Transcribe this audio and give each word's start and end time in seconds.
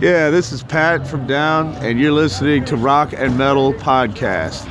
Yeah, 0.00 0.30
this 0.30 0.50
is 0.50 0.62
Pat 0.62 1.06
from 1.06 1.26
Down, 1.26 1.74
and 1.84 2.00
you're 2.00 2.10
listening 2.10 2.64
to 2.64 2.76
Rock 2.78 3.12
and 3.14 3.36
Metal 3.36 3.74
Podcast. 3.74 4.66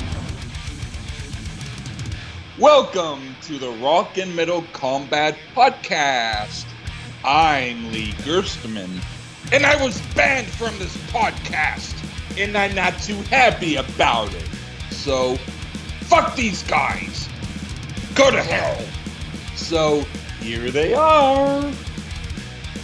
Welcome 2.57 3.35
to 3.43 3.59
the 3.59 3.69
Rock 3.73 4.17
and 4.17 4.35
Metal 4.35 4.65
Combat 4.73 5.37
Podcast. 5.53 6.65
I'm 7.23 7.91
Lee 7.91 8.13
Gerstmann, 8.23 8.89
and 9.53 9.67
I 9.67 9.79
was 9.79 10.01
banned 10.15 10.47
from 10.47 10.75
this 10.79 10.97
podcast, 11.11 11.93
and 12.35 12.57
I'm 12.57 12.73
not 12.73 12.97
too 12.99 13.21
happy 13.29 13.75
about 13.75 14.33
it. 14.33 14.49
So, 14.89 15.35
fuck 16.07 16.35
these 16.35 16.63
guys. 16.63 17.29
Go 18.15 18.31
to 18.31 18.41
hell. 18.41 18.83
So, 19.55 20.01
here 20.39 20.71
they 20.71 20.95
are. 20.95 21.71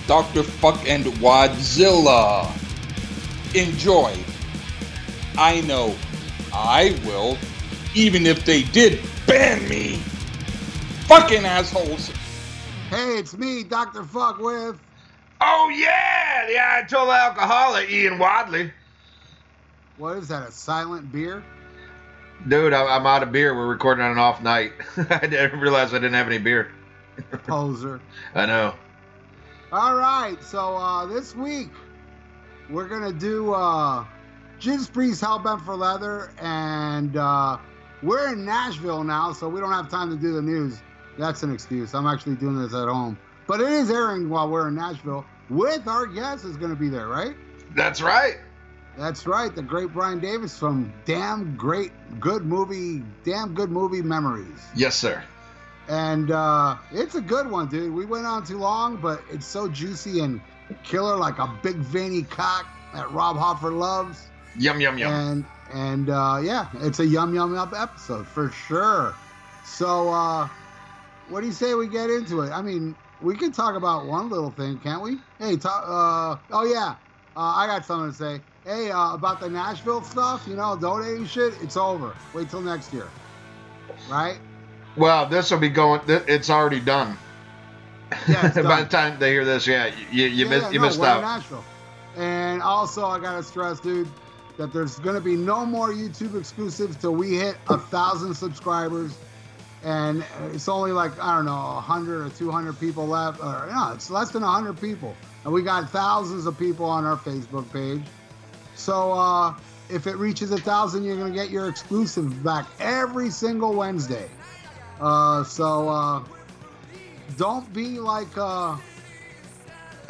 Dr. 0.07 0.43
Fuck 0.43 0.87
and 0.87 1.05
Wadzilla. 1.05 2.51
Enjoy. 3.55 4.15
I 5.37 5.61
know 5.61 5.95
I 6.53 6.97
will, 7.05 7.37
even 7.95 8.25
if 8.25 8.45
they 8.45 8.63
did 8.63 8.99
ban 9.27 9.67
me. 9.67 9.95
Fucking 11.07 11.45
assholes. 11.45 12.09
Hey, 12.89 13.17
it's 13.17 13.37
me, 13.37 13.63
Dr. 13.63 14.03
Fuck 14.03 14.39
with. 14.39 14.79
Oh 15.41 15.69
yeah, 15.75 16.45
the 16.47 16.53
Ayatollah 16.53 17.29
alcoholic 17.29 17.89
Ian 17.89 18.17
Wadley. 18.19 18.71
What 19.97 20.17
is 20.17 20.27
that, 20.29 20.47
a 20.47 20.51
silent 20.51 21.11
beer? 21.11 21.43
Dude, 22.47 22.73
I- 22.73 22.95
I'm 22.95 23.05
out 23.05 23.23
of 23.23 23.31
beer. 23.31 23.55
We're 23.55 23.67
recording 23.67 24.03
on 24.03 24.11
an 24.11 24.17
off 24.17 24.41
night. 24.41 24.73
I 25.09 25.25
didn't 25.27 25.59
realize 25.59 25.93
I 25.93 25.97
didn't 25.97 26.13
have 26.13 26.27
any 26.27 26.37
beer. 26.37 26.71
Poser. 27.47 28.01
I 28.35 28.45
know. 28.45 28.75
All 29.75 29.95
right, 29.97 30.41
so 30.41 30.77
uh, 30.77 31.05
this 31.05 31.35
week 31.35 31.67
we're 32.69 32.87
gonna 32.87 33.11
do 33.11 33.53
uh, 33.53 34.05
Judas 34.57 34.87
Priest 34.87 35.21
Hellbent 35.21 35.65
for 35.65 35.75
Leather, 35.75 36.31
and 36.39 37.17
uh, 37.17 37.57
we're 38.01 38.31
in 38.31 38.45
Nashville 38.45 39.03
now, 39.03 39.33
so 39.33 39.49
we 39.49 39.59
don't 39.59 39.73
have 39.73 39.89
time 39.89 40.09
to 40.11 40.15
do 40.15 40.31
the 40.31 40.41
news. 40.41 40.81
That's 41.17 41.43
an 41.43 41.51
excuse. 41.53 41.93
I'm 41.93 42.07
actually 42.07 42.35
doing 42.35 42.57
this 42.57 42.73
at 42.73 42.87
home, 42.87 43.19
but 43.47 43.59
it 43.59 43.67
is 43.67 43.91
airing 43.91 44.29
while 44.29 44.49
we're 44.49 44.69
in 44.69 44.75
Nashville. 44.75 45.25
With 45.49 45.89
our 45.89 46.05
guest 46.05 46.45
is 46.45 46.55
gonna 46.55 46.77
be 46.77 46.87
there, 46.87 47.09
right? 47.09 47.35
That's 47.75 48.01
right. 48.01 48.37
That's 48.97 49.27
right, 49.27 49.53
the 49.53 49.61
great 49.61 49.91
Brian 49.91 50.21
Davis 50.21 50.57
from 50.57 50.93
Damn 51.03 51.57
Great 51.57 51.91
Good 52.21 52.45
Movie, 52.45 53.03
Damn 53.25 53.53
Good 53.53 53.71
Movie 53.71 54.01
Memories. 54.01 54.61
Yes, 54.73 54.95
sir. 54.95 55.21
And 55.87 56.31
uh, 56.31 56.77
it's 56.91 57.15
a 57.15 57.21
good 57.21 57.49
one, 57.49 57.67
dude. 57.67 57.93
We 57.93 58.05
went 58.05 58.25
on 58.25 58.45
too 58.45 58.57
long, 58.57 58.97
but 58.97 59.21
it's 59.31 59.45
so 59.45 59.67
juicy 59.67 60.21
and 60.21 60.41
killer 60.83 61.15
like 61.15 61.37
a 61.37 61.47
big 61.61 61.75
veiny 61.75 62.23
cock 62.23 62.65
that 62.93 63.11
Rob 63.11 63.37
Halford 63.37 63.73
loves. 63.73 64.27
Yum 64.57 64.79
yum 64.79 64.97
yum. 64.97 65.11
And 65.11 65.45
and 65.73 66.09
uh, 66.09 66.39
yeah, 66.43 66.67
it's 66.75 66.99
a 66.99 67.05
yum 67.05 67.35
yum 67.35 67.53
yum 67.53 67.73
episode 67.75 68.25
for 68.27 68.49
sure. 68.49 69.13
So 69.63 70.09
uh, 70.09 70.47
what 71.29 71.41
do 71.41 71.47
you 71.47 71.53
say 71.53 71.73
we 71.73 71.87
get 71.87 72.09
into 72.09 72.41
it? 72.41 72.51
I 72.51 72.61
mean, 72.61 72.95
we 73.21 73.35
can 73.35 73.51
talk 73.51 73.75
about 73.75 74.05
one 74.05 74.29
little 74.29 74.51
thing, 74.51 74.79
can't 74.79 75.01
we? 75.01 75.17
Hey, 75.39 75.57
talk, 75.57 75.83
uh, 75.85 76.41
oh 76.51 76.65
yeah, 76.65 76.95
uh, 77.35 77.53
I 77.55 77.67
got 77.67 77.85
something 77.85 78.11
to 78.11 78.15
say. 78.15 78.41
Hey, 78.63 78.89
uh, 78.89 79.13
about 79.13 79.39
the 79.39 79.49
Nashville 79.49 80.03
stuff, 80.03 80.47
you 80.47 80.55
know, 80.55 80.75
donating 80.75 81.25
shit, 81.25 81.53
it's 81.61 81.77
over. 81.77 82.15
Wait 82.33 82.49
till 82.49 82.61
next 82.61 82.91
year, 82.91 83.09
right? 84.09 84.39
Well, 84.97 85.27
this 85.27 85.51
will 85.51 85.59
be 85.59 85.69
going. 85.69 86.01
It's 86.07 86.49
already 86.49 86.79
done. 86.79 87.17
Yeah, 88.27 88.47
it's 88.47 88.55
By 88.61 88.83
the 88.83 88.89
time 88.89 89.19
they 89.19 89.31
hear 89.31 89.45
this, 89.45 89.67
yeah, 89.67 89.87
you 90.11 90.25
you, 90.27 90.45
Yeah, 90.45 90.49
missed 90.49 90.65
yeah, 90.67 90.71
you 90.71 90.79
no, 90.79 90.85
missed 90.85 91.01
out. 91.01 91.21
Nashville. 91.21 91.65
And 92.15 92.61
also, 92.61 93.05
I 93.05 93.19
gotta 93.19 93.43
stress, 93.43 93.79
dude, 93.79 94.07
that 94.57 94.71
there's 94.71 94.99
gonna 94.99 95.19
be 95.21 95.35
no 95.35 95.65
more 95.65 95.89
YouTube 95.89 96.37
exclusives 96.39 96.95
till 96.95 97.15
we 97.15 97.35
hit 97.37 97.57
a 97.67 97.77
thousand 97.77 98.35
subscribers. 98.35 99.13
And 99.83 100.25
it's 100.53 100.67
only 100.69 100.91
like 100.91 101.11
I 101.21 101.35
don't 101.35 101.45
know, 101.45 101.51
hundred 101.53 102.25
or 102.25 102.29
two 102.29 102.51
hundred 102.51 102.79
people 102.79 103.05
left, 103.07 103.39
or 103.43 103.67
no, 103.71 103.91
it's 103.93 104.09
less 104.09 104.31
than 104.31 104.43
hundred 104.43 104.79
people. 104.79 105.15
And 105.43 105.53
we 105.53 105.61
got 105.61 105.89
thousands 105.91 106.45
of 106.45 106.57
people 106.57 106.85
on 106.85 107.05
our 107.05 107.17
Facebook 107.17 107.71
page. 107.71 108.03
So 108.75 109.11
uh, 109.11 109.53
if 109.89 110.07
it 110.07 110.15
reaches 110.15 110.51
a 110.51 110.57
thousand, 110.57 111.03
you're 111.03 111.17
gonna 111.17 111.31
get 111.31 111.49
your 111.49 111.67
exclusive 111.67 112.43
back 112.43 112.65
every 112.79 113.29
single 113.29 113.73
Wednesday. 113.73 114.29
Uh, 114.99 115.43
so 115.43 115.89
uh, 115.89 116.23
don't 117.37 117.71
be 117.73 117.99
like 117.99 118.37
uh, 118.37 118.77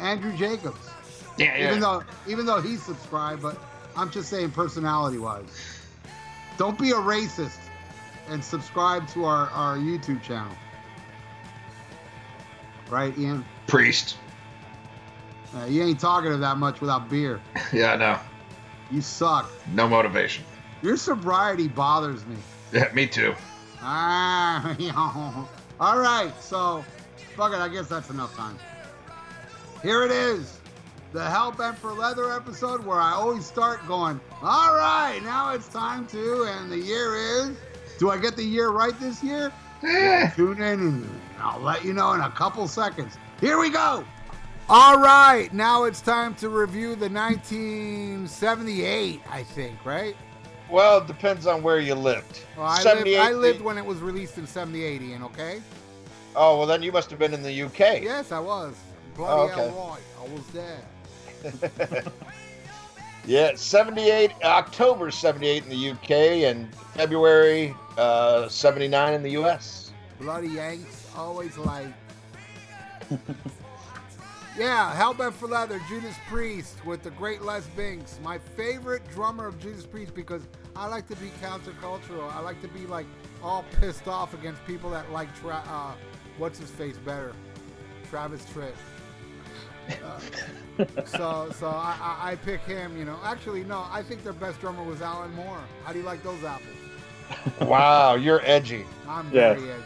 Andrew 0.00 0.36
Jacobs. 0.36 0.78
Yeah, 1.38 1.56
yeah. 1.56 1.68
Even 1.68 1.80
though 1.80 2.04
even 2.26 2.46
though 2.46 2.60
he's 2.60 2.82
subscribed, 2.82 3.42
but 3.42 3.58
I'm 3.96 4.10
just 4.10 4.28
saying 4.28 4.52
personality 4.52 5.18
wise. 5.18 5.44
Don't 6.56 6.78
be 6.78 6.90
a 6.90 6.96
racist 6.96 7.58
and 8.28 8.42
subscribe 8.42 9.06
to 9.08 9.24
our, 9.24 9.50
our 9.50 9.76
YouTube 9.76 10.22
channel. 10.22 10.52
Right, 12.88 13.16
Ian? 13.18 13.44
Priest. 13.66 14.16
Uh, 15.54 15.64
you 15.66 15.82
ain't 15.82 16.00
talkative 16.00 16.40
that 16.40 16.58
much 16.58 16.80
without 16.80 17.08
beer. 17.08 17.40
Yeah, 17.72 17.92
I 17.92 17.96
know. 17.96 18.18
You 18.90 19.00
suck. 19.00 19.50
No 19.74 19.88
motivation. 19.88 20.44
Your 20.82 20.96
sobriety 20.96 21.66
bothers 21.66 22.24
me. 22.26 22.36
Yeah, 22.72 22.88
me 22.94 23.06
too. 23.06 23.34
Ah, 23.88 24.74
all 25.80 25.98
right. 25.98 26.32
So, 26.42 26.84
fuck 27.36 27.52
it. 27.52 27.58
I 27.58 27.68
guess 27.68 27.86
that's 27.86 28.10
enough 28.10 28.36
time. 28.36 28.58
Here 29.80 30.02
it 30.02 30.10
is, 30.10 30.58
the 31.12 31.20
Hellbent 31.20 31.76
for 31.76 31.92
Leather 31.92 32.32
episode, 32.32 32.84
where 32.84 32.98
I 32.98 33.12
always 33.12 33.46
start 33.46 33.86
going. 33.86 34.18
All 34.42 34.74
right, 34.74 35.20
now 35.22 35.52
it's 35.52 35.68
time 35.68 36.04
to, 36.08 36.42
and 36.44 36.72
the 36.72 36.78
year 36.78 37.14
is. 37.14 37.56
Do 38.00 38.10
I 38.10 38.18
get 38.18 38.34
the 38.36 38.42
year 38.42 38.70
right 38.70 38.98
this 38.98 39.22
year? 39.22 39.52
Eh, 39.84 40.30
Tune 40.30 40.60
in, 40.60 40.80
and 40.80 41.08
I'll 41.38 41.60
let 41.60 41.84
you 41.84 41.92
know 41.92 42.12
in 42.14 42.20
a 42.22 42.30
couple 42.30 42.66
seconds. 42.66 43.16
Here 43.40 43.60
we 43.60 43.70
go. 43.70 44.04
All 44.68 44.98
right, 44.98 45.48
now 45.54 45.84
it's 45.84 46.00
time 46.00 46.34
to 46.36 46.48
review 46.48 46.96
the 46.96 47.08
1978, 47.08 49.20
I 49.30 49.42
think, 49.44 49.84
right? 49.84 50.16
Well, 50.70 50.98
it 50.98 51.06
depends 51.06 51.46
on 51.46 51.62
where 51.62 51.78
you 51.78 51.94
lived. 51.94 52.40
Well, 52.56 52.66
I, 52.66 52.82
lived, 52.82 53.08
I 53.08 53.32
lived 53.32 53.60
when 53.60 53.78
it 53.78 53.84
was 53.84 53.98
released 53.98 54.36
in 54.38 54.46
78, 54.46 55.00
Ian, 55.02 55.22
okay? 55.24 55.62
Oh, 56.34 56.58
well, 56.58 56.66
then 56.66 56.82
you 56.82 56.92
must 56.92 57.08
have 57.10 57.18
been 57.18 57.32
in 57.32 57.42
the 57.42 57.62
UK. 57.62 58.02
Yes, 58.02 58.32
I 58.32 58.40
was. 58.40 58.74
Bloody 59.14 59.52
Oh, 59.52 59.62
okay. 59.62 59.68
right. 59.68 60.00
I 60.20 60.34
was 60.34 60.46
there. 60.48 62.02
Yeah, 63.26 63.56
78, 63.56 64.30
October 64.44 65.10
78 65.10 65.64
in 65.64 65.70
the 65.70 65.90
UK, 65.90 66.10
and 66.48 66.72
February 66.94 67.74
uh, 67.98 68.48
79 68.48 69.14
in 69.14 69.22
the 69.24 69.30
US. 69.30 69.90
Bloody 70.20 70.48
Yanks, 70.48 71.08
always 71.16 71.58
like. 71.58 71.88
yeah, 74.58 74.94
Hellbent 74.96 75.34
for 75.34 75.48
Leather, 75.48 75.80
Judas 75.88 76.16
Priest 76.28 76.84
with 76.86 77.02
the 77.02 77.10
great 77.10 77.42
Les 77.42 77.66
Binks. 77.76 78.18
My 78.22 78.38
favorite 78.38 79.02
drummer 79.10 79.46
of 79.46 79.58
Judas 79.60 79.84
Priest 79.86 80.14
because 80.14 80.42
I 80.74 80.86
like 80.86 81.06
to 81.08 81.16
be 81.16 81.30
countercultural. 81.42 82.32
I 82.34 82.40
like 82.40 82.60
to 82.62 82.68
be 82.68 82.86
like 82.86 83.06
all 83.42 83.64
pissed 83.80 84.08
off 84.08 84.34
against 84.34 84.64
people 84.66 84.90
that 84.90 85.10
like 85.12 85.34
tra- 85.40 85.62
uh, 85.68 85.92
what's 86.38 86.58
his 86.58 86.70
face 86.70 86.96
better, 86.98 87.32
Travis 88.10 88.44
Tritt. 88.46 88.72
Uh, 90.04 90.84
so 91.06 91.50
so 91.54 91.68
I, 91.68 91.96
I, 92.00 92.30
I 92.32 92.36
pick 92.36 92.60
him. 92.62 92.96
You 92.98 93.04
know, 93.04 93.18
actually 93.24 93.62
no, 93.64 93.86
I 93.90 94.02
think 94.02 94.24
their 94.24 94.32
best 94.32 94.60
drummer 94.60 94.82
was 94.82 95.00
Alan 95.02 95.32
Moore. 95.34 95.60
How 95.84 95.92
do 95.92 95.98
you 95.98 96.04
like 96.04 96.22
those 96.22 96.42
apples? 96.44 96.68
Wow, 97.60 98.14
you're 98.14 98.40
edgy. 98.44 98.84
I'm 99.08 99.30
Yes. 99.32 99.58
very 99.58 99.72
edgy. 99.72 99.82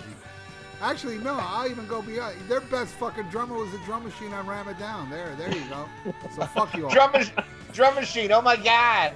Actually, 0.80 1.18
no, 1.18 1.36
I'll 1.38 1.68
even 1.68 1.86
go 1.86 2.00
beyond. 2.00 2.36
Uh, 2.36 2.48
their 2.48 2.60
best 2.62 2.94
fucking 2.94 3.24
drummer 3.24 3.54
was 3.54 3.70
the 3.70 3.78
drum 3.78 4.04
machine 4.04 4.32
on 4.32 4.46
Ram 4.46 4.66
It 4.68 4.78
Down. 4.78 5.10
There, 5.10 5.34
there 5.36 5.52
you 5.52 5.62
go. 5.68 5.86
So 6.34 6.42
fuck 6.46 6.74
you 6.74 6.86
all. 6.86 6.90
Drum, 6.90 7.12
drum 7.72 7.94
machine, 7.94 8.32
oh 8.32 8.40
my 8.40 8.56
god. 8.56 9.12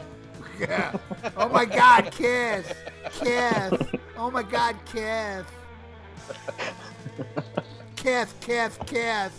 Yeah. 0.59 0.97
Oh 1.37 1.49
my 1.49 1.65
God, 1.65 2.11
Kiss, 2.13 2.71
Kiss. 3.13 3.73
Oh 4.17 4.31
my 4.31 4.43
God, 4.43 4.77
Kiss. 4.85 5.47
Kiss, 7.97 8.35
Kiss, 8.41 8.79
Kiss. 8.87 9.33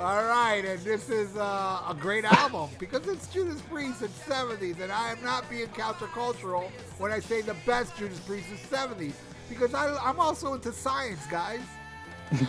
All 0.00 0.24
right, 0.24 0.64
and 0.64 0.80
this 0.80 1.10
is 1.10 1.36
uh, 1.36 1.82
a 1.86 1.94
great 1.94 2.24
album 2.24 2.70
because 2.78 3.06
it's 3.06 3.26
Judas 3.26 3.60
Priest 3.60 4.00
in 4.00 4.08
70s, 4.08 4.80
and 4.80 4.90
I 4.90 5.10
am 5.12 5.22
not 5.22 5.48
being 5.50 5.66
countercultural 5.66 6.70
when 6.96 7.12
I 7.12 7.20
say 7.20 7.42
the 7.42 7.54
best 7.66 7.98
Judas 7.98 8.18
Priest 8.20 8.46
is 8.50 8.60
70s 8.60 9.12
because 9.46 9.74
I, 9.74 9.94
I'm 9.98 10.18
also 10.18 10.54
into 10.54 10.72
science, 10.72 11.26
guys. 11.26 11.60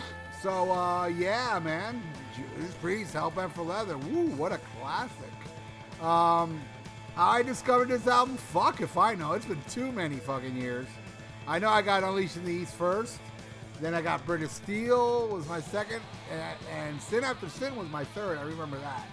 so 0.42 0.72
uh, 0.72 1.08
yeah, 1.08 1.60
man, 1.62 2.02
Judas 2.34 2.72
Priest, 2.80 3.12
Hellbent 3.12 3.52
for 3.52 3.64
Leather. 3.64 3.98
Woo, 3.98 4.28
what 4.28 4.52
a 4.52 4.60
classic. 4.80 6.00
Um, 6.00 6.58
how 7.14 7.32
I 7.32 7.42
discovered 7.42 7.88
this 7.88 8.06
album? 8.06 8.38
Fuck 8.38 8.80
if 8.80 8.96
I 8.96 9.14
know. 9.14 9.34
It's 9.34 9.44
been 9.44 9.60
too 9.68 9.92
many 9.92 10.16
fucking 10.16 10.56
years. 10.56 10.86
I 11.46 11.58
know 11.58 11.68
I 11.68 11.82
got 11.82 12.02
Unleashed 12.02 12.38
in 12.38 12.46
the 12.46 12.52
East 12.52 12.72
first. 12.76 13.18
Then 13.82 13.94
I 13.94 14.00
got 14.00 14.24
British 14.24 14.50
Steel 14.52 15.26
was 15.26 15.44
my 15.48 15.60
second, 15.60 16.02
and, 16.30 16.56
and 16.70 17.02
Sin 17.02 17.24
After 17.24 17.48
Sin 17.48 17.74
was 17.74 17.90
my 17.90 18.04
third. 18.04 18.38
I 18.38 18.42
remember 18.42 18.78
that, 18.78 19.08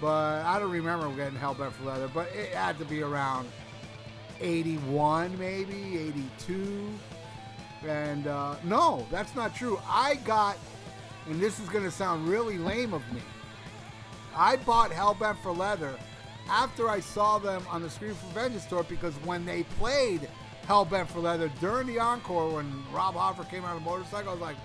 but 0.00 0.44
I 0.44 0.60
don't 0.60 0.70
remember 0.70 1.08
getting 1.16 1.36
Hellbent 1.36 1.72
for 1.72 1.86
Leather. 1.86 2.08
But 2.14 2.28
it 2.32 2.54
had 2.54 2.78
to 2.78 2.84
be 2.84 3.02
around 3.02 3.48
81, 4.40 5.36
maybe 5.36 5.98
82. 5.98 6.90
And 7.88 8.28
uh, 8.28 8.54
no, 8.62 9.04
that's 9.10 9.34
not 9.34 9.56
true. 9.56 9.80
I 9.88 10.14
got, 10.24 10.56
and 11.26 11.40
this 11.40 11.58
is 11.58 11.68
gonna 11.68 11.90
sound 11.90 12.28
really 12.28 12.56
lame 12.56 12.94
of 12.94 13.02
me. 13.12 13.20
I 14.32 14.58
bought 14.58 14.92
Hellbent 14.92 15.42
for 15.42 15.50
Leather 15.50 15.98
after 16.48 16.88
I 16.88 17.00
saw 17.00 17.40
them 17.40 17.64
on 17.68 17.82
the 17.82 17.90
Screaming 17.90 18.14
for 18.14 18.32
Vengeance 18.32 18.64
tour 18.66 18.84
because 18.84 19.14
when 19.24 19.44
they 19.44 19.64
played 19.64 20.28
Hellbent 20.68 21.08
for 21.08 21.20
Leather 21.20 21.50
during 21.60 21.86
the 21.86 21.98
encore 21.98 22.50
when 22.56 22.70
Rob 22.92 23.14
Halford 23.14 23.48
came 23.48 23.64
out 23.64 23.70
on 23.70 23.76
a 23.78 23.80
motorcycle, 23.80 24.28
I 24.28 24.32
was 24.32 24.40
like, 24.42 24.56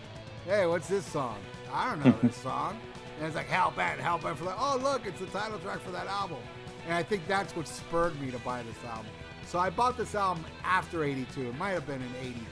hey, 0.45 0.65
what's 0.65 0.89
this 0.89 1.05
song? 1.05 1.37
I 1.71 1.89
don't 1.89 2.03
know 2.03 2.15
this 2.21 2.35
song. 2.43 2.77
And 3.17 3.27
it's 3.27 3.37
like 3.37 3.47
Hellbent, 3.47 3.99
Hellbent 3.99 4.35
for 4.35 4.45
Leather. 4.45 4.57
Oh, 4.59 4.77
look, 4.83 5.05
it's 5.05 5.21
the 5.21 5.27
title 5.27 5.59
track 5.59 5.79
for 5.79 5.91
that 5.91 6.07
album. 6.07 6.39
And 6.85 6.93
I 6.93 7.03
think 7.03 7.25
that's 7.25 7.55
what 7.55 7.69
spurred 7.69 8.19
me 8.19 8.31
to 8.31 8.39
buy 8.39 8.63
this 8.63 8.75
album. 8.85 9.05
So 9.45 9.59
I 9.59 9.69
bought 9.69 9.95
this 9.97 10.13
album 10.13 10.43
after 10.65 11.05
82. 11.05 11.47
It 11.47 11.57
might 11.57 11.69
have 11.69 11.87
been 11.87 12.01
in 12.01 12.15
82. 12.21 12.43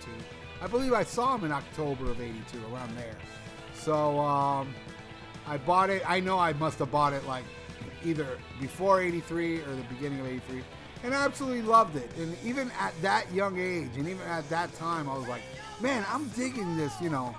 I 0.62 0.68
believe 0.68 0.94
I 0.94 1.04
saw 1.04 1.36
him 1.36 1.44
in 1.44 1.52
October 1.52 2.10
of 2.10 2.22
82, 2.22 2.58
around 2.74 2.96
there. 2.96 3.18
So 3.74 4.18
um, 4.20 4.74
I 5.46 5.58
bought 5.58 5.90
it. 5.90 6.10
I 6.10 6.22
know 6.22 6.40
I 6.40 6.54
must 6.54 6.80
have 6.80 6.92
bought 6.92 7.12
it 7.12 7.26
like 7.28 7.44
either 8.06 8.38
before 8.62 9.02
83 9.02 9.62
or 9.62 9.76
the 9.76 9.84
beginning 9.90 10.22
of 10.22 10.28
83 10.28 10.64
and 11.04 11.14
I 11.14 11.26
absolutely 11.26 11.64
loved 11.64 11.96
it. 11.96 12.10
And 12.18 12.36
even 12.44 12.72
at 12.80 12.94
that 13.02 13.32
young 13.34 13.60
age 13.60 13.90
and 13.98 14.08
even 14.08 14.22
at 14.28 14.48
that 14.50 14.74
time 14.76 15.10
i 15.10 15.18
was 15.18 15.28
like 15.28 15.42
man 15.82 16.06
i'm 16.10 16.28
digging 16.30 16.78
this 16.78 16.94
you 17.02 17.10
know 17.10 17.36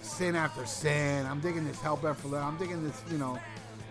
sin 0.00 0.36
after 0.36 0.64
sin. 0.66 1.26
I'm 1.26 1.40
digging 1.40 1.64
this 1.64 1.78
for 1.78 1.96
Leather. 2.04 2.38
i'm 2.38 2.56
digging 2.58 2.84
this 2.84 3.02
you 3.10 3.18
know 3.18 3.38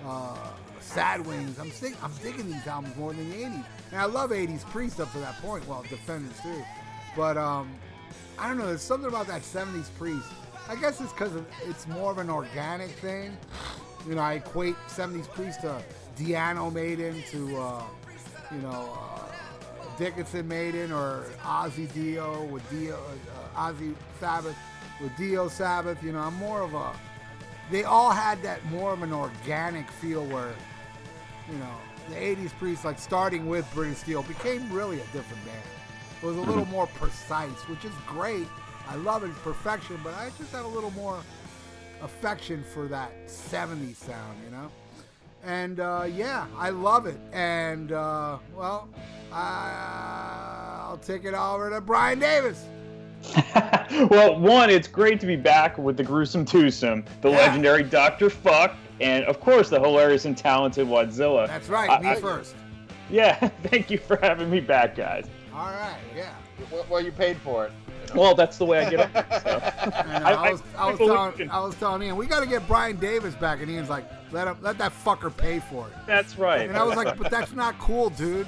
uh, 0.05 0.37
sad 0.79 1.25
wings. 1.25 1.57
I'm, 1.59 1.71
dig- 1.81 1.97
I'm 2.03 2.11
digging 2.21 2.51
these 2.51 2.67
albums 2.67 2.95
more 2.97 3.13
than 3.13 3.29
the 3.29 3.37
80s 3.37 3.65
and 3.91 4.01
i 4.01 4.05
love 4.05 4.31
80s 4.31 4.63
priest 4.69 4.99
up 4.99 5.11
to 5.13 5.19
that 5.19 5.41
point 5.41 5.67
well 5.67 5.83
defenders 5.89 6.39
too. 6.41 6.63
But 7.15 7.37
um, 7.37 7.71
i 8.37 8.47
don't 8.47 8.57
know 8.57 8.67
there's 8.67 8.81
something 8.81 9.09
about 9.09 9.27
that 9.27 9.41
70s 9.41 9.89
priest. 9.97 10.27
I 10.69 10.75
guess 10.75 11.01
it's 11.01 11.11
because 11.11 11.31
it's 11.67 11.87
more 11.87 12.11
of 12.11 12.19
an 12.19 12.29
organic 12.29 12.91
thing. 12.91 13.37
You 14.07 14.15
know, 14.15 14.21
I 14.21 14.35
equate 14.35 14.75
70s 14.87 15.29
Priest 15.29 15.61
to 15.61 15.81
Di'Anno 16.17 16.71
Maiden 16.71 17.21
to, 17.31 17.57
uh, 17.57 17.83
you 18.55 18.61
know, 18.61 18.97
uh, 18.99 19.97
Dickinson 19.97 20.47
Maiden 20.47 20.91
or 20.91 21.25
Ozzy 21.43 21.91
Dio 21.93 22.43
with 22.45 22.67
Dio, 22.69 22.95
uh, 22.95 23.71
Ozzy 23.71 23.95
Sabbath 24.19 24.55
with 25.01 25.15
Dio 25.17 25.47
Sabbath. 25.47 26.01
You 26.03 26.13
know, 26.13 26.19
I'm 26.19 26.35
more 26.35 26.61
of 26.61 26.73
a. 26.73 26.91
They 27.71 27.83
all 27.83 28.11
had 28.11 28.41
that 28.43 28.63
more 28.65 28.93
of 28.93 29.01
an 29.03 29.13
organic 29.13 29.89
feel 29.89 30.25
where, 30.25 30.53
you 31.49 31.57
know, 31.57 31.75
the 32.09 32.15
80s 32.15 32.51
Priest, 32.57 32.85
like 32.85 32.99
starting 32.99 33.47
with 33.47 33.69
British 33.73 33.99
Steel, 33.99 34.23
became 34.23 34.71
really 34.71 34.97
a 34.97 35.05
different 35.13 35.43
band. 35.45 35.63
It 36.21 36.25
was 36.25 36.37
a 36.37 36.41
little 36.41 36.65
more 36.65 36.87
precise, 36.87 37.67
which 37.67 37.85
is 37.85 37.93
great. 38.05 38.47
I 38.89 38.95
love 38.95 39.23
it, 39.23 39.29
it's 39.29 39.39
perfection, 39.39 39.99
but 40.03 40.13
I 40.13 40.29
just 40.37 40.51
have 40.51 40.65
a 40.65 40.69
little 40.69 40.91
more 40.91 41.21
affection 42.01 42.63
for 42.73 42.87
that 42.87 43.11
70s 43.27 43.95
sound, 43.95 44.37
you 44.43 44.51
know? 44.51 44.69
And 45.45 45.79
uh, 45.79 46.07
yeah, 46.09 46.47
I 46.57 46.69
love 46.69 47.05
it. 47.05 47.19
And 47.31 47.91
uh, 47.91 48.37
well, 48.55 48.87
I, 49.31 50.81
I'll 50.87 50.97
take 50.99 51.25
it 51.25 51.33
over 51.33 51.69
to 51.69 51.81
Brian 51.81 52.19
Davis. 52.19 52.65
well, 54.09 54.39
one, 54.39 54.69
it's 54.69 54.87
great 54.87 55.19
to 55.21 55.25
be 55.25 55.35
back 55.35 55.77
with 55.77 55.95
the 55.97 56.03
gruesome 56.03 56.45
twosome, 56.45 57.03
the 57.21 57.29
Yeah. 57.29 57.37
legendary 57.37 57.83
Dr. 57.83 58.29
Fuck, 58.29 58.75
and 58.99 59.23
of 59.25 59.39
course 59.39 59.69
the 59.69 59.79
hilarious 59.79 60.25
and 60.25 60.37
talented 60.37 60.87
Wadzilla. 60.87 61.47
That's 61.47 61.69
right, 61.69 61.89
I- 61.89 61.99
me 62.01 62.09
I- 62.09 62.15
first. 62.21 62.55
Yeah, 63.09 63.35
thank 63.63 63.91
you 63.91 63.97
for 63.97 64.17
having 64.17 64.49
me 64.49 64.59
back, 64.59 64.95
guys. 64.95 65.27
All 65.53 65.67
right, 65.71 65.97
yeah. 66.15 66.33
Well, 66.71 66.85
well, 66.89 67.01
you 67.01 67.11
paid 67.11 67.37
for 67.37 67.65
it. 67.65 67.71
Well, 68.15 68.35
that's 68.35 68.57
the 68.57 68.65
way 68.65 68.85
I 68.85 68.89
get 68.89 69.15
up. 69.15 69.43
So. 69.43 69.59
I- 69.95 70.21
I, 70.21 70.31
I- 70.33 70.51
was, 70.51 70.63
I, 70.77 70.83
I 70.87 70.89
was 70.91 70.97
telling, 70.99 71.49
I 71.49 71.59
was 71.59 71.75
telling 71.75 72.03
Ian, 72.03 72.15
we 72.17 72.27
got 72.27 72.41
to 72.41 72.45
get 72.47 72.65
Brian 72.67 72.97
Davis 72.97 73.35
back, 73.35 73.61
and 73.61 73.69
Ian's 73.69 73.89
like, 73.89 74.05
let 74.33 74.47
him, 74.47 74.57
let 74.61 74.77
that 74.79 74.91
fucker 74.91 75.35
pay 75.35 75.59
for 75.59 75.87
it. 75.87 75.93
That's 76.07 76.37
right. 76.37 76.67
And 76.67 76.75
I 76.75 76.83
was 76.83 76.97
like, 76.97 77.17
but 77.17 77.29
that's 77.29 77.53
not 77.53 77.77
cool, 77.79 78.09
dude. 78.09 78.47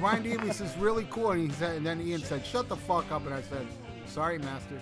Brian 0.00 0.22
Davis 0.22 0.60
is 0.60 0.74
really 0.78 1.06
cool. 1.10 1.32
And 1.32 1.50
he 1.50 1.56
said, 1.56 1.76
and 1.76 1.86
then 1.86 2.00
Ian 2.00 2.22
said, 2.22 2.44
shut 2.44 2.68
the 2.68 2.76
fuck 2.76 3.10
up. 3.12 3.26
And 3.26 3.34
I 3.34 3.42
said, 3.42 3.66
sorry, 4.06 4.38
master. 4.38 4.80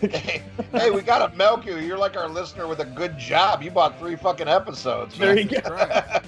hey, 0.00 0.42
hey, 0.72 0.90
we 0.90 1.02
gotta 1.02 1.34
milk 1.36 1.66
you. 1.66 1.76
You're 1.76 1.98
like 1.98 2.16
our 2.16 2.28
listener 2.28 2.66
with 2.66 2.80
a 2.80 2.84
good 2.84 3.18
job. 3.18 3.62
You 3.62 3.70
bought 3.70 3.98
three 3.98 4.16
fucking 4.16 4.48
episodes. 4.48 5.18
There 5.18 5.34
man. 5.34 5.48
you 5.48 5.60
go. 5.60 6.20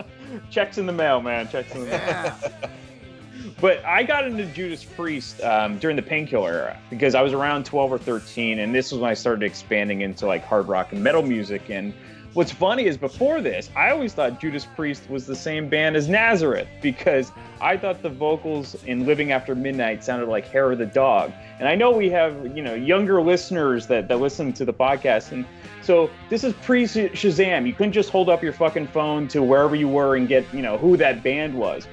Checks 0.50 0.76
in 0.76 0.86
the 0.86 0.92
mail, 0.92 1.22
man. 1.22 1.48
Checks 1.48 1.74
in 1.74 1.80
the 1.80 1.86
mail. 1.86 1.98
Yeah. 1.98 2.68
But 3.60 3.84
I 3.84 4.04
got 4.04 4.24
into 4.24 4.44
Judas 4.46 4.84
Priest 4.84 5.40
um, 5.42 5.78
during 5.78 5.96
the 5.96 6.02
Painkiller 6.02 6.52
era 6.52 6.80
because 6.90 7.16
I 7.16 7.22
was 7.22 7.32
around 7.32 7.64
12 7.64 7.92
or 7.92 7.98
13, 7.98 8.60
and 8.60 8.72
this 8.72 8.92
was 8.92 9.00
when 9.00 9.10
I 9.10 9.14
started 9.14 9.44
expanding 9.44 10.02
into 10.02 10.26
like 10.26 10.44
hard 10.44 10.68
rock 10.68 10.92
and 10.92 11.02
metal 11.02 11.22
music. 11.22 11.68
And 11.68 11.92
what's 12.38 12.52
funny 12.52 12.86
is 12.86 12.96
before 12.96 13.40
this, 13.40 13.68
I 13.74 13.90
always 13.90 14.14
thought 14.14 14.40
Judas 14.40 14.64
Priest 14.64 15.10
was 15.10 15.26
the 15.26 15.34
same 15.34 15.68
band 15.68 15.96
as 15.96 16.08
Nazareth 16.08 16.68
because 16.80 17.32
I 17.60 17.76
thought 17.76 18.00
the 18.00 18.10
vocals 18.10 18.76
in 18.84 19.06
Living 19.06 19.32
After 19.32 19.56
Midnight 19.56 20.04
sounded 20.04 20.28
like 20.28 20.46
Hair 20.46 20.70
of 20.70 20.78
the 20.78 20.86
Dog. 20.86 21.32
And 21.58 21.66
I 21.66 21.74
know 21.74 21.90
we 21.90 22.08
have 22.10 22.56
you 22.56 22.62
know 22.62 22.74
younger 22.74 23.20
listeners 23.20 23.88
that 23.88 24.06
that 24.06 24.20
listen 24.20 24.52
to 24.52 24.64
the 24.64 24.72
podcast, 24.72 25.32
and 25.32 25.44
so 25.82 26.10
this 26.28 26.44
is 26.44 26.54
pre 26.62 26.84
Shazam. 26.84 27.66
You 27.66 27.72
couldn't 27.72 27.92
just 27.92 28.10
hold 28.10 28.28
up 28.28 28.40
your 28.40 28.52
fucking 28.52 28.86
phone 28.86 29.26
to 29.28 29.42
wherever 29.42 29.74
you 29.74 29.88
were 29.88 30.14
and 30.14 30.28
get 30.28 30.44
you 30.54 30.62
know 30.62 30.78
who 30.78 30.96
that 30.96 31.24
band 31.24 31.58
was 31.58 31.88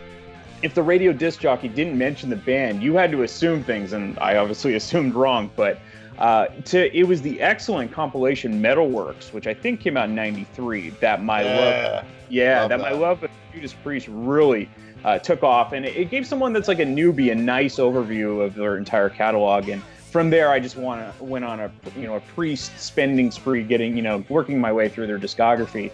if 0.62 0.74
the 0.74 0.82
radio 0.82 1.12
disc 1.12 1.40
jockey 1.40 1.68
didn't 1.68 1.98
mention 1.98 2.30
the 2.30 2.36
band, 2.36 2.82
you 2.82 2.96
had 2.96 3.12
to 3.12 3.22
assume 3.24 3.64
things, 3.64 3.94
and 3.94 4.18
I 4.20 4.38
obviously 4.38 4.76
assumed 4.82 5.16
wrong. 5.16 5.50
But 5.56 5.80
uh, 6.18 6.48
to 6.66 6.98
it 6.98 7.04
was 7.04 7.22
the 7.22 7.42
excellent 7.42 7.92
compilation 7.92 8.62
Metalworks, 8.62 9.34
which 9.34 9.48
I 9.48 9.54
think 9.54 9.82
came 9.82 9.98
out 9.98 10.10
in 10.10 10.16
'93. 10.16 10.92
That 11.02 11.24
my 11.24 11.44
love, 11.44 11.74
Yeah. 11.74 12.04
yeah, 12.30 12.60
love 12.62 12.70
that, 12.70 12.80
my 12.80 12.92
love 12.92 13.24
of 13.24 13.32
Judas 13.54 13.74
Priest 13.74 14.08
really 14.10 14.70
uh, 15.04 15.20
took 15.20 15.44
off, 15.44 15.74
and 15.74 15.86
it, 15.86 15.96
it 15.96 16.10
gave 16.10 16.26
someone 16.26 16.54
that's 16.54 16.68
like 16.68 16.80
a 16.80 16.86
newbie 16.86 17.32
a 17.32 17.36
nice 17.36 17.78
overview 17.78 18.44
of 18.44 18.56
their 18.56 18.78
entire 18.78 19.10
catalog. 19.10 19.68
And 19.68 19.82
from 20.10 20.30
there, 20.30 20.50
I 20.50 20.60
just 20.60 20.78
want 20.78 21.02
to 21.18 21.24
went 21.24 21.44
on 21.44 21.60
a 21.60 21.72
you 21.98 22.04
know 22.08 22.16
a 22.16 22.22
Priest 22.22 22.80
spending 22.80 23.30
spree, 23.32 23.64
getting 23.64 23.98
you 23.98 24.04
know 24.04 24.24
working 24.30 24.60
my 24.60 24.72
way 24.72 24.88
through 24.90 25.08
their 25.08 25.20
discography. 25.20 25.92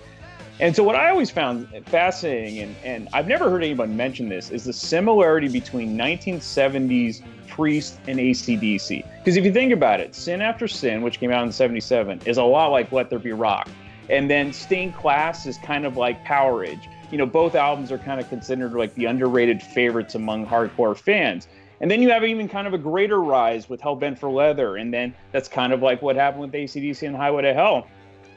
And 0.60 0.75
so, 0.75 0.84
what 0.84 0.96
I 0.96 1.10
always 1.10 1.32
found 1.32 1.68
fascinating, 1.88 2.60
and, 2.60 2.75
and 2.84 3.10
I've 3.13 3.28
never 3.28 3.50
heard 3.50 3.63
anyone 3.63 3.98
mention 3.98 4.30
this, 4.30 4.51
is 4.51 4.63
the 4.66 4.74
similarity 4.74 5.48
between 5.48 5.98
1970s 5.98 7.24
Priest 7.51 8.00
and 8.08 8.17
ACDC. 8.17 9.05
Because 9.20 9.38
if 9.38 9.46
you 9.46 9.53
think 9.53 9.72
about 9.72 10.00
it, 10.00 10.15
Sin 10.15 10.41
After 10.41 10.67
Sin, 10.67 11.03
which 11.03 11.20
came 11.20 11.31
out 11.31 11.46
in 11.46 11.51
77, 11.51 12.22
is 12.25 12.38
a 12.38 12.43
lot 12.43 12.67
like 12.67 12.91
Let 12.91 13.10
There 13.10 13.20
Be 13.20 13.34
Rock. 13.34 13.70
And 14.10 14.29
then 14.29 14.51
Stained 14.51 14.96
Class 14.96 15.46
is 15.46 15.58
kind 15.58 15.86
of 15.86 15.98
like 15.98 16.25
Powerage. 16.25 16.88
You 17.12 17.17
know, 17.17 17.25
both 17.25 17.55
albums 17.55 17.91
are 17.91 17.98
kind 17.98 18.20
of 18.20 18.27
considered 18.29 18.74
like 18.74 18.96
the 18.96 19.05
underrated 19.05 19.62
favorites 19.62 20.15
among 20.15 20.48
hardcore 20.48 20.98
fans. 20.98 21.48
And 21.81 21.89
then 21.89 22.01
you 22.01 22.10
have 22.10 22.24
even 22.24 22.48
kind 22.48 22.67
of 22.67 22.74
a 22.74 22.77
greater 22.77 23.22
rise 23.22 23.70
with 23.70 23.81
Hellbent 23.81 24.17
for 24.17 24.29
Leather. 24.29 24.77
And 24.77 24.93
then 24.93 25.13
that's 25.31 25.48
kind 25.48 25.74
of 25.74 25.81
like 25.81 26.01
what 26.01 26.15
happened 26.15 26.41
with 26.41 26.53
ACDC 26.53 27.08
and 27.08 27.15
Highway 27.15 27.43
to 27.43 27.53
Hell. 27.53 27.88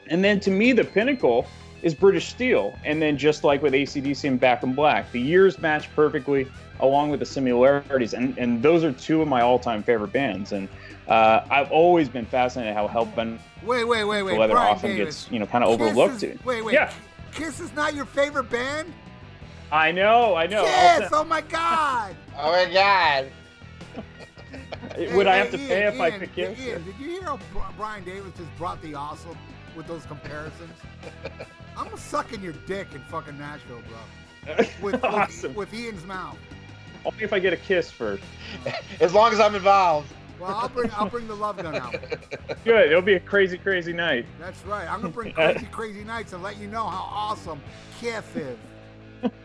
And 0.07 0.23
then 0.23 0.39
to 0.41 0.51
me, 0.51 0.71
the 0.71 0.83
pinnacle 0.83 1.47
is 1.83 1.93
British 1.93 2.27
Steel. 2.27 2.73
And 2.83 3.01
then 3.01 3.17
just 3.17 3.43
like 3.43 3.61
with 3.61 3.73
ACDC 3.73 4.27
and 4.27 4.39
Back 4.39 4.63
in 4.63 4.73
Black, 4.73 5.11
the 5.11 5.21
years 5.21 5.59
match 5.59 5.93
perfectly 5.95 6.47
along 6.79 7.09
with 7.09 7.19
the 7.19 7.25
similarities. 7.25 8.13
And, 8.13 8.37
and 8.37 8.61
those 8.61 8.83
are 8.83 8.91
two 8.91 9.21
of 9.21 9.27
my 9.27 9.41
all 9.41 9.59
time 9.59 9.83
favorite 9.83 10.11
bands. 10.13 10.51
And 10.51 10.67
uh, 11.07 11.45
I've 11.49 11.71
always 11.71 12.09
been 12.09 12.25
fascinated 12.25 12.73
how 12.73 12.87
Hellbent 12.87 13.39
Wait, 13.63 13.83
wait, 13.85 14.03
wait, 14.03 14.23
wait. 14.23 14.37
Leather 14.37 14.53
Brian 14.53 14.75
often 14.75 14.91
Davis. 14.91 15.23
gets, 15.23 15.31
you 15.31 15.39
know, 15.39 15.45
kind 15.47 15.63
of 15.63 15.77
Kiss 15.79 15.87
overlooked. 15.89 16.23
is- 16.23 16.43
Wait, 16.45 16.63
wait. 16.63 16.73
Yeah. 16.73 16.91
Kiss 17.31 17.59
is 17.59 17.73
not 17.73 17.93
your 17.95 18.05
favorite 18.05 18.49
band? 18.49 18.93
I 19.71 19.91
know, 19.91 20.35
I 20.35 20.45
know. 20.47 20.63
I'll 20.67 20.99
Kiss! 21.01 21.09
Oh 21.13 21.23
my 21.23 21.41
God! 21.41 22.15
Oh 22.37 22.51
my 22.51 22.71
God. 22.71 23.31
say- 24.95 25.15
Would 25.15 25.27
I 25.27 25.35
have 25.37 25.51
to 25.51 25.57
hey, 25.57 25.67
pay 25.67 25.83
Ian, 25.83 25.93
if 25.93 25.99
I 26.01 26.09
Ian, 26.09 26.19
could 26.19 26.33
kiss? 26.35 26.59
Ian, 26.59 26.83
did 26.85 26.95
you 26.99 27.09
hear 27.09 27.23
how 27.23 27.39
Brian 27.77 28.03
Davis 28.03 28.31
just 28.37 28.55
brought 28.57 28.81
the 28.81 28.93
awesome 28.93 29.37
with 29.75 29.87
those 29.87 30.05
comparisons? 30.05 30.73
I'm 31.77 31.95
sucking 31.97 32.41
your 32.41 32.53
dick 32.67 32.87
in 32.93 33.01
fucking 33.01 33.37
Nashville, 33.37 33.81
bro. 33.87 34.55
With, 34.57 34.79
with, 34.81 35.03
awesome. 35.03 35.55
with 35.55 35.73
Ian's 35.73 36.05
mouth. 36.05 36.37
Only 37.05 37.23
if 37.23 37.33
I 37.33 37.39
get 37.39 37.53
a 37.53 37.57
kiss 37.57 37.91
first. 37.91 38.23
As 38.99 39.13
long 39.13 39.31
as 39.31 39.39
I'm 39.39 39.55
involved. 39.55 40.11
Well, 40.39 40.53
I'll 40.53 40.69
bring 40.69 40.91
I'll 40.91 41.09
bring 41.09 41.27
the 41.27 41.35
love 41.35 41.57
gun 41.57 41.75
out. 41.75 41.95
Good. 42.65 42.87
It'll 42.89 43.01
be 43.01 43.13
a 43.13 43.19
crazy, 43.19 43.57
crazy 43.57 43.93
night. 43.93 44.25
That's 44.39 44.63
right. 44.65 44.89
I'm 44.89 45.01
gonna 45.01 45.13
bring 45.13 45.33
crazy, 45.33 45.67
crazy 45.71 46.03
nights 46.03 46.33
and 46.33 46.43
let 46.43 46.57
you 46.57 46.67
know 46.67 46.85
how 46.85 47.07
awesome 47.09 47.61
Kiff 48.01 48.23
is. 48.35 48.57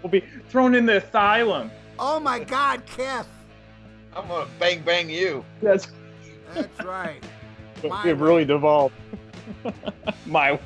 We'll 0.03 0.11
be 0.11 0.25
thrown 0.49 0.75
in 0.75 0.87
the 0.87 0.97
asylum. 0.97 1.71
Oh 1.99 2.19
my 2.19 2.41
God, 2.41 2.85
Kiff! 2.87 3.27
I'm 4.15 4.27
gonna 4.27 4.49
bang 4.59 4.83
bang 4.83 5.09
you. 5.09 5.45
That's 5.63 5.89
That's 6.55 6.85
right. 6.85 7.23
My 7.89 8.09
it 8.09 8.17
really 8.17 8.45
devolved. 8.45 8.95
My 10.27 10.53
way. 10.53 10.61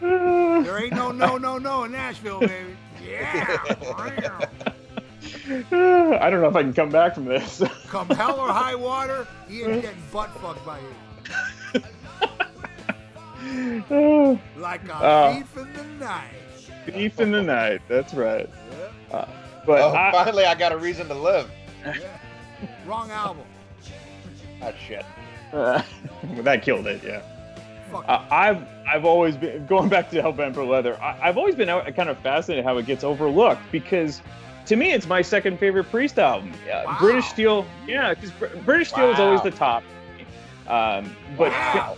There 0.00 0.84
ain't 0.84 0.94
no 0.94 1.12
no 1.12 1.38
no 1.38 1.58
no 1.58 1.84
in 1.84 1.92
Nashville, 1.92 2.40
baby. 2.40 2.76
Yeah. 3.06 4.44
I 5.70 6.30
don't 6.30 6.40
know 6.40 6.48
if 6.48 6.56
I 6.56 6.62
can 6.62 6.72
come 6.72 6.90
back 6.90 7.14
from 7.14 7.24
this. 7.26 7.62
Come 7.88 8.08
hell 8.10 8.38
or 8.40 8.48
high 8.52 8.74
water, 8.74 9.26
he 9.48 9.62
ain't 9.62 9.82
getting 9.82 10.02
butt 10.12 10.30
fucked 10.40 10.64
by 10.66 10.78
you. 10.78 11.82
Like 14.56 14.86
a 14.88 14.98
Oh. 15.00 15.34
thief 15.34 15.56
in 15.56 15.72
the 15.72 15.84
night. 16.04 16.30
Thief 16.86 17.20
in 17.20 17.30
the 17.30 17.42
night. 17.42 17.80
That's 17.88 18.12
right. 18.14 18.48
Uh, 19.10 19.24
but 19.66 19.80
Oh, 19.80 19.94
I, 19.94 20.10
finally, 20.12 20.44
I 20.44 20.54
got 20.54 20.72
a 20.72 20.76
reason 20.76 21.08
to 21.08 21.14
live. 21.14 21.50
Yeah. 21.84 21.94
Wrong 22.86 23.10
album. 23.10 23.44
Ah, 24.62 24.72
shit. 24.86 25.04
that 25.52 26.62
killed 26.62 26.86
it. 26.86 27.02
Yeah. 27.04 27.22
Uh, 27.94 28.26
I've 28.30 28.66
I've 28.92 29.04
always 29.06 29.36
been 29.36 29.66
going 29.66 29.88
back 29.88 30.10
to 30.10 30.20
Hellbent 30.22 30.54
for 30.54 30.64
Leather. 30.64 31.00
I, 31.00 31.18
I've 31.28 31.38
always 31.38 31.54
been 31.54 31.68
kind 31.92 32.08
of 32.10 32.18
fascinated 32.18 32.64
how 32.64 32.76
it 32.78 32.84
gets 32.86 33.02
overlooked 33.04 33.62
because 33.72 34.20
to 34.68 34.76
me 34.76 34.92
it's 34.92 35.06
my 35.06 35.22
second 35.22 35.58
favorite 35.58 35.84
Priest 35.90 36.18
album. 36.18 36.52
Uh, 36.70 36.82
Wow. 36.86 36.96
British 37.00 37.26
Steel, 37.26 37.66
yeah, 37.86 38.14
because 38.14 38.30
British 38.64 38.90
Steel 38.90 39.10
is 39.10 39.18
always 39.18 39.42
the 39.42 39.50
top. 39.50 39.82
Um, 40.66 41.14
but 41.36 41.50
Wow. 41.52 41.96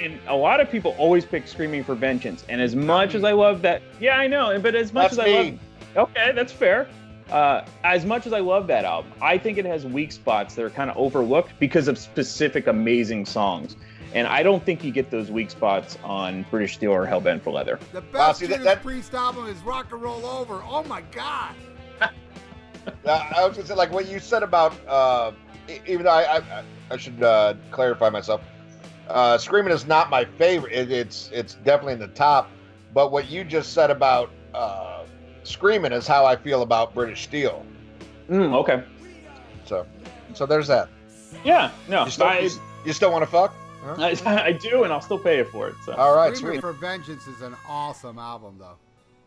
and 0.00 0.18
a 0.26 0.34
lot 0.34 0.60
of 0.60 0.70
people 0.70 0.94
always 0.98 1.24
pick 1.24 1.46
Screaming 1.46 1.84
for 1.84 1.94
Vengeance. 1.94 2.44
And 2.48 2.60
as 2.60 2.74
much 2.74 3.14
as 3.14 3.24
I 3.24 3.32
love 3.32 3.62
that, 3.62 3.82
yeah, 4.00 4.16
I 4.18 4.26
know. 4.26 4.58
But 4.60 4.74
as 4.74 4.92
much 4.92 5.12
That's 5.12 5.14
as 5.14 5.18
I 5.18 5.30
love. 5.96 6.08
Okay, 6.10 6.32
that's 6.34 6.52
fair. 6.52 6.88
Uh, 7.30 7.64
as 7.84 8.04
much 8.04 8.26
as 8.26 8.32
I 8.32 8.40
love 8.40 8.66
that 8.66 8.84
album, 8.84 9.12
I 9.22 9.38
think 9.38 9.56
it 9.58 9.64
has 9.64 9.86
weak 9.86 10.12
spots 10.12 10.54
that 10.56 10.64
are 10.64 10.70
kind 10.70 10.90
of 10.90 10.96
overlooked 10.96 11.52
because 11.58 11.86
of 11.88 11.96
specific 11.96 12.66
amazing 12.66 13.24
songs. 13.26 13.76
And 14.14 14.26
I 14.26 14.42
don't 14.42 14.62
think 14.62 14.84
you 14.84 14.90
get 14.92 15.10
those 15.10 15.30
weak 15.30 15.50
spots 15.50 15.96
on 16.04 16.44
British 16.50 16.74
Steel 16.74 16.90
or 16.92 17.06
Hellbent 17.06 17.40
for 17.42 17.50
Leather. 17.50 17.78
The 17.92 18.02
best 18.02 18.14
Wow, 18.14 18.32
see, 18.32 18.46
that- 18.46 18.62
that- 18.64 18.82
Priest 18.82 19.14
album 19.14 19.46
is 19.46 19.58
Rock 19.62 19.92
and 19.92 20.02
Roll 20.02 20.26
Over. 20.26 20.60
Oh 20.68 20.82
my 20.84 21.00
god. 21.12 21.54
I 23.06 23.46
was 23.46 23.56
gonna 23.56 23.66
say, 23.66 23.74
like 23.74 23.92
what 23.92 24.08
you 24.08 24.18
said 24.18 24.42
about, 24.42 24.72
uh, 24.86 25.32
even 25.86 26.04
though 26.04 26.10
I, 26.10 26.38
I, 26.38 26.64
I 26.90 26.96
should 26.96 27.22
uh, 27.22 27.54
clarify 27.70 28.10
myself. 28.10 28.40
Uh, 29.08 29.36
Screaming 29.36 29.72
is 29.72 29.86
not 29.86 30.10
my 30.10 30.24
favorite. 30.24 30.72
It, 30.72 30.90
it's 30.90 31.30
it's 31.32 31.54
definitely 31.56 31.94
in 31.94 31.98
the 31.98 32.08
top. 32.08 32.50
But 32.94 33.10
what 33.10 33.30
you 33.30 33.44
just 33.44 33.72
said 33.72 33.90
about 33.90 34.30
uh, 34.54 35.04
Screaming 35.44 35.92
is 35.92 36.06
how 36.06 36.24
I 36.24 36.36
feel 36.36 36.62
about 36.62 36.94
British 36.94 37.24
Steel. 37.24 37.64
Mm, 38.28 38.54
okay. 38.54 38.84
So, 39.64 39.86
so 40.34 40.46
there's 40.46 40.68
that. 40.68 40.88
Yeah. 41.44 41.70
No. 41.88 42.04
You 42.04 42.10
still, 42.10 42.26
I, 42.26 42.38
you, 42.40 42.50
you 42.86 42.92
still 42.92 43.10
want 43.10 43.22
to 43.22 43.30
fuck? 43.30 43.54
I, 43.98 44.16
I 44.26 44.52
do, 44.52 44.84
and 44.84 44.92
I'll 44.92 45.00
still 45.00 45.18
pay 45.18 45.38
you 45.38 45.44
for 45.44 45.68
it. 45.68 45.74
So. 45.84 45.94
All 45.94 46.14
right, 46.14 46.36
Screaming 46.36 46.60
sweet. 46.60 46.68
for 46.68 46.72
Vengeance 46.72 47.26
is 47.26 47.42
an 47.42 47.56
awesome 47.68 48.18
album, 48.18 48.56
though. 48.58 48.76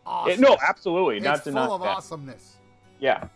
Yeah, 0.06 0.10
Awesome. 0.12 0.40
no, 0.40 0.56
absolutely. 0.66 1.16
it's 1.16 1.24
Not 1.24 1.36
to 1.38 1.42
full 1.44 1.52
knock 1.52 1.70
of 1.72 1.80
that. 1.82 1.88
awesomeness. 1.96 2.56
Yeah. 3.00 3.28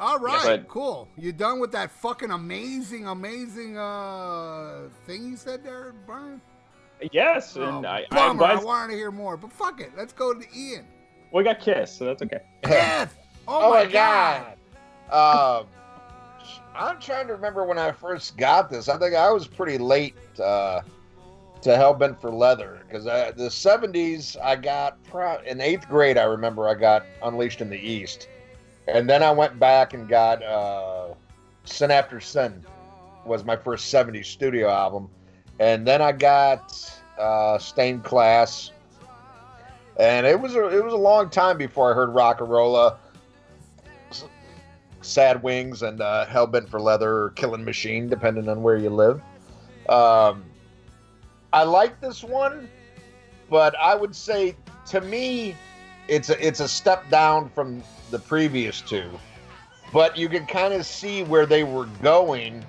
All 0.00 0.18
right, 0.20 0.60
but- 0.60 0.68
cool. 0.68 1.08
You 1.16 1.32
done 1.32 1.58
with 1.58 1.72
that 1.72 1.90
fucking 1.90 2.30
amazing, 2.30 3.06
amazing 3.08 3.76
uh 3.76 4.88
thing 5.06 5.24
you 5.24 5.36
said 5.36 5.64
there, 5.64 5.92
Brian? 6.06 6.40
Yes, 7.12 7.56
Oh, 7.56 7.78
and 7.78 7.86
I, 7.86 8.06
I'm 8.10 8.36
bummer. 8.36 8.44
I 8.44 8.54
glad 8.54 8.64
wanted 8.64 8.92
to 8.92 8.98
hear 8.98 9.10
more, 9.10 9.36
but 9.36 9.52
fuck 9.52 9.80
it. 9.80 9.92
Let's 9.96 10.12
go 10.12 10.34
to 10.34 10.44
Ian. 10.56 10.84
we 11.32 11.42
got 11.44 11.60
Kiss, 11.60 11.92
so 11.92 12.04
that's 12.06 12.22
okay. 12.22 12.40
Death. 12.62 13.16
Oh, 13.50 13.68
Oh 13.68 13.70
my 13.70 13.84
my 13.86 13.90
god. 13.90 14.56
Um, 15.10 15.66
I'm 16.74 17.00
trying 17.00 17.26
to 17.28 17.32
remember 17.32 17.64
when 17.64 17.78
I 17.78 17.92
first 17.92 18.36
got 18.36 18.68
this. 18.68 18.90
I 18.90 18.98
think 18.98 19.14
I 19.14 19.30
was 19.30 19.46
pretty 19.46 19.78
late 19.78 20.14
uh, 20.38 20.82
to 21.62 21.70
Hellbent 21.70 22.20
for 22.20 22.30
Leather 22.30 22.80
because 22.86 23.04
the 23.04 23.48
70s 23.48 24.36
I 24.42 24.56
got 24.56 25.02
pro- 25.04 25.40
in 25.40 25.60
eighth 25.60 25.88
grade. 25.88 26.16
I 26.18 26.24
remember 26.24 26.68
I 26.68 26.74
got 26.74 27.04
Unleashed 27.22 27.60
in 27.60 27.70
the 27.70 27.78
East, 27.78 28.28
and 28.86 29.08
then 29.08 29.22
I 29.22 29.30
went 29.30 29.58
back 29.58 29.94
and 29.94 30.08
got 30.08 30.42
uh, 30.42 31.14
Sin 31.64 31.90
After 31.90 32.20
Sin 32.20 32.64
was 33.24 33.44
my 33.44 33.56
first 33.56 33.92
70s 33.92 34.26
studio 34.26 34.68
album, 34.68 35.08
and 35.58 35.86
then 35.86 36.00
I 36.00 36.12
got 36.12 37.02
uh, 37.18 37.58
Stained 37.58 38.04
Class. 38.04 38.72
And 39.98 40.26
it 40.26 40.40
was 40.40 40.54
a, 40.54 40.68
it 40.68 40.82
was 40.82 40.92
a 40.92 40.98
long 40.98 41.28
time 41.28 41.58
before 41.58 41.90
I 41.90 41.94
heard 41.94 42.10
Rocka 42.10 42.44
Rolla. 42.44 42.98
Sad 45.00 45.42
Wings 45.42 45.82
and 45.82 46.00
uh, 46.00 46.26
Hellbent 46.26 46.68
for 46.68 46.80
Leather 46.80 47.24
or 47.24 47.30
Killing 47.30 47.64
Machine, 47.64 48.08
depending 48.08 48.48
on 48.48 48.62
where 48.62 48.76
you 48.76 48.90
live. 48.90 49.20
Um, 49.88 50.44
I 51.52 51.62
like 51.62 52.00
this 52.00 52.22
one, 52.22 52.68
but 53.48 53.74
I 53.78 53.94
would 53.94 54.14
say 54.14 54.56
to 54.88 55.00
me, 55.00 55.56
it's 56.06 56.30
a 56.30 56.46
it's 56.46 56.60
a 56.60 56.68
step 56.68 57.08
down 57.10 57.50
from 57.50 57.82
the 58.10 58.18
previous 58.18 58.80
two. 58.80 59.10
But 59.92 60.16
you 60.16 60.28
can 60.28 60.44
kind 60.46 60.74
of 60.74 60.84
see 60.84 61.22
where 61.22 61.46
they 61.46 61.64
were 61.64 61.86
going, 62.02 62.64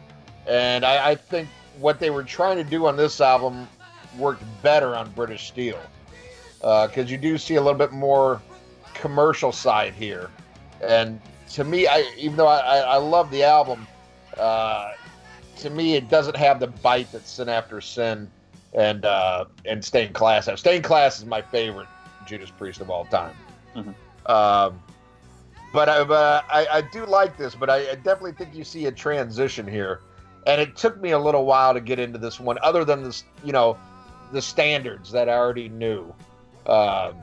and 0.48 0.86
I, 0.86 1.12
I 1.12 1.15
think 1.15 1.50
what 1.79 2.00
they 2.00 2.09
were 2.09 2.24
trying 2.24 2.57
to 2.57 2.63
do 2.63 2.86
on 2.86 2.95
this 2.95 3.19
album 3.19 3.67
worked 4.17 4.43
better 4.62 4.95
on 4.95 5.12
British 5.12 5.48
Steel 5.48 5.79
because 6.59 7.09
you 7.09 7.17
do 7.17 7.38
see 7.38 7.55
a 7.55 7.62
little 7.62 7.77
bit 7.77 7.91
more 7.91 8.41
commercial 8.93 9.51
side 9.51 9.93
here, 9.93 10.29
and 10.81 11.19
to 11.51 11.63
me, 11.65 11.88
I 11.88 12.09
even 12.17 12.38
though 12.38 12.48
I, 12.48 12.59
I, 12.59 12.77
I 12.77 12.98
love 12.98 13.29
the 13.31 13.43
album, 13.43 13.86
uh, 14.38 14.93
to 15.57 15.69
me 15.69 15.95
it 15.95 16.09
doesn't 16.09 16.38
have 16.38 16.62
the 16.62 16.67
bite 16.67 17.12
that 17.12 17.27
Sin 17.27 17.50
After 17.50 17.81
Sin 17.81 18.29
and 18.73 19.05
uh, 19.05 19.45
and 19.65 19.83
Stained 19.83 20.13
Class 20.13 20.45
have. 20.45 20.59
Stained 20.59 20.83
Class 20.83 21.19
is 21.19 21.25
my 21.25 21.41
favorite 21.41 21.88
Judas 22.25 22.51
Priest 22.51 22.81
of 22.81 22.89
all 22.89 23.05
time. 23.05 23.35
Mhm. 23.75 23.93
Um, 24.29 24.81
but 25.73 25.88
I, 25.89 26.03
but 26.03 26.45
I, 26.49 26.67
I 26.71 26.81
do 26.81 27.05
like 27.05 27.38
this, 27.38 27.55
but 27.55 27.69
I, 27.69 27.91
I 27.91 27.95
definitely 27.95 28.33
think 28.33 28.55
you 28.55 28.63
see 28.63 28.85
a 28.88 28.91
transition 28.91 29.67
here, 29.67 30.01
and 30.47 30.59
it 30.59 30.75
took 30.75 30.99
me 30.99 31.11
a 31.11 31.19
little 31.19 31.45
while 31.45 31.73
to 31.73 31.81
get 31.81 31.99
into 31.99 32.17
this 32.17 32.39
one. 32.39 32.57
Other 32.61 32.83
than 32.83 33.03
this, 33.03 33.23
you 33.43 33.51
know, 33.51 33.77
the 34.31 34.41
standards 34.41 35.11
that 35.11 35.29
I 35.29 35.33
already 35.33 35.69
knew. 35.69 36.13
Um, 36.65 37.15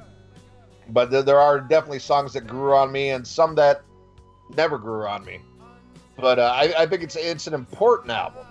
but 0.88 1.10
there, 1.10 1.22
there 1.22 1.40
are 1.40 1.60
definitely 1.60 1.98
songs 1.98 2.32
that 2.34 2.46
grew 2.46 2.74
on 2.74 2.92
me, 2.92 3.10
and 3.10 3.26
some 3.26 3.54
that 3.56 3.82
never 4.56 4.78
grew 4.78 5.06
on 5.06 5.24
me. 5.24 5.40
But 6.16 6.38
uh, 6.38 6.52
I, 6.54 6.82
I 6.82 6.86
think 6.86 7.02
it's 7.02 7.16
it's 7.16 7.46
an 7.46 7.54
important 7.54 8.10
album 8.10 8.46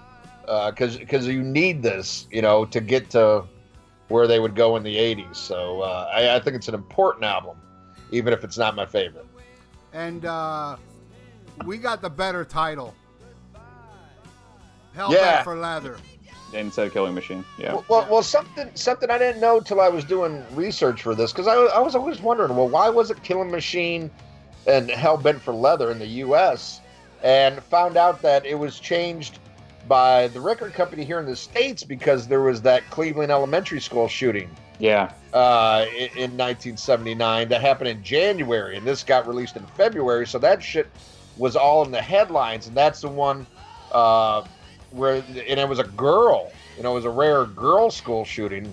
because 0.45 0.97
because 0.97 1.27
you 1.27 1.41
need 1.41 1.81
this, 1.83 2.27
you 2.31 2.41
know, 2.41 2.65
to 2.65 2.79
get 2.81 3.09
to 3.11 3.43
where 4.07 4.27
they 4.27 4.39
would 4.39 4.55
go 4.55 4.75
in 4.75 4.83
the 4.83 4.95
'80s. 4.95 5.35
So 5.35 5.81
uh, 5.81 6.09
I, 6.13 6.35
I 6.35 6.39
think 6.39 6.55
it's 6.55 6.67
an 6.67 6.75
important 6.75 7.25
album, 7.25 7.57
even 8.11 8.33
if 8.33 8.43
it's 8.43 8.57
not 8.57 8.75
my 8.75 8.85
favorite. 8.85 9.25
And 9.93 10.25
uh 10.25 10.75
we 11.65 11.77
got 11.77 12.01
the 12.01 12.09
better 12.09 12.43
title. 12.43 12.93
Hellbent 14.95 15.11
Yeah. 15.13 15.43
for 15.43 15.55
Leather. 15.55 15.97
Instead 16.53 16.87
of 16.87 16.93
Killing 16.93 17.13
Machine. 17.13 17.43
Yeah. 17.57 17.73
Well, 17.73 17.85
well, 17.89 18.07
well, 18.11 18.23
something 18.23 18.69
something 18.75 19.09
I 19.09 19.17
didn't 19.17 19.41
know 19.41 19.59
till 19.59 19.81
I 19.81 19.89
was 19.89 20.05
doing 20.05 20.43
research 20.53 21.01
for 21.01 21.13
this 21.15 21.31
because 21.33 21.47
I, 21.47 21.55
I 21.55 21.79
was 21.79 21.95
always 21.95 22.21
wondering, 22.21 22.55
well, 22.55 22.69
why 22.69 22.87
was 22.89 23.11
it 23.11 23.21
Killing 23.23 23.51
Machine 23.51 24.09
and 24.67 24.89
"Hell 24.89 25.17
Bent 25.17 25.41
for 25.41 25.53
Leather 25.53 25.91
in 25.91 25.99
the 25.99 26.07
U.S. 26.07 26.79
and 27.23 27.61
found 27.63 27.97
out 27.97 28.21
that 28.21 28.45
it 28.45 28.55
was 28.55 28.79
changed 28.79 29.39
by 29.87 30.27
the 30.29 30.39
record 30.41 30.73
company 30.73 31.03
here 31.05 31.19
in 31.19 31.25
the 31.25 31.35
states 31.35 31.83
because 31.83 32.27
there 32.27 32.41
was 32.41 32.61
that 32.63 32.89
Cleveland 32.89 33.31
Elementary 33.31 33.79
School 33.79 34.07
shooting 34.07 34.49
Yeah. 34.79 35.11
uh, 35.33 35.85
in, 35.93 36.09
in 36.17 36.37
1979 36.37 37.49
that 37.49 37.61
happened 37.61 37.89
in 37.89 38.03
January, 38.03 38.77
and 38.77 38.85
this 38.85 39.03
got 39.03 39.27
released 39.27 39.55
in 39.55 39.65
February. 39.67 40.25
So 40.27 40.39
that 40.39 40.63
shit 40.63 40.87
was 41.37 41.55
all 41.55 41.83
in 41.85 41.91
the 41.91 42.01
headlines, 42.01 42.67
and 42.67 42.75
that's 42.75 43.01
the 43.01 43.09
one 43.09 43.45
uh, 43.91 44.43
where, 44.91 45.15
and 45.15 45.59
it 45.59 45.67
was 45.69 45.79
a 45.79 45.83
girl. 45.83 46.51
You 46.77 46.83
know, 46.83 46.91
it 46.91 46.95
was 46.95 47.05
a 47.05 47.09
rare 47.09 47.45
girl 47.45 47.91
school 47.91 48.25
shooting. 48.25 48.71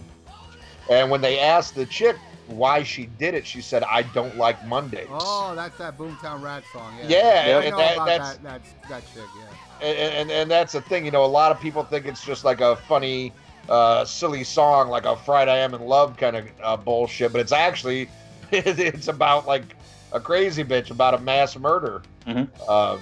And 0.90 1.10
when 1.10 1.20
they 1.20 1.38
asked 1.38 1.74
the 1.74 1.86
chick 1.86 2.16
why 2.56 2.82
she 2.82 3.06
did 3.18 3.34
it, 3.34 3.46
she 3.46 3.60
said, 3.60 3.82
"I 3.84 4.02
don't 4.02 4.36
like 4.36 4.64
Mondays." 4.66 5.08
Oh, 5.10 5.54
that's 5.54 5.76
that 5.78 5.96
Boomtown 5.98 6.40
Rat 6.42 6.62
song. 6.72 6.92
Yeah, 7.06 7.46
Yeah, 7.48 7.56
I 7.58 7.62
and 7.62 7.70
know 7.72 7.78
that- 7.78 7.96
that's- 8.06 8.36
that, 8.38 8.42
that 8.42 8.88
that 8.88 9.02
chick. 9.14 9.24
Yeah. 9.38 9.86
and, 9.88 9.98
and 10.14 10.30
and 10.30 10.50
that's 10.50 10.72
the 10.72 10.80
thing, 10.80 11.04
you 11.04 11.10
know, 11.10 11.24
a 11.24 11.26
lot 11.26 11.50
of 11.52 11.60
people 11.60 11.82
think 11.84 12.06
it's 12.06 12.24
just 12.24 12.44
like 12.44 12.60
a 12.60 12.76
funny, 12.76 13.32
uh, 13.68 14.04
silly 14.04 14.44
song, 14.44 14.88
like 14.88 15.04
a 15.04 15.16
"Friday 15.16 15.52
I 15.52 15.58
Am 15.58 15.74
in 15.74 15.82
Love" 15.86 16.16
kind 16.16 16.36
of 16.36 16.46
uh, 16.62 16.76
bullshit, 16.76 17.32
but 17.32 17.40
it's 17.40 17.52
actually 17.52 18.08
it's 18.52 19.08
about 19.08 19.46
like 19.46 19.76
a 20.12 20.20
crazy 20.20 20.62
bitch 20.64 20.90
about 20.90 21.14
a 21.14 21.18
mass 21.18 21.56
murder. 21.56 22.02
Mhm. 22.26 22.48
Uh, 22.68 22.98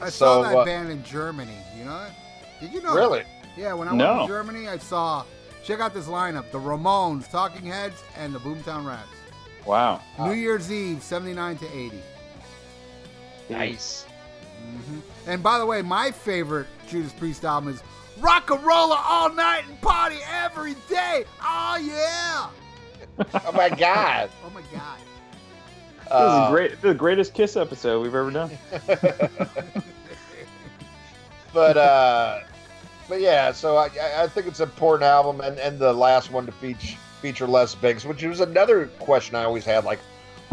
I 0.00 0.08
So, 0.08 0.10
saw 0.10 0.42
that 0.42 0.56
uh, 0.58 0.64
band 0.64 0.90
in 0.90 1.02
Germany. 1.04 1.56
You 1.78 1.84
know 1.84 1.98
that? 1.98 2.10
Did 2.60 2.72
you 2.72 2.80
know? 2.82 2.94
really? 2.94 3.22
Yeah, 3.56 3.72
when 3.74 3.86
I 3.88 3.92
No. 3.94 4.14
went 4.16 4.28
to 4.28 4.32
Germany, 4.34 4.68
I 4.68 4.78
saw. 4.78 5.24
Check 5.64 5.80
out 5.80 5.94
this 5.94 6.06
lineup: 6.06 6.50
the 6.50 6.58
Ramones, 6.58 7.30
Talking 7.30 7.66
Heads, 7.66 8.02
and 8.16 8.34
the 8.34 8.40
Boomtown 8.40 8.86
Rats. 8.86 9.08
Wow. 9.64 10.00
New 10.18 10.32
Year's 10.32 10.72
Eve, 10.72 11.02
'79 11.02 11.58
to 11.58 11.76
'80. 11.76 12.02
Nice. 13.48 14.06
And 15.26 15.42
by 15.42 15.58
the 15.58 15.66
way, 15.66 15.82
my 15.82 16.10
favorite 16.10 16.66
Judas 16.88 17.12
Priest 17.12 17.44
album 17.44 17.72
is 17.72 17.82
Rock 18.20 18.50
and 18.50 18.62
Roller 18.64 18.96
All 18.98 19.32
Night 19.32 19.64
and 19.68 19.80
Party 19.80 20.18
Every 20.30 20.74
Day. 20.88 21.24
Oh 21.42 21.76
yeah! 21.80 22.48
Oh 23.44 23.52
my 23.52 23.68
god. 23.68 24.30
Oh 24.44 24.50
my 24.50 24.62
god. 24.72 24.98
This 26.04 26.10
is 26.10 26.12
Uh, 26.12 26.50
great. 26.50 26.80
The 26.82 26.94
greatest 26.94 27.34
Kiss 27.34 27.56
episode 27.56 28.02
we've 28.02 28.14
ever 28.14 28.30
done. 28.30 28.50
but 31.52 31.76
uh, 31.76 32.40
but 33.08 33.20
yeah, 33.20 33.52
so 33.52 33.76
I, 33.76 33.88
I- 34.16 34.26
think 34.28 34.46
it's 34.46 34.60
an 34.60 34.68
important 34.68 35.04
album, 35.04 35.40
and, 35.40 35.58
and 35.58 35.78
the 35.78 35.92
last 35.92 36.30
one 36.30 36.46
to 36.46 36.52
feature 36.52 36.96
feature 37.20 37.46
Les 37.46 37.74
Binks, 37.76 38.04
which 38.04 38.22
was 38.24 38.40
another 38.40 38.86
question 38.98 39.36
I 39.36 39.44
always 39.44 39.64
had, 39.64 39.84
like, 39.84 40.00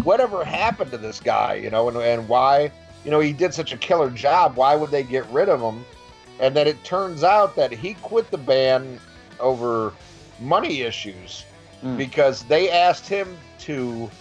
whatever 0.04 0.46
happened 0.46 0.92
to 0.92 0.98
this 1.00 1.20
guy, 1.20 1.56
you 1.56 1.72
know, 1.72 1.88
and, 1.90 1.98
and 1.98 2.28
why, 2.30 2.72
you 3.04 3.10
know, 3.10 3.20
he 3.20 3.34
did 3.34 3.54
such 3.56 3.74
a 3.74 3.78
killer 3.78 4.12
job. 4.12 4.56
Why 4.56 4.76
would 4.76 4.92
they 4.92 5.02
get 5.02 5.26
rid 5.32 5.50
of 5.50 5.60
him? 5.60 5.84
And 6.40 6.56
then 6.56 6.68
it 6.68 6.82
turns 6.84 7.24
out 7.24 7.56
that 7.56 7.72
he 7.72 7.96
quit 7.96 8.30
the 8.30 8.38
band 8.38 9.00
over 9.40 9.94
money 10.40 10.82
issues 10.82 11.44
Mm. 11.84 11.96
because 11.98 12.44
they 12.44 12.70
asked 12.70 13.08
him 13.08 13.38
to 13.60 14.12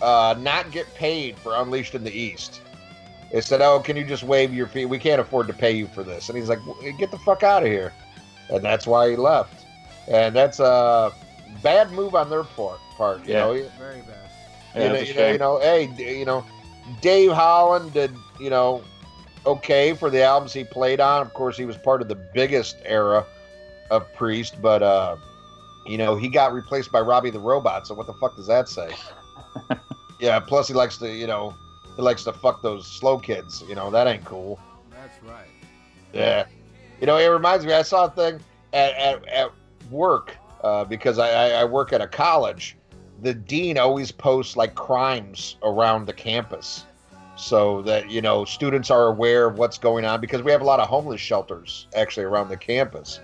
uh, 0.00 0.34
not 0.38 0.70
get 0.70 0.92
paid 0.94 1.36
for 1.36 1.54
Unleashed 1.56 1.94
in 1.94 2.02
the 2.02 2.10
East. 2.10 2.62
They 3.32 3.40
said, 3.40 3.60
"Oh, 3.60 3.80
can 3.80 3.96
you 3.96 4.04
just 4.04 4.22
waive 4.22 4.54
your 4.54 4.66
fee? 4.66 4.84
We 4.84 4.98
can't 4.98 5.20
afford 5.20 5.46
to 5.48 5.52
pay 5.52 5.72
you 5.72 5.86
for 5.88 6.02
this." 6.02 6.28
And 6.28 6.38
he's 6.38 6.48
like, 6.48 6.60
"Get 6.98 7.10
the 7.10 7.18
fuck 7.18 7.42
out 7.42 7.62
of 7.62 7.68
here," 7.68 7.92
and 8.50 8.64
that's 8.64 8.86
why 8.86 9.10
he 9.10 9.16
left. 9.16 9.64
And 10.08 10.34
that's 10.34 10.60
a 10.60 11.12
bad 11.62 11.90
move 11.90 12.14
on 12.14 12.30
their 12.30 12.44
part. 12.44 12.78
Part, 12.96 13.26
you 13.26 13.34
Yeah. 13.34 13.40
know. 13.40 13.52
Very 13.78 14.00
bad. 14.02 14.30
Yeah, 14.74 14.82
you, 14.82 14.88
know, 14.92 14.98
you, 15.00 15.14
know, 15.14 15.30
you 15.32 15.38
know, 15.38 15.58
hey, 15.60 16.18
you 16.18 16.24
know, 16.24 16.44
Dave 17.00 17.32
Holland 17.32 17.92
did, 17.92 18.14
you 18.38 18.50
know, 18.50 18.82
okay 19.46 19.94
for 19.94 20.10
the 20.10 20.22
albums 20.22 20.52
he 20.52 20.64
played 20.64 21.00
on. 21.00 21.22
Of 21.22 21.32
course, 21.34 21.56
he 21.56 21.64
was 21.64 21.76
part 21.76 22.02
of 22.02 22.08
the 22.08 22.14
biggest 22.14 22.76
era 22.84 23.24
of 23.90 24.12
Priest, 24.14 24.60
but 24.60 24.82
uh, 24.82 25.16
you 25.86 25.98
know, 25.98 26.16
he 26.16 26.28
got 26.28 26.52
replaced 26.52 26.92
by 26.92 27.00
Robbie 27.00 27.30
the 27.30 27.38
Robot. 27.38 27.86
So 27.86 27.94
what 27.94 28.06
the 28.06 28.14
fuck 28.14 28.36
does 28.36 28.46
that 28.48 28.68
say? 28.68 28.90
yeah. 30.20 30.38
Plus, 30.40 30.68
he 30.68 30.74
likes 30.74 30.98
to, 30.98 31.10
you 31.12 31.26
know, 31.26 31.54
he 31.96 32.02
likes 32.02 32.24
to 32.24 32.32
fuck 32.32 32.62
those 32.62 32.86
slow 32.86 33.18
kids. 33.18 33.64
You 33.68 33.74
know, 33.74 33.90
that 33.90 34.06
ain't 34.06 34.24
cool. 34.24 34.60
That's 34.90 35.22
right. 35.22 35.46
Yeah. 36.12 36.46
You 37.00 37.06
know, 37.06 37.16
it 37.16 37.26
reminds 37.26 37.66
me. 37.66 37.72
I 37.72 37.82
saw 37.82 38.06
a 38.06 38.10
thing 38.10 38.40
at 38.72 38.94
at, 38.94 39.28
at 39.28 39.50
work 39.90 40.36
uh, 40.62 40.84
because 40.84 41.18
I, 41.18 41.28
I 41.28 41.48
I 41.60 41.64
work 41.64 41.92
at 41.92 42.00
a 42.00 42.08
college. 42.08 42.76
The 43.22 43.32
dean 43.32 43.78
always 43.78 44.12
posts 44.12 44.56
like 44.56 44.74
crimes 44.74 45.56
around 45.62 46.06
the 46.06 46.12
campus, 46.12 46.84
so 47.36 47.82
that 47.82 48.10
you 48.10 48.20
know 48.20 48.44
students 48.44 48.90
are 48.90 49.06
aware 49.06 49.46
of 49.46 49.58
what's 49.58 49.78
going 49.78 50.04
on 50.04 50.20
because 50.20 50.42
we 50.42 50.50
have 50.52 50.60
a 50.60 50.64
lot 50.64 50.80
of 50.80 50.88
homeless 50.88 51.20
shelters 51.20 51.86
actually 51.94 52.24
around 52.24 52.48
the 52.48 52.56
campus. 52.56 53.20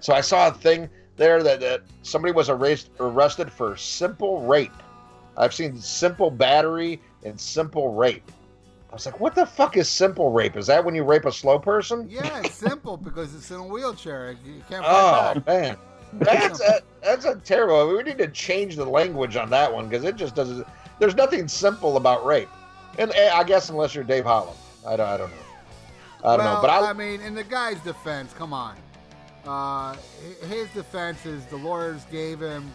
So 0.00 0.14
I 0.14 0.20
saw 0.20 0.48
a 0.48 0.52
thing 0.52 0.88
there 1.16 1.42
that, 1.42 1.60
that 1.60 1.82
somebody 2.02 2.32
was 2.32 2.48
arrest, 2.48 2.90
arrested 3.00 3.50
for 3.50 3.76
simple 3.76 4.40
rape. 4.42 4.72
I've 5.36 5.52
seen 5.52 5.80
simple 5.80 6.30
battery 6.30 7.00
and 7.24 7.40
simple 7.40 7.94
rape. 7.94 8.30
I 8.90 8.94
was 8.94 9.04
like, 9.04 9.20
what 9.20 9.34
the 9.34 9.44
fuck 9.44 9.76
is 9.76 9.88
simple 9.88 10.32
rape? 10.32 10.56
Is 10.56 10.66
that 10.68 10.82
when 10.84 10.94
you 10.94 11.04
rape 11.04 11.26
a 11.26 11.32
slow 11.32 11.58
person? 11.58 12.06
Yeah, 12.08 12.40
it's 12.40 12.54
simple 12.54 12.96
because 12.96 13.34
it's 13.34 13.50
in 13.50 13.58
a 13.58 13.66
wheelchair. 13.66 14.36
You 14.44 14.62
can't 14.68 14.84
Oh 14.86 15.34
back. 15.40 15.46
man, 15.46 15.76
that's 16.14 16.60
a, 16.60 16.80
that's 17.02 17.24
a 17.26 17.36
terrible. 17.36 17.94
We 17.94 18.02
need 18.02 18.18
to 18.18 18.28
change 18.28 18.76
the 18.76 18.86
language 18.86 19.36
on 19.36 19.50
that 19.50 19.72
one 19.72 19.88
because 19.88 20.04
it 20.04 20.16
just 20.16 20.34
doesn't. 20.34 20.66
There's 20.98 21.14
nothing 21.14 21.48
simple 21.48 21.96
about 21.98 22.24
rape, 22.24 22.48
and 22.98 23.12
eh, 23.14 23.30
I 23.32 23.44
guess 23.44 23.68
unless 23.68 23.94
you're 23.94 24.04
Dave 24.04 24.24
Holland, 24.24 24.56
I 24.86 24.96
don't, 24.96 25.08
I 25.08 25.16
don't 25.18 25.30
know. 25.30 25.36
I 26.24 26.36
don't 26.36 26.46
well, 26.46 26.54
know, 26.56 26.60
but 26.62 26.70
I, 26.70 26.90
I 26.90 26.92
mean, 26.94 27.20
in 27.20 27.34
the 27.34 27.44
guy's 27.44 27.78
defense, 27.80 28.32
come 28.32 28.52
on. 28.52 28.74
Uh, 29.46 29.96
his 30.48 30.68
defense 30.70 31.24
is 31.26 31.44
the 31.46 31.56
lawyers 31.56 32.04
gave 32.10 32.40
him 32.40 32.70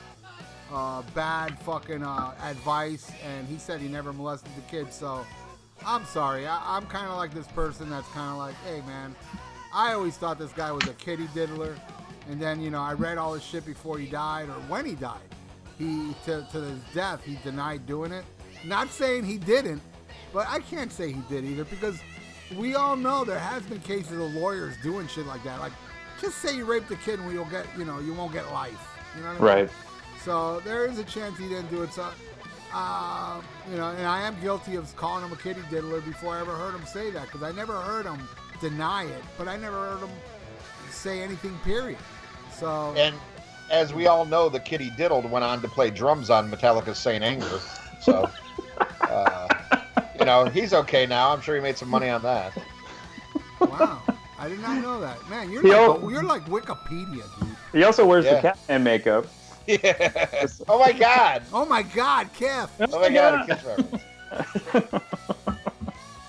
uh, 0.71 1.01
bad 1.13 1.57
fucking 1.59 2.03
uh, 2.03 2.33
advice, 2.43 3.11
and 3.23 3.47
he 3.47 3.57
said 3.57 3.79
he 3.79 3.87
never 3.87 4.13
molested 4.13 4.51
the 4.55 4.61
kid. 4.69 4.91
So, 4.93 5.25
I'm 5.85 6.05
sorry. 6.05 6.47
I, 6.47 6.77
I'm 6.77 6.85
kind 6.85 7.07
of 7.07 7.17
like 7.17 7.33
this 7.33 7.47
person 7.47 7.89
that's 7.89 8.07
kind 8.09 8.31
of 8.31 8.37
like, 8.37 8.55
hey, 8.65 8.81
man, 8.87 9.15
I 9.73 9.93
always 9.93 10.17
thought 10.17 10.37
this 10.37 10.53
guy 10.53 10.71
was 10.71 10.87
a 10.87 10.93
kitty 10.93 11.27
diddler, 11.33 11.75
and 12.29 12.39
then 12.41 12.61
you 12.61 12.69
know 12.69 12.81
I 12.81 12.93
read 12.93 13.17
all 13.17 13.33
his 13.33 13.43
shit 13.43 13.65
before 13.65 13.97
he 13.97 14.07
died 14.07 14.49
or 14.49 14.59
when 14.69 14.85
he 14.85 14.95
died. 14.95 15.21
He 15.77 16.13
to, 16.25 16.47
to 16.51 16.61
his 16.61 16.79
death 16.93 17.23
he 17.23 17.37
denied 17.43 17.87
doing 17.87 18.11
it. 18.11 18.23
Not 18.63 18.89
saying 18.89 19.25
he 19.25 19.37
didn't, 19.37 19.81
but 20.31 20.47
I 20.47 20.59
can't 20.59 20.91
say 20.91 21.11
he 21.11 21.21
did 21.27 21.43
either 21.43 21.65
because 21.65 21.99
we 22.55 22.75
all 22.75 22.95
know 22.95 23.23
there 23.23 23.39
has 23.39 23.63
been 23.63 23.79
cases 23.79 24.11
of 24.11 24.33
lawyers 24.33 24.75
doing 24.83 25.07
shit 25.07 25.25
like 25.25 25.43
that. 25.43 25.59
Like, 25.59 25.71
just 26.21 26.37
say 26.37 26.55
you 26.55 26.65
raped 26.65 26.91
a 26.91 26.95
kid 26.97 27.19
and 27.19 27.31
you'll 27.33 27.45
get, 27.45 27.65
you 27.77 27.85
know, 27.85 27.99
you 27.99 28.13
won't 28.13 28.31
get 28.31 28.51
life. 28.51 28.87
You 29.15 29.23
know 29.23 29.33
what 29.33 29.41
I 29.41 29.55
mean? 29.55 29.65
Right. 29.65 29.69
So 30.23 30.59
there 30.61 30.85
is 30.85 30.99
a 30.99 31.03
chance 31.03 31.37
he 31.37 31.49
didn't 31.49 31.69
do 31.69 31.83
it. 31.83 31.93
So, 31.93 32.07
uh, 32.73 33.41
you 33.69 33.77
know, 33.77 33.89
and 33.89 34.05
I 34.07 34.21
am 34.21 34.39
guilty 34.41 34.75
of 34.75 34.95
calling 34.95 35.23
him 35.25 35.31
a 35.33 35.35
kitty 35.35 35.61
diddler 35.69 36.01
before 36.01 36.35
I 36.35 36.41
ever 36.41 36.53
heard 36.53 36.73
him 36.73 36.85
say 36.85 37.09
that 37.11 37.23
because 37.25 37.43
I 37.43 37.51
never 37.51 37.73
heard 37.81 38.05
him 38.05 38.19
deny 38.61 39.03
it, 39.05 39.23
but 39.37 39.47
I 39.47 39.57
never 39.57 39.75
heard 39.91 39.99
him 39.99 40.09
say 40.89 41.21
anything. 41.21 41.57
Period. 41.63 41.97
So 42.57 42.93
and 42.95 43.15
as 43.71 43.93
we 43.93 44.07
all 44.07 44.25
know, 44.25 44.47
the 44.49 44.59
Kitty 44.59 44.91
Diddled 44.97 45.29
went 45.29 45.43
on 45.43 45.61
to 45.61 45.67
play 45.67 45.89
drums 45.89 46.29
on 46.29 46.49
Metallica's 46.51 46.97
Saint 46.99 47.23
Anger, 47.23 47.59
so 48.01 48.29
uh, 49.01 49.47
you 50.19 50.25
know 50.25 50.45
he's 50.45 50.73
okay 50.73 51.05
now. 51.05 51.31
I'm 51.31 51.41
sure 51.41 51.55
he 51.55 51.61
made 51.61 51.77
some 51.77 51.89
money 51.89 52.09
on 52.09 52.21
that. 52.21 52.53
wow, 53.59 54.01
I 54.39 54.47
did 54.47 54.59
not 54.59 54.81
know 54.81 54.99
that. 55.01 55.17
Man, 55.29 55.51
you're 55.51 55.61
He 55.63 55.69
like 55.69 55.77
al- 55.79 56.11
you're 56.11 56.23
like 56.23 56.45
Wikipedia, 56.45 57.23
dude. 57.39 57.55
He 57.71 57.83
also 57.83 58.05
wears 58.05 58.25
Yeah. 58.25 58.35
the 58.35 58.41
Catman 58.41 58.83
makeup. 58.83 59.25
Yeah. 59.65 60.47
Oh 60.67 60.79
my 60.79 60.91
God. 60.91 61.43
Oh 61.53 61.65
my 61.65 61.83
God, 61.83 62.29
Kev. 62.33 62.69
Oh 62.79 62.99
my 62.99 63.09
God. 63.09 63.49
a 63.49 63.55
kiss 63.55 63.63
reference. 63.63 64.03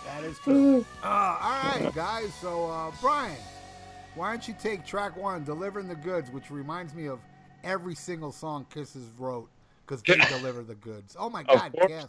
That 0.04 0.24
is 0.24 0.38
true. 0.38 0.86
uh, 1.02 1.06
all 1.06 1.80
right, 1.80 1.94
guys. 1.94 2.32
So, 2.40 2.70
uh, 2.70 2.92
Brian, 3.00 3.36
why 4.14 4.30
don't 4.30 4.46
you 4.46 4.54
take 4.60 4.86
track 4.86 5.16
one, 5.16 5.44
"Delivering 5.44 5.88
the 5.88 5.96
Goods," 5.96 6.30
which 6.30 6.50
reminds 6.50 6.94
me 6.94 7.06
of 7.06 7.18
every 7.64 7.94
single 7.94 8.30
song 8.30 8.66
Kisses 8.72 9.10
wrote 9.18 9.48
because 9.86 10.02
they 10.02 10.16
deliver 10.16 10.62
the 10.62 10.74
goods. 10.76 11.16
Oh 11.18 11.28
my 11.28 11.42
God, 11.42 11.72
course. 11.72 12.06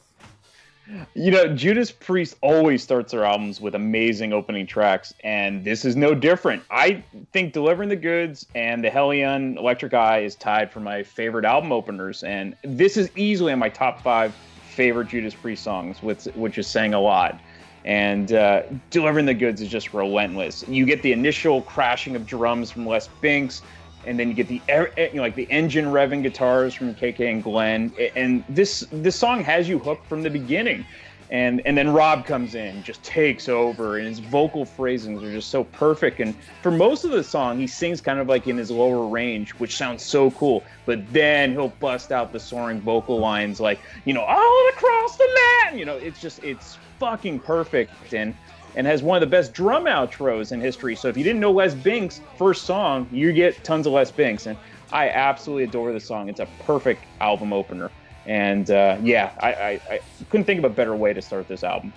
You 1.16 1.32
know, 1.32 1.48
Judas 1.48 1.92
Priest 1.92 2.36
always 2.42 2.84
starts 2.84 3.12
their 3.12 3.26
albums 3.26 3.60
with 3.60 3.74
amazing 3.74 4.34
opening 4.34 4.68
tracks, 4.68 5.14
and 5.24 5.64
this 5.64 5.84
is 5.84 5.96
no 5.96 6.14
different. 6.14 6.64
I 6.70 7.04
think 7.32 7.54
Delivering 7.54 7.90
the 7.90 7.96
Goods 7.96 8.46
and 8.54 8.84
The 8.84 8.90
Hellion 8.90 9.58
Electric 9.58 9.94
Eye 9.94 10.20
is 10.20 10.36
tied 10.36 10.72
for 10.72 10.80
my 10.80 11.02
favorite 11.02 11.46
album 11.46 11.72
openers, 11.72 12.24
and 12.24 12.56
this 12.64 12.98
is 12.98 13.10
easily 13.16 13.52
in 13.52 13.60
my 13.60 13.70
top 13.70 14.02
five 14.02 14.36
favorite 14.70 15.08
Judas 15.08 15.34
Priest 15.34 15.64
songs, 15.64 16.04
which, 16.04 16.26
which 16.36 16.58
is 16.58 16.68
saying 16.68 16.94
a 16.94 17.00
lot. 17.00 17.40
And 17.84 18.34
uh, 18.34 18.64
Delivering 18.90 19.26
the 19.26 19.34
Goods 19.34 19.62
is 19.62 19.70
just 19.70 19.94
relentless. 19.94 20.68
You 20.68 20.86
get 20.86 21.02
the 21.02 21.12
initial 21.12 21.62
crashing 21.64 22.16
of 22.16 22.26
drums 22.26 22.72
from 22.72 22.86
Les 22.86 23.08
Binks, 23.22 23.62
and 24.06 24.20
then 24.20 24.28
you 24.28 24.34
get 24.34 24.48
the 24.48 24.62
eh, 24.70 24.86
you 24.98 25.16
know, 25.16 25.22
like 25.22 25.36
the 25.36 25.50
engine 25.50 25.86
revving 25.86 26.24
guitars 26.24 26.74
from 26.74 26.94
KK 26.96 27.32
and 27.32 27.44
Glenn, 27.44 27.94
and 28.16 28.44
this 28.50 28.86
this 28.92 29.16
song 29.16 29.44
has 29.44 29.68
you 29.68 29.80
hooked 29.80 30.08
from 30.08 30.22
the 30.22 30.30
beginning, 30.30 30.86
and 31.30 31.62
and 31.66 31.78
then 31.78 31.92
Rob 31.92 32.26
comes 32.26 32.56
in, 32.56 32.84
just 32.84 33.04
takes 33.04 33.50
over, 33.50 33.98
and 33.98 34.08
his 34.08 34.20
vocal 34.20 34.66
phrasings 34.66 35.24
are 35.24 35.32
just 35.32 35.50
so 35.50 35.64
perfect. 35.64 36.20
And 36.20 36.36
for 36.62 36.72
most 36.72 37.04
of 37.04 37.12
the 37.12 37.24
song, 37.24 37.60
he 37.60 37.68
sings 37.68 38.02
kind 38.02 38.20
of 38.20 38.28
like 38.28 38.48
in 38.48 38.58
his 38.58 38.72
lower 38.72 39.08
range, 39.08 39.52
which 39.52 39.76
sounds 39.76 40.04
so 40.04 40.32
cool. 40.32 40.64
But 40.86 41.12
then 41.12 41.52
he'll 41.52 41.70
bust 41.70 42.12
out 42.12 42.32
the 42.32 42.40
soaring 42.40 42.82
vocal 42.82 43.20
lines 43.20 43.60
like 43.60 43.80
you 44.06 44.14
know 44.14 44.24
all 44.24 44.70
across 44.70 45.18
the 45.18 45.28
land. 45.64 45.80
You 45.80 45.86
know, 45.86 45.98
it's 45.98 46.22
just 46.22 46.44
it's 46.44 46.78
fucking 47.00 47.40
perfect 47.40 48.14
and 48.14 48.34
and 48.76 48.86
has 48.86 49.02
one 49.02 49.16
of 49.16 49.22
the 49.22 49.32
best 49.32 49.54
drum 49.54 49.86
outros 49.86 50.52
in 50.52 50.60
history. 50.60 50.96
So 50.96 51.08
if 51.08 51.18
you 51.18 51.24
didn't 51.24 51.40
know 51.40 51.52
Les 51.52 51.74
Binks' 51.74 52.22
first 52.38 52.64
song, 52.64 53.08
you 53.12 53.32
get 53.32 53.64
tons 53.64 53.88
of 53.88 53.94
Les 53.94 54.12
Binks, 54.12 54.46
and 54.46 54.58
I 54.92 55.10
absolutely 55.10 55.64
adore 55.64 55.92
the 55.94 56.00
song. 56.00 56.30
It's 56.30 56.40
a 56.40 56.48
perfect 56.66 57.04
album 57.22 57.54
opener, 57.54 57.90
and 58.26 58.70
uh, 58.70 58.98
yeah, 59.02 59.32
I, 59.40 59.54
I, 59.54 59.70
I 59.90 60.00
couldn't 60.30 60.46
think 60.46 60.60
of 60.60 60.66
a 60.66 60.70
better 60.70 60.96
way 60.96 61.14
to 61.14 61.22
start 61.22 61.48
this 61.48 61.64
album. 61.64 61.94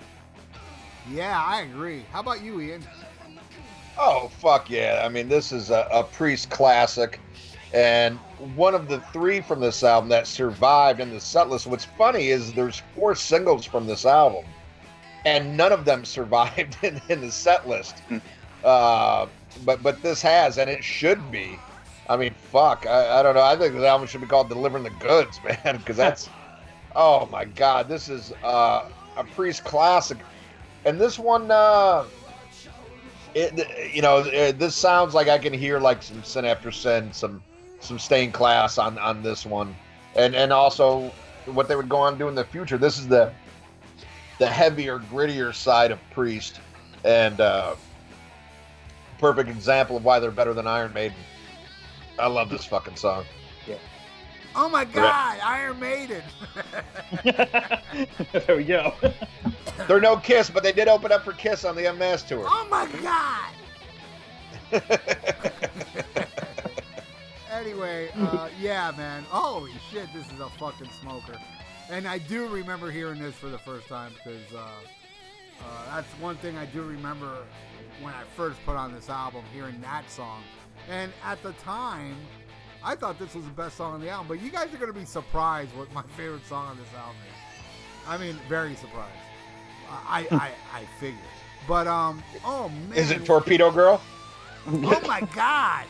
Yeah, 1.11 1.43
I 1.43 1.61
agree. 1.61 2.05
How 2.11 2.19
about 2.21 2.41
you, 2.41 2.61
Ian? 2.61 2.83
Oh 3.97 4.29
fuck 4.39 4.69
yeah! 4.69 5.01
I 5.03 5.09
mean, 5.09 5.27
this 5.27 5.51
is 5.51 5.71
a, 5.71 5.87
a 5.91 6.03
Priest 6.03 6.49
classic, 6.49 7.19
and 7.73 8.17
one 8.55 8.73
of 8.73 8.87
the 8.87 9.01
three 9.11 9.41
from 9.41 9.59
this 9.59 9.83
album 9.83 10.09
that 10.09 10.27
survived 10.27 11.01
in 11.01 11.09
the 11.09 11.19
set 11.19 11.49
list. 11.49 11.67
What's 11.67 11.85
funny 11.85 12.29
is 12.29 12.53
there's 12.53 12.81
four 12.95 13.15
singles 13.15 13.65
from 13.65 13.87
this 13.87 14.05
album, 14.05 14.45
and 15.25 15.55
none 15.57 15.71
of 15.71 15.85
them 15.85 16.05
survived 16.05 16.77
in, 16.83 17.01
in 17.09 17.21
the 17.21 17.31
set 17.31 17.67
list. 17.67 18.01
Uh, 18.63 19.27
but 19.65 19.81
but 19.81 20.01
this 20.01 20.21
has, 20.21 20.57
and 20.57 20.69
it 20.69 20.83
should 20.83 21.31
be. 21.31 21.57
I 22.07 22.17
mean, 22.17 22.33
fuck. 22.33 22.85
I, 22.87 23.19
I 23.19 23.23
don't 23.23 23.35
know. 23.35 23.43
I 23.43 23.55
think 23.55 23.73
this 23.73 23.83
album 23.83 24.07
should 24.07 24.21
be 24.21 24.27
called 24.27 24.49
"Delivering 24.49 24.83
the 24.83 24.89
Goods," 24.89 25.39
man, 25.63 25.77
because 25.77 25.97
that's. 25.97 26.29
oh 26.95 27.27
my 27.31 27.45
god, 27.45 27.87
this 27.87 28.09
is 28.09 28.33
uh, 28.43 28.89
a 29.17 29.23
Priest 29.23 29.63
classic. 29.63 30.17
and 30.85 30.99
this 30.99 31.19
one, 31.19 31.49
uh, 31.51 32.05
it 33.35 33.93
you 33.93 34.01
know, 34.01 34.19
it, 34.19 34.59
this 34.59 34.75
sounds 34.75 35.13
like 35.13 35.27
I 35.27 35.37
can 35.37 35.53
hear 35.53 35.79
like 35.79 36.01
some 36.03 36.23
sin 36.23 36.45
after 36.45 36.71
sin, 36.71 37.13
some 37.13 37.41
some 37.79 37.99
stained 37.99 38.33
class 38.33 38.77
on 38.77 38.97
on 38.97 39.21
this 39.21 39.45
one, 39.45 39.75
and 40.15 40.35
and 40.35 40.51
also 40.51 41.11
what 41.45 41.67
they 41.67 41.75
would 41.75 41.89
go 41.89 41.97
on 41.97 42.13
to 42.13 42.19
do 42.19 42.27
in 42.27 42.35
the 42.35 42.43
future. 42.43 42.77
This 42.77 42.97
is 42.97 43.07
the 43.07 43.31
the 44.39 44.47
heavier, 44.47 44.99
grittier 44.99 45.53
side 45.53 45.91
of 45.91 45.99
Priest, 46.11 46.59
and 47.03 47.39
uh, 47.39 47.75
perfect 49.19 49.49
example 49.49 49.97
of 49.97 50.03
why 50.03 50.19
they're 50.19 50.31
better 50.31 50.53
than 50.53 50.65
Iron 50.65 50.91
Maiden. 50.93 51.17
I 52.17 52.27
love 52.27 52.49
this 52.49 52.65
fucking 52.65 52.95
song. 52.95 53.25
Yeah. 53.67 53.75
Oh 54.55 54.67
my 54.67 54.85
God, 54.85 55.39
Iron 55.43 55.79
Maiden. 55.79 56.23
there 57.23 58.55
we 58.57 58.63
go. 58.63 58.93
They're 59.87 60.01
no 60.01 60.17
Kiss, 60.17 60.49
but 60.49 60.63
they 60.63 60.73
did 60.73 60.89
open 60.89 61.11
up 61.11 61.23
for 61.23 61.31
Kiss 61.33 61.63
on 61.63 61.75
the 61.75 61.85
Unmasked 61.85 62.29
tour. 62.29 62.43
oh 62.45 62.67
my 62.69 62.85
God. 63.01 63.53
anyway, 67.51 68.09
uh, 68.17 68.49
yeah, 68.59 68.91
man. 68.97 69.23
Holy 69.29 69.71
shit, 69.89 70.11
this 70.13 70.25
is 70.31 70.39
a 70.39 70.49
fucking 70.49 70.89
smoker. 70.99 71.39
And 71.89 72.07
I 72.07 72.19
do 72.19 72.47
remember 72.47 72.91
hearing 72.91 73.19
this 73.21 73.33
for 73.35 73.49
the 73.49 73.57
first 73.57 73.87
time 73.87 74.11
because 74.13 74.53
uh, 74.53 74.59
uh, 74.59 75.95
that's 75.95 76.07
one 76.19 76.37
thing 76.37 76.55
I 76.55 76.65
do 76.65 76.83
remember 76.83 77.37
when 78.01 78.13
I 78.13 78.23
first 78.35 78.63
put 78.65 78.75
on 78.75 78.93
this 78.93 79.09
album, 79.09 79.43
hearing 79.53 79.81
that 79.81 80.09
song. 80.09 80.43
And 80.87 81.11
at 81.23 81.41
the 81.41 81.51
time, 81.53 82.15
I 82.83 82.95
thought 82.95 83.17
this 83.17 83.33
was 83.33 83.43
the 83.45 83.51
best 83.51 83.75
song 83.75 83.95
on 83.95 84.01
the 84.01 84.09
album. 84.09 84.27
But 84.27 84.41
you 84.41 84.51
guys 84.51 84.73
are 84.73 84.77
going 84.77 84.93
to 84.93 84.99
be 84.99 85.05
surprised 85.05 85.75
what 85.75 85.91
my 85.91 86.03
favorite 86.17 86.45
song 86.45 86.67
on 86.67 86.77
this 86.77 86.93
album 86.95 87.17
is. 87.27 88.07
I 88.07 88.17
mean, 88.17 88.37
very 88.47 88.75
surprised. 88.75 89.17
I 89.89 90.27
I, 90.31 90.51
I 90.73 90.85
figured. 90.99 91.19
But 91.67 91.87
um, 91.87 92.23
oh 92.45 92.69
man, 92.69 92.97
Is 92.97 93.11
it 93.11 93.25
Torpedo 93.25 93.71
Girl? 93.71 94.01
Oh 94.67 95.01
my 95.07 95.21
god! 95.33 95.85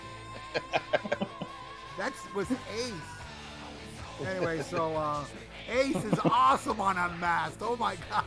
That's 1.98 2.34
was 2.34 2.50
Ace. 2.74 2.92
Anyway, 4.26 4.62
so 4.62 4.96
uh, 4.96 5.24
Ace 5.70 6.04
is 6.04 6.20
awesome 6.26 6.80
on 6.82 6.98
Unmasked. 6.98 7.62
Oh 7.62 7.76
my 7.78 7.96
god! 8.10 8.26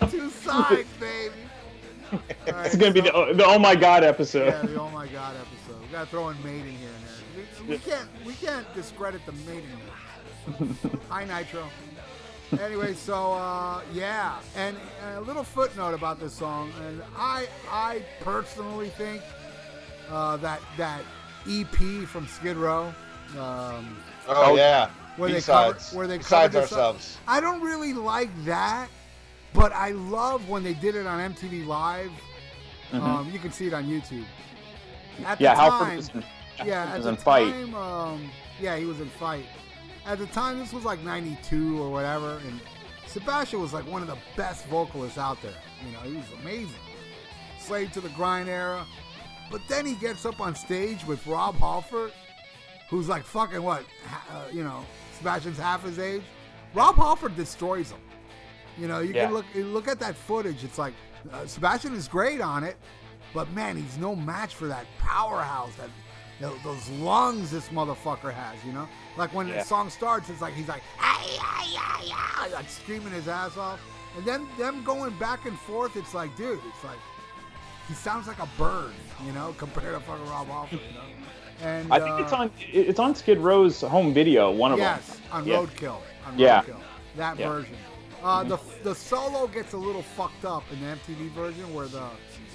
Two 0.10 0.30
sides, 0.30 0.88
baby. 1.00 1.34
All 2.12 2.18
right, 2.52 2.66
It's 2.66 2.76
gonna 2.76 2.92
be 2.92 3.00
the, 3.00 3.10
the 3.34 3.44
oh 3.44 3.58
my 3.58 3.74
god 3.74 4.04
episode. 4.04 4.46
yeah, 4.46 4.62
the 4.62 4.80
oh 4.80 4.90
my 4.90 5.06
god 5.08 5.34
episode. 5.36 5.80
We 5.82 5.88
gotta 5.88 6.06
throw 6.06 6.28
in 6.28 6.42
mating 6.44 6.76
here 6.76 6.90
and 6.94 7.04
there. 7.36 7.64
We, 7.66 7.72
we 7.74 7.78
can't 7.78 8.08
we 8.26 8.32
can't 8.34 8.72
discredit 8.74 9.22
the 9.26 9.32
mating. 9.32 9.64
Here. 10.58 10.68
Hi 11.08 11.24
Nitro. 11.24 11.64
Anyway, 12.60 12.94
so 12.94 13.32
uh, 13.32 13.80
yeah, 13.92 14.38
and 14.54 14.76
a 15.16 15.20
little 15.22 15.42
footnote 15.42 15.94
about 15.94 16.20
this 16.20 16.34
song, 16.34 16.70
and 16.86 17.02
I 17.16 17.48
I 17.70 18.02
personally 18.20 18.90
think 18.90 19.22
uh, 20.10 20.36
that 20.36 20.60
that 20.76 21.00
EP 21.50 22.06
from 22.06 22.26
Skid 22.28 22.56
Row, 22.56 22.92
um, 23.38 23.96
Oh, 24.28 24.54
yeah. 24.56 24.88
Where 25.16 25.28
they 25.28 25.36
Besides, 25.36 25.84
cover, 25.90 25.96
where 25.98 26.06
they 26.06 26.18
besides 26.18 26.52
covered 26.54 26.64
this 26.64 26.72
up- 26.72 26.78
ourselves. 26.78 27.18
I 27.28 27.40
don't 27.40 27.60
really 27.62 27.92
like 27.92 28.30
that, 28.44 28.88
but 29.52 29.72
I 29.72 29.90
love 29.90 30.48
when 30.48 30.62
they 30.64 30.74
did 30.74 30.94
it 30.94 31.06
on 31.06 31.20
MTV 31.20 31.64
Live. 31.66 32.10
Mhm. 32.92 33.00
Um, 33.02 33.30
you 33.30 33.38
can 33.38 33.52
see 33.52 33.66
it 33.66 33.74
on 33.74 33.84
YouTube. 33.84 34.24
At 35.24 35.40
yeah, 35.40 35.54
the 35.54 35.60
Halford 35.60 35.86
time, 35.86 35.96
was 35.96 36.08
in, 36.10 36.24
yeah, 36.64 36.84
at 36.84 36.96
was 36.96 37.04
the 37.04 37.10
in 37.10 37.16
fight. 37.16 37.50
time, 37.52 37.74
um, 37.74 38.30
yeah, 38.60 38.76
he 38.76 38.84
was 38.84 39.00
in 39.00 39.08
fight. 39.10 39.46
At 40.06 40.18
the 40.18 40.26
time, 40.26 40.58
this 40.58 40.72
was 40.72 40.84
like 40.84 41.00
'92 41.02 41.80
or 41.82 41.90
whatever, 41.90 42.38
and 42.46 42.60
Sebastian 43.06 43.60
was 43.60 43.72
like 43.72 43.86
one 43.86 44.02
of 44.02 44.08
the 44.08 44.18
best 44.36 44.66
vocalists 44.66 45.18
out 45.18 45.40
there. 45.40 45.54
You 45.86 45.92
know, 45.92 46.00
he 46.00 46.16
was 46.16 46.26
amazing. 46.42 46.74
Slave 47.60 47.92
to 47.92 48.00
the 48.00 48.08
Grind 48.10 48.48
era, 48.48 48.84
but 49.50 49.60
then 49.68 49.86
he 49.86 49.94
gets 49.94 50.26
up 50.26 50.40
on 50.40 50.54
stage 50.54 51.04
with 51.06 51.24
Rob 51.26 51.54
Halford, 51.56 52.12
who's 52.90 53.08
like 53.08 53.24
fucking 53.24 53.62
what, 53.62 53.84
uh, 54.30 54.42
you 54.52 54.62
know, 54.64 54.84
Sebastian's 55.24 55.56
half 55.58 55.82
his 55.82 55.98
age. 55.98 56.20
Rob 56.74 56.96
Halford 56.96 57.34
destroys 57.34 57.90
him. 57.90 57.98
You 58.76 58.88
know, 58.88 59.00
you 59.00 59.14
Yeah. 59.14 59.24
can 59.26 59.32
look 59.34 59.46
you 59.54 59.64
look 59.64 59.88
at 59.88 59.98
that 60.00 60.14
footage. 60.16 60.62
It's 60.62 60.76
like 60.78 60.92
uh, 61.32 61.46
Sebastian 61.46 61.94
is 61.94 62.08
great 62.08 62.42
on 62.42 62.62
it, 62.62 62.76
but 63.32 63.50
man, 63.52 63.74
he's 63.78 63.96
no 63.96 64.14
match 64.14 64.54
for 64.54 64.66
that 64.66 64.84
powerhouse, 64.98 65.74
that 65.76 65.88
you 66.40 66.46
know, 66.46 66.54
those 66.62 66.86
lungs 67.00 67.50
this 67.50 67.68
motherfucker 67.68 68.34
has. 68.34 68.62
You 68.66 68.72
know, 68.74 68.86
like 69.16 69.32
when 69.32 69.48
Yeah. 69.48 69.60
the 69.60 69.64
song 69.64 69.88
starts, 69.88 70.28
it's 70.28 70.42
like 70.42 70.52
he's 70.52 70.68
like, 70.68 70.82
ay, 71.00 71.38
ay, 71.40 71.74
ay, 71.78 72.10
ay, 72.12 72.48
like 72.52 72.68
screaming 72.68 73.14
his 73.14 73.26
ass 73.26 73.56
off, 73.56 73.80
and 74.18 74.26
then 74.26 74.46
them 74.58 74.84
going 74.84 75.16
back 75.18 75.46
and 75.46 75.58
forth. 75.60 75.96
It's 75.96 76.12
like, 76.12 76.36
dude, 76.36 76.60
it's 76.68 76.84
like 76.84 76.98
he 77.88 77.94
sounds 77.94 78.26
like 78.26 78.40
a 78.40 78.48
bird, 78.58 78.92
you 79.24 79.32
know, 79.32 79.54
compared 79.58 79.94
to 79.94 80.00
fucking 80.00 80.26
Rob 80.28 80.48
Halford. 80.48 80.80
You 80.86 80.92
know, 80.98 81.00
and 81.62 81.92
I 81.92 82.00
think 82.00 82.20
it's 82.20 82.32
uh, 82.32 82.36
on 82.36 82.50
it's 82.60 82.98
on 82.98 83.14
Skid 83.14 83.38
Row's 83.38 83.80
home 83.80 84.12
video. 84.14 84.50
One 84.50 84.72
of 84.72 84.78
Yes, 84.78 85.06
them. 85.08 85.18
on. 85.32 85.44
Roadkill. 85.46 85.98
On 86.26 86.38
Yeah. 86.38 86.62
Roadkill. 86.62 86.80
That 87.16 87.38
Yeah. 87.38 87.48
version. 87.48 87.76
Uh, 88.22 88.42
the 88.42 88.58
the 88.82 88.94
solo 88.94 89.46
gets 89.46 89.74
a 89.74 89.76
little 89.76 90.02
fucked 90.02 90.44
up 90.44 90.64
in 90.72 90.80
the 90.80 90.86
MTV 90.86 91.28
version, 91.30 91.72
where 91.74 91.86
the 91.86 92.04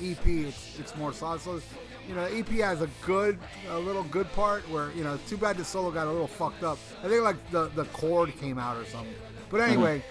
EP 0.02 0.26
it's 0.48 0.80
it's 0.80 0.96
more 0.96 1.14
solid. 1.14 1.42
So, 1.42 1.62
you 2.08 2.16
know, 2.16 2.28
the 2.28 2.38
EP 2.40 2.50
has 2.62 2.82
a 2.82 2.90
good, 3.06 3.38
a 3.70 3.78
little 3.78 4.04
good 4.04 4.32
part 4.34 4.68
where 4.70 4.92
you 4.94 5.04
know, 5.04 5.14
it's 5.14 5.30
too 5.30 5.38
bad 5.38 5.58
the 5.58 5.64
solo 5.66 5.92
got 5.92 6.08
a 6.08 6.12
little 6.12 6.28
fucked 6.28 6.64
up. 6.64 6.80
I 7.04 7.08
think 7.08 7.24
like 7.24 7.52
the 7.52 7.68
the 7.76 7.86
chord 7.86 8.36
came 8.40 8.58
out 8.58 8.78
or 8.78 8.86
something. 8.86 9.14
But 9.52 9.62
anyway, 9.62 10.04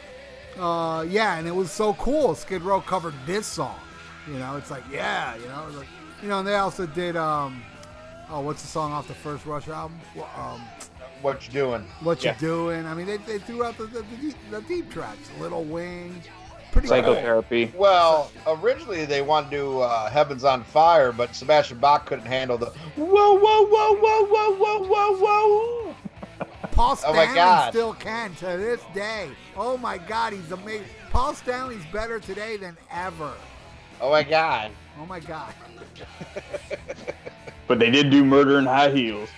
uh, 0.58 1.04
yeah, 1.08 1.38
and 1.38 1.46
it 1.48 1.54
was 1.54 1.70
so 1.70 1.94
cool. 1.94 2.34
Skid 2.34 2.62
Row 2.62 2.80
covered 2.80 3.14
this 3.26 3.46
song. 3.46 3.76
You 4.28 4.38
know, 4.38 4.56
it's 4.56 4.70
like 4.70 4.84
yeah, 4.92 5.34
you 5.36 5.46
know, 5.46 5.66
like 5.76 5.88
you 6.22 6.28
know, 6.28 6.38
and 6.38 6.46
they 6.46 6.54
also 6.56 6.86
did 6.86 7.16
um, 7.16 7.62
oh, 8.30 8.40
what's 8.40 8.62
the 8.62 8.68
song 8.68 8.92
off 8.92 9.08
the 9.08 9.14
first 9.14 9.46
Rush 9.46 9.68
album? 9.68 9.98
Well, 10.14 10.28
Um, 10.36 10.62
What 11.22 11.46
you 11.46 11.52
doing? 11.52 11.82
what 12.00 12.22
Yeah. 12.22 12.34
you 12.34 12.38
doing. 12.40 12.86
I 12.86 12.94
mean, 12.94 13.06
they, 13.06 13.16
they 13.18 13.38
threw 13.38 13.64
out 13.64 13.76
the, 13.76 13.86
the, 13.86 14.02
the, 14.02 14.16
deep, 14.20 14.36
the 14.50 14.60
deep 14.62 14.90
tracks, 14.92 15.28
Little 15.40 15.64
Wing, 15.64 16.22
pretty 16.70 16.86
Psychotherapy. 16.88 17.72
Well, 17.76 18.30
originally 18.46 19.04
they 19.04 19.22
wanted 19.22 19.50
to 19.50 19.56
do 19.56 19.80
uh, 19.80 20.08
Heaven's 20.10 20.44
on 20.44 20.62
Fire, 20.62 21.10
but 21.12 21.34
Sebastian 21.34 21.78
Bach 21.78 22.06
couldn't 22.06 22.26
handle 22.26 22.56
the 22.58 22.66
whoa, 22.96 23.34
whoa, 23.38 23.66
whoa, 23.66 23.96
whoa, 23.96 24.26
whoa, 24.26 24.54
whoa, 24.54 24.84
whoa, 24.86 25.16
whoa. 25.16 25.94
Paul 26.70 26.96
Oh 27.04 27.12
my 27.12 27.24
Stanley 27.24 27.34
God. 27.34 27.70
still 27.70 27.94
can 27.94 28.34
to 28.36 28.46
this 28.46 28.80
day. 28.94 29.28
Oh 29.56 29.76
my 29.76 29.98
God, 29.98 30.32
he's 30.32 30.52
amazing. 30.52 30.86
Paul 31.10 31.34
Stanley's 31.34 31.84
better 31.92 32.20
today 32.20 32.56
than 32.56 32.76
ever. 32.92 33.32
Oh 34.00 34.10
my 34.10 34.22
God. 34.22 34.70
Oh 35.00 35.06
my 35.06 35.18
God. 35.18 35.52
But 37.68 37.78
they 37.78 37.90
did 37.90 38.10
do 38.10 38.24
Murder 38.24 38.58
in 38.58 38.64
High 38.64 38.90
Heels. 38.90 39.28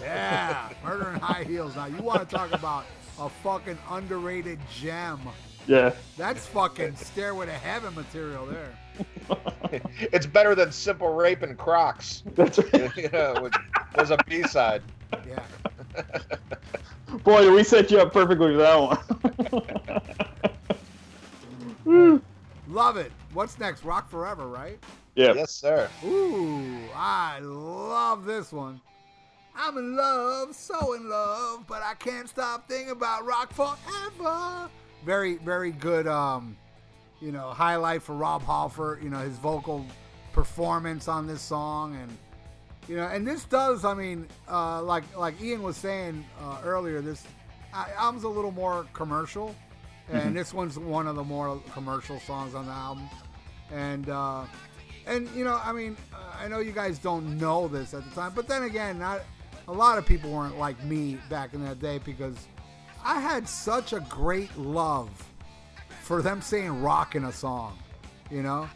Yeah, 0.00 0.70
Murder 0.84 1.10
in 1.10 1.20
High 1.20 1.44
Heels. 1.44 1.76
Now 1.76 1.86
you 1.86 2.02
want 2.02 2.28
to 2.28 2.34
talk 2.34 2.52
about 2.52 2.86
a 3.20 3.28
fucking 3.28 3.78
underrated 3.90 4.58
gem? 4.72 5.20
Yeah. 5.66 5.94
That's 6.16 6.46
fucking 6.46 6.96
Stairway 6.96 7.46
to 7.46 7.52
Heaven 7.52 7.94
material 7.94 8.46
there. 8.46 8.76
It's 9.98 10.26
better 10.26 10.54
than 10.54 10.70
Simple 10.70 11.12
Rape 11.14 11.42
and 11.42 11.58
Crocs. 11.58 12.22
That's 12.36 12.58
right. 12.58 12.96
you 12.96 13.08
know, 13.08 13.34
which 13.40 13.54
was 13.96 14.12
a 14.12 14.18
B 14.28 14.44
side. 14.44 14.82
Yeah. 15.26 15.42
Boy, 17.24 17.50
we 17.52 17.64
set 17.64 17.90
you 17.90 17.98
up 17.98 18.12
perfectly 18.12 18.52
for 18.52 18.58
that 18.58 18.76
one. 21.84 22.22
Love 22.68 22.96
it. 22.98 23.10
What's 23.32 23.58
next? 23.58 23.82
Rock 23.82 24.08
Forever, 24.08 24.46
right? 24.46 24.78
Yeah. 25.14 25.32
Yes, 25.34 25.50
sir. 25.52 25.88
Ooh, 26.04 26.78
I 26.94 27.38
love 27.40 28.24
this 28.24 28.52
one. 28.52 28.80
I'm 29.56 29.78
in 29.78 29.96
love, 29.96 30.54
so 30.54 30.94
in 30.94 31.08
love, 31.08 31.64
but 31.68 31.80
I 31.82 31.94
can't 31.94 32.28
stop 32.28 32.68
thinking 32.68 32.90
about 32.90 33.24
rock 33.24 33.52
forever. 33.52 34.68
Very, 35.04 35.36
very 35.36 35.70
good, 35.70 36.08
um, 36.08 36.56
you 37.20 37.30
know, 37.30 37.50
highlight 37.50 38.02
for 38.02 38.14
Rob 38.14 38.42
Halford. 38.42 39.02
You 39.02 39.10
know, 39.10 39.18
his 39.18 39.38
vocal 39.38 39.86
performance 40.32 41.06
on 41.06 41.28
this 41.28 41.40
song, 41.40 41.94
and 41.94 42.18
you 42.88 42.96
know, 42.96 43.06
and 43.06 43.24
this 43.26 43.44
does. 43.44 43.84
I 43.84 43.94
mean, 43.94 44.26
uh, 44.50 44.82
like 44.82 45.04
like 45.16 45.40
Ian 45.40 45.62
was 45.62 45.76
saying 45.76 46.24
uh, 46.42 46.58
earlier, 46.64 47.00
this 47.00 47.24
uh, 47.72 47.86
album's 47.96 48.24
a 48.24 48.28
little 48.28 48.50
more 48.50 48.86
commercial, 48.92 49.54
and 50.10 50.34
this 50.34 50.52
one's 50.52 50.78
one 50.80 51.06
of 51.06 51.14
the 51.14 51.24
more 51.24 51.60
commercial 51.72 52.18
songs 52.20 52.56
on 52.56 52.66
the 52.66 52.72
album, 52.72 53.08
and. 53.70 54.08
uh 54.08 54.44
and 55.06 55.28
you 55.34 55.44
know, 55.44 55.60
I 55.62 55.72
mean, 55.72 55.96
uh, 56.12 56.16
I 56.40 56.48
know 56.48 56.58
you 56.58 56.72
guys 56.72 56.98
don't 56.98 57.38
know 57.38 57.68
this 57.68 57.94
at 57.94 58.04
the 58.04 58.10
time, 58.14 58.32
but 58.34 58.48
then 58.48 58.64
again, 58.64 58.98
not 58.98 59.22
a 59.68 59.72
lot 59.72 59.98
of 59.98 60.06
people 60.06 60.30
weren't 60.30 60.58
like 60.58 60.82
me 60.84 61.18
back 61.28 61.54
in 61.54 61.64
that 61.64 61.80
day 61.80 61.98
because 62.04 62.36
I 63.04 63.20
had 63.20 63.48
such 63.48 63.92
a 63.92 64.00
great 64.08 64.56
love 64.56 65.10
for 66.02 66.22
them 66.22 66.42
saying 66.42 66.82
rock 66.82 67.14
in 67.14 67.24
a 67.24 67.32
song, 67.32 67.78
you 68.30 68.42
know. 68.42 68.68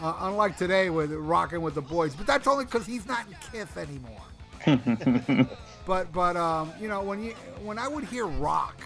Uh, 0.00 0.14
unlike 0.20 0.58
today 0.58 0.90
with 0.90 1.10
rocking 1.10 1.62
with 1.62 1.74
the 1.74 1.80
boys, 1.80 2.14
but 2.14 2.26
that's 2.26 2.46
only 2.46 2.66
because 2.66 2.84
he's 2.84 3.06
not 3.06 3.26
in 3.26 3.36
Kith 3.50 3.76
anymore. 3.78 5.48
but 5.86 6.12
but 6.12 6.36
um, 6.36 6.72
you 6.80 6.88
know 6.88 7.02
when 7.02 7.22
you 7.22 7.32
when 7.62 7.78
I 7.78 7.88
would 7.88 8.04
hear 8.04 8.26
rock 8.26 8.76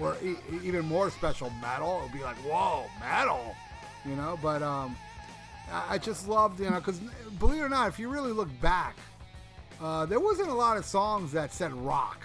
or 0.00 0.16
e- 0.22 0.36
even 0.64 0.84
more 0.86 1.10
special 1.10 1.50
metal, 1.60 1.98
it 1.98 2.02
would 2.04 2.12
be 2.12 2.24
like 2.24 2.36
whoa 2.38 2.86
metal, 2.98 3.54
you 4.04 4.16
know. 4.16 4.38
But 4.42 4.62
um, 4.62 4.96
I, 5.72 5.94
I 5.94 5.98
just 5.98 6.28
loved, 6.28 6.60
you 6.60 6.70
know, 6.70 6.76
because 6.76 6.98
believe 7.38 7.60
it 7.60 7.64
or 7.64 7.68
not, 7.68 7.88
if 7.88 7.98
you 7.98 8.08
really 8.08 8.32
look 8.32 8.48
back, 8.60 8.96
uh, 9.80 10.06
there 10.06 10.20
wasn't 10.20 10.48
a 10.48 10.54
lot 10.54 10.76
of 10.76 10.84
songs 10.84 11.32
that 11.32 11.52
said 11.52 11.72
rock, 11.72 12.22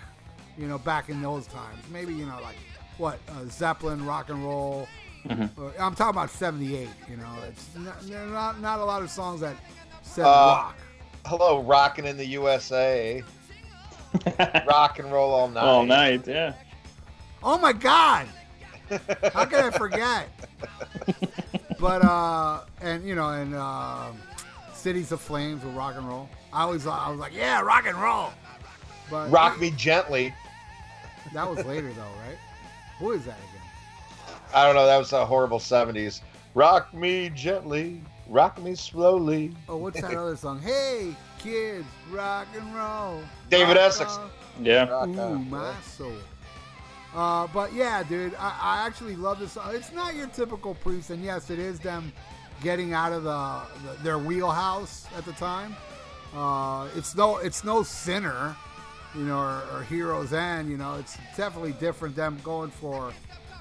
you 0.57 0.67
know, 0.67 0.77
back 0.77 1.09
in 1.09 1.21
those 1.21 1.45
times. 1.47 1.79
Maybe 1.91 2.13
you 2.13 2.25
know, 2.25 2.39
like 2.41 2.55
what 2.97 3.19
uh, 3.29 3.45
Zeppelin, 3.49 4.05
rock 4.05 4.29
and 4.29 4.43
roll. 4.43 4.87
Mhm. 5.25 5.49
Uh, 5.57 5.71
I'm 5.79 5.95
talking 5.95 6.17
about 6.17 6.29
'78. 6.31 6.89
You 7.09 7.17
know, 7.17 7.29
it's 7.47 7.67
not, 7.75 8.05
not 8.29 8.59
not 8.59 8.79
a 8.79 8.85
lot 8.85 9.01
of 9.01 9.09
songs 9.09 9.39
that 9.41 9.55
said 10.01 10.23
Uh, 10.25 10.25
rock. 10.27 10.75
Hello, 11.25 11.61
rocking 11.61 12.05
in 12.05 12.17
the 12.17 12.25
USA. 12.25 13.23
Rock 14.67 14.99
and 14.99 15.11
roll 15.11 15.31
all 15.33 15.47
night. 15.47 15.63
All 15.63 15.85
night, 15.85 16.27
yeah. 16.27 16.53
Oh 17.41 17.57
my 17.57 17.73
God! 17.73 18.27
How 19.33 19.45
can 19.45 19.63
I 19.65 19.69
forget? 19.71 20.27
but 21.83 22.01
uh, 22.01 22.61
and 22.79 23.05
you 23.05 23.13
know, 23.13 23.29
and 23.31 23.53
uh, 23.53 24.07
Cities 24.73 25.11
of 25.11 25.19
Flames 25.19 25.65
with 25.65 25.75
rock 25.75 25.95
and 25.97 26.07
roll. 26.07 26.29
I 26.53 26.63
always 26.63 26.87
I 26.87 27.09
was 27.09 27.19
like, 27.19 27.35
yeah, 27.35 27.59
rock 27.59 27.85
and 27.85 27.97
roll. 27.97 28.29
But 29.11 29.29
Rock 29.29 29.59
me 29.59 29.71
gently. 29.71 30.33
That 31.33 31.49
was 31.49 31.65
later 31.65 31.91
though, 31.91 32.01
right? 32.25 32.37
Who 32.99 33.11
is 33.11 33.25
that 33.25 33.37
again? 33.37 34.37
I 34.53 34.65
don't 34.65 34.75
know. 34.75 34.85
That 34.85 34.97
was 34.97 35.11
a 35.11 35.25
horrible 35.25 35.59
'70s. 35.59 36.21
Rock 36.53 36.93
me 36.93 37.29
gently, 37.31 38.01
rock 38.29 38.61
me 38.63 38.75
slowly. 38.75 39.53
Oh, 39.67 39.75
what's 39.75 39.99
that 39.99 40.13
other 40.17 40.37
song? 40.37 40.61
Hey, 40.61 41.13
kids, 41.37 41.85
rock 42.11 42.47
and 42.55 42.73
roll. 42.73 43.21
David 43.49 43.75
Rock 43.75 43.87
Essex. 43.87 44.13
on. 44.13 44.29
Yeah. 44.61 44.87
Rock 44.87 45.09
Ooh, 45.09 45.19
on, 45.19 45.49
my 45.49 45.73
soul. 45.81 46.13
Uh, 47.15 47.47
but 47.53 47.73
yeah, 47.73 48.01
dude, 48.03 48.33
I, 48.35 48.57
I 48.61 48.87
actually 48.87 49.15
love 49.15 49.39
this. 49.39 49.57
It's 49.69 49.91
not 49.91 50.15
your 50.15 50.27
typical 50.27 50.73
priest, 50.75 51.11
and 51.11 51.23
yes, 51.23 51.49
it 51.49 51.59
is 51.59 51.79
them 51.79 52.11
getting 52.63 52.93
out 52.93 53.11
of 53.11 53.23
the, 53.23 53.61
the 53.85 54.03
their 54.03 54.17
wheelhouse 54.17 55.05
at 55.17 55.25
the 55.25 55.33
time. 55.33 55.75
Uh, 56.35 56.87
it's 56.95 57.15
no, 57.15 57.37
it's 57.37 57.63
no 57.63 57.83
sinner, 57.83 58.55
you 59.13 59.25
know, 59.25 59.37
or, 59.37 59.63
or 59.71 59.83
hero's 59.83 60.33
end. 60.33 60.69
You 60.69 60.77
know, 60.77 60.95
it's 60.95 61.17
definitely 61.37 61.73
different. 61.73 62.15
Them 62.15 62.39
going 62.43 62.71
for, 62.71 63.13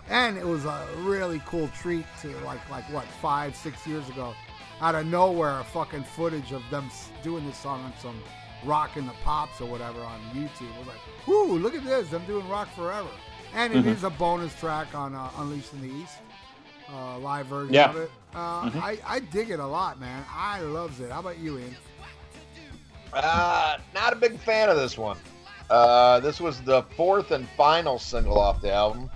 and 0.08 0.38
it 0.38 0.46
was 0.46 0.64
a 0.64 0.86
really 1.00 1.42
cool 1.44 1.68
treat 1.78 2.06
to 2.22 2.28
like 2.46 2.66
like 2.70 2.84
what 2.90 3.04
five 3.20 3.54
six 3.54 3.86
years 3.86 4.08
ago, 4.08 4.32
out 4.80 4.94
of 4.94 5.04
nowhere, 5.04 5.60
a 5.60 5.64
fucking 5.64 6.04
footage 6.04 6.52
of 6.52 6.62
them 6.70 6.90
doing 7.22 7.44
this 7.46 7.58
song 7.58 7.82
on 7.82 7.92
some 8.00 8.18
rock 8.64 8.96
in 8.96 9.06
the 9.06 9.12
pops 9.24 9.60
or 9.60 9.66
whatever 9.66 10.00
on 10.00 10.20
YouTube. 10.32 10.74
I 10.74 10.78
was 10.78 10.88
like, 10.88 11.26
whoo, 11.26 11.58
look 11.58 11.74
at 11.74 11.84
this, 11.84 12.08
them 12.08 12.22
doing 12.26 12.48
rock 12.48 12.68
forever. 12.74 13.08
And 13.54 13.74
it 13.74 13.86
is 13.86 14.00
Mhm. 14.00 14.06
a 14.06 14.10
bonus 14.10 14.54
track 14.58 14.94
on 14.94 15.14
uh, 15.14 15.28
Unleashed 15.38 15.72
in 15.74 15.82
the 15.82 15.94
East, 15.94 16.16
uh, 16.92 17.18
live 17.18 17.46
version 17.46 17.74
Yeah. 17.74 17.90
of 17.90 17.96
it. 17.96 18.10
Uh, 18.34 18.62
Mhm. 18.70 18.82
I, 18.82 18.98
I 19.06 19.20
dig 19.20 19.50
it 19.50 19.60
a 19.60 19.66
lot, 19.66 20.00
man. 20.00 20.24
I 20.34 20.60
loves 20.60 21.00
it. 21.00 21.10
How 21.10 21.20
about 21.20 21.38
you, 21.38 21.58
Ian? 21.58 21.76
Uh, 23.12 23.76
not 23.94 24.12
a 24.12 24.16
big 24.16 24.38
fan 24.40 24.68
of 24.70 24.76
this 24.76 24.96
one. 24.96 25.18
Uh, 25.68 26.20
this 26.20 26.40
was 26.40 26.60
the 26.62 26.82
fourth 26.96 27.30
and 27.30 27.46
final 27.56 27.98
single 27.98 28.38
off 28.38 28.60
the 28.62 28.72
album. 28.72 29.10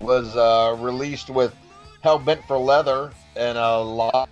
Was 0.00 0.34
uh, 0.36 0.74
released 0.80 1.28
with 1.30 1.54
Hell 2.02 2.18
Bent 2.18 2.44
for 2.46 2.56
Leather 2.58 3.12
and 3.36 3.56
a 3.58 3.78
live 3.78 4.26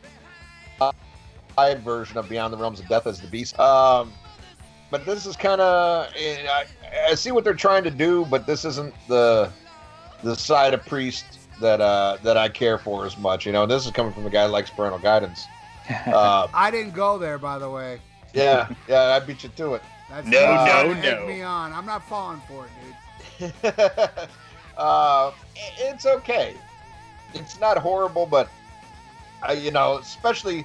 live 1.58 1.80
version 1.82 2.16
of 2.16 2.28
Beyond 2.28 2.52
the 2.52 2.56
Realms 2.56 2.80
of 2.80 2.88
Death 2.88 3.06
as 3.06 3.20
the 3.20 3.26
Beast. 3.28 3.58
Um, 3.60 4.12
but 4.90 5.06
this 5.06 5.26
is 5.26 5.36
kind 5.36 5.60
of 5.60 6.08
I, 6.16 6.64
I 7.08 7.14
see 7.14 7.30
what 7.30 7.44
they're 7.44 7.54
trying 7.54 7.84
to 7.84 7.90
do, 7.90 8.26
but 8.26 8.46
this 8.46 8.64
isn't 8.64 8.94
the 9.08 9.50
the 10.22 10.36
side 10.36 10.74
of 10.74 10.84
Priest 10.84 11.38
that 11.60 11.80
uh, 11.80 12.18
that 12.22 12.36
I 12.36 12.48
care 12.48 12.78
for 12.78 13.06
as 13.06 13.16
much. 13.16 13.46
You 13.46 13.52
know, 13.52 13.66
this 13.66 13.86
is 13.86 13.92
coming 13.92 14.12
from 14.12 14.26
a 14.26 14.30
guy 14.30 14.46
who 14.46 14.52
likes 14.52 14.70
parental 14.70 14.98
guidance. 14.98 15.48
Uh, 16.06 16.46
I 16.54 16.70
didn't 16.70 16.94
go 16.94 17.18
there, 17.18 17.36
by 17.36 17.58
the 17.58 17.68
way. 17.68 18.00
yeah, 18.32 18.68
yeah, 18.86 19.16
I 19.16 19.18
beat 19.18 19.42
you 19.42 19.50
to 19.56 19.74
it. 19.74 19.82
That's 20.08 20.24
No, 20.24 20.38
you 20.38 20.46
no, 20.46 21.00
trying 21.00 21.02
no. 21.02 21.26
me 21.26 21.42
on. 21.42 21.72
I'm 21.72 21.86
not 21.86 22.04
falling 22.04 22.40
for 22.46 22.66
it, 22.66 23.52
dude. 23.60 23.74
uh, 24.76 25.32
it's 25.78 26.06
okay. 26.06 26.54
It's 27.34 27.58
not 27.58 27.76
horrible, 27.76 28.24
but 28.24 28.48
uh, 29.48 29.52
you 29.52 29.72
know, 29.72 29.96
especially 29.96 30.64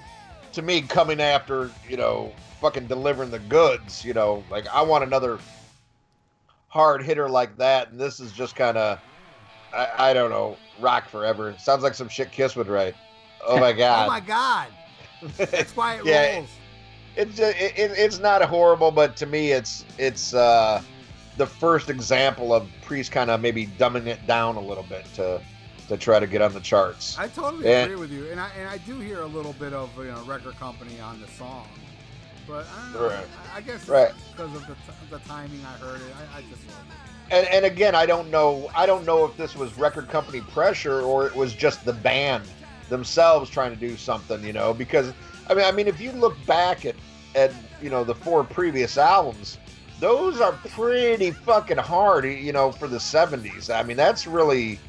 to 0.54 0.62
me 0.62 0.82
coming 0.82 1.20
after 1.20 1.72
you 1.90 1.98
know 1.98 2.32
fucking 2.66 2.88
delivering 2.88 3.30
the 3.30 3.38
goods. 3.38 4.04
You 4.04 4.14
know, 4.16 4.44
like 4.50 4.66
I 4.74 4.82
want 4.82 5.04
another 5.04 5.38
hard 6.68 7.04
hitter 7.04 7.30
like 7.30 7.56
that, 7.58 7.92
and 7.92 8.00
this 8.00 8.20
is 8.20 8.32
just 8.32 8.56
kind 8.56 8.76
of 8.76 9.00
I, 9.72 10.10
I 10.10 10.14
don't 10.14 10.32
know, 10.32 10.58
rock 10.80 11.08
forever. 11.10 11.54
Sounds 11.60 11.84
like 11.84 11.94
some 11.94 12.10
shit 12.10 12.32
Kiss 12.32 12.56
would 12.56 12.68
write. 12.68 12.96
Oh 13.48 13.60
my 13.60 13.72
god. 13.86 14.06
Oh 14.06 14.12
my 14.12 14.20
God. 14.20 14.68
That's 15.38 15.76
why 15.76 15.98
it 15.98 16.06
Yeah, 16.06 16.34
rolls. 16.34 16.50
it's 17.16 17.38
it, 17.40 17.56
it, 17.60 17.92
it's 17.98 18.18
not 18.18 18.42
horrible, 18.42 18.90
but 18.90 19.16
to 19.18 19.28
me, 19.28 19.52
it's 19.52 19.86
it's 20.00 20.34
uh, 20.34 20.82
the 21.38 21.46
first 21.46 21.90
example 21.92 22.52
of 22.52 22.68
Priest 22.82 23.12
kind 23.12 23.30
of 23.30 23.42
maybe 23.42 23.68
dumbing 23.78 24.08
it 24.08 24.26
down 24.26 24.56
a 24.56 24.62
little 24.62 24.86
bit 24.90 25.06
to 25.16 25.40
to 25.88 25.98
try 25.98 26.20
to 26.20 26.26
get 26.26 26.42
on 26.42 26.52
the 26.52 26.60
charts. 26.62 27.16
I 27.20 27.28
totally 27.28 27.68
Yeah. 27.68 27.84
agree 27.84 27.96
with 27.96 28.12
you, 28.12 28.28
and 28.32 28.40
I 28.40 28.50
and 28.58 28.68
I 28.68 28.80
do 28.80 29.00
hear 29.00 29.22
a 29.22 29.28
little 29.28 29.54
bit 29.54 29.72
of 29.72 29.96
you 30.00 30.06
know 30.06 30.24
record 30.24 30.56
company 30.56 31.00
on 31.00 31.22
the 31.22 31.28
song, 31.28 31.68
but 32.48 32.66
I 32.68 32.92
don't 32.94 33.02
know. 33.02 33.08
Right. 33.10 33.28
I, 33.54 33.58
I 33.58 33.62
guess 33.62 33.88
Right. 33.88 34.12
because 34.32 34.54
of 34.56 34.68
the, 34.68 34.74
t- 34.74 34.80
the 35.10 35.20
timing. 35.20 35.62
I 35.66 35.78
heard 35.78 36.02
it. 36.02 36.14
I, 36.34 36.40
I 36.40 36.42
just 36.44 36.66
love 36.68 36.78
it. 36.90 37.34
And 37.34 37.48
and 37.48 37.66
again, 37.66 37.96
I 37.96 38.06
don't 38.06 38.30
know 38.30 38.70
I 38.76 38.86
don't 38.86 39.04
know 39.06 39.26
if 39.26 39.36
this 39.36 39.56
was 39.56 39.76
record 39.80 40.08
company 40.10 40.42
pressure 40.42 41.02
or 41.02 41.26
it 41.26 41.36
was 41.36 41.54
just 41.54 41.84
the 41.84 41.94
band 41.94 42.44
themselves 42.90 43.50
trying 43.50 43.72
to 43.72 43.80
do 43.80 43.98
something, 43.98 44.44
you 44.44 44.54
know, 44.54 44.74
because 44.76 45.12
I 45.50 45.56
mean 45.56 45.66
I 45.66 45.72
mean 45.72 45.88
if 45.88 46.00
you 46.00 46.12
look 46.12 46.36
back 46.46 46.86
at 46.86 46.96
at 47.34 47.52
you 47.82 47.90
know 47.90 48.04
the 48.04 48.14
four 48.14 48.44
previous 48.44 48.98
albums, 48.98 49.58
those 50.00 50.40
are 50.40 50.52
pretty 50.70 51.32
fucking 51.32 51.78
hard, 51.78 52.26
you 52.26 52.54
know, 52.54 52.72
for 52.72 52.88
the 52.88 52.98
70s. 52.98 53.74
I 53.74 53.82
mean, 53.82 53.98
that's 53.98 54.28
really 54.28 54.80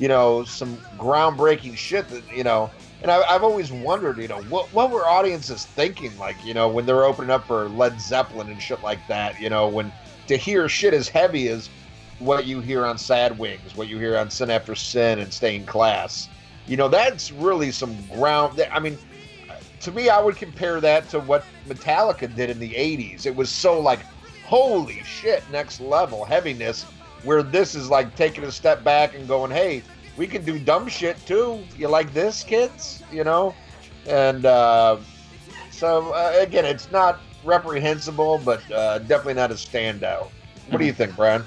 you 0.00 0.06
know, 0.08 0.44
some 0.44 0.76
groundbreaking 0.96 1.76
shit 1.76 2.08
that, 2.08 2.22
you 2.32 2.44
know, 2.44 2.70
and 3.02 3.10
I, 3.10 3.22
I've 3.28 3.44
always 3.44 3.70
wondered, 3.70 4.18
you 4.18 4.28
know, 4.28 4.42
what 4.42 4.72
what 4.72 4.90
were 4.90 5.06
audiences 5.06 5.64
thinking, 5.64 6.16
like, 6.18 6.44
you 6.44 6.54
know, 6.54 6.68
when 6.68 6.86
they're 6.86 7.04
opening 7.04 7.30
up 7.30 7.46
for 7.46 7.68
Led 7.68 8.00
Zeppelin 8.00 8.48
and 8.50 8.60
shit 8.60 8.82
like 8.82 9.06
that, 9.08 9.40
you 9.40 9.50
know, 9.50 9.68
when 9.68 9.92
to 10.26 10.36
hear 10.36 10.68
shit 10.68 10.94
as 10.94 11.08
heavy 11.08 11.48
as 11.48 11.70
what 12.18 12.46
you 12.46 12.60
hear 12.60 12.84
on 12.84 12.98
Sad 12.98 13.38
Wings, 13.38 13.76
what 13.76 13.88
you 13.88 13.98
hear 13.98 14.16
on 14.16 14.30
Sin 14.30 14.50
After 14.50 14.74
Sin 14.74 15.20
and 15.20 15.32
Stained 15.32 15.68
Class, 15.68 16.28
you 16.66 16.76
know, 16.76 16.88
that's 16.88 17.30
really 17.30 17.70
some 17.70 17.96
ground. 18.06 18.60
I 18.72 18.80
mean, 18.80 18.98
to 19.80 19.92
me, 19.92 20.08
I 20.08 20.20
would 20.20 20.36
compare 20.36 20.80
that 20.80 21.08
to 21.10 21.20
what 21.20 21.44
Metallica 21.68 22.34
did 22.34 22.50
in 22.50 22.58
the 22.58 22.72
'80s. 22.72 23.26
It 23.26 23.34
was 23.34 23.48
so 23.48 23.80
like, 23.80 24.00
holy 24.44 25.02
shit, 25.04 25.48
next 25.50 25.80
level 25.80 26.24
heaviness. 26.24 26.84
Where 27.24 27.42
this 27.42 27.74
is 27.74 27.90
like 27.90 28.14
taking 28.14 28.44
a 28.44 28.52
step 28.52 28.84
back 28.84 29.14
and 29.14 29.26
going, 29.26 29.50
hey, 29.50 29.82
we 30.18 30.26
can 30.26 30.44
do 30.44 30.58
dumb 30.58 30.88
shit 30.88 31.24
too. 31.24 31.64
You 31.78 31.88
like 31.88 32.12
this, 32.12 32.42
kids? 32.42 33.02
You 33.10 33.24
know, 33.24 33.54
and 34.06 34.44
uh, 34.44 34.98
so 35.70 36.12
uh, 36.12 36.34
again, 36.38 36.64
it's 36.64 36.90
not 36.90 37.20
reprehensible, 37.44 38.40
but 38.44 38.60
uh, 38.70 38.98
definitely 38.98 39.34
not 39.34 39.50
a 39.50 39.54
standout. 39.54 40.28
What 40.68 40.78
do 40.78 40.84
you 40.84 40.92
think, 40.92 41.16
Brian? 41.16 41.44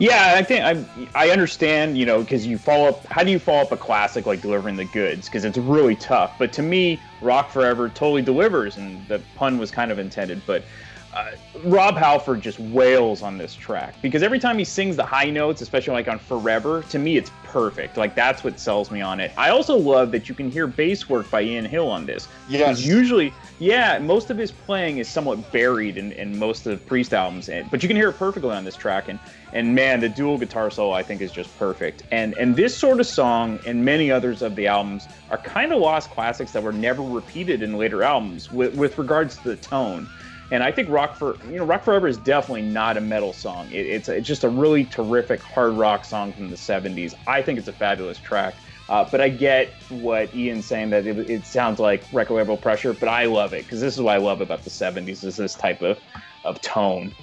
Yeah, 0.00 0.34
I 0.36 0.42
think 0.42 0.62
I 0.64 1.08
I 1.14 1.30
understand, 1.30 1.98
you 1.98 2.06
know, 2.06 2.20
because 2.20 2.46
you 2.46 2.58
follow 2.58 2.88
up. 2.88 3.06
How 3.06 3.24
do 3.24 3.30
you 3.30 3.38
follow 3.38 3.62
up 3.62 3.72
a 3.72 3.76
classic 3.76 4.26
like 4.26 4.42
delivering 4.42 4.76
the 4.76 4.84
goods? 4.84 5.26
Because 5.26 5.44
it's 5.44 5.58
really 5.58 5.96
tough. 5.96 6.34
But 6.38 6.52
to 6.54 6.62
me, 6.62 7.00
Rock 7.20 7.50
Forever 7.50 7.88
totally 7.88 8.22
delivers, 8.22 8.76
and 8.76 9.06
the 9.08 9.20
pun 9.34 9.58
was 9.58 9.70
kind 9.70 9.90
of 9.90 9.98
intended. 9.98 10.42
But 10.46 10.64
uh, 11.14 11.30
Rob 11.64 11.96
Halford 11.96 12.40
just 12.42 12.60
wails 12.60 13.22
on 13.22 13.38
this 13.38 13.54
track 13.54 13.94
because 14.02 14.22
every 14.22 14.38
time 14.38 14.58
he 14.58 14.64
sings 14.64 14.96
the 14.96 15.04
high 15.04 15.30
notes, 15.30 15.62
especially 15.62 15.94
like 15.94 16.08
on 16.08 16.18
Forever, 16.18 16.82
to 16.90 16.98
me 16.98 17.16
it's 17.16 17.30
perfect. 17.44 17.96
Like 17.96 18.14
that's 18.14 18.44
what 18.44 18.60
sells 18.60 18.90
me 18.90 19.00
on 19.00 19.18
it. 19.18 19.32
I 19.36 19.50
also 19.50 19.76
love 19.76 20.12
that 20.12 20.28
you 20.28 20.34
can 20.34 20.50
hear 20.50 20.66
bass 20.66 21.08
work 21.08 21.30
by 21.30 21.42
Ian 21.42 21.64
Hill 21.64 21.88
on 21.88 22.04
this. 22.04 22.28
Yes. 22.48 22.84
Usually, 22.84 23.32
yeah, 23.58 23.98
most 23.98 24.30
of 24.30 24.36
his 24.36 24.52
playing 24.52 24.98
is 24.98 25.08
somewhat 25.08 25.50
buried 25.50 25.96
in, 25.96 26.12
in 26.12 26.38
most 26.38 26.66
of 26.66 26.78
the 26.78 26.86
Priest 26.86 27.14
albums, 27.14 27.48
but 27.70 27.82
you 27.82 27.88
can 27.88 27.96
hear 27.96 28.10
it 28.10 28.18
perfectly 28.18 28.50
on 28.50 28.64
this 28.64 28.76
track. 28.76 29.08
And 29.08 29.18
and 29.54 29.74
man, 29.74 30.00
the 30.00 30.10
dual 30.10 30.36
guitar 30.36 30.70
solo 30.70 30.92
I 30.92 31.02
think 31.02 31.22
is 31.22 31.32
just 31.32 31.56
perfect. 31.58 32.02
And 32.10 32.36
and 32.36 32.54
this 32.54 32.76
sort 32.76 33.00
of 33.00 33.06
song 33.06 33.58
and 33.66 33.82
many 33.82 34.10
others 34.10 34.42
of 34.42 34.56
the 34.56 34.66
albums 34.66 35.08
are 35.30 35.38
kind 35.38 35.72
of 35.72 35.80
lost 35.80 36.10
classics 36.10 36.52
that 36.52 36.62
were 36.62 36.72
never 36.72 37.02
repeated 37.02 37.62
in 37.62 37.78
later 37.78 38.02
albums 38.02 38.52
with, 38.52 38.74
with 38.74 38.98
regards 38.98 39.38
to 39.38 39.48
the 39.48 39.56
tone. 39.56 40.06
And 40.50 40.62
I 40.62 40.72
think 40.72 40.88
Rock 40.88 41.14
for 41.16 41.36
you 41.46 41.56
know 41.56 41.64
Rock 41.64 41.84
Forever 41.84 42.08
is 42.08 42.16
definitely 42.16 42.62
not 42.62 42.96
a 42.96 43.00
metal 43.00 43.32
song. 43.32 43.70
It, 43.70 43.86
it's 43.86 44.08
it's 44.08 44.26
just 44.26 44.44
a 44.44 44.48
really 44.48 44.84
terrific 44.84 45.40
hard 45.40 45.74
rock 45.74 46.04
song 46.04 46.32
from 46.32 46.50
the 46.50 46.56
'70s. 46.56 47.14
I 47.26 47.42
think 47.42 47.58
it's 47.58 47.68
a 47.68 47.72
fabulous 47.72 48.18
track. 48.18 48.54
Uh, 48.88 49.06
but 49.10 49.20
I 49.20 49.28
get 49.28 49.68
what 49.90 50.34
Ian's 50.34 50.64
saying 50.64 50.88
that 50.90 51.06
it, 51.06 51.28
it 51.28 51.44
sounds 51.44 51.78
like 51.78 52.02
record 52.10 52.36
label 52.36 52.56
pressure, 52.56 52.94
but 52.94 53.10
I 53.10 53.26
love 53.26 53.52
it 53.52 53.64
because 53.64 53.82
this 53.82 53.94
is 53.94 54.00
what 54.00 54.14
I 54.14 54.18
love 54.18 54.40
about 54.40 54.64
the 54.64 54.70
'70s 54.70 55.24
is 55.24 55.36
this 55.36 55.54
type 55.54 55.82
of 55.82 55.98
of 56.44 56.60
tone. 56.62 57.14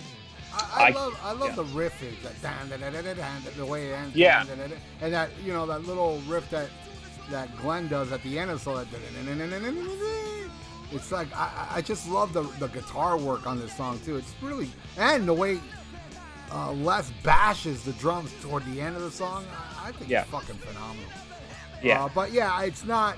I, 0.53 0.57
I, 0.75 0.87
I- 0.87 0.91
love 0.91 1.19
I 1.23 1.31
love 1.31 1.49
yeah. 1.49 1.55
the 1.55 1.63
that 2.23 2.41
dan, 2.41 2.79
dan, 2.79 3.15
dan, 3.15 3.41
the 3.57 3.65
way 3.65 3.87
it 3.89 3.93
ends. 3.93 4.15
Yeah. 4.15 4.45
and 5.01 5.13
that 5.13 5.29
you 5.43 5.51
know 5.51 5.65
that 5.65 5.85
little 5.85 6.19
riff 6.27 6.49
that 6.51 6.69
that 7.31 7.55
Glenn 7.57 7.87
does 7.87 8.11
at 8.11 8.21
the 8.21 8.37
end 8.37 8.51
of 8.51 8.63
the 8.63 8.63
song. 8.63 8.85
It's 10.91 11.11
like 11.11 11.27
I, 11.35 11.67
I 11.75 11.81
just 11.81 12.07
love 12.09 12.33
the 12.33 12.43
the 12.59 12.67
guitar 12.67 13.17
work 13.17 13.47
on 13.47 13.59
this 13.59 13.75
song 13.75 13.99
too. 14.05 14.17
It's 14.17 14.33
really 14.41 14.69
and 14.97 15.27
the 15.27 15.33
way 15.33 15.59
uh, 16.51 16.71
Les 16.73 17.11
bashes 17.23 17.83
the 17.83 17.93
drums 17.93 18.31
toward 18.41 18.63
the 18.65 18.79
end 18.81 18.95
of 18.95 19.01
the 19.01 19.11
song. 19.11 19.45
I, 19.81 19.89
I 19.89 19.91
think 19.91 20.09
Yeah. 20.09 20.21
it's 20.21 20.29
fucking 20.31 20.55
phenomenal. 20.55 21.09
Yeah. 21.83 22.05
Uh, 22.05 22.09
but 22.13 22.31
yeah, 22.31 22.61
it's 22.61 22.85
not. 22.85 23.17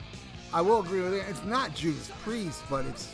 I 0.53 0.61
will 0.61 0.79
agree 0.79 1.01
with 1.01 1.13
it. 1.13 1.25
It's 1.29 1.43
not 1.43 1.75
Judas 1.75 2.09
Priest, 2.23 2.63
but 2.69 2.85
it's 2.85 3.11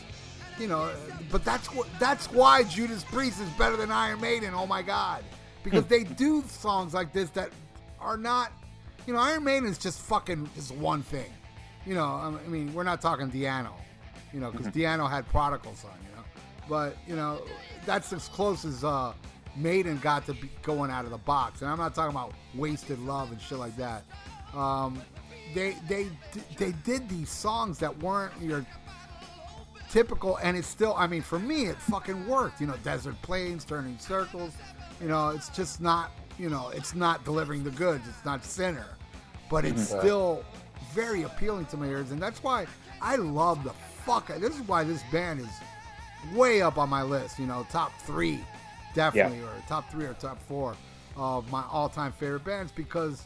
you 0.58 0.68
know. 0.68 0.90
But 1.30 1.44
that's 1.44 1.66
what 1.74 1.88
that's 1.98 2.30
why 2.30 2.62
Judas 2.62 3.04
Priest 3.04 3.40
is 3.40 3.48
better 3.58 3.76
than 3.76 3.90
Iron 3.90 4.20
Maiden. 4.20 4.54
Oh 4.54 4.66
my 4.66 4.82
God, 4.82 5.24
because 5.64 5.84
they 5.86 6.04
do 6.04 6.44
songs 6.46 6.94
like 6.94 7.12
this 7.12 7.30
that 7.30 7.50
are 8.00 8.16
not. 8.16 8.52
You 9.06 9.12
know, 9.12 9.18
Iron 9.18 9.44
Maiden 9.44 9.68
is 9.68 9.76
just 9.78 10.00
fucking 10.00 10.48
just 10.54 10.72
one 10.76 11.02
thing. 11.02 11.30
You 11.84 11.94
know, 11.94 12.06
I 12.06 12.48
mean, 12.48 12.72
we're 12.72 12.84
not 12.84 13.02
talking 13.02 13.30
Di'Anno. 13.30 13.72
You 14.34 14.40
know, 14.40 14.50
because 14.50 14.66
Di'Anno 14.66 15.08
had 15.08 15.28
Prodigal 15.28 15.74
Son. 15.76 15.92
You 16.02 16.16
know, 16.16 16.24
but 16.68 16.96
you 17.06 17.14
know, 17.14 17.40
that's 17.86 18.12
as 18.12 18.26
close 18.28 18.64
as 18.64 18.82
uh, 18.82 19.12
Maiden 19.56 19.98
got 19.98 20.26
to 20.26 20.34
be 20.34 20.50
going 20.62 20.90
out 20.90 21.04
of 21.04 21.12
the 21.12 21.18
box. 21.18 21.62
And 21.62 21.70
I'm 21.70 21.78
not 21.78 21.94
talking 21.94 22.10
about 22.10 22.32
wasted 22.56 22.98
love 22.98 23.30
and 23.30 23.40
shit 23.40 23.58
like 23.58 23.76
that. 23.76 24.02
Um, 24.52 25.00
they 25.54 25.76
they 25.88 26.08
they 26.58 26.72
did 26.84 27.08
these 27.08 27.30
songs 27.30 27.78
that 27.78 27.96
weren't 28.02 28.32
your 28.40 28.66
typical, 29.88 30.36
and 30.38 30.56
it's 30.56 30.66
still. 30.66 30.94
I 30.98 31.06
mean, 31.06 31.22
for 31.22 31.38
me, 31.38 31.66
it 31.66 31.76
fucking 31.76 32.26
worked. 32.26 32.60
You 32.60 32.66
know, 32.66 32.76
desert 32.82 33.20
plains, 33.22 33.64
turning 33.64 33.98
circles. 33.98 34.52
You 35.00 35.08
know, 35.08 35.28
it's 35.30 35.48
just 35.50 35.80
not. 35.80 36.10
You 36.40 36.50
know, 36.50 36.70
it's 36.70 36.96
not 36.96 37.24
delivering 37.24 37.62
the 37.62 37.70
goods. 37.70 38.08
It's 38.08 38.24
not 38.24 38.44
Sinner, 38.44 38.88
but 39.48 39.64
it's 39.64 39.86
still 39.86 40.44
very 40.92 41.22
appealing 41.22 41.66
to 41.66 41.76
my 41.76 41.86
ears, 41.86 42.10
and 42.10 42.20
that's 42.20 42.42
why 42.42 42.66
I 43.00 43.14
love 43.14 43.62
the 43.62 43.72
fuck. 44.04 44.28
This 44.38 44.54
is 44.58 44.62
why 44.68 44.84
this 44.84 45.02
band 45.10 45.40
is 45.40 45.48
way 46.34 46.62
up 46.62 46.78
on 46.78 46.88
my 46.88 47.02
list. 47.02 47.38
You 47.38 47.46
know, 47.46 47.66
top 47.70 47.92
three, 48.00 48.40
definitely, 48.94 49.40
or 49.40 49.50
top 49.68 49.90
three 49.90 50.04
or 50.06 50.14
top 50.14 50.38
four 50.42 50.74
of 51.16 51.50
my 51.50 51.62
all-time 51.70 52.12
favorite 52.12 52.44
bands 52.44 52.72
because 52.72 53.22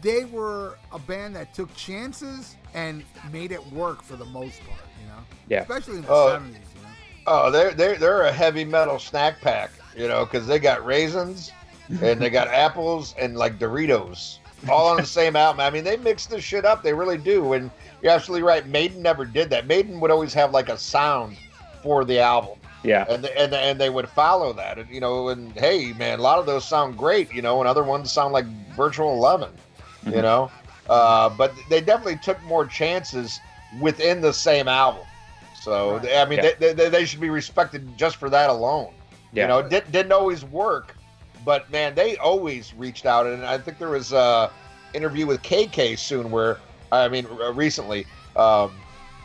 they 0.00 0.24
were 0.26 0.76
a 0.92 0.98
band 0.98 1.34
that 1.36 1.52
took 1.54 1.74
chances 1.74 2.56
and 2.74 3.02
made 3.32 3.52
it 3.52 3.64
work 3.72 4.02
for 4.02 4.16
the 4.16 4.24
most 4.26 4.60
part. 4.66 4.80
You 5.02 5.08
know, 5.08 5.18
Yeah. 5.48 5.60
especially 5.62 5.96
in 5.96 6.02
the 6.02 6.08
Oh. 6.10 6.28
seventies. 6.32 6.56
you 6.74 6.82
know, 6.82 6.88
Oh, 7.26 7.50
they're 7.50 7.72
they're 7.72 7.96
they're 7.96 8.22
a 8.22 8.32
heavy 8.32 8.64
metal 8.64 8.98
snack 8.98 9.40
pack, 9.40 9.70
you 9.96 10.08
know, 10.08 10.24
because 10.24 10.46
they 10.46 10.58
got 10.58 10.84
raisins 10.84 11.52
and 11.88 12.20
they 12.20 12.30
got 12.30 12.48
apples 12.66 13.14
and 13.18 13.36
like 13.36 13.58
Doritos, 13.58 14.38
all 14.68 14.88
on 14.88 14.96
the 14.98 15.06
same 15.06 15.34
album. 15.36 15.60
I 15.60 15.70
mean, 15.70 15.84
they 15.84 15.96
mix 15.96 16.26
this 16.26 16.44
shit 16.44 16.64
up. 16.64 16.82
They 16.82 16.92
really 16.94 17.18
do. 17.18 17.52
And 17.54 17.70
you're 18.04 18.12
absolutely 18.12 18.42
right. 18.46 18.66
Maiden 18.68 19.00
never 19.02 19.24
did 19.24 19.48
that. 19.50 19.66
Maiden 19.66 19.98
would 19.98 20.10
always 20.10 20.34
have 20.34 20.52
like 20.52 20.68
a 20.68 20.76
sound 20.78 21.38
for 21.82 22.04
the 22.04 22.20
album, 22.20 22.58
Yeah. 22.82 23.06
and 23.08 23.24
and 23.26 23.54
and 23.54 23.80
they 23.80 23.88
would 23.90 24.08
follow 24.08 24.52
that. 24.52 24.78
And 24.78 24.88
you 24.90 25.00
know, 25.00 25.28
and 25.30 25.50
hey, 25.52 25.92
man, 25.94 26.18
a 26.18 26.22
lot 26.22 26.38
of 26.38 26.44
those 26.46 26.66
sound 26.66 26.98
great, 26.98 27.32
you 27.32 27.40
know, 27.42 27.60
and 27.60 27.68
other 27.68 27.82
ones 27.82 28.12
sound 28.12 28.32
like 28.34 28.44
Virtual 28.76 29.14
Eleven, 29.14 29.50
you 30.04 30.12
Mhm. 30.12 30.22
know. 30.22 30.50
Uh, 30.88 31.30
but 31.30 31.54
they 31.70 31.80
definitely 31.80 32.16
took 32.18 32.40
more 32.42 32.66
chances 32.66 33.40
within 33.80 34.20
the 34.20 34.32
same 34.34 34.68
album. 34.68 35.04
So 35.54 35.96
Right. 35.96 36.16
I 36.16 36.24
mean, 36.26 36.40
Yeah. 36.42 36.50
they, 36.60 36.72
they, 36.74 36.88
they 36.90 37.04
should 37.06 37.20
be 37.20 37.30
respected 37.30 37.96
just 37.96 38.16
for 38.16 38.28
that 38.28 38.50
alone. 38.50 38.92
Yeah. 39.32 39.44
You 39.44 39.48
know, 39.48 39.58
it 39.60 39.70
did, 39.70 39.90
didn't 39.90 40.12
always 40.12 40.44
work, 40.44 40.94
but 41.42 41.70
man, 41.70 41.94
they 41.94 42.18
always 42.18 42.74
reached 42.74 43.06
out. 43.06 43.26
And 43.26 43.46
I 43.46 43.56
think 43.56 43.78
there 43.78 43.88
was 43.88 44.12
a 44.12 44.50
interview 44.92 45.26
with 45.26 45.40
KK 45.42 45.96
soon 45.98 46.30
where, 46.30 46.58
I 46.92 47.08
mean, 47.08 47.26
uh, 47.26 47.52
recently, 47.52 48.06
um, 48.36 48.72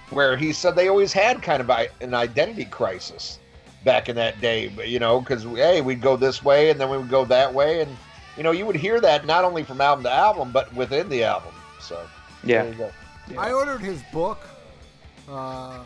where 0.10 0.36
he 0.38 0.52
said 0.54 0.76
they 0.76 0.88
always 0.88 1.14
had 1.14 1.42
kind 1.42 1.62
of 1.62 1.70
an 2.02 2.14
identity 2.14 2.66
crisis 2.66 3.40
back 3.86 4.10
in 4.10 4.16
that 4.16 4.42
day. 4.42 4.68
But, 4.70 4.90
you 4.90 5.00
know, 5.00 5.20
because 5.20 5.44
hey, 5.44 5.82
we'd 5.82 6.02
go 6.02 6.16
this 6.18 6.44
way 6.44 6.70
and 6.70 6.80
then 6.80 6.90
we 6.90 6.98
would 6.98 7.10
go 7.10 7.26
that 7.26 7.54
way, 7.54 7.82
and 7.82 7.96
you 8.38 8.44
know, 8.44 8.52
you 8.52 8.66
would 8.66 8.76
hear 8.76 9.00
that 9.02 9.26
not 9.26 9.44
only 9.44 9.64
from 9.64 9.82
album 9.82 10.04
to 10.06 10.12
album, 10.12 10.52
but 10.52 10.74
within 10.74 11.10
the 11.10 11.24
album. 11.24 11.54
So 11.80 12.00
Yeah. 12.44 12.64
there 12.64 12.72
you 12.72 12.78
go. 12.78 12.92
I 13.38 13.52
ordered 13.52 13.82
his 13.82 14.02
book. 14.12 14.40
Uh, 15.30 15.80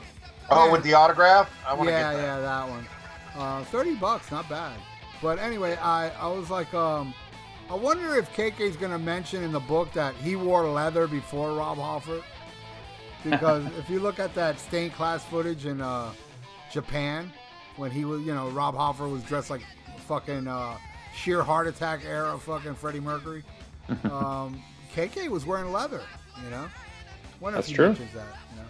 Oh, 0.49 0.71
with 0.71 0.83
the 0.83 0.93
autograph, 0.93 1.49
I 1.65 1.73
want 1.73 1.87
to 1.87 1.91
yeah, 1.93 2.11
get 2.13 2.17
that. 2.17 2.23
yeah, 2.23 2.39
that 2.39 2.69
one. 2.69 2.87
Uh, 3.35 3.63
Thirty 3.65 3.95
bucks, 3.95 4.29
not 4.29 4.47
bad. 4.49 4.77
But 5.21 5.39
anyway, 5.39 5.77
I, 5.77 6.09
I 6.09 6.27
was 6.27 6.49
like, 6.49 6.73
um, 6.73 7.13
I 7.69 7.75
wonder 7.75 8.15
if 8.17 8.31
KK's 8.33 8.77
gonna 8.77 8.99
mention 8.99 9.43
in 9.43 9.51
the 9.51 9.59
book 9.59 9.91
that 9.93 10.13
he 10.15 10.35
wore 10.35 10.67
leather 10.69 11.07
before 11.07 11.53
Rob 11.53 11.77
Halford. 11.77 12.23
Because 13.23 13.65
if 13.77 13.89
you 13.89 13.99
look 13.99 14.19
at 14.19 14.35
that 14.35 14.59
stained 14.59 14.93
class 14.93 15.23
footage 15.25 15.65
in 15.65 15.81
uh, 15.81 16.11
Japan, 16.71 17.31
when 17.77 17.91
he 17.91 18.05
was, 18.05 18.21
you 18.21 18.33
know, 18.33 18.49
Rob 18.49 18.75
Halford 18.75 19.09
was 19.09 19.23
dressed 19.23 19.49
like 19.49 19.61
fucking 20.07 20.47
uh, 20.47 20.77
sheer 21.15 21.41
heart 21.41 21.67
attack 21.67 22.01
era 22.05 22.37
fucking 22.37 22.75
Freddie 22.75 22.99
Mercury. 22.99 23.43
um, 24.03 24.61
KK 24.95 25.29
was 25.29 25.45
wearing 25.45 25.71
leather, 25.71 26.01
you 26.43 26.49
know. 26.49 26.67
Wonder 27.39 27.57
That's 27.57 27.67
if 27.67 27.71
he 27.71 27.75
true. 27.75 27.87
mentions 27.87 28.13
that, 28.13 28.37
you 28.51 28.57
know. 28.57 28.67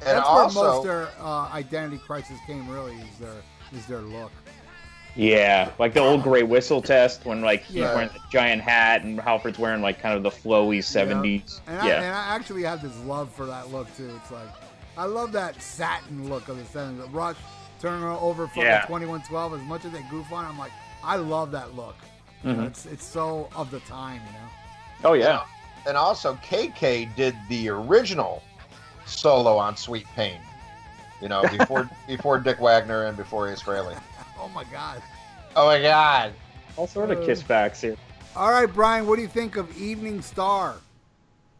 And 0.00 0.18
That's 0.18 0.26
also, 0.26 0.60
where 0.60 0.70
most 0.70 0.84
their 0.84 1.08
uh, 1.20 1.48
identity 1.52 1.98
crisis 1.98 2.38
came. 2.46 2.68
Really, 2.68 2.96
is 2.96 3.18
their 3.18 3.42
is 3.72 3.86
their 3.86 4.00
look. 4.00 4.32
Yeah, 5.20 5.70
like 5.78 5.92
the 5.92 6.00
old 6.00 6.22
gray 6.22 6.42
whistle 6.44 6.80
test 6.80 7.26
when 7.26 7.42
like 7.42 7.62
he's 7.64 7.76
Yeah. 7.76 7.94
wearing 7.94 8.08
the 8.08 8.20
giant 8.32 8.62
hat 8.62 9.02
and 9.02 9.20
Halford's 9.20 9.58
wearing 9.58 9.82
like 9.82 10.00
kind 10.00 10.16
of 10.16 10.22
the 10.22 10.30
flowy 10.30 10.82
seventies. 10.82 11.60
And 11.66 11.78
I, 11.78 11.86
Yeah. 11.86 11.94
and 12.02 12.06
I 12.06 12.34
actually 12.34 12.62
have 12.62 12.80
this 12.80 12.96
love 13.00 13.30
for 13.30 13.44
that 13.44 13.70
look 13.70 13.94
too. 13.98 14.10
It's 14.22 14.30
like 14.30 14.48
I 14.96 15.04
love 15.04 15.32
that 15.32 15.60
satin 15.60 16.30
look 16.30 16.48
of 16.48 16.56
the 16.56 16.64
seventies. 16.64 17.06
Rush 17.10 17.36
turning 17.82 18.02
over 18.02 18.46
fucking 18.46 18.62
Yeah. 18.62 18.86
twenty 18.86 19.04
one 19.04 19.20
twelve. 19.20 19.52
As 19.52 19.60
much 19.60 19.84
as 19.84 19.92
they 19.92 20.00
goof 20.10 20.32
on, 20.32 20.46
I'm 20.46 20.58
like, 20.58 20.72
I 21.04 21.16
love 21.16 21.50
that 21.52 21.76
look. 21.76 21.96
You 22.42 22.54
know, 22.54 22.62
Mhm. 22.62 22.66
it's 22.68 22.86
it's 22.86 23.04
so 23.04 23.50
of 23.54 23.70
the 23.70 23.80
time, 23.80 24.22
you 24.26 24.32
know. 24.32 25.10
Oh 25.10 25.12
yeah. 25.12 25.42
and 25.86 25.98
also 25.98 26.34
KK 26.42 27.04
did 27.14 27.36
the 27.50 27.68
original 27.68 28.42
solo 29.04 29.58
on 29.58 29.76
Sweet 29.76 30.06
Pain. 30.16 30.40
You 31.20 31.28
know, 31.28 31.42
before 31.42 31.90
before 32.06 32.38
Dick 32.38 32.58
Wagner 32.58 33.04
and 33.04 33.18
before 33.18 33.50
Ace 33.52 33.62
Frehley. 33.62 33.98
Oh 34.40 34.48
my 34.48 34.64
god. 34.64 35.02
Oh 35.54 35.66
my 35.66 35.80
God! 35.80 36.32
All 36.76 36.86
sort 36.86 37.10
of 37.10 37.20
Uh, 37.20 37.26
kiss 37.26 37.42
backs 37.42 37.80
here. 37.80 37.96
All 38.36 38.50
right, 38.50 38.72
Brian, 38.72 39.06
what 39.06 39.16
do 39.16 39.22
you 39.22 39.28
think 39.28 39.56
of 39.56 39.76
Evening 39.78 40.22
Star? 40.22 40.76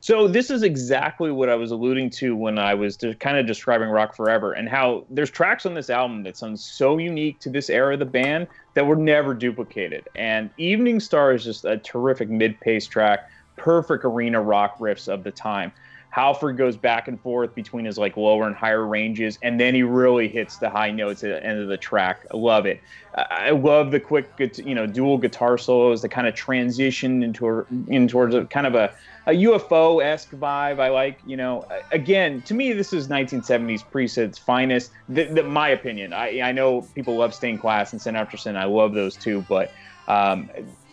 So 0.02 0.26
this 0.26 0.48
is 0.48 0.62
exactly 0.62 1.30
what 1.30 1.50
I 1.50 1.56
was 1.56 1.72
alluding 1.72 2.08
to 2.10 2.34
when 2.34 2.58
I 2.58 2.72
was 2.72 2.96
de- 2.96 3.14
kind 3.16 3.36
of 3.36 3.46
describing 3.46 3.90
Rock 3.90 4.16
Forever 4.16 4.52
and 4.52 4.66
how 4.66 5.04
there's 5.10 5.30
tracks 5.30 5.66
on 5.66 5.74
this 5.74 5.90
album 5.90 6.22
that 6.22 6.38
sound 6.38 6.58
so 6.58 6.96
unique 6.96 7.38
to 7.40 7.50
this 7.50 7.68
era 7.68 7.92
of 7.92 7.98
the 7.98 8.06
band 8.06 8.46
that 8.72 8.86
were 8.86 8.96
never 8.96 9.34
duplicated. 9.34 10.08
And 10.14 10.48
Evening 10.56 11.00
Star 11.00 11.34
is 11.34 11.44
just 11.44 11.66
a 11.66 11.76
terrific 11.76 12.30
mid-pace 12.30 12.86
track, 12.86 13.28
perfect 13.56 14.06
arena 14.06 14.40
rock 14.40 14.78
riffs 14.78 15.06
of 15.06 15.22
the 15.22 15.32
time. 15.32 15.70
Halford 16.10 16.56
goes 16.56 16.76
back 16.76 17.08
and 17.08 17.20
forth 17.20 17.54
between 17.54 17.84
his 17.84 17.96
like 17.96 18.16
lower 18.16 18.46
and 18.46 18.54
higher 18.54 18.86
ranges, 18.86 19.38
and 19.42 19.60
then 19.60 19.74
he 19.74 19.82
really 19.82 20.28
hits 20.28 20.58
the 20.58 20.68
high 20.68 20.90
notes 20.90 21.22
at 21.22 21.30
the 21.30 21.46
end 21.46 21.60
of 21.60 21.68
the 21.68 21.76
track. 21.76 22.26
I 22.32 22.36
love 22.36 22.66
it. 22.66 22.82
I 23.14 23.50
love 23.50 23.90
the 23.90 24.00
quick, 24.00 24.32
you 24.56 24.74
know, 24.74 24.86
dual 24.86 25.18
guitar 25.18 25.58
solos 25.58 26.02
that 26.02 26.10
kind 26.10 26.26
of 26.26 26.34
transition 26.34 27.22
into 27.22 27.66
in 27.88 28.08
towards 28.08 28.34
a 28.34 28.44
kind 28.46 28.66
of 28.66 28.74
a 28.74 28.92
a 29.26 29.32
UFO 29.32 30.02
esque 30.02 30.30
vibe. 30.30 30.80
I 30.80 30.88
like, 30.88 31.20
you 31.24 31.36
know, 31.36 31.66
again, 31.92 32.42
to 32.42 32.54
me, 32.54 32.72
this 32.72 32.92
is 32.92 33.08
1970s 33.08 33.88
Priest 33.90 34.18
at 34.18 34.36
finest. 34.38 34.90
Th- 35.14 35.44
my 35.44 35.68
opinion. 35.68 36.12
I, 36.12 36.40
I 36.40 36.52
know 36.52 36.82
people 36.94 37.16
love 37.16 37.34
Stained 37.34 37.60
Class 37.60 37.92
and 37.92 38.00
Sin 38.00 38.16
After 38.16 38.36
Sin. 38.36 38.56
I 38.56 38.64
love 38.64 38.94
those 38.94 39.16
too, 39.16 39.44
but 39.48 39.72
um, 40.08 40.50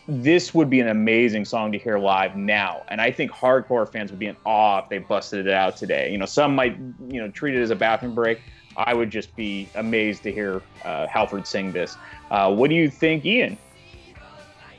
this 0.07 0.53
would 0.53 0.69
be 0.69 0.79
an 0.79 0.87
amazing 0.87 1.43
song 1.43 1.71
to 1.73 1.77
hear 1.77 1.97
live 1.97 2.37
now. 2.37 2.83
And 2.87 3.01
I 3.01 3.11
think 3.11 3.31
hardcore 3.31 3.91
fans 3.91 4.09
would 4.09 4.19
be 4.19 4.27
in 4.27 4.37
awe 4.45 4.79
if 4.79 4.89
they 4.89 4.99
busted 4.99 5.45
it 5.45 5.53
out 5.53 5.75
today. 5.75 6.11
You 6.11 6.17
know, 6.17 6.25
some 6.25 6.55
might, 6.55 6.77
you 7.09 7.19
know, 7.19 7.29
treat 7.29 7.55
it 7.55 7.61
as 7.61 7.71
a 7.71 7.75
bathroom 7.75 8.15
break. 8.15 8.39
I 8.77 8.93
would 8.93 9.09
just 9.09 9.35
be 9.35 9.67
amazed 9.75 10.23
to 10.23 10.31
hear 10.31 10.61
uh, 10.85 11.07
Halford 11.07 11.45
sing 11.45 11.73
this. 11.73 11.97
Uh, 12.31 12.53
what 12.53 12.69
do 12.69 12.75
you 12.75 12.89
think, 12.89 13.25
Ian? 13.25 13.57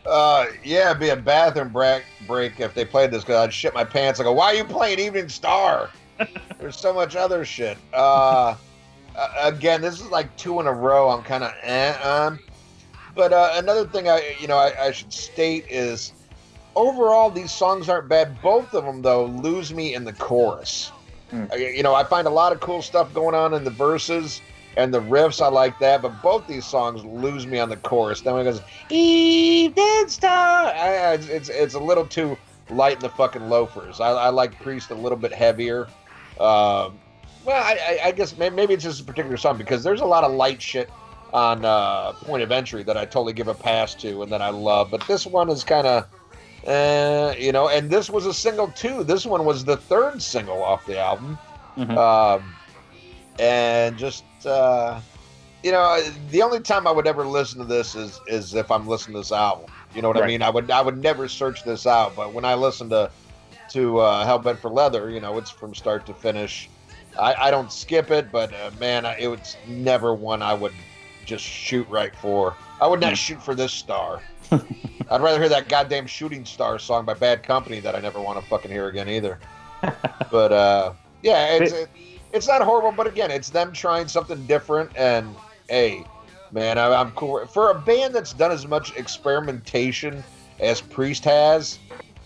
Uh, 0.06 0.46
yeah, 0.64 0.90
it'd 0.90 1.00
be 1.00 1.10
a 1.10 1.16
bathroom 1.16 1.68
break 1.68 2.04
break 2.26 2.60
if 2.60 2.72
they 2.72 2.84
played 2.84 3.10
this 3.10 3.22
because 3.24 3.36
I'd 3.36 3.52
shit 3.52 3.74
my 3.74 3.84
pants. 3.84 4.20
I 4.20 4.22
go, 4.22 4.32
why 4.32 4.46
are 4.46 4.54
you 4.54 4.64
playing 4.64 4.98
Evening 5.00 5.28
Star? 5.28 5.90
There's 6.58 6.78
so 6.78 6.94
much 6.94 7.16
other 7.16 7.44
shit. 7.44 7.76
Uh, 7.92 8.56
again, 9.42 9.82
this 9.82 10.00
is 10.00 10.10
like 10.10 10.34
two 10.36 10.60
in 10.60 10.66
a 10.66 10.72
row. 10.72 11.10
I'm 11.10 11.22
kind 11.22 11.44
of 11.44 11.52
eh 11.62 11.94
on. 12.02 12.38
But 13.18 13.32
uh, 13.32 13.50
another 13.56 13.84
thing 13.84 14.08
I, 14.08 14.36
you 14.38 14.46
know, 14.46 14.56
I, 14.56 14.72
I 14.86 14.90
should 14.92 15.12
state 15.12 15.64
is 15.68 16.12
overall 16.76 17.30
these 17.30 17.50
songs 17.50 17.88
aren't 17.88 18.08
bad. 18.08 18.40
Both 18.40 18.72
of 18.74 18.84
them 18.84 19.02
though 19.02 19.24
lose 19.26 19.74
me 19.74 19.92
in 19.96 20.04
the 20.04 20.12
chorus. 20.12 20.92
Hmm. 21.30 21.46
Uh, 21.52 21.56
you 21.56 21.82
know, 21.82 21.96
I 21.96 22.04
find 22.04 22.28
a 22.28 22.30
lot 22.30 22.52
of 22.52 22.60
cool 22.60 22.80
stuff 22.80 23.12
going 23.12 23.34
on 23.34 23.54
in 23.54 23.64
the 23.64 23.70
verses 23.72 24.40
and 24.76 24.94
the 24.94 25.00
riffs. 25.00 25.42
I 25.44 25.48
like 25.48 25.80
that, 25.80 26.00
but 26.00 26.22
both 26.22 26.46
these 26.46 26.64
songs 26.64 27.04
lose 27.04 27.44
me 27.44 27.58
on 27.58 27.68
the 27.68 27.76
chorus. 27.78 28.20
Then 28.20 28.34
when 28.34 28.46
it 28.46 28.50
goes 28.52 28.60
Evening 28.88 30.04
Star, 30.08 30.66
I, 30.68 30.96
I- 30.96 31.12
it's 31.14 31.48
it's 31.48 31.74
a 31.74 31.80
little 31.80 32.06
too 32.06 32.38
light 32.70 32.98
in 32.98 33.00
the 33.00 33.08
fucking 33.08 33.48
loafers. 33.48 33.98
I, 33.98 34.10
I 34.10 34.28
like 34.28 34.56
Priest 34.62 34.90
a 34.90 34.94
little 34.94 35.18
bit 35.18 35.32
heavier. 35.34 35.86
Um, 36.38 36.96
well, 37.44 37.56
I, 37.64 37.78
I, 37.82 38.00
I 38.04 38.12
guess 38.12 38.38
may- 38.38 38.50
maybe 38.50 38.74
it's 38.74 38.84
just 38.84 39.00
a 39.00 39.04
particular 39.04 39.36
song 39.36 39.58
because 39.58 39.82
there's 39.82 40.02
a 40.02 40.06
lot 40.06 40.22
of 40.22 40.30
light 40.30 40.62
shit 40.62 40.88
on 41.32 41.64
uh, 41.64 42.12
Point 42.12 42.42
of 42.42 42.50
Entry 42.50 42.82
that 42.84 42.96
I 42.96 43.04
totally 43.04 43.32
give 43.32 43.48
a 43.48 43.54
pass 43.54 43.94
to 43.96 44.22
and 44.22 44.32
that 44.32 44.42
I 44.42 44.50
love. 44.50 44.90
But 44.90 45.06
this 45.06 45.26
one 45.26 45.50
is 45.50 45.64
kind 45.64 45.86
of, 45.86 46.06
uh, 46.66 47.34
you 47.38 47.52
know, 47.52 47.68
and 47.68 47.90
this 47.90 48.08
was 48.10 48.26
a 48.26 48.34
single 48.34 48.68
too. 48.68 49.04
This 49.04 49.26
one 49.26 49.44
was 49.44 49.64
the 49.64 49.76
third 49.76 50.22
single 50.22 50.62
off 50.62 50.86
the 50.86 50.98
album. 50.98 51.38
Mhm. 51.76 51.96
Um, 51.96 52.54
and 53.38 53.96
just, 53.96 54.24
uh, 54.44 55.00
you 55.62 55.72
know, 55.72 56.00
the 56.30 56.42
only 56.42 56.60
time 56.60 56.86
I 56.86 56.90
would 56.90 57.06
ever 57.06 57.26
listen 57.26 57.58
to 57.60 57.64
this 57.64 57.94
is 57.94 58.20
is 58.26 58.54
if 58.54 58.70
I'm 58.70 58.86
listening 58.86 59.14
to 59.14 59.20
this 59.20 59.32
album. 59.32 59.70
You 59.94 60.02
know 60.02 60.08
what 60.08 60.22
I 60.22 60.26
mean? 60.26 60.42
I 60.42 60.50
would 60.50 60.70
I 60.70 60.80
would 60.80 61.02
never 61.02 61.28
search 61.28 61.64
this 61.64 61.86
out, 61.86 62.14
but 62.16 62.32
when 62.32 62.44
I 62.44 62.54
listen 62.54 62.88
to 62.90 63.10
to 63.70 63.98
uh, 63.98 64.26
Hellbent 64.26 64.58
for 64.58 64.70
Leather, 64.70 65.10
you 65.10 65.20
know, 65.20 65.36
it's 65.38 65.50
from 65.50 65.74
start 65.74 66.06
to 66.06 66.14
finish. 66.14 66.68
I, 67.18 67.34
I 67.34 67.50
don't 67.50 67.72
skip 67.72 68.10
it, 68.10 68.30
but 68.30 68.52
uh, 68.54 68.70
man, 68.78 69.04
I, 69.04 69.18
it 69.18 69.28
was 69.28 69.56
never 69.66 70.14
one 70.14 70.40
I 70.42 70.54
would 70.54 70.72
just 71.28 71.44
shoot 71.44 71.86
right 71.88 72.14
for. 72.16 72.56
I 72.80 72.86
would 72.86 73.00
not 73.00 73.16
shoot 73.16 73.40
for 73.42 73.54
this 73.54 73.72
star. 73.72 74.22
I'd 74.50 75.20
rather 75.20 75.38
hear 75.38 75.48
that 75.50 75.68
goddamn 75.68 76.06
Shooting 76.06 76.44
Star 76.44 76.78
song 76.78 77.04
by 77.04 77.14
Bad 77.14 77.42
Company 77.42 77.80
that 77.80 77.94
I 77.94 78.00
never 78.00 78.20
want 78.20 78.40
to 78.40 78.46
fucking 78.48 78.70
hear 78.70 78.88
again 78.88 79.08
either. 79.08 79.38
but 80.30 80.52
uh, 80.52 80.92
yeah, 81.22 81.54
it's 81.56 81.72
it, 81.72 81.88
it's 82.32 82.48
not 82.48 82.62
horrible, 82.62 82.92
but 82.92 83.06
again, 83.06 83.30
it's 83.30 83.50
them 83.50 83.72
trying 83.72 84.08
something 84.08 84.44
different. 84.46 84.90
And 84.96 85.34
hey, 85.68 86.04
man, 86.50 86.78
I, 86.78 86.94
I'm 86.94 87.10
cool 87.12 87.46
for 87.46 87.70
a 87.70 87.78
band 87.78 88.14
that's 88.14 88.32
done 88.32 88.50
as 88.50 88.66
much 88.66 88.96
experimentation 88.96 90.24
as 90.60 90.80
Priest 90.80 91.24
has. 91.24 91.78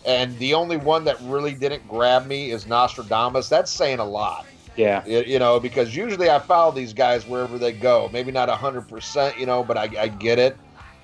And 0.04 0.36
the 0.38 0.54
only 0.54 0.76
one 0.76 1.04
that 1.04 1.20
really 1.22 1.54
didn't 1.54 1.86
grab 1.88 2.26
me 2.26 2.50
is 2.50 2.66
Nostradamus. 2.66 3.48
That's 3.48 3.70
saying 3.70 3.98
a 4.00 4.04
lot. 4.04 4.46
Yeah. 4.76 5.04
You 5.06 5.38
know, 5.38 5.60
because 5.60 5.94
usually 5.94 6.30
I 6.30 6.38
follow 6.38 6.72
these 6.72 6.92
guys 6.92 7.26
wherever 7.26 7.58
they 7.58 7.72
go. 7.72 8.08
Maybe 8.12 8.32
not 8.32 8.48
hundred 8.48 8.88
percent, 8.88 9.38
you 9.38 9.46
know, 9.46 9.62
but 9.62 9.76
I, 9.76 9.90
I 9.98 10.08
get 10.08 10.38
it. 10.38 10.56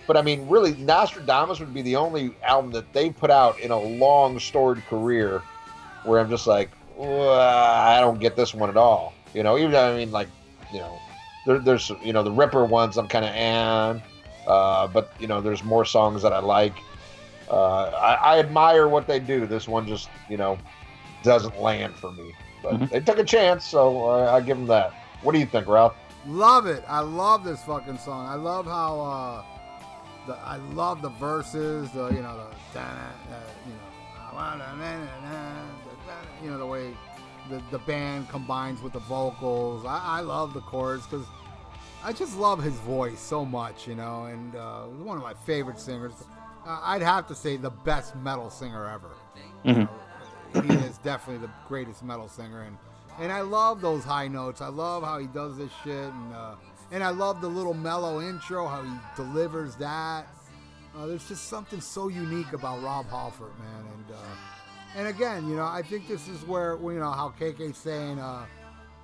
But 0.06 0.16
I 0.16 0.22
mean, 0.22 0.48
really, 0.48 0.74
Nostradamus 0.76 1.60
would 1.60 1.74
be 1.74 1.82
the 1.82 1.96
only 1.96 2.34
album 2.42 2.70
that 2.72 2.90
they 2.94 3.10
put 3.10 3.30
out 3.30 3.60
in 3.60 3.70
a 3.70 3.78
long, 3.78 4.40
storied 4.40 4.84
career 4.86 5.42
where 6.04 6.18
I'm 6.18 6.30
just 6.30 6.46
like, 6.46 6.70
I 6.98 7.98
don't 8.00 8.18
get 8.18 8.34
this 8.34 8.54
one 8.54 8.70
at 8.70 8.76
all. 8.76 9.12
You 9.34 9.42
know, 9.42 9.58
even 9.58 9.74
I 9.74 9.96
mean, 9.96 10.10
like, 10.10 10.28
you 10.72 10.78
know, 10.78 10.98
there, 11.46 11.58
there's 11.58 11.90
you 12.02 12.14
know 12.14 12.22
the 12.22 12.32
Ripper 12.32 12.64
ones 12.64 12.96
I'm 12.96 13.06
kind 13.06 13.24
of 13.24 13.32
and, 13.32 14.02
uh, 14.46 14.86
but 14.86 15.12
you 15.20 15.26
know, 15.26 15.42
there's 15.42 15.62
more 15.62 15.84
songs 15.84 16.22
that 16.22 16.32
I 16.32 16.38
like. 16.38 16.74
Uh, 17.50 17.84
I, 17.84 18.14
I 18.14 18.38
admire 18.38 18.88
what 18.88 19.06
they 19.06 19.20
do. 19.20 19.46
This 19.46 19.68
one 19.68 19.86
just 19.86 20.08
you 20.30 20.38
know 20.38 20.58
doesn't 21.22 21.60
land 21.60 21.94
for 21.94 22.12
me. 22.12 22.32
But 22.62 22.74
Mhm. 22.74 22.90
they 22.90 23.00
took 23.00 23.18
a 23.18 23.24
chance, 23.24 23.64
so 23.64 24.08
uh, 24.10 24.32
I 24.32 24.40
give 24.40 24.56
them 24.58 24.66
that. 24.66 24.92
What 25.22 25.32
do 25.32 25.38
you 25.38 25.46
think, 25.46 25.66
Ralph? 25.68 25.94
Love 26.26 26.66
it. 26.66 26.84
I 26.88 27.00
love 27.00 27.44
this 27.44 27.62
fucking 27.64 27.98
song. 27.98 28.26
I 28.26 28.34
love 28.34 28.66
how 28.66 29.00
uh 29.00 29.42
the 30.26 30.34
I 30.44 30.56
love 30.74 31.00
the 31.02 31.08
verses, 31.10 31.90
the 31.92 32.08
you 32.08 32.22
know 32.22 32.36
the 32.36 32.78
da- 32.78 32.80
uh, 32.80 33.40
you 33.66 33.72
know 33.72 34.32
da- 34.32 34.56
da- 34.58 34.66
da- 34.66 34.76
da- 36.06 36.44
you 36.44 36.50
know 36.50 36.58
the 36.58 36.66
way 36.66 36.94
the, 37.48 37.62
the 37.70 37.78
band 37.80 38.28
combines 38.28 38.82
with 38.82 38.92
the 38.92 38.98
vocals. 39.00 39.84
I, 39.86 40.18
I 40.18 40.20
love 40.20 40.52
the 40.52 40.60
chords 40.60 41.06
because 41.06 41.26
I 42.04 42.12
just 42.12 42.36
love 42.36 42.62
his 42.62 42.74
voice 42.80 43.18
so 43.20 43.44
much, 43.44 43.88
you 43.88 43.94
know, 43.94 44.24
and 44.26 44.54
uh, 44.54 44.82
one 44.82 45.16
of 45.16 45.22
my 45.22 45.34
favorite 45.34 45.80
singers. 45.80 46.12
Uh, 46.66 46.78
I'd 46.82 47.00
have 47.02 47.26
to 47.28 47.34
say 47.34 47.56
the 47.56 47.70
best 47.70 48.14
metal 48.16 48.50
singer 48.50 48.86
ever. 48.86 49.10
Mhm. 49.64 49.88
He 50.52 50.74
is 50.74 50.98
definitely 50.98 51.46
the 51.46 51.52
greatest 51.66 52.02
metal 52.02 52.28
singer, 52.28 52.62
and 52.62 52.76
and 53.20 53.32
I 53.32 53.40
love 53.40 53.80
those 53.80 54.04
high 54.04 54.28
notes. 54.28 54.60
I 54.60 54.68
love 54.68 55.02
how 55.02 55.18
he 55.18 55.26
does 55.26 55.56
this 55.56 55.70
shit, 55.82 55.92
and 55.92 56.34
uh, 56.34 56.54
and 56.90 57.02
I 57.02 57.10
love 57.10 57.40
the 57.40 57.48
little 57.48 57.74
mellow 57.74 58.20
intro, 58.20 58.66
how 58.66 58.82
he 58.82 58.92
delivers 59.16 59.76
that. 59.76 60.26
Uh, 60.96 61.06
there's 61.06 61.28
just 61.28 61.48
something 61.48 61.80
so 61.80 62.08
unique 62.08 62.52
about 62.52 62.82
Rob 62.82 63.08
Halford, 63.08 63.56
man, 63.58 63.84
and 63.94 64.16
uh, 64.16 64.96
and 64.96 65.08
again, 65.08 65.48
you 65.48 65.56
know, 65.56 65.66
I 65.66 65.82
think 65.82 66.08
this 66.08 66.28
is 66.28 66.44
where 66.46 66.76
you 66.80 66.98
know 66.98 67.10
how 67.10 67.34
KK's 67.38 67.76
saying. 67.76 68.18
Uh, 68.18 68.46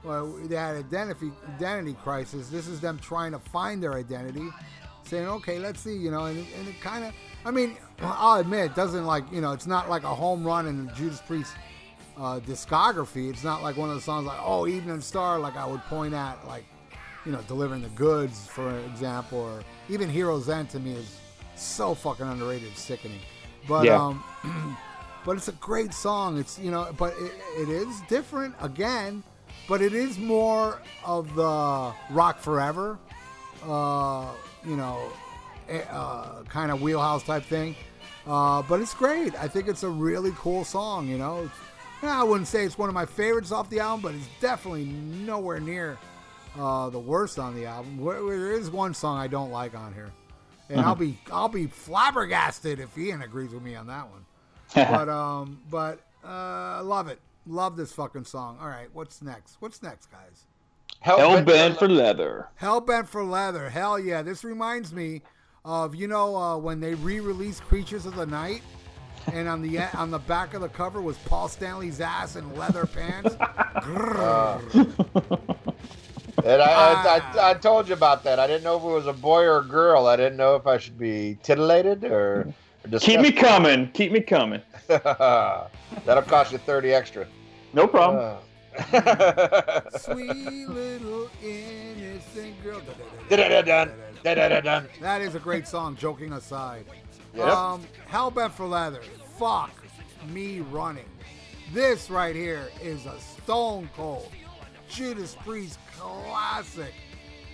well, 0.03 0.27
they 0.45 0.57
had 0.57 0.77
identity 0.77 1.33
identity 1.57 1.95
crisis. 2.03 2.49
This 2.49 2.69
is 2.69 2.81
them 2.81 2.99
trying 2.99 3.33
to 3.33 3.39
find 3.39 3.83
their 3.83 3.95
identity, 3.95 4.49
saying, 5.05 5.27
okay, 5.27 5.59
let's 5.59 5.81
see, 5.81 5.97
you 5.97 6.11
know, 6.11 6.25
and, 6.27 6.39
and 6.59 6.69
it 6.69 6.81
kind 6.81 7.05
of, 7.05 7.15
I 7.45 7.51
mean, 7.51 7.77
I'll 8.01 8.41
admit, 8.41 8.67
it 8.67 8.75
doesn't 8.75 9.05
like, 9.07 9.25
you 9.33 9.41
know, 9.41 9.53
it's 9.53 9.67
not 9.67 9.89
like 9.89 10.03
a 10.03 10.15
home 10.15 10.45
run 10.45 10.67
in 10.67 10.91
Judas 10.95 11.21
Priest 11.21 11.53
uh, 12.17 12.41
discography. 12.41 13.31
It's 13.31 13.45
not 13.45 13.63
like 13.63 13.77
one 13.77 13.89
of 13.89 13.95
the 13.97 14.01
songs 14.03 14.27
like, 14.27 14.39
oh, 14.43 14.67
Evening 14.67 15.01
Star, 15.01 15.39
like 15.39 15.57
I 15.57 15.67
would 15.67 15.81
point 15.85 16.15
at, 16.15 16.47
like, 16.47 16.65
you 17.25 17.33
know, 17.33 17.41
delivering 17.49 17.83
the 17.83 17.89
goods, 17.91 18.47
for 18.47 18.79
example, 18.81 19.39
or 19.39 19.63
even 19.89 20.09
Heroes 20.09 20.49
End 20.49 20.69
to 20.71 20.81
me 20.81 20.93
is 20.93 21.19
so 21.57 21.95
fucking 21.95 22.27
underrated, 22.27 22.69
it's 22.73 22.83
sickening. 22.83 23.21
But 23.67 23.85
Yeah. 23.87 24.03
um, 24.05 24.23
but 25.25 25.37
it's 25.37 25.49
a 25.49 25.53
great 25.53 25.95
song. 25.95 26.39
It's 26.39 26.59
you 26.59 26.71
know, 26.71 26.93
but 26.99 27.15
it, 27.19 27.33
it 27.57 27.69
is 27.71 28.01
different 28.09 28.55
again, 28.61 29.23
but 29.69 29.81
it 29.81 29.95
is 29.95 30.19
more 30.19 30.83
of 31.05 31.35
the 31.35 31.93
Rock 32.11 32.39
Forever, 32.41 32.99
uh, 33.67 34.27
you 34.67 34.77
know, 34.77 35.11
uh, 35.91 36.43
kind 36.49 36.71
of 36.71 36.83
wheelhouse 36.83 37.23
type 37.23 37.45
thing. 37.45 37.75
Uh, 38.27 38.63
but 38.63 38.81
it's 38.81 38.95
great. 38.95 39.35
I 39.41 39.49
think 39.49 39.69
it's 39.69 39.83
a 39.83 39.89
really 39.89 40.33
cool 40.37 40.65
song. 40.65 41.09
You 41.09 41.19
know, 41.19 41.51
I 42.03 42.23
wouldn't 42.23 42.49
say 42.49 42.65
it's 42.65 42.79
one 42.79 42.89
of 42.89 42.95
my 42.95 43.07
favorites 43.07 43.53
off 43.53 43.69
the 43.71 43.81
album, 43.81 44.03
but 44.03 44.15
it's 44.15 44.29
definitely 44.41 44.85
nowhere 44.85 45.61
near 45.61 45.99
uh, 46.59 46.89
the 46.91 46.99
worst 46.99 47.39
on 47.39 47.55
the 47.55 47.67
album. 47.67 47.99
Where, 47.99 48.25
where 48.25 48.39
there 48.39 48.53
is 48.53 48.71
one 48.71 48.95
song 48.95 49.19
I 49.19 49.27
don't 49.27 49.51
like 49.51 49.75
on 49.75 49.93
here, 49.93 50.11
and 50.71 50.81
I'll 50.81 50.95
be 50.95 51.19
I'll 51.31 51.49
be 51.49 51.67
flabbergasted 51.67 52.81
if 52.81 52.97
Ian 52.97 53.23
agrees 53.23 53.53
with 53.53 53.63
me 53.63 53.75
on 53.75 53.87
that 53.89 54.09
one. 54.11 54.25
but 54.75 55.09
um, 55.09 55.61
but 55.71 56.01
uh, 56.25 56.83
love 56.83 57.09
it. 57.09 57.21
Love 57.47 57.77
this 57.77 57.93
fucking 57.93 58.25
song. 58.25 58.59
All 58.61 58.69
right, 58.69 58.89
what's 58.95 59.21
next? 59.21 59.57
What's 59.61 59.83
next, 59.83 60.11
guys? 60.11 60.47
Hell 61.05 61.43
bent 61.43 61.79
for 61.79 61.87
leather. 61.87 62.49
Hell 62.55 62.81
bent 62.81 63.07
for 63.11 63.23
Leather. 63.23 63.69
Hell 63.69 63.99
yeah. 63.99 64.23
This 64.23 64.43
reminds 64.43 64.91
me 64.91 65.21
of 65.65 65.95
you 65.95 66.07
know 66.09 66.37
uh, 66.37 66.57
when 66.57 66.81
they 66.81 66.95
re-released 66.95 67.63
Creatures 67.63 68.07
of 68.07 68.15
the 68.17 68.27
Night, 68.27 68.63
and 69.33 69.49
on 69.49 69.63
the 69.63 69.79
on 69.97 70.11
the 70.11 70.19
back 70.19 70.55
of 70.55 70.61
the 70.61 70.69
cover 70.69 71.01
was 71.01 71.17
Paul 71.19 71.49
Stanley's 71.49 72.01
ass 72.01 72.37
in 72.37 72.55
leather 72.57 72.87
pants. 72.87 73.35
Grrr. 73.77 74.61
And 76.45 76.61
I, 76.61 76.67
I, 76.67 76.95
Ah. 76.97 77.33
I, 77.39 77.51
I 77.51 77.55
told 77.55 77.89
you 77.89 77.95
about 77.95 78.23
that. 78.25 78.39
I 78.39 78.47
didn't 78.47 78.65
know 78.65 78.77
if 78.77 78.83
it 78.83 78.87
was 78.87 79.07
a 79.07 79.13
boy 79.15 79.45
or 79.45 79.59
a 79.61 79.65
girl. 79.65 80.07
I 80.07 80.17
didn't 80.17 80.37
know 80.37 80.57
if 80.57 80.67
I 80.67 80.77
should 80.77 80.99
be 80.99 81.39
titillated 81.43 82.05
or, 82.05 82.53
or 82.93 82.99
Keep 82.99 83.21
me 83.21 83.33
coming. 83.33 83.91
Keep 83.93 84.13
me 84.13 84.21
coming. 84.21 84.61
That'll 84.89 86.23
cost 86.27 86.53
you 86.53 86.59
thirty 86.59 86.93
extra. 86.93 87.27
No 87.73 87.87
problem. 87.87 88.37
Uh. 88.83 89.81
Sweet 89.99 90.69
little 90.69 91.31
innocent 91.43 92.63
girl. 92.63 92.83
That 95.01 95.21
is 95.21 95.35
a 95.35 95.39
great 95.39 95.69
song, 95.69 95.97
joking 95.97 96.33
aside. 96.33 96.87
Yep. 97.35 97.47
Um, 97.47 97.83
Hellbent 98.11 98.53
for 98.53 98.67
Leather. 98.67 99.03
Fuck 99.39 99.71
me 100.33 100.61
running. 100.61 101.05
This 101.73 102.11
right 102.11 102.35
here 102.35 102.69
is 102.83 103.07
a 103.07 103.19
stone 103.21 103.91
cold 103.95 104.31
Judas 104.89 105.37
Priest 105.45 105.79
classic. 105.99 106.95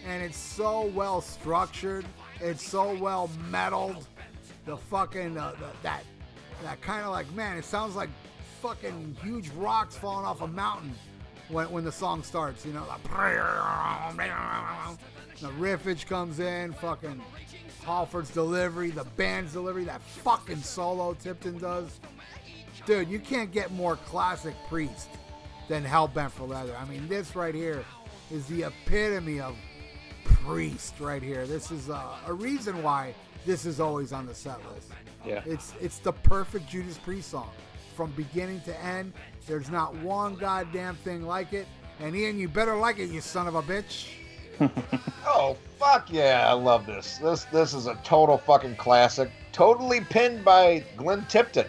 And 0.07 0.23
it's 0.23 0.37
so 0.37 0.87
well 0.87 1.21
structured. 1.21 2.07
It's 2.41 2.67
so 2.67 2.95
well 2.97 3.29
metaled. 3.51 4.07
The 4.65 4.77
fucking, 4.77 5.37
uh, 5.37 5.53
the, 5.59 5.67
that, 5.83 6.05
that 6.63 6.81
kind 6.81 7.05
of 7.05 7.11
like, 7.11 7.31
man, 7.33 7.57
it 7.57 7.65
sounds 7.65 7.97
like 7.97 8.09
fucking 8.63 9.17
huge 9.23 9.49
rocks 9.51 9.97
falling 9.97 10.25
off 10.25 10.41
a 10.43 10.47
mountain 10.47 10.95
when, 11.49 11.71
when 11.71 11.85
the 11.85 11.93
song 11.93 12.23
starts, 12.23 12.65
you 12.65 12.73
know, 12.73 12.85
like, 12.87 13.03
the 15.41 15.49
riffage 15.49 16.07
comes 16.07 16.39
in, 16.41 16.73
fucking 16.75 17.21
Halford's 17.85 18.31
delivery, 18.31 18.91
the 18.91 19.05
band's 19.17 19.53
delivery, 19.53 19.85
that 19.85 20.03
fucking 20.03 20.63
solo 20.63 21.15
Tipton 21.15 21.59
does. 21.59 21.99
Dude, 22.87 23.09
you 23.09 23.19
can't 23.19 23.53
get 23.53 23.73
more 23.73 23.97
classic 23.97 24.55
Priest 24.69 25.09
than 25.69 25.85
Hellbent 25.85 26.31
for 26.31 26.45
Leather. 26.45 26.77
I 26.77 26.85
mean, 26.85 27.09
this 27.09 27.35
right 27.35 27.55
here 27.55 27.85
is 28.31 28.47
the 28.47 28.65
epitome 28.65 29.41
of 29.41 29.57
Priest 30.25 30.95
right 31.01 31.23
here. 31.23 31.47
This 31.47 31.71
is 31.71 31.91
uh, 31.91 32.17
a 32.27 32.33
reason 32.33 32.83
why 32.83 33.15
this 33.47 33.65
is 33.67 33.81
always 33.81 34.13
on 34.13 34.27
the 34.27 34.35
set 34.35 34.59
list. 34.73 34.91
Yeah. 35.25 35.43
It's 35.47 35.75
it's 35.81 35.99
the 35.99 36.13
perfect 36.13 36.69
Judas 36.69 36.99
Priest 36.99 37.31
song. 37.31 37.51
From 37.95 38.11
beginning 38.13 38.61
to 38.63 38.85
end, 38.85 39.13
there's 39.47 39.71
not 39.71 39.95
one 39.97 40.37
goddamn 40.37 40.97
thing 40.97 41.27
like 41.27 41.53
it. 41.53 41.67
And 41.99 42.17
Ian, 42.17 42.39
you 42.39 42.49
better 42.49 42.77
like 42.77 42.99
it, 42.99 43.11
you 43.11 43.21
son 43.21 43.47
of 43.47 43.55
a 43.55 43.63
bitch. 43.63 44.09
Oh 45.27 45.57
fuck 45.79 46.13
yeah! 46.13 46.47
I 46.49 46.53
love 46.53 46.87
this. 46.87 47.19
This 47.19 47.45
this 47.45 47.73
is 47.75 47.87
a 47.87 47.95
total 48.05 48.37
fucking 48.39 48.77
classic. 48.77 49.31
Totally 49.53 50.01
pinned 50.01 50.45
by 50.45 50.85
Glenn 50.97 51.25
Tipton. 51.29 51.67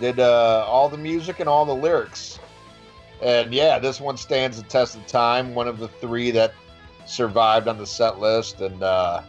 did 0.00 0.18
uh, 0.18 0.64
all 0.66 0.88
the 0.88 0.96
music 0.98 1.40
and 1.40 1.48
all 1.48 1.64
the 1.64 1.74
lyrics. 1.74 2.38
And 3.22 3.52
yeah, 3.52 3.78
this 3.78 4.00
one 4.00 4.16
stands 4.16 4.56
the 4.56 4.68
test 4.68 4.96
of 4.96 5.06
time. 5.06 5.54
One 5.54 5.68
of 5.68 5.78
the 5.78 5.88
three 5.88 6.30
that 6.32 6.52
survived 7.06 7.68
on 7.68 7.78
the 7.78 7.86
set 7.86 8.18
list. 8.18 8.60
And 8.60 8.82
uh, 8.82 9.22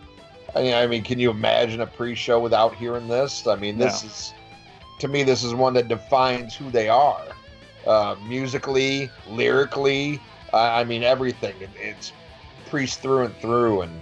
I 0.56 0.88
mean, 0.88 1.04
can 1.04 1.20
you 1.20 1.30
imagine 1.30 1.82
a 1.82 1.88
pre-show 1.88 2.40
without 2.40 2.74
hearing 2.76 3.08
this? 3.08 3.48
I 3.48 3.56
mean, 3.56 3.78
this 3.78 4.04
No. 4.04 4.08
is 4.10 4.34
to 5.00 5.08
me, 5.08 5.24
this 5.24 5.44
is 5.44 5.54
one 5.56 5.74
that 5.74 5.88
defines 5.88 6.56
who 6.56 6.70
they 6.70 6.88
are, 6.88 7.24
uh, 7.88 8.16
musically, 8.28 9.10
lyrically. 9.28 10.20
Uh, 10.54 10.58
I 10.58 10.84
mean, 10.84 11.02
everything. 11.04 11.56
It, 11.60 11.70
it's 11.76 12.14
Priest 12.72 13.02
through 13.02 13.26
and 13.26 13.36
through. 13.38 13.82
And 13.82 14.02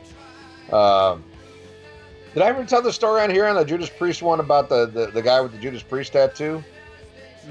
um, 0.72 1.24
did 2.34 2.43
I 2.43 2.47
ever 2.47 2.63
tell 2.63 2.82
the 2.82 2.93
story 2.93 3.22
on 3.22 3.30
here 3.32 3.47
on 3.47 3.55
the 3.55 3.65
Judas 3.65 3.89
Priest 3.89 4.22
one 4.22 4.39
about 4.39 4.70
the 4.70 4.86
the, 4.86 5.07
the 5.07 5.22
guy 5.22 5.41
with 5.41 5.51
the 5.51 5.57
Judas 5.57 5.84
Priest 5.84 6.13
tattoo? 6.13 6.63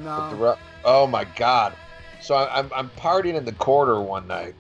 No. 0.02 0.56
oh 0.84 1.06
my 1.06 1.24
god! 1.36 1.74
So 2.22 2.36
I, 2.36 2.58
I'm 2.58 2.70
I'm 2.72 2.88
partying 2.90 3.34
in 3.34 3.44
the 3.44 3.52
quarter 3.52 4.00
one 4.00 4.26
night, 4.28 4.54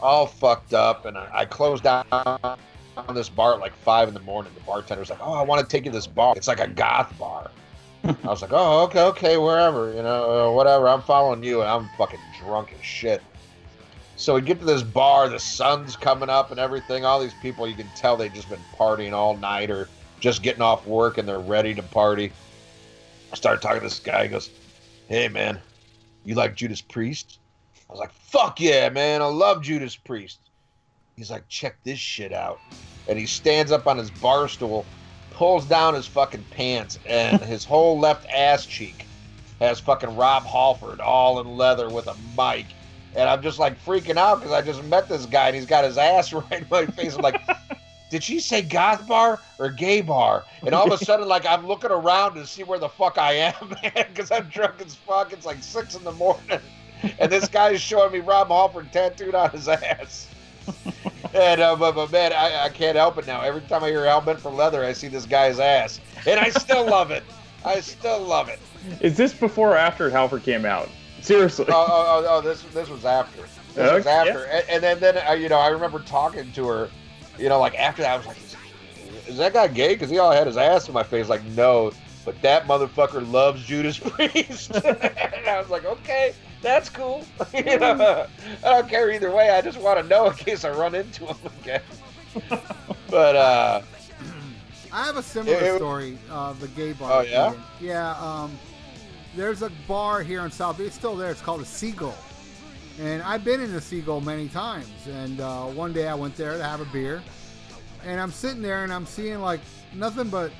all 0.00 0.26
fucked 0.26 0.74
up, 0.74 1.06
and 1.06 1.16
I, 1.16 1.28
I 1.32 1.44
closed 1.44 1.84
down 1.84 2.04
on 2.10 3.14
this 3.14 3.28
bar 3.28 3.54
at 3.54 3.60
like 3.60 3.74
five 3.76 4.08
in 4.08 4.14
the 4.14 4.20
morning. 4.20 4.52
The 4.54 4.60
bartender's 4.60 5.08
like, 5.08 5.20
"Oh, 5.22 5.34
I 5.34 5.42
want 5.42 5.60
to 5.60 5.66
take 5.66 5.84
you 5.84 5.92
to 5.92 5.96
this 5.96 6.08
bar. 6.08 6.34
It's 6.36 6.48
like 6.48 6.60
a 6.60 6.68
goth 6.68 7.16
bar." 7.16 7.50
I 8.04 8.14
was 8.24 8.42
like, 8.42 8.52
"Oh, 8.52 8.82
okay, 8.84 9.02
okay, 9.02 9.36
wherever, 9.36 9.94
you 9.94 10.02
know, 10.02 10.50
uh, 10.50 10.52
whatever. 10.52 10.88
I'm 10.88 11.02
following 11.02 11.44
you." 11.44 11.60
And 11.60 11.70
I'm 11.70 11.88
fucking 11.96 12.18
drunk 12.40 12.74
as 12.76 12.84
shit. 12.84 13.22
So 14.22 14.36
we 14.36 14.40
get 14.40 14.60
to 14.60 14.64
this 14.64 14.84
bar, 14.84 15.28
the 15.28 15.40
sun's 15.40 15.96
coming 15.96 16.28
up 16.28 16.52
and 16.52 16.60
everything. 16.60 17.04
All 17.04 17.18
these 17.18 17.34
people, 17.34 17.66
you 17.66 17.74
can 17.74 17.88
tell 17.96 18.16
they've 18.16 18.32
just 18.32 18.48
been 18.48 18.62
partying 18.78 19.12
all 19.12 19.36
night 19.36 19.68
or 19.68 19.88
just 20.20 20.44
getting 20.44 20.62
off 20.62 20.86
work 20.86 21.18
and 21.18 21.26
they're 21.26 21.40
ready 21.40 21.74
to 21.74 21.82
party. 21.82 22.30
I 23.32 23.34
started 23.34 23.60
talking 23.60 23.80
to 23.80 23.86
this 23.86 23.98
guy. 23.98 24.22
He 24.22 24.28
goes, 24.28 24.48
Hey, 25.08 25.26
man, 25.26 25.58
you 26.24 26.36
like 26.36 26.54
Judas 26.54 26.80
Priest? 26.80 27.40
I 27.90 27.92
was 27.92 27.98
like, 27.98 28.12
Fuck 28.12 28.60
yeah, 28.60 28.88
man. 28.90 29.22
I 29.22 29.24
love 29.24 29.60
Judas 29.60 29.96
Priest. 29.96 30.38
He's 31.16 31.32
like, 31.32 31.48
Check 31.48 31.74
this 31.82 31.98
shit 31.98 32.32
out. 32.32 32.60
And 33.08 33.18
he 33.18 33.26
stands 33.26 33.72
up 33.72 33.88
on 33.88 33.98
his 33.98 34.12
bar 34.12 34.46
stool, 34.46 34.86
pulls 35.32 35.66
down 35.66 35.94
his 35.94 36.06
fucking 36.06 36.44
pants, 36.52 36.96
and 37.08 37.42
his 37.42 37.64
whole 37.64 37.98
left 37.98 38.24
ass 38.32 38.66
cheek 38.66 39.04
has 39.58 39.80
fucking 39.80 40.14
Rob 40.14 40.44
Halford 40.44 41.00
all 41.00 41.40
in 41.40 41.56
leather 41.56 41.88
with 41.88 42.06
a 42.06 42.14
mic. 42.38 42.66
And 43.14 43.28
I'm 43.28 43.42
just 43.42 43.58
like 43.58 43.82
freaking 43.84 44.16
out 44.16 44.40
because 44.40 44.52
I 44.52 44.62
just 44.62 44.82
met 44.84 45.08
this 45.08 45.26
guy 45.26 45.48
and 45.48 45.56
he's 45.56 45.66
got 45.66 45.84
his 45.84 45.98
ass 45.98 46.32
right 46.32 46.52
in 46.52 46.66
my 46.70 46.86
face. 46.86 47.14
I'm 47.14 47.22
like, 47.22 47.40
did 48.10 48.22
she 48.22 48.40
say 48.40 48.62
goth 48.62 49.06
bar 49.06 49.40
or 49.58 49.70
gay 49.70 50.02
bar? 50.02 50.44
And 50.64 50.74
all 50.74 50.90
of 50.90 51.00
a 51.00 51.04
sudden, 51.04 51.26
like, 51.28 51.46
I'm 51.46 51.66
looking 51.66 51.90
around 51.90 52.34
to 52.34 52.46
see 52.46 52.62
where 52.62 52.78
the 52.78 52.88
fuck 52.88 53.18
I 53.18 53.32
am, 53.32 53.54
man, 53.82 54.06
because 54.08 54.30
I'm 54.30 54.48
drunk 54.48 54.80
as 54.84 54.94
fuck. 54.94 55.32
It's 55.32 55.46
like 55.46 55.62
six 55.62 55.94
in 55.94 56.04
the 56.04 56.12
morning. 56.12 56.60
And 57.18 57.32
this 57.32 57.48
guy's 57.48 57.80
showing 57.80 58.12
me 58.12 58.20
Rob 58.20 58.48
Halford 58.48 58.92
tattooed 58.92 59.34
on 59.34 59.50
his 59.50 59.66
ass. 59.66 60.28
And, 61.34 61.60
uh, 61.60 61.74
but, 61.76 61.94
but 61.94 62.12
man, 62.12 62.32
I, 62.32 62.64
I 62.64 62.68
can't 62.68 62.96
help 62.96 63.18
it 63.18 63.26
now. 63.26 63.40
Every 63.40 63.62
time 63.62 63.82
I 63.82 63.88
hear 63.88 64.04
Hellbent 64.04 64.38
for 64.38 64.52
Leather, 64.52 64.84
I 64.84 64.92
see 64.92 65.08
this 65.08 65.24
guy's 65.24 65.58
ass. 65.58 65.98
And 66.26 66.38
I 66.38 66.50
still 66.50 66.86
love 66.86 67.10
it. 67.10 67.24
I 67.64 67.80
still 67.80 68.20
love 68.20 68.48
it. 68.48 68.60
Is 69.00 69.16
this 69.16 69.32
before 69.32 69.72
or 69.72 69.76
after 69.76 70.10
Halford 70.10 70.42
came 70.42 70.64
out? 70.64 70.88
Seriously. 71.22 71.64
oh, 71.68 71.72
oh, 71.88 72.24
oh, 72.26 72.36
oh, 72.36 72.40
this 72.40 72.62
this 72.74 72.88
was 72.88 73.04
after. 73.04 73.42
This 73.74 73.76
was 73.92 74.06
Okay, 74.06 74.10
after, 74.10 74.44
and, 74.44 74.64
and 74.68 74.82
then 74.82 75.00
then 75.00 75.26
uh, 75.26 75.32
you 75.32 75.48
know 75.48 75.58
I 75.58 75.68
remember 75.68 76.00
talking 76.00 76.52
to 76.52 76.66
her, 76.68 76.90
you 77.38 77.48
know, 77.48 77.58
like 77.58 77.74
after 77.78 78.02
that 78.02 78.12
I 78.12 78.16
was 78.18 78.26
like, 78.26 78.36
is, 78.38 78.56
is 79.28 79.36
that 79.38 79.52
guy 79.54 79.68
gay? 79.68 79.94
Because 79.94 80.10
he 80.10 80.18
all 80.18 80.32
had 80.32 80.46
his 80.46 80.56
ass 80.56 80.88
in 80.88 80.94
my 80.94 81.02
face. 81.02 81.28
Like 81.28 81.44
no, 81.46 81.92
but 82.24 82.40
that 82.42 82.66
motherfucker 82.66 83.30
loves 83.30 83.64
Judas 83.64 83.98
Priest. 84.04 84.74
and 84.84 85.48
I 85.48 85.58
was 85.60 85.70
like, 85.70 85.84
okay, 85.84 86.34
that's 86.60 86.88
cool. 86.90 87.24
you 87.54 87.78
know, 87.78 88.26
I 88.64 88.68
don't 88.68 88.88
care 88.88 89.10
either 89.10 89.30
way. 89.30 89.50
I 89.50 89.60
just 89.62 89.78
want 89.78 90.00
to 90.00 90.06
know 90.06 90.28
in 90.28 90.34
case 90.34 90.64
I 90.64 90.70
run 90.70 90.94
into 90.94 91.26
him 91.26 91.36
again. 91.62 91.82
but 93.08 93.36
uh, 93.36 93.82
I 94.92 95.06
have 95.06 95.16
a 95.16 95.22
similar 95.22 95.56
It- 95.56 95.62
it- 95.62 95.76
story 95.76 96.18
of 96.30 96.60
the 96.60 96.68
gay 96.68 96.92
bar. 96.92 97.10
Oh, 97.12 97.20
yeah? 97.20 97.50
thing. 97.52 97.62
Yeah. 97.80 98.10
Um, 98.18 98.58
there's 99.36 99.62
a 99.62 99.70
bar 99.88 100.22
here 100.22 100.44
in 100.44 100.50
South. 100.50 100.80
It's 100.80 100.94
still 100.94 101.16
there. 101.16 101.30
It's 101.30 101.40
called 101.40 101.60
the 101.60 101.66
Seagull, 101.66 102.16
and 103.00 103.22
I've 103.22 103.44
been 103.44 103.60
in 103.60 103.72
the 103.72 103.80
Seagull 103.80 104.20
many 104.20 104.48
times. 104.48 104.90
And 105.08 105.40
uh, 105.40 105.64
one 105.66 105.92
day 105.92 106.08
I 106.08 106.14
went 106.14 106.36
there 106.36 106.56
to 106.56 106.64
have 106.64 106.80
a 106.80 106.86
beer, 106.86 107.22
and 108.04 108.20
I'm 108.20 108.30
sitting 108.30 108.62
there 108.62 108.84
and 108.84 108.92
I'm 108.92 109.06
seeing 109.06 109.40
like 109.40 109.60
nothing 109.94 110.28
but 110.28 110.52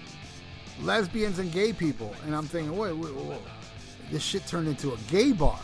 lesbians 0.81 1.39
and 1.39 1.53
gay 1.53 1.73
people, 1.73 2.15
and 2.25 2.35
I'm 2.35 2.47
thinking, 2.47 2.77
wait, 2.77 2.93
wait, 2.93 3.15
wait, 3.15 3.27
wait. 3.27 3.41
this 4.11 4.23
shit 4.23 4.47
turned 4.47 4.69
into 4.69 4.93
a 4.93 4.97
gay 5.09 5.33
bar. 5.33 5.59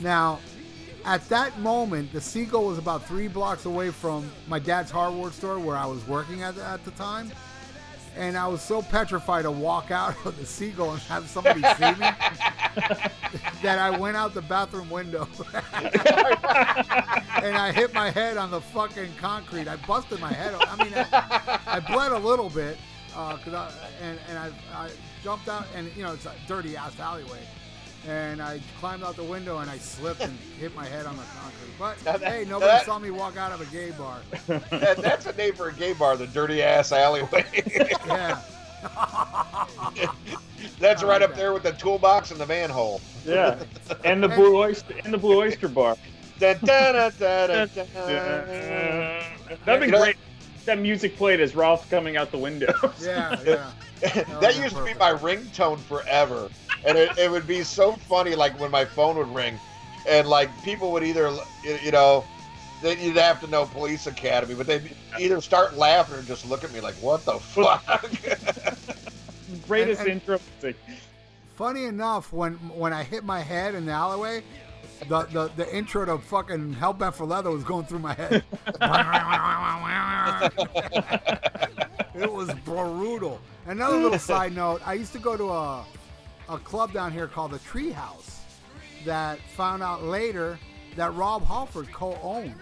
Now, 0.00 0.38
at 1.04 1.28
that 1.28 1.58
moment, 1.58 2.12
the 2.12 2.20
Seagull 2.20 2.66
was 2.66 2.78
about 2.78 3.04
three 3.06 3.28
blocks 3.28 3.64
away 3.64 3.90
from 3.90 4.30
my 4.46 4.58
dad's 4.58 4.90
hardware 4.90 5.32
store 5.32 5.58
where 5.58 5.76
I 5.76 5.86
was 5.86 6.06
working 6.06 6.42
at, 6.42 6.56
at 6.58 6.84
the 6.84 6.92
time. 6.92 7.30
And 8.16 8.36
I 8.36 8.46
was 8.46 8.60
so 8.60 8.82
petrified 8.82 9.44
to 9.44 9.50
walk 9.50 9.90
out 9.90 10.14
of 10.26 10.38
the 10.38 10.46
Seagull 10.46 10.92
and 10.92 11.00
have 11.02 11.26
somebody 11.28 11.60
see 11.60 11.92
me 11.92 12.10
that 13.62 13.78
I 13.78 13.96
went 13.98 14.16
out 14.16 14.34
the 14.34 14.42
bathroom 14.42 14.90
window. 14.90 15.28
and 17.42 17.56
I 17.56 17.72
hit 17.72 17.94
my 17.94 18.10
head 18.10 18.36
on 18.36 18.50
the 18.50 18.60
fucking 18.60 19.14
concrete. 19.18 19.68
I 19.68 19.76
busted 19.76 20.20
my 20.20 20.32
head. 20.32 20.54
I 20.54 20.84
mean, 20.84 20.92
I, 20.94 21.60
I 21.66 21.80
bled 21.80 22.12
a 22.12 22.18
little 22.18 22.50
bit, 22.50 22.76
uh, 23.14 23.36
cause 23.38 23.54
I, 23.54 23.72
and, 24.02 24.18
and 24.28 24.38
I, 24.38 24.50
I 24.74 24.90
jumped 25.22 25.48
out, 25.48 25.66
and 25.74 25.90
you 25.96 26.02
know, 26.02 26.12
it's 26.12 26.26
a 26.26 26.34
dirty 26.46 26.76
ass 26.76 26.98
alleyway. 27.00 27.40
And 28.08 28.42
I 28.42 28.60
climbed 28.80 29.04
out 29.04 29.14
the 29.16 29.22
window 29.24 29.58
and 29.58 29.70
I 29.70 29.78
slipped 29.78 30.22
and 30.22 30.36
hit 30.58 30.74
my 30.74 30.84
head 30.84 31.06
on 31.06 31.16
the 31.16 31.22
concrete. 31.40 31.72
But 31.78 31.98
that- 32.00 32.20
hey, 32.22 32.44
nobody 32.48 32.70
that- 32.72 32.84
saw 32.84 32.98
me 32.98 33.10
walk 33.10 33.36
out 33.36 33.52
of 33.52 33.60
a 33.60 33.66
gay 33.66 33.90
bar. 33.92 34.18
that, 34.70 34.98
that's 34.98 35.26
a 35.26 35.32
name 35.34 35.54
for 35.54 35.68
a 35.68 35.72
gay 35.72 35.92
bar, 35.92 36.16
the 36.16 36.26
dirty 36.28 36.62
ass 36.62 36.92
alleyway. 36.92 37.44
Yeah. 38.06 38.40
that's 40.80 41.02
I 41.02 41.06
right 41.06 41.20
like 41.20 41.22
up 41.22 41.30
that. 41.30 41.36
there 41.36 41.52
with 41.52 41.62
the 41.62 41.70
toolbox 41.72 42.32
and 42.32 42.40
the 42.40 42.46
manhole. 42.46 43.00
yeah. 43.24 43.62
And 44.04 44.20
the 44.22 44.28
blue 44.28 44.56
oyster 44.56 44.94
and 45.04 45.14
the 45.14 45.18
blue 45.18 45.38
oyster 45.40 45.68
bar. 45.68 45.96
That'd 46.40 46.60
be 49.80 49.86
great. 49.90 50.16
That 50.64 50.78
music 50.78 51.16
played 51.16 51.40
as 51.40 51.54
Ralph 51.56 51.88
coming 51.90 52.16
out 52.16 52.30
the 52.30 52.38
window. 52.38 52.72
Yeah, 53.00 53.36
yeah. 53.44 53.70
that 54.40 54.56
used 54.56 54.76
to 54.76 54.84
be 54.84 54.94
my 54.94 55.12
ringtone 55.12 55.78
forever, 55.78 56.48
and 56.84 56.98
it, 56.98 57.16
it 57.18 57.30
would 57.30 57.46
be 57.46 57.62
so 57.62 57.92
funny. 57.92 58.34
Like 58.34 58.58
when 58.60 58.70
my 58.70 58.84
phone 58.84 59.16
would 59.16 59.32
ring, 59.34 59.58
and 60.08 60.28
like 60.28 60.50
people 60.62 60.92
would 60.92 61.02
either, 61.04 61.32
you 61.82 61.90
know, 61.92 62.24
they'd 62.82 62.98
you'd 62.98 63.16
have 63.16 63.40
to 63.40 63.46
know 63.46 63.64
Police 63.66 64.06
Academy, 64.06 64.54
but 64.54 64.66
they'd 64.66 64.94
either 65.18 65.40
start 65.40 65.76
laughing 65.76 66.16
or 66.18 66.22
just 66.22 66.48
look 66.48 66.64
at 66.64 66.72
me 66.72 66.80
like, 66.80 66.94
"What 66.96 67.24
the 67.24 67.38
fuck?" 67.38 67.84
Greatest 69.66 70.00
And- 70.02 70.10
and- 70.10 70.20
intro. 70.28 70.38
Funny 71.56 71.84
enough, 71.84 72.32
when 72.32 72.54
when 72.74 72.92
I 72.92 73.02
hit 73.04 73.24
my 73.24 73.40
head 73.40 73.74
in 73.74 73.86
the 73.86 73.92
alleyway, 73.92 74.42
the, 75.08 75.22
the, 75.26 75.50
the 75.56 75.76
intro 75.76 76.04
to 76.06 76.18
fucking 76.18 76.74
Hellbent 76.74 77.14
for 77.14 77.24
Leather 77.26 77.50
was 77.50 77.62
going 77.62 77.84
through 77.86 77.98
my 78.00 78.14
head. 78.14 78.42
it 82.14 82.32
was 82.32 82.52
brutal. 82.64 83.40
Another 83.66 83.98
little 83.98 84.18
side 84.18 84.54
note: 84.54 84.80
I 84.86 84.94
used 84.94 85.12
to 85.12 85.18
go 85.18 85.36
to 85.36 85.50
a 85.50 85.84
a 86.52 86.58
club 86.58 86.92
down 86.92 87.12
here 87.12 87.26
called 87.26 87.52
the 87.52 87.58
Treehouse. 87.60 88.38
That 89.04 89.40
found 89.56 89.82
out 89.82 90.04
later 90.04 90.58
that 90.96 91.12
Rob 91.14 91.44
Halford 91.44 91.90
co-owned. 91.92 92.54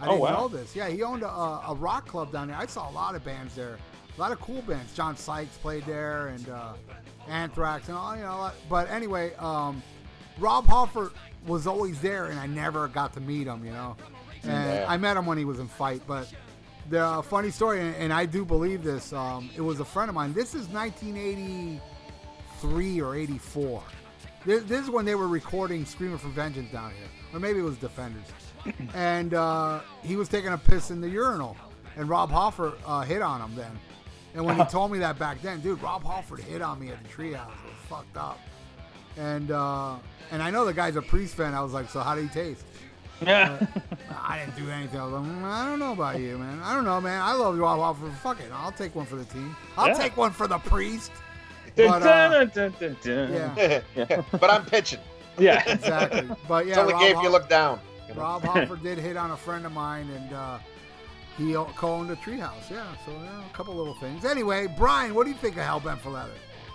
I 0.00 0.06
Oh, 0.06 0.10
didn't 0.10 0.20
wow. 0.20 0.30
know 0.40 0.48
this. 0.48 0.74
Yeah, 0.74 0.88
he 0.88 1.02
owned 1.04 1.22
a, 1.22 1.28
a 1.28 1.74
rock 1.78 2.06
club 2.08 2.32
down 2.32 2.48
there. 2.48 2.56
I 2.56 2.66
saw 2.66 2.90
a 2.90 2.92
lot 2.92 3.14
of 3.14 3.24
bands 3.24 3.54
there, 3.54 3.78
a 4.16 4.20
lot 4.20 4.32
of 4.32 4.40
cool 4.40 4.62
bands. 4.62 4.92
John 4.94 5.16
Sykes 5.16 5.56
played 5.58 5.86
there, 5.86 6.28
and 6.28 6.48
uh, 6.48 6.72
Anthrax, 7.28 7.88
and 7.88 7.96
all 7.96 8.16
you 8.16 8.22
know. 8.22 8.50
But 8.68 8.90
anyway, 8.90 9.32
um, 9.38 9.82
Rob 10.38 10.66
Halford 10.66 11.12
was 11.46 11.66
always 11.68 12.00
there, 12.00 12.26
and 12.26 12.38
I 12.40 12.46
never 12.46 12.88
got 12.88 13.12
to 13.14 13.20
meet 13.20 13.46
him. 13.46 13.64
You 13.64 13.72
know, 13.72 13.96
and 14.42 14.52
Yeah. 14.80 14.86
I 14.88 14.96
met 14.96 15.16
him 15.16 15.24
when 15.24 15.38
he 15.38 15.44
was 15.44 15.60
in 15.60 15.68
fight. 15.68 16.02
But 16.06 16.30
the 16.90 17.00
uh, 17.02 17.22
funny 17.22 17.50
story, 17.50 17.80
and, 17.80 17.94
and 17.96 18.12
I 18.12 18.26
do 18.26 18.44
believe 18.44 18.82
this. 18.82 19.12
Um, 19.12 19.50
it 19.56 19.60
was 19.62 19.78
a 19.80 19.84
friend 19.84 20.08
of 20.08 20.14
mine. 20.14 20.32
This 20.34 20.54
is 20.54 20.68
1983 22.62 23.00
or 23.00 23.14
84. 23.14 23.82
This, 24.44 24.62
this 24.64 24.80
is 24.84 24.90
when 24.90 25.04
they 25.04 25.14
were 25.14 25.28
recording 25.28 25.84
"Screaming 25.84 26.18
for 26.18 26.28
Vengeance" 26.28 26.70
down 26.72 26.90
here, 26.90 27.08
or 27.32 27.40
maybe 27.40 27.58
it 27.58 27.62
was 27.62 27.76
Defenders. 27.76 28.22
and 28.94 29.34
uh, 29.34 29.80
he 30.02 30.16
was 30.16 30.28
taking 30.28 30.52
a 30.52 30.58
piss 30.58 30.90
in 30.90 31.00
the 31.00 31.08
urinal, 31.08 31.56
and 31.96 32.08
Rob 32.08 32.30
Halford 32.30 32.74
uh, 32.86 33.02
hit 33.02 33.22
on 33.22 33.40
him 33.40 33.54
then. 33.56 33.70
And 34.34 34.44
when 34.44 34.56
he 34.58 34.64
told 34.66 34.92
me 34.92 34.98
that 34.98 35.18
back 35.18 35.40
then, 35.40 35.60
dude, 35.60 35.80
Rob 35.82 36.04
Halford 36.04 36.40
hit 36.40 36.60
on 36.60 36.78
me 36.78 36.90
at 36.90 37.02
the 37.02 37.08
treehouse. 37.08 37.48
It 37.64 37.70
was 37.70 37.88
fucked 37.88 38.16
up. 38.16 38.38
And 39.16 39.50
uh, 39.50 39.96
and 40.30 40.42
I 40.42 40.50
know 40.50 40.64
the 40.66 40.74
guy's 40.74 40.96
a 40.96 41.02
priest 41.02 41.34
fan. 41.36 41.54
I 41.54 41.62
was 41.62 41.72
like, 41.72 41.88
so 41.88 42.00
how 42.00 42.14
did 42.14 42.24
he 42.24 42.30
taste? 42.30 42.64
Yeah. 43.22 43.58
I 44.22 44.40
didn't 44.40 44.62
do 44.62 44.70
anything. 44.70 45.00
I 45.00 45.04
was 45.04 45.12
like, 45.14 45.22
"Mm, 45.22 45.42
I 45.44 45.64
don't 45.64 45.78
know 45.78 45.92
about 45.92 46.20
you, 46.20 46.36
man. 46.36 46.60
I 46.62 46.74
don't 46.74 46.84
know, 46.84 47.00
man. 47.00 47.22
I 47.22 47.32
love 47.32 47.56
Rob 47.56 47.78
Halford. 47.80 48.12
Fuck 48.18 48.40
it. 48.40 48.50
I'll 48.52 48.72
take 48.72 48.94
one 48.94 49.06
for 49.06 49.16
the 49.16 49.24
team. 49.24 49.56
I'll 49.78 49.88
Yeah. 49.88 49.94
take 49.94 50.18
one 50.18 50.32
for 50.32 50.46
the 50.46 50.58
priest. 50.58 51.10
But, 51.76 52.02
uh, 52.02 52.28
Dun, 52.44 52.48
dun, 52.54 52.74
dun, 52.80 52.96
dun. 53.02 53.32
Yeah, 53.96 54.22
but 54.32 54.50
I'm 54.50 54.64
pitching. 54.64 55.00
Yeah. 55.38 55.62
exactly. 55.70 56.28
But 56.48 56.66
It's 56.66 56.76
yeah, 56.76 56.80
only 56.82 56.94
Rob, 56.94 57.02
game 57.02 57.10
if 57.10 57.16
Ho- 57.18 57.22
you 57.24 57.28
look 57.28 57.48
down. 57.48 57.80
you 58.08 58.14
know? 58.14 58.20
Rob 58.22 58.42
Halford 58.44 58.82
did 58.82 58.98
hit 58.98 59.16
on 59.16 59.30
a 59.32 59.36
friend 59.36 59.66
of 59.66 59.72
mine, 59.72 60.08
and 60.16 60.32
uh, 60.32 60.58
he 61.36 61.54
o- 61.54 61.66
co-owned 61.76 62.10
a 62.10 62.16
treehouse. 62.16 62.70
Yeah, 62.70 62.86
so 63.04 63.12
you 63.12 63.18
know, 63.18 63.42
a 63.50 63.54
couple 63.54 63.74
little 63.74 63.94
things. 63.96 64.24
Anyway, 64.24 64.66
Brian, 64.78 65.14
what 65.14 65.24
do 65.24 65.30
you 65.30 65.36
think 65.36 65.56
of 65.58 65.62
Hellbent 65.64 65.98
for 65.98 66.10
Leather? 66.10 66.30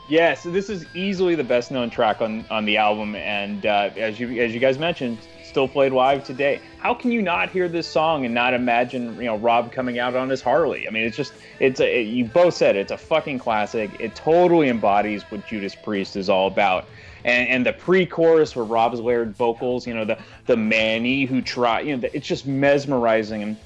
Yeah, 0.09 0.33
so 0.35 0.51
this 0.51 0.69
is 0.69 0.85
easily 0.93 1.35
the 1.35 1.43
best 1.43 1.71
known 1.71 1.89
track 1.89 2.21
on, 2.21 2.45
on 2.51 2.65
the 2.65 2.77
album, 2.77 3.15
and 3.15 3.65
uh, 3.65 3.89
as 3.95 4.19
you 4.19 4.41
as 4.43 4.53
you 4.53 4.59
guys 4.59 4.77
mentioned, 4.77 5.17
still 5.51 5.67
played 5.67 5.91
live 5.91 6.23
today. 6.23 6.61
How 6.79 6.93
can 6.93 7.11
you 7.11 7.21
not 7.21 7.49
hear 7.49 7.67
this 7.67 7.85
song 7.85 8.23
and 8.25 8.33
not 8.33 8.53
imagine 8.53 9.17
you 9.17 9.25
know 9.25 9.37
Rob 9.37 9.71
coming 9.71 9.99
out 9.99 10.15
on 10.15 10.29
his 10.29 10.41
Harley? 10.41 10.87
I 10.87 10.91
mean, 10.91 11.03
it's 11.03 11.17
just 11.17 11.33
it's 11.59 11.81
a 11.81 11.99
it- 11.99 12.07
you 12.07 12.25
both 12.25 12.53
said 12.55 12.75
it, 12.77 12.79
it's 12.79 12.91
a 12.91 12.97
fucking 12.97 13.37
classic. 13.39 13.91
It 13.99 14.15
totally 14.15 14.69
embodies 14.69 15.23
what 15.29 15.45
Judas 15.45 15.75
Priest 15.75 16.15
is 16.15 16.29
all 16.29 16.47
about. 16.47 16.85
And, 17.23 17.49
and 17.49 17.65
the 17.65 17.73
pre-chorus 17.73 18.55
where 18.55 18.65
Rob's 18.65 18.99
layered 18.99 19.35
vocals, 19.35 19.85
you 19.85 19.93
know, 19.93 20.05
the 20.05 20.17
the 20.45 20.55
Manny 20.57 21.25
who 21.25 21.41
try, 21.41 21.81
you 21.81 21.97
know, 21.97 22.09
it's 22.13 22.25
just 22.25 22.47
mesmerizing. 22.47 23.43
And 23.43 23.57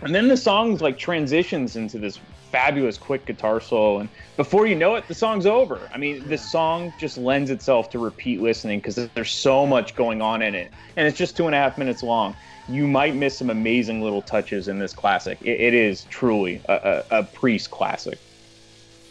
and 0.00 0.14
then 0.14 0.28
the 0.28 0.36
song's 0.36 0.80
like 0.80 0.96
transitions 0.96 1.74
into 1.74 1.98
this 1.98 2.20
fabulous 2.52 2.98
quick 2.98 3.24
guitar 3.24 3.60
solo, 3.60 3.98
and 3.98 4.08
before 4.36 4.66
you 4.66 4.76
know 4.76 4.94
it, 4.94 5.08
the 5.08 5.14
song's 5.14 5.46
over. 5.46 5.80
I 5.92 5.98
mean, 5.98 6.28
the 6.28 6.38
song 6.38 6.92
just 6.98 7.18
lends 7.18 7.50
itself 7.50 7.90
to 7.90 7.98
repeat 7.98 8.40
listening 8.40 8.78
because 8.78 8.96
there's 9.14 9.32
so 9.32 9.66
much 9.66 9.96
going 9.96 10.22
on 10.22 10.42
in 10.42 10.54
it, 10.54 10.70
and 10.96 11.08
it's 11.08 11.18
just 11.18 11.36
two 11.36 11.46
and 11.46 11.54
a 11.54 11.58
half 11.58 11.78
minutes 11.78 12.02
long. 12.02 12.36
You 12.68 12.86
might 12.86 13.16
miss 13.16 13.36
some 13.36 13.50
amazing 13.50 14.02
little 14.02 14.22
touches 14.22 14.68
in 14.68 14.78
this 14.78 14.92
classic. 14.92 15.38
It, 15.42 15.60
it 15.60 15.74
is 15.74 16.04
truly 16.04 16.60
a, 16.68 17.04
a, 17.10 17.18
a 17.18 17.22
Priest 17.24 17.70
classic. 17.72 18.18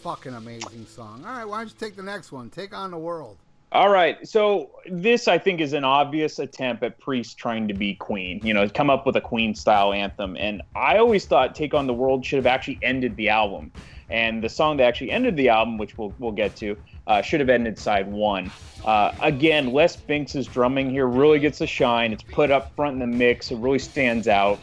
Fucking 0.03 0.33
amazing 0.33 0.85
song. 0.85 1.25
All 1.25 1.33
right, 1.33 1.45
why 1.45 1.57
don't 1.57 1.67
you 1.67 1.75
take 1.77 1.95
the 1.95 2.03
next 2.03 2.31
one? 2.31 2.49
Take 2.49 2.73
on 2.73 2.91
the 2.91 2.97
world. 2.97 3.37
All 3.73 3.89
right, 3.89 4.27
so 4.27 4.69
this 4.91 5.29
I 5.29 5.37
think 5.37 5.61
is 5.61 5.71
an 5.71 5.85
obvious 5.85 6.39
attempt 6.39 6.83
at 6.83 6.99
Priest 6.99 7.37
trying 7.37 7.69
to 7.69 7.73
be 7.73 7.95
Queen. 7.95 8.41
You 8.43 8.53
know, 8.53 8.67
come 8.67 8.89
up 8.89 9.05
with 9.05 9.15
a 9.15 9.21
Queen 9.21 9.55
style 9.55 9.93
anthem, 9.93 10.35
and 10.37 10.61
I 10.75 10.97
always 10.97 11.25
thought 11.25 11.55
"Take 11.55 11.73
on 11.73 11.87
the 11.87 11.93
World" 11.93 12.25
should 12.25 12.35
have 12.35 12.45
actually 12.45 12.79
ended 12.81 13.15
the 13.15 13.29
album, 13.29 13.71
and 14.09 14.43
the 14.43 14.49
song 14.49 14.75
that 14.77 14.83
actually 14.83 15.11
ended 15.11 15.37
the 15.37 15.47
album, 15.47 15.77
which 15.77 15.97
we'll 15.97 16.13
we'll 16.19 16.33
get 16.33 16.53
to, 16.57 16.75
uh, 17.07 17.21
should 17.21 17.39
have 17.39 17.47
ended 17.47 17.79
side 17.79 18.11
one. 18.11 18.51
Uh, 18.83 19.13
again, 19.21 19.71
Les 19.71 19.95
Binks' 19.95 20.45
drumming 20.47 20.89
here 20.89 21.07
really 21.07 21.39
gets 21.39 21.61
a 21.61 21.67
shine. 21.67 22.11
It's 22.11 22.23
put 22.23 22.51
up 22.51 22.75
front 22.75 22.95
in 22.95 22.99
the 22.99 23.17
mix. 23.17 23.51
It 23.51 23.57
really 23.59 23.79
stands 23.79 24.27
out. 24.27 24.59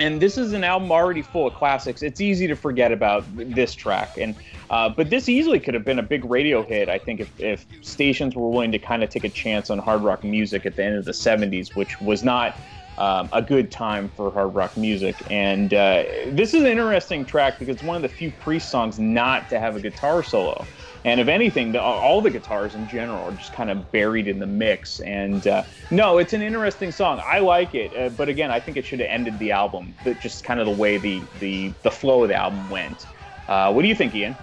And 0.00 0.20
this 0.20 0.38
is 0.38 0.54
an 0.54 0.64
album 0.64 0.90
already 0.90 1.20
full 1.20 1.46
of 1.46 1.54
classics. 1.54 2.02
It's 2.02 2.22
easy 2.22 2.46
to 2.46 2.56
forget 2.56 2.90
about 2.90 3.22
this 3.36 3.74
track, 3.74 4.16
and 4.16 4.34
uh, 4.70 4.88
but 4.88 5.10
this 5.10 5.28
easily 5.28 5.60
could 5.60 5.74
have 5.74 5.84
been 5.84 5.98
a 5.98 6.02
big 6.02 6.24
radio 6.24 6.62
hit. 6.62 6.88
I 6.88 6.98
think 6.98 7.20
if, 7.20 7.38
if 7.38 7.66
stations 7.82 8.34
were 8.34 8.48
willing 8.48 8.72
to 8.72 8.78
kind 8.78 9.04
of 9.04 9.10
take 9.10 9.24
a 9.24 9.28
chance 9.28 9.68
on 9.68 9.78
hard 9.78 10.00
rock 10.00 10.24
music 10.24 10.64
at 10.64 10.74
the 10.74 10.84
end 10.84 10.96
of 10.96 11.04
the 11.04 11.12
'70s, 11.12 11.76
which 11.76 12.00
was 12.00 12.24
not 12.24 12.56
um, 12.96 13.28
a 13.34 13.42
good 13.42 13.70
time 13.70 14.10
for 14.16 14.30
hard 14.30 14.54
rock 14.54 14.74
music. 14.74 15.16
And 15.30 15.74
uh, 15.74 16.04
this 16.28 16.54
is 16.54 16.62
an 16.62 16.66
interesting 16.66 17.26
track 17.26 17.58
because 17.58 17.74
it's 17.74 17.82
one 17.82 17.96
of 17.96 18.02
the 18.02 18.08
few 18.08 18.30
Priest 18.30 18.70
songs 18.70 18.98
not 18.98 19.50
to 19.50 19.60
have 19.60 19.76
a 19.76 19.80
guitar 19.80 20.22
solo. 20.22 20.66
And 21.04 21.18
if 21.20 21.28
anything, 21.28 21.72
the, 21.72 21.80
all 21.80 22.20
the 22.20 22.30
guitars 22.30 22.74
in 22.74 22.86
general 22.86 23.26
are 23.26 23.32
just 23.32 23.52
kind 23.52 23.70
of 23.70 23.90
buried 23.90 24.28
in 24.28 24.38
the 24.38 24.46
mix. 24.46 25.00
And 25.00 25.46
uh, 25.46 25.64
no, 25.90 26.18
it's 26.18 26.32
an 26.34 26.42
interesting 26.42 26.92
song. 26.92 27.22
I 27.24 27.38
like 27.38 27.74
it, 27.74 27.96
uh, 27.96 28.10
but 28.10 28.28
again, 28.28 28.50
I 28.50 28.60
think 28.60 28.76
it 28.76 28.84
should 28.84 29.00
have 29.00 29.08
ended 29.08 29.38
the 29.38 29.50
album. 29.50 29.94
But 30.04 30.20
just 30.20 30.44
kind 30.44 30.60
of 30.60 30.66
the 30.66 30.72
way 30.72 30.98
the 30.98 31.22
the 31.40 31.72
the 31.82 31.90
flow 31.90 32.22
of 32.22 32.28
the 32.28 32.34
album 32.34 32.68
went. 32.68 33.06
Uh, 33.48 33.72
what 33.72 33.82
do 33.82 33.88
you 33.88 33.94
think, 33.94 34.14
Ian? 34.14 34.36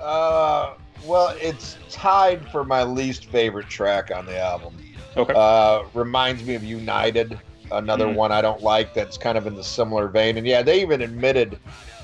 Uh, 0.00 0.74
well, 1.04 1.34
it's 1.40 1.76
tied 1.90 2.48
for 2.50 2.64
my 2.64 2.84
least 2.84 3.26
favorite 3.26 3.68
track 3.68 4.10
on 4.14 4.26
the 4.26 4.38
album. 4.38 4.74
Okay. 5.16 5.34
Uh, 5.36 5.82
reminds 5.92 6.44
me 6.44 6.54
of 6.54 6.62
United, 6.64 7.38
another 7.72 8.06
Mhm. 8.06 8.14
one 8.14 8.32
I 8.32 8.40
don't 8.40 8.62
like 8.62 8.94
that's 8.94 9.18
kind 9.18 9.36
of 9.36 9.46
in 9.46 9.54
the 9.56 9.64
similar 9.64 10.08
vein. 10.08 10.38
And 10.38 10.46
yeah, 10.46 10.62
they 10.62 10.80
even 10.80 11.02
admitted 11.02 11.58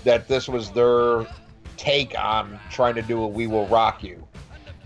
that 0.05 0.29
this 0.29 0.49
was 0.49 0.71
their 0.73 1.27
take 1.77 2.19
on 2.19 2.59
trying 2.71 2.95
to 2.95 3.03
do 3.03 3.23
a 3.23 3.27
"We 3.27 3.47
Will 3.47 3.67
Rock 3.67 4.03
You," 4.03 4.27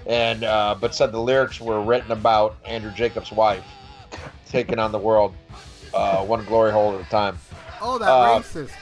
and 0.06 0.44
uh, 0.44 0.76
but 0.80 0.94
said 0.94 1.12
the 1.12 1.20
lyrics 1.20 1.60
were 1.60 1.80
written 1.82 2.12
about 2.12 2.56
Andrew 2.64 2.90
Jacobs' 2.92 3.32
wife 3.32 3.64
taking 4.46 4.78
on 4.78 4.92
the 4.92 4.98
world, 4.98 5.34
uh, 5.94 6.24
one 6.24 6.44
glory 6.44 6.72
hole 6.72 6.94
at 6.94 7.00
a 7.06 7.08
time. 7.10 7.38
Oh, 7.80 7.98
that 7.98 8.08
Uh, 8.08 8.40
racist. 8.40 8.72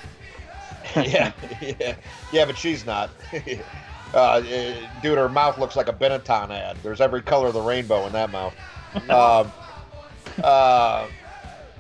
yeah, 0.97 1.33
yeah, 1.61 1.95
yeah, 2.33 2.45
but 2.45 2.57
she's 2.57 2.87
not. 2.87 3.11
uh, 4.15 4.43
eh, 4.49 4.75
dude, 5.03 5.19
her 5.19 5.29
mouth 5.29 5.59
looks 5.59 5.77
like 5.77 5.89
a 5.89 5.93
Benetton 5.93 6.51
ad. 6.51 6.77
There's 6.83 7.01
every 7.01 7.21
color 7.21 7.49
of 7.49 7.55
the 7.55 7.61
rainbow 7.61 8.07
in 8.07 8.13
that 8.13 8.31
mouth. 8.31 8.55
um, 9.11 9.53
uh, 10.43 11.07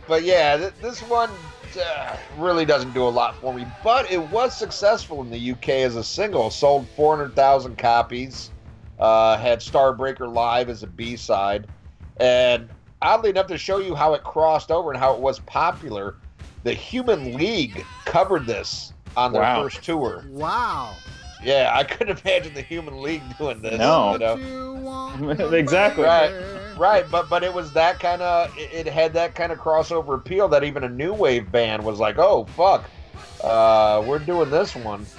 but 0.07 0.25
yeah, 0.25 0.57
th- 0.59 0.73
this 0.83 1.01
one 1.03 1.31
uh, 1.79 2.17
really 2.37 2.65
doesn't 2.65 2.93
do 2.95 3.03
a 3.07 3.09
lot 3.09 3.37
for 3.37 3.53
me. 3.55 3.67
But 3.83 4.11
it 4.11 4.21
was 4.31 4.55
successful 4.57 5.23
in 5.23 5.31
the 5.31 5.53
UK 5.53 5.69
as 5.71 5.97
a 5.97 6.05
single. 6.05 6.51
Sold 6.51 6.87
400,000 6.97 7.77
copies. 7.79 8.51
Uh, 8.99 9.37
had 9.39 9.61
Starbreaker 9.61 10.33
Live 10.33 10.69
as 10.69 10.83
a 10.83 10.87
B 10.87 11.17
side. 11.17 11.67
And 12.19 12.69
oddly 13.01 13.31
enough, 13.31 13.47
to 13.47 13.59
show 13.59 13.79
you 13.79 13.95
how 13.95 14.15
it 14.15 14.25
crossed 14.25 14.71
over 14.71 14.91
and 14.91 14.99
how 14.99 15.15
it 15.15 15.21
was 15.21 15.39
popular, 15.41 16.17
the 16.65 16.75
Human 16.75 17.37
League 17.37 17.85
covered 18.05 18.45
this 18.47 18.93
on 19.17 19.33
their 19.33 19.43
Wow. 19.43 19.63
first 19.63 19.83
tour. 19.85 20.25
Wow. 20.31 20.95
Yeah, 21.45 21.71
I 21.73 21.85
couldn't 21.85 22.21
imagine 22.25 22.55
the 22.55 22.63
Human 22.63 23.01
League 23.01 23.23
doing 23.39 23.63
this. 23.63 23.79
No. 23.79 24.13
you 24.13 24.19
know? 24.19 24.37
Exactly. 25.53 26.05
Right. 26.05 26.33
Right, 26.79 27.11
but 27.11 27.29
but 27.29 27.43
it 27.43 27.53
was 27.53 27.73
that 27.73 27.99
kind 27.99 28.23
of 28.23 28.51
it, 28.55 28.87
it 28.87 28.93
had 28.93 29.15
that 29.15 29.35
kind 29.35 29.51
of 29.53 29.59
crossover 29.59 30.17
appeal 30.17 30.49
that 30.51 30.63
even 30.65 30.85
a 30.85 30.89
new 30.89 31.13
wave 31.15 31.51
band 31.51 31.83
was 31.85 31.99
like, 31.99 32.19
oh 32.19 32.47
fuck, 32.47 32.91
uh, 33.43 34.03
we're 34.05 34.21
doing 34.21 34.51
this 34.51 34.77
one. 34.77 35.11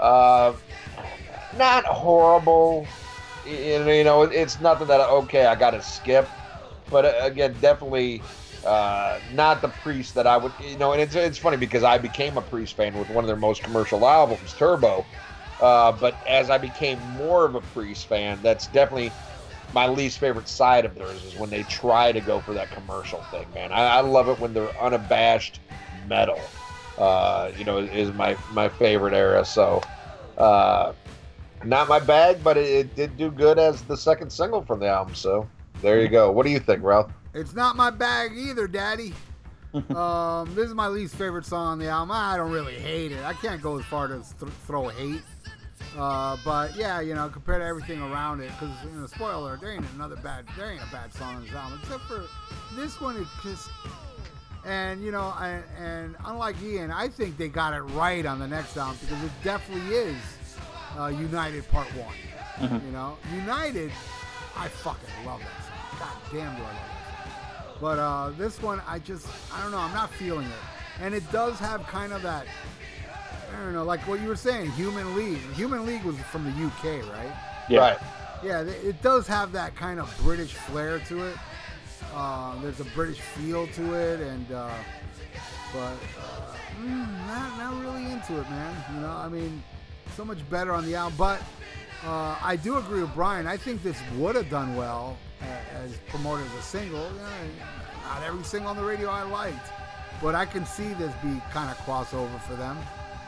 Uh, 0.00 0.54
not 1.52 1.84
horrible, 1.86 2.94
you 3.44 4.04
know. 4.04 4.22
It's 4.22 4.60
nothing 4.60 4.88
that 4.88 5.00
okay, 5.00 5.46
I 5.46 5.54
got 5.56 5.72
to 5.72 5.82
skip, 5.82 6.34
but 6.90 7.04
uh, 7.06 7.14
again, 7.22 7.60
definitely 7.60 8.26
uh, 8.64 9.20
not 9.28 9.62
the 9.62 9.68
Priest 9.70 10.14
that 10.14 10.26
I 10.26 10.36
would, 10.36 10.54
you 10.58 10.76
know. 10.78 10.92
And 10.92 11.02
it's 11.02 11.14
it's 11.14 11.38
funny 11.38 11.56
because 11.56 11.82
I 11.84 11.98
became 11.98 12.36
a 12.38 12.42
Priest 12.42 12.76
fan 12.76 12.96
with 12.98 13.08
one 13.10 13.24
of 13.24 13.28
their 13.28 13.36
most 13.36 13.62
commercial 13.62 14.06
albums, 14.06 14.54
Turbo. 14.54 15.08
Uh, 15.60 15.92
but 15.92 16.22
as 16.26 16.50
I 16.50 16.58
became 16.58 17.02
more 17.04 17.46
of 17.46 17.54
a 17.54 17.60
Priest 17.62 18.06
fan, 18.06 18.42
that's 18.42 18.66
definitely 18.66 19.16
my 19.74 19.88
least 19.88 20.18
favorite 20.18 20.48
side 20.48 20.84
of 20.84 20.94
theirs 20.94 21.22
is 21.24 21.34
when 21.36 21.50
they 21.50 21.64
try 21.64 22.12
to 22.12 22.20
go 22.20 22.40
for 22.40 22.54
that 22.54 22.70
commercial 22.70 23.20
thing, 23.24 23.46
man. 23.54 23.72
I, 23.72 23.96
I 23.96 24.00
love 24.00 24.28
it 24.28 24.38
when 24.38 24.54
they're 24.54 24.70
unabashed 24.80 25.60
metal. 26.08 26.40
Uh, 26.96 27.50
you 27.58 27.64
know, 27.64 27.78
is 27.78 28.12
my 28.12 28.36
my 28.52 28.68
favorite 28.68 29.14
era. 29.14 29.44
So, 29.44 29.82
uh, 30.38 30.92
not 31.64 31.88
my 31.88 31.98
bag, 31.98 32.38
but 32.44 32.56
it, 32.56 32.68
it 32.68 32.96
did 32.96 33.16
do 33.16 33.32
good 33.32 33.58
as 33.58 33.82
the 33.82 33.96
second 33.96 34.30
single 34.30 34.62
from 34.64 34.78
the 34.78 34.86
album. 34.86 35.14
So 35.16 35.48
there 35.82 36.00
you 36.00 36.08
go. 36.08 36.30
What 36.30 36.46
do 36.46 36.52
you 36.52 36.60
think, 36.60 36.84
Ralph? 36.84 37.10
It's 37.34 37.52
not 37.52 37.74
my 37.74 37.90
bag 37.90 38.30
either, 38.36 38.68
Daddy. 38.68 39.12
um, 39.90 40.54
this 40.54 40.68
is 40.68 40.74
my 40.74 40.86
least 40.86 41.16
favorite 41.16 41.44
song 41.44 41.66
on 41.66 41.78
the 41.80 41.88
album. 41.88 42.12
I 42.12 42.36
don't 42.36 42.52
really 42.52 42.76
hate 42.76 43.10
it. 43.10 43.24
I 43.24 43.32
can't 43.32 43.60
go 43.60 43.76
as 43.76 43.84
far 43.86 44.06
to 44.06 44.22
th- 44.38 44.52
throw 44.68 44.86
hate. 44.86 45.22
Uh, 45.96 46.36
but 46.44 46.74
yeah, 46.76 47.00
you 47.00 47.14
know, 47.14 47.28
compared 47.28 47.60
to 47.62 47.66
everything 47.66 48.00
around 48.02 48.40
it, 48.40 48.50
because 48.58 48.74
you 48.84 48.90
know, 48.98 49.06
spoiler, 49.06 49.56
there 49.56 49.72
ain't 49.72 49.84
another 49.94 50.16
bad, 50.16 50.44
there 50.56 50.72
ain't 50.72 50.82
a 50.82 50.90
bad 50.90 51.12
song 51.14 51.36
on 51.36 51.44
this 51.44 51.52
album, 51.52 51.78
except 51.82 52.02
for 52.04 52.24
this 52.74 53.00
one. 53.00 53.16
It 53.16 53.28
just, 53.42 53.70
and 54.64 55.04
you 55.04 55.12
know, 55.12 55.32
and, 55.40 55.62
and 55.78 56.16
unlike 56.24 56.56
Ian, 56.62 56.90
I 56.90 57.08
think 57.08 57.36
they 57.36 57.48
got 57.48 57.74
it 57.74 57.82
right 57.82 58.26
on 58.26 58.38
the 58.40 58.48
next 58.48 58.76
album 58.76 58.98
because 59.00 59.22
it 59.22 59.30
definitely 59.44 59.94
is 59.94 60.16
uh, 60.98 61.06
United 61.06 61.68
Part 61.68 61.86
One. 61.88 62.14
You 62.84 62.92
know, 62.92 63.16
United, 63.34 63.92
I 64.56 64.68
fucking 64.68 65.08
love 65.26 65.40
that 65.40 65.64
song. 65.64 65.98
God 66.00 66.16
damn, 66.32 66.56
do 66.56 66.62
I 66.62 66.66
love 66.66 66.74
that 66.74 67.64
song. 67.64 67.76
But 67.80 67.98
uh, 67.98 68.30
this 68.30 68.60
one, 68.62 68.80
I 68.86 68.98
just, 68.98 69.26
I 69.52 69.62
don't 69.62 69.70
know, 69.70 69.78
I'm 69.78 69.92
not 69.94 70.10
feeling 70.12 70.46
it. 70.46 71.02
And 71.02 71.14
it 71.14 71.30
does 71.32 71.58
have 71.58 71.84
kind 71.88 72.12
of 72.12 72.22
that, 72.22 72.46
I 73.54 73.64
don't 73.64 73.72
know, 73.72 73.84
like 73.84 74.00
what 74.08 74.20
you 74.20 74.28
were 74.28 74.36
saying, 74.36 74.70
Human 74.72 75.14
League. 75.16 75.38
Human 75.54 75.86
League 75.86 76.02
was 76.04 76.16
from 76.30 76.44
the 76.44 76.50
UK, 76.66 77.06
right? 77.12 77.32
Yeah. 77.68 77.78
Right. 77.80 77.98
Yeah, 78.42 78.60
it 78.60 79.00
does 79.00 79.26
have 79.26 79.52
that 79.52 79.74
kind 79.74 79.98
of 79.98 80.14
British 80.22 80.52
flair 80.52 80.98
to 81.00 81.24
it. 81.28 81.36
Uh, 82.14 82.60
there's 82.60 82.80
a 82.80 82.84
British 82.84 83.18
feel 83.20 83.66
to 83.68 83.94
it, 83.94 84.20
and 84.20 84.52
uh, 84.52 84.70
but 85.72 85.78
uh, 86.20 86.54
mm, 86.82 87.26
not 87.26 87.56
not 87.58 87.80
really 87.82 88.04
into 88.12 88.38
it, 88.38 88.48
man. 88.50 88.84
You 88.94 89.00
know, 89.00 89.08
I 89.10 89.28
mean, 89.28 89.62
so 90.14 90.24
much 90.26 90.38
better 90.50 90.72
on 90.72 90.84
the 90.84 90.94
album. 90.94 91.16
But 91.16 91.40
uh, 92.04 92.36
I 92.42 92.56
do 92.56 92.76
agree 92.76 93.00
with 93.00 93.14
Brian. 93.14 93.46
I 93.46 93.56
think 93.56 93.82
this 93.82 93.98
would 94.18 94.36
have 94.36 94.50
done 94.50 94.76
well 94.76 95.16
a- 95.40 95.74
as 95.78 95.96
promoted 96.08 96.44
as 96.46 96.52
a 96.58 96.62
single. 96.62 97.00
Yeah, 97.16 97.64
not 98.08 98.22
every 98.22 98.44
single 98.44 98.70
on 98.70 98.76
the 98.76 98.84
radio 98.84 99.08
I 99.08 99.22
liked, 99.22 99.70
but 100.22 100.34
I 100.34 100.44
can 100.44 100.66
see 100.66 100.92
this 100.94 101.14
be 101.22 101.40
kind 101.50 101.70
of 101.70 101.78
crossover 101.78 102.38
for 102.42 102.56
them. 102.56 102.76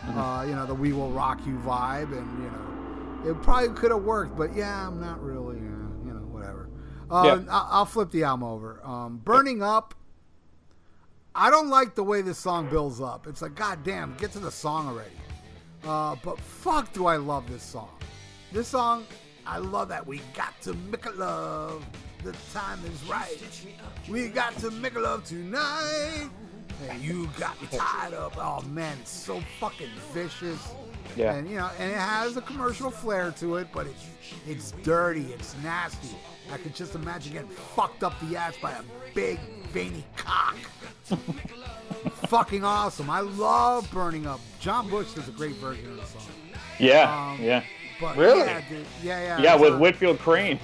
Uh, 0.09 0.45
you 0.47 0.55
know, 0.55 0.67
the 0.67 0.75
"We 0.75 0.93
Will 0.93 1.11
Rock 1.11 1.41
You" 1.47 1.57
vibe, 1.59 2.17
and 2.17 2.43
you 2.43 2.51
know, 2.51 3.31
it 3.31 3.43
probably 3.43 3.71
could 3.71 3.91
have 3.91 4.03
worked, 4.05 4.37
but 4.37 4.55
yeah, 4.55 4.87
I'm 4.87 5.01
not 5.01 5.21
really, 5.23 5.57
uh, 5.57 5.61
you 6.07 6.13
know, 6.15 6.27
whatever. 6.31 6.69
Uh, 7.11 7.23
Yeah. 7.25 7.53
I- 7.53 7.69
I'll 7.71 7.85
flip 7.87 8.11
the 8.11 8.25
album 8.25 8.45
over. 8.49 8.81
Um, 8.87 9.19
Burning 9.19 9.63
Up. 9.63 9.95
I 11.35 11.51
don't 11.51 11.69
like 11.69 11.95
the 11.95 12.05
way 12.05 12.23
this 12.23 12.39
song 12.39 12.69
builds 12.71 13.01
up. 13.01 13.27
It's 13.27 13.43
like, 13.43 13.55
goddamn, 13.55 14.15
get 14.17 14.33
to 14.33 14.39
the 14.39 14.51
song 14.51 14.89
already. 14.89 15.11
Uh, 15.85 16.17
but 16.23 16.39
fuck, 16.41 16.93
do 16.95 17.07
I 17.07 17.17
love 17.17 17.47
this 17.51 17.63
song. 17.63 17.91
This 18.53 18.69
song, 18.69 19.05
I 19.47 19.59
love 19.59 19.89
that. 19.89 20.07
We 20.07 20.23
got 20.35 20.59
to 20.63 20.73
make 20.75 21.05
a 21.05 21.11
love. 21.11 21.85
The 22.25 22.35
time 22.55 22.79
is 22.87 23.05
right. 23.05 23.39
We 24.09 24.29
got 24.29 24.57
to 24.59 24.71
make 24.71 24.95
a 24.97 25.01
love 25.01 25.25
tonight. 25.25 26.31
And 26.91 27.01
you 27.03 27.29
got 27.39 27.61
me 27.61 27.69
tied 27.73 28.15
up. 28.15 28.37
Oh 28.39 28.63
man, 28.69 28.97
it's 29.01 29.11
so 29.11 29.41
fucking 29.61 29.89
vicious. 30.13 30.75
Yeah. 31.17 31.35
And 31.35 31.49
you 31.49 31.57
know, 31.57 31.71
and 31.79 31.91
it 31.91 31.97
has 31.99 32.37
a 32.37 32.43
commercial 32.43 32.91
flair 32.91 33.31
to 33.39 33.57
it, 33.57 33.69
but 33.73 33.87
it's 33.87 34.07
it's 34.47 34.71
dirty, 34.83 35.27
it's 35.33 35.55
nasty. 35.63 36.17
I 36.53 36.59
could 36.59 36.75
just 36.75 36.95
imagine 36.95 37.33
getting 37.33 37.49
fucked 37.49 38.03
up 38.05 38.15
the 38.29 38.37
ass 38.37 38.57
by 38.61 38.73
a 38.73 38.83
big 39.15 39.39
veiny 39.73 40.05
cock. 40.17 40.57
fucking 42.29 42.65
awesome. 42.65 43.11
I 43.11 43.21
love 43.21 43.91
burning 43.93 44.27
up. 44.27 44.41
John 44.61 44.89
Bush 44.89 45.13
does 45.15 45.29
a 45.29 45.33
great 45.33 45.57
version 45.57 45.89
of 45.91 45.97
the 45.97 46.05
song. 46.07 46.23
Yeah, 46.79 47.31
Um, 47.33 47.43
yeah, 47.43 47.63
But 48.01 48.17
Really? 48.17 48.41
Yeah, 48.41 48.61
dude. 48.69 48.87
yeah, 49.03 49.21
yeah. 49.23 49.41
yeah. 49.41 49.55
With 49.57 49.75
on- 49.75 49.81
Whitfield 49.81 50.19
Crane, 50.19 50.61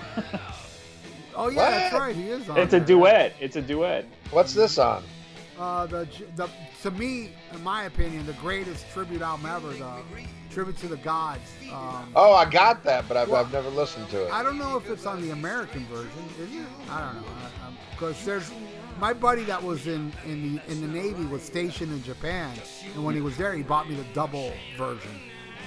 Oh 1.35 1.49
yeah, 1.49 1.71
that's 1.71 1.95
right. 1.95 2.15
He 2.15 2.29
is 2.29 2.49
on. 2.51 2.59
it's 2.59 2.75
a 2.75 2.81
duet. 2.81 3.35
It's 3.41 3.57
a 3.57 3.63
duet. 3.63 4.05
What's 4.31 4.53
this 4.53 4.77
on? 4.79 5.03
Uh, 5.63 5.87
the, 5.87 6.09
the 6.35 6.49
to 6.83 6.91
me, 6.91 7.31
in 7.53 7.63
my 7.63 7.85
opinion, 7.85 8.27
the 8.27 8.33
greatest 8.35 8.85
tribute 8.93 9.23
album 9.23 9.47
ever. 9.47 9.69
The 9.73 10.03
tribute 10.51 10.77
to 10.79 10.89
the 10.89 10.97
gods. 10.97 11.53
Um, 11.73 12.11
Oh, 12.17 12.35
I 12.35 12.51
got 12.51 12.83
that, 12.83 13.07
but 13.07 13.17
I've, 13.17 13.29
Well, 13.29 13.45
I've 13.45 13.53
never 13.53 13.69
listened 13.69 14.09
to 14.09 14.27
it. 14.27 14.33
I 14.33 14.43
don't 14.43 14.59
know 14.59 14.77
if 14.77 14.91
it's 14.91 15.07
on 15.07 15.23
the 15.23 15.31
American 15.31 15.85
version. 15.87 16.11
Is 16.41 16.53
it? 16.53 16.67
I 16.91 17.13
don't 17.13 17.23
know. 17.23 17.29
Because 17.93 18.25
there's 18.25 18.51
my 18.99 19.13
buddy 19.13 19.45
that 19.45 19.63
was 19.63 19.87
in 19.87 20.13
in 20.27 20.57
the 20.57 20.73
in 20.73 20.81
the 20.81 20.89
Navy 20.89 21.25
was 21.27 21.43
stationed 21.43 21.93
in 21.93 22.03
Japan, 22.03 22.53
and 22.97 23.05
when 23.05 23.15
he 23.15 23.21
was 23.21 23.37
there, 23.37 23.55
he 23.55 23.63
bought 23.63 23.89
me 23.89 23.95
the 23.95 24.05
double 24.15 24.53
version. 24.77 25.13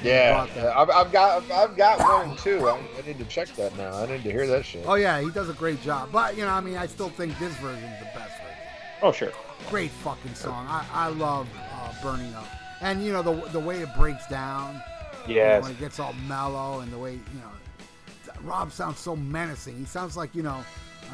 Yeah. 0.04 0.46
I've, 0.76 0.90
I've 0.90 1.12
got 1.14 1.50
I've 1.50 1.78
got 1.78 2.00
one 2.00 2.36
too. 2.36 2.68
I, 2.68 2.78
I 3.02 3.08
need 3.08 3.18
to 3.20 3.26
check 3.26 3.48
that 3.56 3.74
now. 3.78 3.94
I 3.94 4.08
need 4.08 4.24
to 4.24 4.32
hear 4.32 4.46
that 4.46 4.66
shit. 4.66 4.84
Oh 4.86 4.96
yeah, 4.96 5.22
he 5.22 5.30
does 5.30 5.48
a 5.48 5.54
great 5.54 5.82
job. 5.82 6.10
But 6.12 6.36
you 6.36 6.44
know, 6.44 6.52
I 6.52 6.60
mean, 6.60 6.76
I 6.76 6.86
still 6.86 7.10
think 7.10 7.40
this 7.40 7.56
version 7.60 7.86
is 7.86 8.00
the 8.00 8.06
best 8.14 8.34
version. 8.42 8.58
Oh 9.02 9.14
sure. 9.14 9.32
Great 9.70 9.92
fucking 9.92 10.36
song. 10.36 10.66
I, 10.70 10.86
I 10.94 11.08
love 11.10 11.48
uh, 11.74 11.94
Burning 12.04 12.34
Up, 12.36 12.48
and 12.82 13.04
you 13.04 13.12
know 13.12 13.22
the 13.22 13.34
the 13.50 13.60
way 13.60 13.82
it 13.82 13.90
breaks 13.98 14.28
down. 14.28 14.82
you 15.28 15.36
know, 15.36 15.62
when 15.64 15.72
it 15.72 15.80
gets 15.80 16.00
all 16.00 16.14
mellow 16.28 16.80
and 16.82 16.92
the 16.94 16.98
way 16.98 17.14
you 17.14 17.40
know, 17.42 18.34
Rob 18.44 18.72
sounds 18.72 19.00
so 19.00 19.16
menacing. 19.16 19.78
He 19.78 19.86
sounds 19.86 20.16
like 20.16 20.36
you 20.36 20.44
know 20.44 20.64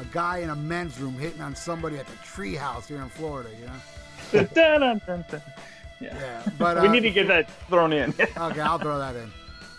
a 0.00 0.04
guy 0.06 0.38
in 0.38 0.50
a 0.50 0.56
men's 0.56 0.98
room 1.00 1.14
hitting 1.14 1.40
on 1.40 1.54
somebody 1.56 1.96
at 1.98 2.06
the 2.06 2.16
treehouse 2.16 2.86
here 2.86 3.00
in 3.02 3.08
Florida. 3.08 3.50
You 3.58 3.66
know. 3.66 4.48
Yeah. 6.00 6.08
Yeah, 6.16 6.42
but 6.58 6.78
uh, 6.78 6.82
we 6.82 6.88
need 6.88 7.00
to 7.02 7.10
get 7.10 7.28
that 7.28 7.48
thrown 7.68 7.92
in. 7.92 8.12
Okay, 8.20 8.60
I'll 8.60 8.78
throw 8.78 8.98
that 8.98 9.14
in. 9.16 9.30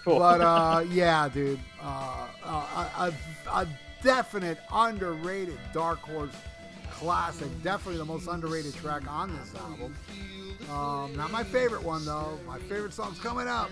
Cool. 0.05 0.19
But 0.19 0.39
uh, 0.41 0.84
yeah, 0.89 1.28
dude, 1.30 1.59
uh, 1.82 2.28
uh, 2.43 2.88
a, 2.97 3.13
a, 3.49 3.61
a 3.61 3.67
definite 4.01 4.57
underrated 4.71 5.59
Dark 5.74 5.99
Horse 5.99 6.32
classic. 6.94 7.48
Definitely 7.64 7.98
the 7.98 8.06
most 8.06 8.28
underrated 8.28 8.74
track 8.76 9.10
on 9.10 9.36
this 9.38 9.54
album. 9.56 9.96
Um, 10.72 11.16
not 11.16 11.32
my 11.32 11.44
favorite 11.44 11.84
one 11.84 12.06
though. 12.06 12.39
My 12.48 12.60
favorite 12.60 12.94
song's 12.94 13.20
coming 13.20 13.48
up, 13.48 13.70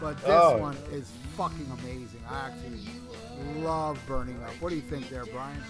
but 0.00 0.16
this 0.18 0.28
Oh. 0.30 0.56
one 0.58 0.76
is 0.90 1.10
fucking 1.36 1.70
amazing. 1.80 2.20
I 2.28 2.48
actually 2.48 3.60
love 3.62 3.98
Burning 4.06 4.42
Up. 4.42 4.50
What 4.60 4.70
do 4.70 4.76
you 4.76 4.82
think 4.82 5.08
there, 5.08 5.24
Brian? 5.26 5.62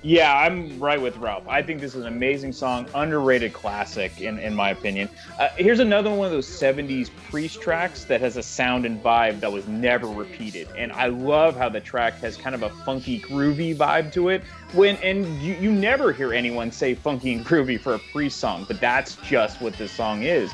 Yeah, 0.00 0.32
I'm 0.32 0.78
right 0.78 1.00
with 1.00 1.16
Ralph. 1.16 1.48
I 1.48 1.60
think 1.60 1.80
this 1.80 1.96
is 1.96 2.02
an 2.02 2.06
amazing 2.06 2.52
song, 2.52 2.86
underrated 2.94 3.52
classic, 3.52 4.20
in, 4.20 4.38
in 4.38 4.54
my 4.54 4.70
opinion. 4.70 5.08
Uh, 5.40 5.48
here's 5.56 5.80
another 5.80 6.08
one 6.08 6.24
of 6.26 6.30
those 6.30 6.46
70s 6.46 7.10
priest 7.28 7.60
tracks 7.60 8.04
that 8.04 8.20
has 8.20 8.36
a 8.36 8.42
sound 8.44 8.86
and 8.86 9.02
vibe 9.02 9.40
that 9.40 9.50
was 9.52 9.66
never 9.66 10.06
repeated. 10.06 10.68
And 10.78 10.92
I 10.92 11.08
love 11.08 11.56
how 11.56 11.68
the 11.68 11.80
track 11.80 12.20
has 12.20 12.36
kind 12.36 12.54
of 12.54 12.62
a 12.62 12.68
funky, 12.84 13.18
groovy 13.20 13.74
vibe 13.74 14.12
to 14.12 14.28
it. 14.28 14.44
When 14.72 14.96
And 14.96 15.40
you, 15.40 15.54
you 15.54 15.72
never 15.72 16.12
hear 16.12 16.34
anyone 16.34 16.70
say 16.70 16.94
funky 16.94 17.32
and 17.32 17.44
groovy 17.44 17.80
for 17.80 17.94
a 17.94 17.98
priest 18.12 18.38
song, 18.38 18.66
but 18.68 18.80
that's 18.80 19.16
just 19.16 19.62
what 19.62 19.72
this 19.78 19.90
song 19.90 20.24
is. 20.24 20.52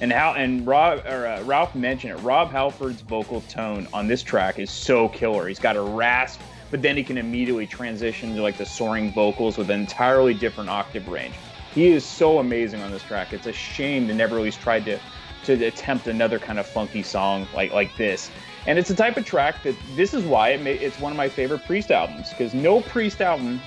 And 0.00 0.12
how 0.12 0.34
and 0.34 0.64
Rob 0.64 1.04
or 1.06 1.26
uh, 1.26 1.42
Ralph 1.42 1.74
mentioned 1.74 2.12
it. 2.12 2.22
Rob 2.22 2.50
Halford's 2.50 3.02
vocal 3.02 3.40
tone 3.42 3.88
on 3.92 4.06
this 4.06 4.22
track 4.22 4.60
is 4.60 4.70
so 4.70 5.08
killer. 5.08 5.48
He's 5.48 5.58
got 5.58 5.76
a 5.76 5.80
rasp, 5.80 6.40
but 6.70 6.80
then 6.80 6.96
he 6.96 7.02
can 7.02 7.18
immediately 7.18 7.66
transition 7.66 8.36
to 8.36 8.42
like 8.42 8.56
the 8.56 8.66
soaring 8.66 9.12
vocals 9.12 9.58
with 9.58 9.68
an 9.70 9.80
entirely 9.80 10.34
different 10.34 10.70
octave 10.70 11.08
range. 11.08 11.34
He 11.74 11.88
is 11.88 12.04
so 12.04 12.38
amazing 12.38 12.82
on 12.82 12.92
this 12.92 13.02
track. 13.02 13.32
It's 13.32 13.46
a 13.46 13.52
shame 13.52 14.06
they 14.06 14.14
never 14.14 14.36
really 14.36 14.52
tried 14.52 14.84
to 14.84 15.00
to 15.44 15.64
attempt 15.64 16.06
another 16.08 16.38
kind 16.38 16.58
of 16.58 16.66
funky 16.66 17.02
song 17.02 17.48
like 17.54 17.72
like 17.72 17.96
this. 17.96 18.30
And 18.66 18.78
it's 18.78 18.88
the 18.88 18.96
type 18.96 19.16
of 19.16 19.24
track 19.24 19.62
that 19.62 19.76
this 19.94 20.12
is 20.12 20.24
why 20.24 20.50
it 20.50 20.60
may, 20.60 20.74
it's 20.74 20.98
one 20.98 21.12
of 21.12 21.16
my 21.16 21.28
favorite 21.28 21.64
Priest 21.64 21.90
albums 21.90 22.30
because 22.30 22.52
no 22.52 22.80
Priest 22.80 23.20
album 23.20 23.60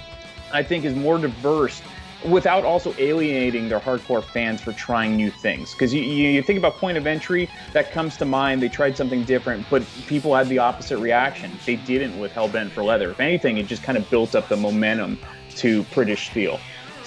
I 0.52 0.64
think 0.64 0.84
is 0.84 0.95
more 0.95 1.18
diverse 1.18 1.82
without 2.26 2.66
also 2.66 2.93
alienating 2.97 3.70
their 3.70 3.80
hardcore 3.80 4.24
fans 4.24 4.62
for 4.62 4.74
trying 4.74 5.16
new 5.16 5.32
things. 5.32 5.72
Because 5.72 5.93
you, 5.93 6.02
you, 6.02 6.30
you 6.30 6.41
think 6.41 6.60
about 6.60 6.76
Point 6.76 6.97
of 6.97 7.08
Entry, 7.08 7.50
that 7.72 7.91
comes 7.91 8.18
to 8.18 8.26
mind. 8.26 8.62
They 8.62 8.68
tried 8.68 8.97
something 8.97 9.24
different, 9.24 9.66
but 9.70 9.84
people 10.08 10.36
had 10.36 10.50
the 10.50 10.60
opposite 10.60 10.97
reaction. 10.97 11.52
They 11.66 11.78
didn't 11.78 12.20
with 12.20 12.34
Hellbent 12.34 12.72
for 12.72 12.84
Leather. 12.84 13.12
If 13.12 13.22
anything, 13.22 13.58
it 13.58 13.68
just 13.68 13.84
kind 13.84 13.97
of 13.97 14.10
built 14.10 14.36
up 14.36 14.50
the 14.50 14.58
momentum 14.58 15.18
to 15.58 15.84
British 15.84 16.30
Steel. 16.30 16.60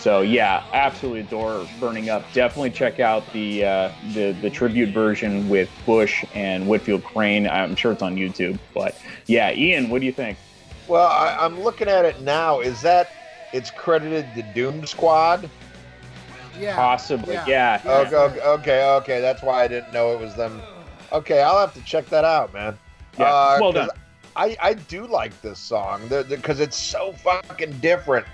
So 0.03 0.23
yeah, 0.23 0.65
absolutely 0.73 1.21
adore 1.21 1.65
Burning 1.79 2.11
Up. 2.11 2.25
Definitely 2.33 2.71
check 2.71 2.99
out 2.99 3.33
the 3.33 3.65
uh, 3.65 3.93
the 4.15 4.33
the 4.33 4.51
tribute 4.51 4.89
version 4.89 5.49
with 5.49 5.71
Bush 5.87 6.25
and 6.35 6.67
Whitfield 6.67 7.05
Crane. 7.05 7.47
I'm 7.47 7.77
sure 7.77 7.93
it's 7.93 8.03
on 8.03 8.17
YouTube. 8.17 8.59
But 8.75 8.97
yeah, 9.29 9.53
Ian, 9.53 9.91
what 9.91 10.01
do 10.01 10.07
you 10.07 10.13
think? 10.13 10.39
Well, 10.89 11.07
I, 11.07 11.37
I'm 11.39 11.61
looking 11.61 11.87
at 11.87 12.05
it 12.05 12.21
now. 12.21 12.59
Is 12.59 12.83
that 12.83 13.11
it's 13.53 13.71
credited 13.71 14.35
to 14.35 14.43
Doom 14.43 14.85
Squad? 14.87 15.49
Yeah. 16.59 16.75
Possibly, 16.75 17.35
Yeah. 17.35 17.45
yeah. 17.47 17.81
Yeah. 17.85 17.91
Okay, 17.93 18.17
okay, 18.17 18.41
okay, 18.43 18.85
okay. 18.97 19.21
That's 19.21 19.41
why 19.41 19.63
I 19.63 19.69
didn't 19.69 19.93
know 19.93 20.13
it 20.15 20.19
was 20.19 20.35
them. 20.35 20.61
Okay, 21.13 21.43
I'll 21.43 21.61
have 21.61 21.75
to 21.75 21.81
check 21.83 22.07
that 22.07 22.25
out, 22.25 22.53
man. 22.53 22.77
Yeah, 23.19 23.27
Uh, 23.27 23.59
well 23.61 23.73
'cause 23.73 23.87
done. 23.87 23.99
I, 24.35 24.57
I 24.61 24.75
do 24.75 25.07
like 25.07 25.41
this 25.43 25.61
song 25.61 26.09
because 26.09 26.59
it's 26.59 26.77
so 26.77 27.13
fucking 27.13 27.79
different 27.79 28.27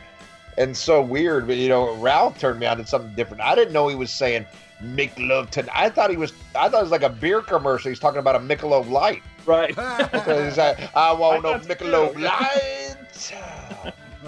and 0.58 0.76
so 0.76 1.00
weird. 1.00 1.46
But 1.46 1.56
you 1.56 1.68
know, 1.70 1.94
Ralph 1.96 2.38
turned 2.38 2.60
me 2.60 2.66
on 2.66 2.76
to 2.76 2.86
something 2.86 3.14
different. 3.14 3.42
I 3.42 3.54
didn't 3.54 3.72
know 3.72 3.88
he 3.88 3.94
was 3.94 4.10
saying 4.10 4.44
"make 4.82 5.18
love 5.18 5.50
tonight." 5.50 5.72
I 5.74 5.88
thought 5.88 6.10
he 6.10 6.16
was. 6.18 6.32
I 6.54 6.68
thought 6.68 6.80
it 6.80 6.82
was 6.82 6.90
like 6.90 7.02
a 7.02 7.08
beer 7.08 7.40
commercial. 7.40 7.88
He's 7.88 8.00
talking 8.00 8.18
about 8.20 8.36
a 8.36 8.40
Michelob 8.40 8.90
Light. 8.90 9.22
Right. 9.46 9.74
So 9.74 10.44
he's 10.44 10.58
like, 10.58 10.94
"I 10.94 11.12
want 11.12 11.46
I 11.46 11.52
no 11.52 11.58
thought 11.58 11.78
Michelob. 11.78 12.20
Light." 12.20 13.32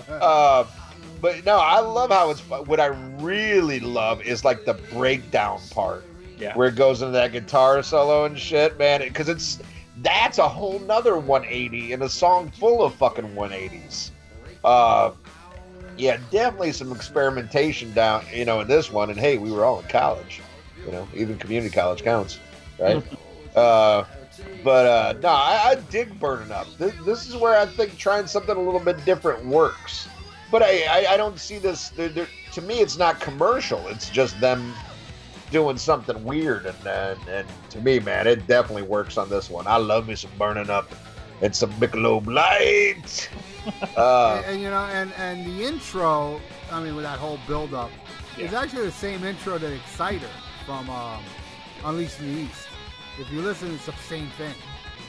uh, 0.09 0.65
but 1.21 1.45
no, 1.45 1.57
I 1.59 1.81
love 1.81 2.11
how 2.11 2.31
it's. 2.31 2.41
What 2.41 2.81
I 2.81 2.87
really 3.21 3.81
love 3.81 4.23
is 4.23 4.45
like 4.45 4.65
the 4.65 4.75
breakdown 4.93 5.61
part 5.71 6.05
Yeah. 6.39 6.57
where 6.57 6.69
it 6.69 6.77
goes 6.77 7.03
into 7.03 7.13
that 7.13 7.33
guitar 7.33 7.83
solo 7.83 8.25
and 8.25 8.39
shit, 8.39 8.79
man. 8.79 9.01
Because 9.03 9.29
it's 9.29 9.59
that's 9.99 10.39
a 10.39 10.49
whole 10.49 10.79
nother 10.81 11.19
180 11.19 11.93
in 11.93 12.01
a 12.03 12.09
song 12.09 12.51
full 12.53 12.83
of 12.83 12.95
fucking 12.95 13.35
180s. 13.35 14.11
Uh, 14.65 15.11
yeah, 16.01 16.19
definitely 16.31 16.73
some 16.73 16.93
experimentation 16.93 17.93
down, 17.93 18.25
you 18.33 18.45
know, 18.45 18.61
in 18.61 18.69
this 18.69 18.91
one. 18.91 19.11
And 19.11 19.19
hey, 19.19 19.39
we 19.39 19.51
were 19.51 19.65
all 19.65 19.81
in 19.81 19.89
college, 19.89 20.41
you 20.85 20.93
know, 20.93 21.07
even 21.15 21.39
community 21.39 21.73
college 21.73 22.03
counts, 22.03 22.39
right? 22.79 23.03
uh, 23.57 24.05
but 24.65 24.87
uh, 24.87 25.15
no, 25.21 25.29
I, 25.29 25.71
I 25.71 25.75
dig 25.91 26.19
burning 26.19 26.51
up. 26.51 26.67
This, 26.79 26.95
this 27.05 27.29
is 27.29 27.37
where 27.37 27.59
I 27.59 27.67
think 27.67 27.99
trying 27.99 28.27
something 28.27 28.57
a 28.57 28.61
little 28.61 28.81
bit 28.81 29.05
different 29.05 29.45
works. 29.45 30.09
But 30.51 30.63
I, 30.63 30.85
I, 30.85 31.13
I 31.13 31.17
don't 31.17 31.39
see 31.39 31.59
this. 31.59 31.91
They're, 31.91 32.09
they're, 32.09 32.29
to 32.53 32.63
me, 32.63 32.81
it's 32.81 32.97
not 32.97 33.21
commercial. 33.21 33.87
It's 33.89 34.11
just 34.11 34.41
them 34.41 34.75
doing 35.53 35.77
something 35.77 36.25
weird, 36.25 36.67
and, 36.67 36.87
and 36.87 37.29
and 37.29 37.49
to 37.71 37.81
me, 37.81 37.99
man, 38.01 38.27
it 38.27 38.47
definitely 38.47 38.83
works 38.83 39.19
on 39.19 39.29
this 39.29 39.51
one. 39.51 39.67
I 39.67 39.77
love 39.77 40.09
me 40.09 40.15
some 40.15 40.31
burning 40.39 40.71
up 40.71 40.93
and 41.43 41.55
some 41.55 41.73
Michelob 41.75 42.27
Light. 42.27 43.29
Uh, 43.97 44.43
and, 44.47 44.55
and, 44.55 44.63
you 44.63 44.71
know, 44.71 44.85
and 44.85 45.13
and 45.15 45.47
the 45.47 45.65
intro, 45.65 46.41
I 46.71 46.83
mean, 46.83 46.95
with 46.95 47.05
that 47.05 47.19
whole 47.19 47.39
build 47.47 47.75
up, 47.75 47.91
is 48.39 48.53
actually 48.53 48.87
the 48.87 48.93
same 48.93 49.25
intro 49.25 49.59
that 49.59 49.73
Exciter 49.73 50.29
from 50.67 50.89
um, 50.91 51.23
Unleashed 51.85 52.21
in 52.21 52.35
the 52.35 52.41
East. 52.43 52.69
If 53.19 53.31
you 53.31 53.43
listen, 53.43 53.75
it's 53.75 53.87
the 53.87 53.93
same 53.93 54.29
thing. 54.31 54.55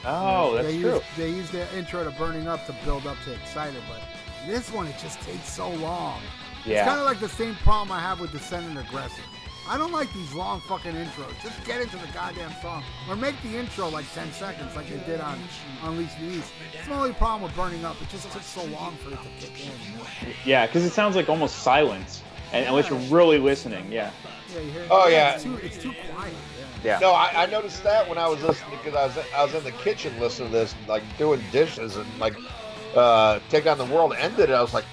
Oh, 0.04 0.54
that's 0.54 0.66
they 0.66 0.80
true. 0.80 0.94
Use, 0.94 1.02
they 1.16 1.30
use 1.30 1.50
the 1.50 1.76
intro 1.76 2.04
to 2.04 2.10
Burning 2.12 2.48
Up 2.48 2.66
to 2.66 2.74
build 2.84 3.06
up 3.06 3.16
to 3.24 3.32
Exciter, 3.34 3.78
but 3.88 4.02
this 4.46 4.70
one 4.72 4.86
it 4.86 4.96
just 4.98 5.20
takes 5.20 5.48
so 5.48 5.70
long. 5.70 6.20
Yeah. 6.64 6.80
It's 6.80 6.88
kind 6.88 7.00
of 7.00 7.06
like 7.06 7.20
the 7.20 7.28
same 7.28 7.54
problem 7.56 7.92
I 7.92 8.00
have 8.00 8.20
with 8.20 8.32
Dissident 8.32 8.78
Aggressor. 8.78 9.22
I 9.68 9.78
don't 9.78 9.92
like 9.92 10.12
these 10.12 10.34
long 10.34 10.60
fucking 10.60 10.92
intros. 10.92 11.40
Just 11.42 11.64
get 11.64 11.80
into 11.80 11.96
the 11.96 12.06
goddamn 12.12 12.52
song. 12.60 12.82
Or 13.08 13.16
make 13.16 13.40
the 13.42 13.56
intro 13.56 13.88
like 13.88 14.10
10 14.12 14.32
seconds 14.32 14.74
like 14.74 14.88
they 14.88 14.98
did 15.06 15.20
on 15.20 15.38
Unleash 15.84 16.14
the 16.14 16.26
East. 16.26 16.52
It's 16.72 16.86
the 16.88 16.94
only 16.94 17.12
problem 17.12 17.42
with 17.42 17.54
Burning 17.54 17.84
Up. 17.84 18.00
It 18.02 18.08
just 18.08 18.30
took 18.32 18.42
so 18.42 18.64
long 18.64 18.96
for 18.96 19.10
it 19.12 19.18
to 19.22 19.46
kick 19.46 19.66
in. 19.66 20.32
Yeah, 20.44 20.66
because 20.66 20.84
it 20.84 20.90
sounds 20.90 21.14
like 21.16 21.28
almost 21.28 21.60
silence, 21.60 22.22
and 22.52 22.66
unless 22.66 22.90
you're 22.90 22.98
really 23.10 23.38
listening. 23.38 23.90
Yeah. 23.90 24.10
Yeah, 24.52 24.60
you 24.60 24.70
hear 24.72 24.86
Oh, 24.90 25.08
yeah. 25.08 25.34
It's 25.34 25.44
too, 25.44 25.56
it's 25.56 25.78
too 25.78 25.92
quiet. 26.12 26.34
Yeah. 26.58 26.64
Yeah. 26.84 26.98
No, 26.98 27.12
I, 27.12 27.44
I 27.44 27.46
noticed 27.46 27.84
that 27.84 28.08
when 28.08 28.18
I 28.18 28.26
was 28.26 28.42
listening 28.42 28.76
because 28.82 28.96
I 28.96 29.06
was 29.06 29.26
I 29.36 29.44
was 29.44 29.54
in 29.54 29.62
the 29.62 29.70
kitchen 29.82 30.18
listening 30.18 30.48
to 30.50 30.54
this, 30.54 30.74
like 30.88 31.04
doing 31.16 31.40
dishes 31.52 31.96
and 31.96 32.18
like 32.18 32.34
uh, 32.96 33.38
Take 33.48 33.66
on 33.66 33.78
the 33.78 33.84
World 33.84 34.14
ended. 34.18 34.50
I 34.50 34.60
was 34.60 34.74
like, 34.74 34.84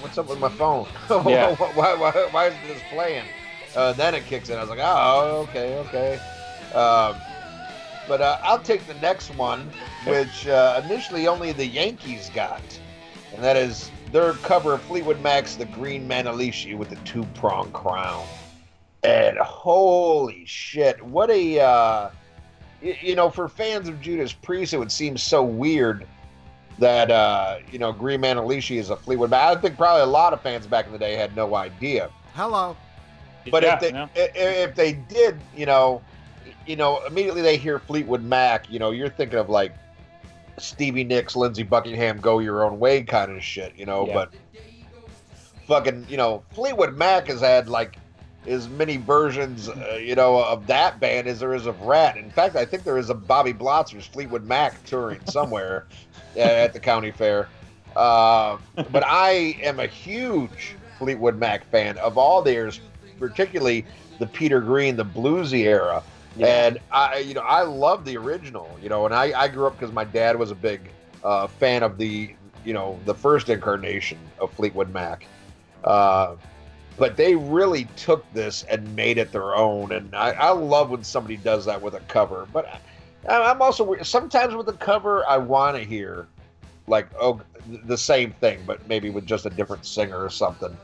"What's 0.00 0.18
up 0.18 0.28
with 0.28 0.38
my 0.38 0.50
phone? 0.50 0.86
Yeah. 1.26 1.54
why, 1.56 1.94
why, 1.94 2.28
why 2.30 2.46
is 2.48 2.54
this 2.68 2.82
playing?" 2.90 3.24
Uh, 3.76 3.92
then 3.92 4.14
it 4.14 4.24
kicks 4.26 4.48
in. 4.48 4.58
I 4.58 4.60
was 4.60 4.70
like, 4.70 4.80
"Oh, 4.80 5.46
okay, 5.48 5.76
okay." 5.78 6.14
Um, 6.74 7.16
but 8.06 8.20
uh, 8.20 8.38
I'll 8.42 8.60
take 8.60 8.86
the 8.86 8.94
next 8.94 9.34
one, 9.36 9.70
which 10.06 10.46
uh, 10.46 10.80
initially 10.84 11.26
only 11.26 11.52
the 11.52 11.66
Yankees 11.66 12.30
got, 12.34 12.62
and 13.34 13.42
that 13.42 13.56
is 13.56 13.90
their 14.12 14.34
cover 14.34 14.74
of 14.74 14.82
Fleetwood 14.82 15.20
Mac's 15.20 15.56
"The 15.56 15.66
Green 15.66 16.08
Manalishi" 16.08 16.76
with 16.76 16.90
the 16.90 16.96
two-prong 17.04 17.72
crown. 17.72 18.26
And 19.02 19.36
holy 19.38 20.44
shit, 20.46 21.02
what 21.02 21.30
a 21.30 21.60
uh, 21.60 22.10
you 22.84 23.14
know, 23.14 23.30
for 23.30 23.48
fans 23.48 23.88
of 23.88 24.00
Judas 24.00 24.32
Priest, 24.32 24.74
it 24.74 24.78
would 24.78 24.92
seem 24.92 25.16
so 25.16 25.42
weird 25.42 26.06
that 26.78 27.10
uh, 27.10 27.58
you 27.70 27.78
know 27.78 27.92
Green 27.92 28.20
Manalishi 28.20 28.78
is 28.78 28.90
a 28.90 28.96
Fleetwood 28.96 29.30
Mac. 29.30 29.56
I 29.56 29.60
think 29.60 29.76
probably 29.76 30.02
a 30.02 30.06
lot 30.06 30.32
of 30.32 30.40
fans 30.42 30.66
back 30.66 30.86
in 30.86 30.92
the 30.92 30.98
day 30.98 31.14
had 31.14 31.34
no 31.34 31.54
idea. 31.54 32.10
Hello. 32.34 32.76
But 33.50 33.62
yeah, 33.62 33.74
if 33.74 33.80
they 33.80 33.92
i- 34.16 34.30
if 34.64 34.74
they 34.74 34.92
did, 34.92 35.38
you 35.54 35.66
know, 35.66 36.02
you 36.66 36.76
know, 36.76 37.00
immediately 37.06 37.42
they 37.42 37.56
hear 37.56 37.78
Fleetwood 37.78 38.22
Mac, 38.24 38.70
you 38.70 38.78
know, 38.78 38.90
you're 38.90 39.08
thinking 39.10 39.38
of 39.38 39.48
like 39.48 39.72
Stevie 40.58 41.04
Nicks, 41.04 41.34
Lindsey 41.36 41.62
Buckingham, 41.62 42.18
go 42.20 42.38
your 42.38 42.64
own 42.64 42.78
way 42.78 43.02
kind 43.02 43.30
of 43.32 43.42
shit, 43.42 43.74
you 43.76 43.86
know. 43.86 44.06
Yeah. 44.06 44.14
But 44.14 44.32
fucking, 45.66 46.06
you 46.08 46.16
know, 46.16 46.42
Fleetwood 46.52 46.96
Mac 46.96 47.28
has 47.28 47.40
had 47.40 47.68
like 47.68 47.96
as 48.46 48.68
many 48.68 48.98
versions, 48.98 49.68
uh, 49.68 49.98
you 50.00 50.14
know, 50.14 50.38
of 50.44 50.66
that 50.66 51.00
band 51.00 51.26
as 51.26 51.40
there 51.40 51.54
is 51.54 51.66
of 51.66 51.80
Ratt. 51.82 52.16
In 52.18 52.30
fact, 52.30 52.56
I 52.56 52.64
think 52.64 52.84
there 52.84 52.98
is 52.98 53.08
a 53.10 53.14
Bobby 53.14 53.52
Blotzer's 53.52 54.06
Fleetwood 54.06 54.44
Mac 54.44 54.82
touring 54.84 55.20
somewhere 55.26 55.86
at 56.36 56.72
the 56.72 56.80
county 56.80 57.10
fair. 57.10 57.48
Uh, 57.96 58.58
but 58.90 59.04
I 59.06 59.56
am 59.62 59.80
a 59.80 59.86
huge 59.86 60.74
Fleetwood 60.98 61.38
Mac 61.38 61.64
fan 61.70 61.96
of 61.98 62.18
all 62.18 62.42
theirs, 62.42 62.80
particularly 63.18 63.84
the 64.18 64.26
Peter 64.26 64.60
Green, 64.60 64.96
the 64.96 65.04
bluesy 65.04 65.64
era. 65.64 66.02
Yeah. 66.36 66.46
And 66.46 66.78
I, 66.90 67.18
you 67.18 67.34
know, 67.34 67.42
I 67.42 67.62
love 67.62 68.04
the 68.04 68.16
original, 68.16 68.76
you 68.82 68.88
know, 68.88 69.04
and 69.06 69.14
I, 69.14 69.38
I 69.38 69.48
grew 69.48 69.66
up 69.66 69.78
because 69.78 69.92
my 69.92 70.04
dad 70.04 70.36
was 70.38 70.50
a 70.50 70.54
big 70.54 70.90
uh, 71.22 71.46
fan 71.46 71.82
of 71.82 71.96
the, 71.96 72.34
you 72.64 72.72
know, 72.72 72.98
the 73.04 73.14
first 73.14 73.48
incarnation 73.48 74.18
of 74.40 74.52
Fleetwood 74.52 74.92
Mac. 74.92 75.26
Uh, 75.84 76.36
but 76.96 77.16
they 77.16 77.34
really 77.34 77.84
took 77.96 78.30
this 78.32 78.62
and 78.64 78.94
made 78.94 79.18
it 79.18 79.32
their 79.32 79.54
own, 79.54 79.92
and 79.92 80.14
I, 80.14 80.30
I 80.30 80.50
love 80.50 80.90
when 80.90 81.02
somebody 81.02 81.36
does 81.36 81.64
that 81.64 81.80
with 81.80 81.94
a 81.94 82.00
cover. 82.00 82.46
But 82.52 82.80
I, 83.28 83.42
I'm 83.42 83.60
also 83.60 84.00
sometimes 84.02 84.54
with 84.54 84.68
a 84.68 84.74
cover, 84.74 85.26
I 85.28 85.38
want 85.38 85.76
to 85.76 85.82
hear 85.82 86.28
like 86.86 87.08
oh 87.20 87.40
the 87.66 87.98
same 87.98 88.32
thing, 88.32 88.60
but 88.66 88.86
maybe 88.88 89.10
with 89.10 89.26
just 89.26 89.46
a 89.46 89.50
different 89.50 89.86
singer 89.86 90.22
or 90.22 90.30
something. 90.30 90.76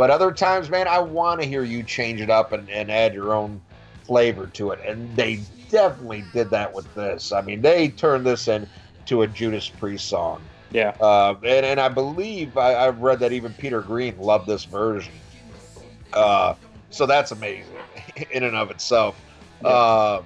But 0.00 0.08
other 0.08 0.32
times, 0.32 0.70
man, 0.70 0.88
I 0.88 0.98
want 0.98 1.42
to 1.42 1.46
hear 1.46 1.62
you 1.62 1.82
change 1.82 2.22
it 2.22 2.30
up 2.30 2.52
and, 2.52 2.70
and 2.70 2.90
add 2.90 3.12
your 3.12 3.34
own 3.34 3.60
flavor 4.04 4.46
to 4.54 4.70
it. 4.70 4.80
And 4.82 5.14
they 5.14 5.40
definitely 5.68 6.24
did 6.32 6.48
that 6.48 6.72
with 6.72 6.86
this. 6.94 7.32
I 7.32 7.42
mean, 7.42 7.60
they 7.60 7.88
turned 7.88 8.24
this 8.24 8.48
into 8.48 9.20
a 9.20 9.26
Judas 9.26 9.68
Priest 9.68 10.08
song. 10.08 10.40
Yeah. 10.72 10.96
Uh, 11.02 11.34
and, 11.42 11.66
and 11.66 11.78
I 11.78 11.90
believe 11.90 12.56
I, 12.56 12.86
I've 12.86 13.00
read 13.00 13.20
that 13.20 13.32
even 13.32 13.52
Peter 13.52 13.82
Green 13.82 14.18
loved 14.18 14.46
this 14.46 14.64
version. 14.64 15.12
Uh, 16.14 16.54
so 16.88 17.04
that's 17.04 17.32
amazing 17.32 17.74
in 18.30 18.44
and 18.44 18.56
of 18.56 18.70
itself. 18.70 19.20
Uh, 19.62 20.22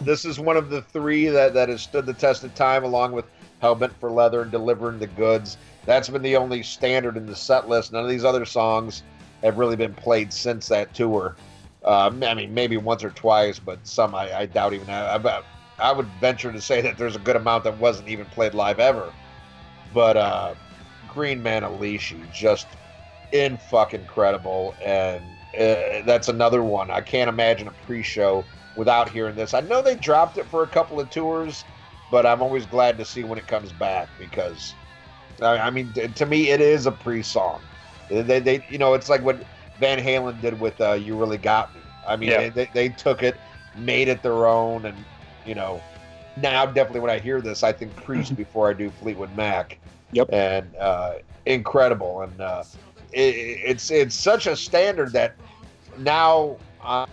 this 0.00 0.24
is 0.24 0.40
one 0.40 0.56
of 0.56 0.70
the 0.70 0.80
three 0.80 1.26
that, 1.26 1.52
that 1.52 1.68
has 1.68 1.82
stood 1.82 2.06
the 2.06 2.14
test 2.14 2.42
of 2.42 2.54
time, 2.54 2.84
along 2.84 3.12
with 3.12 3.26
Hellbent 3.62 3.92
for 4.00 4.10
Leather 4.10 4.40
and 4.40 4.50
Delivering 4.50 4.98
the 4.98 5.08
Goods. 5.08 5.58
That's 5.90 6.08
been 6.08 6.22
the 6.22 6.36
only 6.36 6.62
standard 6.62 7.16
in 7.16 7.26
the 7.26 7.34
set 7.34 7.68
list. 7.68 7.92
None 7.92 8.04
of 8.04 8.08
these 8.08 8.24
other 8.24 8.44
songs 8.44 9.02
have 9.42 9.58
really 9.58 9.74
been 9.74 9.92
played 9.92 10.32
since 10.32 10.68
that 10.68 10.94
tour. 10.94 11.34
Uh, 11.84 12.12
I 12.22 12.34
mean, 12.34 12.54
maybe 12.54 12.76
once 12.76 13.02
or 13.02 13.10
twice, 13.10 13.58
but 13.58 13.84
some 13.84 14.14
I, 14.14 14.38
I 14.38 14.46
doubt 14.46 14.72
even. 14.72 14.88
I, 14.88 15.16
I, 15.16 15.42
I 15.80 15.92
would 15.92 16.06
venture 16.20 16.52
to 16.52 16.60
say 16.60 16.80
that 16.80 16.96
there's 16.96 17.16
a 17.16 17.18
good 17.18 17.34
amount 17.34 17.64
that 17.64 17.76
wasn't 17.78 18.08
even 18.08 18.24
played 18.26 18.54
live 18.54 18.78
ever. 18.78 19.12
But 19.92 20.16
uh, 20.16 20.54
Green 21.08 21.42
Manalishi, 21.42 22.30
just 22.32 22.68
in 23.32 23.56
fucking 23.56 24.02
incredible, 24.02 24.76
and 24.84 25.24
uh, 25.58 26.02
that's 26.04 26.28
another 26.28 26.62
one. 26.62 26.92
I 26.92 27.00
can't 27.00 27.28
imagine 27.28 27.66
a 27.66 27.72
pre-show 27.84 28.44
without 28.76 29.08
hearing 29.08 29.34
this. 29.34 29.54
I 29.54 29.60
know 29.62 29.82
they 29.82 29.96
dropped 29.96 30.38
it 30.38 30.46
for 30.46 30.62
a 30.62 30.68
couple 30.68 31.00
of 31.00 31.10
tours, 31.10 31.64
but 32.12 32.26
I'm 32.26 32.42
always 32.42 32.64
glad 32.64 32.96
to 32.98 33.04
see 33.04 33.24
when 33.24 33.38
it 33.38 33.48
comes 33.48 33.72
back 33.72 34.08
because, 34.20 34.72
I, 35.42 35.58
I 35.58 35.70
mean, 35.70 35.92
to 35.92 36.26
me, 36.26 36.50
it 36.50 36.60
is 36.60 36.86
a 36.86 36.92
pre-song. 36.92 37.60
They, 38.08 38.40
they, 38.40 38.64
you 38.68 38.78
know, 38.78 38.94
it's 38.94 39.08
like 39.08 39.22
what 39.22 39.38
Van 39.78 39.98
Halen 39.98 40.40
did 40.40 40.58
with 40.60 40.80
uh, 40.80 40.92
"You 40.92 41.16
Really 41.16 41.38
Got 41.38 41.74
Me." 41.74 41.80
I 42.06 42.16
mean, 42.16 42.30
Yeah. 42.30 42.38
they, 42.38 42.50
they, 42.50 42.70
they 42.72 42.88
took 42.88 43.22
it, 43.22 43.36
made 43.76 44.08
it 44.08 44.22
their 44.22 44.46
own, 44.46 44.86
and 44.86 44.96
you 45.46 45.54
know, 45.54 45.80
now 46.36 46.66
definitely 46.66 47.00
when 47.00 47.10
I 47.10 47.18
hear 47.18 47.40
this, 47.40 47.62
I 47.62 47.72
think 47.72 47.94
Priest 47.96 48.36
before 48.44 48.68
I 48.68 48.72
do 48.72 48.90
Fleetwood 48.90 49.34
Mac. 49.36 49.78
Yep. 50.12 50.28
And 50.32 50.74
uh, 50.76 51.14
incredible, 51.46 52.22
and 52.22 52.40
uh, 52.40 52.64
it, 53.12 53.58
it's 53.64 53.90
it's 53.90 54.14
such 54.16 54.46
a 54.46 54.56
standard 54.56 55.12
that 55.12 55.36
now 55.98 56.56
uh, 56.82 57.06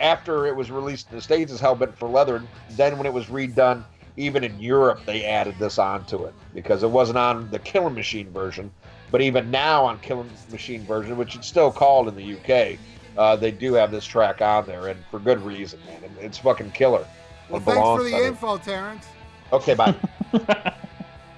after 0.00 0.46
it 0.46 0.54
was 0.54 0.70
released 0.70 1.08
in 1.10 1.16
the 1.16 1.22
states 1.22 1.52
as 1.52 1.60
Hellbent 1.60 1.94
for 1.94 2.08
Leather, 2.08 2.42
then 2.72 2.98
when 2.98 3.06
it 3.06 3.12
was 3.12 3.26
redone, 3.26 3.84
even 4.16 4.44
in 4.44 4.58
Europe, 4.60 5.00
they 5.06 5.24
added 5.24 5.56
this 5.58 5.78
onto 5.78 6.24
it 6.24 6.34
because 6.54 6.82
it 6.82 6.90
wasn't 6.90 7.18
on 7.18 7.50
the 7.50 7.58
Killing 7.58 7.94
Machine 7.94 8.30
version. 8.30 8.70
But 9.10 9.20
even 9.20 9.50
now 9.50 9.84
on 9.84 9.98
Killing 10.00 10.30
Machine 10.50 10.82
version, 10.84 11.16
which 11.16 11.36
it's 11.36 11.46
still 11.46 11.70
called 11.70 12.08
in 12.08 12.16
the 12.16 12.34
UK, 12.34 12.78
uh, 13.16 13.36
they 13.36 13.50
do 13.50 13.74
have 13.74 13.90
this 13.90 14.04
track 14.04 14.42
on 14.42 14.66
there, 14.66 14.88
and 14.88 15.02
for 15.10 15.18
good 15.18 15.40
reason, 15.42 15.78
man. 15.86 16.02
It- 16.04 16.10
It's 16.24 16.38
fucking 16.38 16.72
killer. 16.72 17.06
Well, 17.48 17.60
It 17.60 17.64
thanks 17.64 17.80
for 17.80 18.02
the 18.02 18.14
on 18.14 18.22
it. 18.22 18.26
info, 18.26 18.56
Terrence. 18.58 19.06
Okay, 19.52 19.74
bye. 19.74 19.94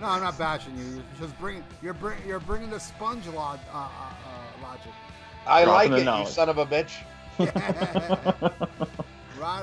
No, 0.00 0.06
I'm 0.06 0.22
not 0.22 0.38
bashing 0.38 0.78
you. 0.78 0.84
You're 0.94 1.02
just 1.26 1.36
bringing 1.40 1.64
you're 1.82 1.92
bring, 1.92 2.18
you're 2.24 2.38
bringing 2.38 2.70
the 2.70 2.78
sponge 2.78 3.26
log, 3.26 3.58
uh, 3.74 3.78
uh, 3.78 3.80
uh, 3.80 4.62
logic. 4.62 4.92
I 5.44 5.64
Dropping 5.64 5.90
like 5.90 6.04
the 6.04 6.12
it, 6.14 6.18
you 6.20 6.26
son 6.26 6.48
of 6.48 6.58
a 6.58 6.64
bitch. 6.66 6.92
right 7.40 7.52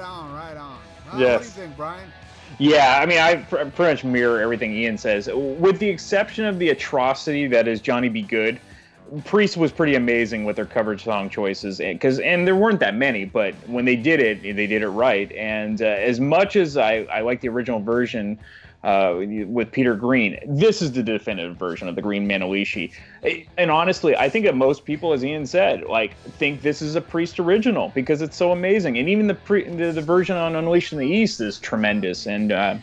on, 0.02 0.34
right 0.34 0.58
on. 0.58 0.58
Well, 0.58 0.78
What 1.06 1.14
do 1.14 1.20
Yes. 1.24 1.44
you 1.46 1.50
think, 1.52 1.78
Brian? 1.78 2.12
Yeah, 2.58 3.00
I 3.02 3.06
mean, 3.06 3.20
I 3.20 3.36
pr- 3.36 3.58
pretty 3.66 3.94
much 3.94 4.04
mirror 4.04 4.40
everything 4.42 4.74
Ian 4.74 4.98
says, 4.98 5.30
with 5.34 5.80
the 5.80 5.90
exception 5.90 6.46
of 6.46 6.60
the 6.60 6.70
atrocity 6.70 7.48
that 7.48 7.68
is 7.68 7.82
Johnny 7.82 8.10
B. 8.10 8.22
Goode. 8.22 8.60
Priest 9.24 9.56
was 9.56 9.72
pretty 9.72 9.96
amazing 9.96 10.46
with 10.46 10.56
their 10.56 10.66
coverage 10.66 11.04
song 11.04 11.30
choices, 11.30 11.78
because 11.78 12.20
and 12.20 12.48
there 12.48 12.56
weren't 12.56 12.80
that 12.80 12.96
many, 12.96 13.24
but 13.24 13.54
when 13.68 13.86
they 13.86 13.96
did 13.96 14.20
it, 14.20 14.42
they 14.42 14.66
did 14.66 14.82
it 14.82 14.88
right. 14.90 15.32
And 15.34 15.82
uh, 15.82 15.86
as 15.86 16.20
much 16.20 16.56
as 16.56 16.76
I, 16.76 17.06
I 17.12 17.22
like 17.22 17.42
the 17.42 17.50
original 17.50 17.80
version 17.80 18.40
uh, 18.86 19.16
with 19.48 19.72
Peter 19.72 19.96
Green, 19.96 20.38
this 20.46 20.80
is 20.80 20.92
the 20.92 21.02
definitive 21.02 21.58
version 21.58 21.88
of 21.88 21.96
the 21.96 22.04
Green 22.04 22.30
Manalishi. 22.30 22.94
And 23.58 23.72
honestly, 23.72 24.16
I 24.16 24.30
think 24.30 24.46
that 24.46 24.56
most 24.56 24.86
people, 24.86 25.12
as 25.12 25.26
Ian 25.26 25.48
said, 25.48 25.84
like 25.90 26.16
think 26.38 26.62
this 26.62 26.84
is 26.84 26.96
a 26.96 27.02
Priest 27.02 27.40
original 27.40 27.92
because 27.96 28.22
it's 28.22 28.38
so 28.38 28.52
amazing. 28.52 28.98
And 29.00 29.10
even 29.10 29.26
the 29.26 29.34
pre- 29.34 29.68
the, 29.68 29.92
the 29.92 30.02
version 30.02 30.38
on 30.38 30.56
Unleashed 30.56 30.94
in 30.94 31.00
the 31.00 31.08
East 31.08 31.42
is 31.42 31.58
tremendous. 31.60 32.28
And 32.28 32.52
uh, 32.52 32.76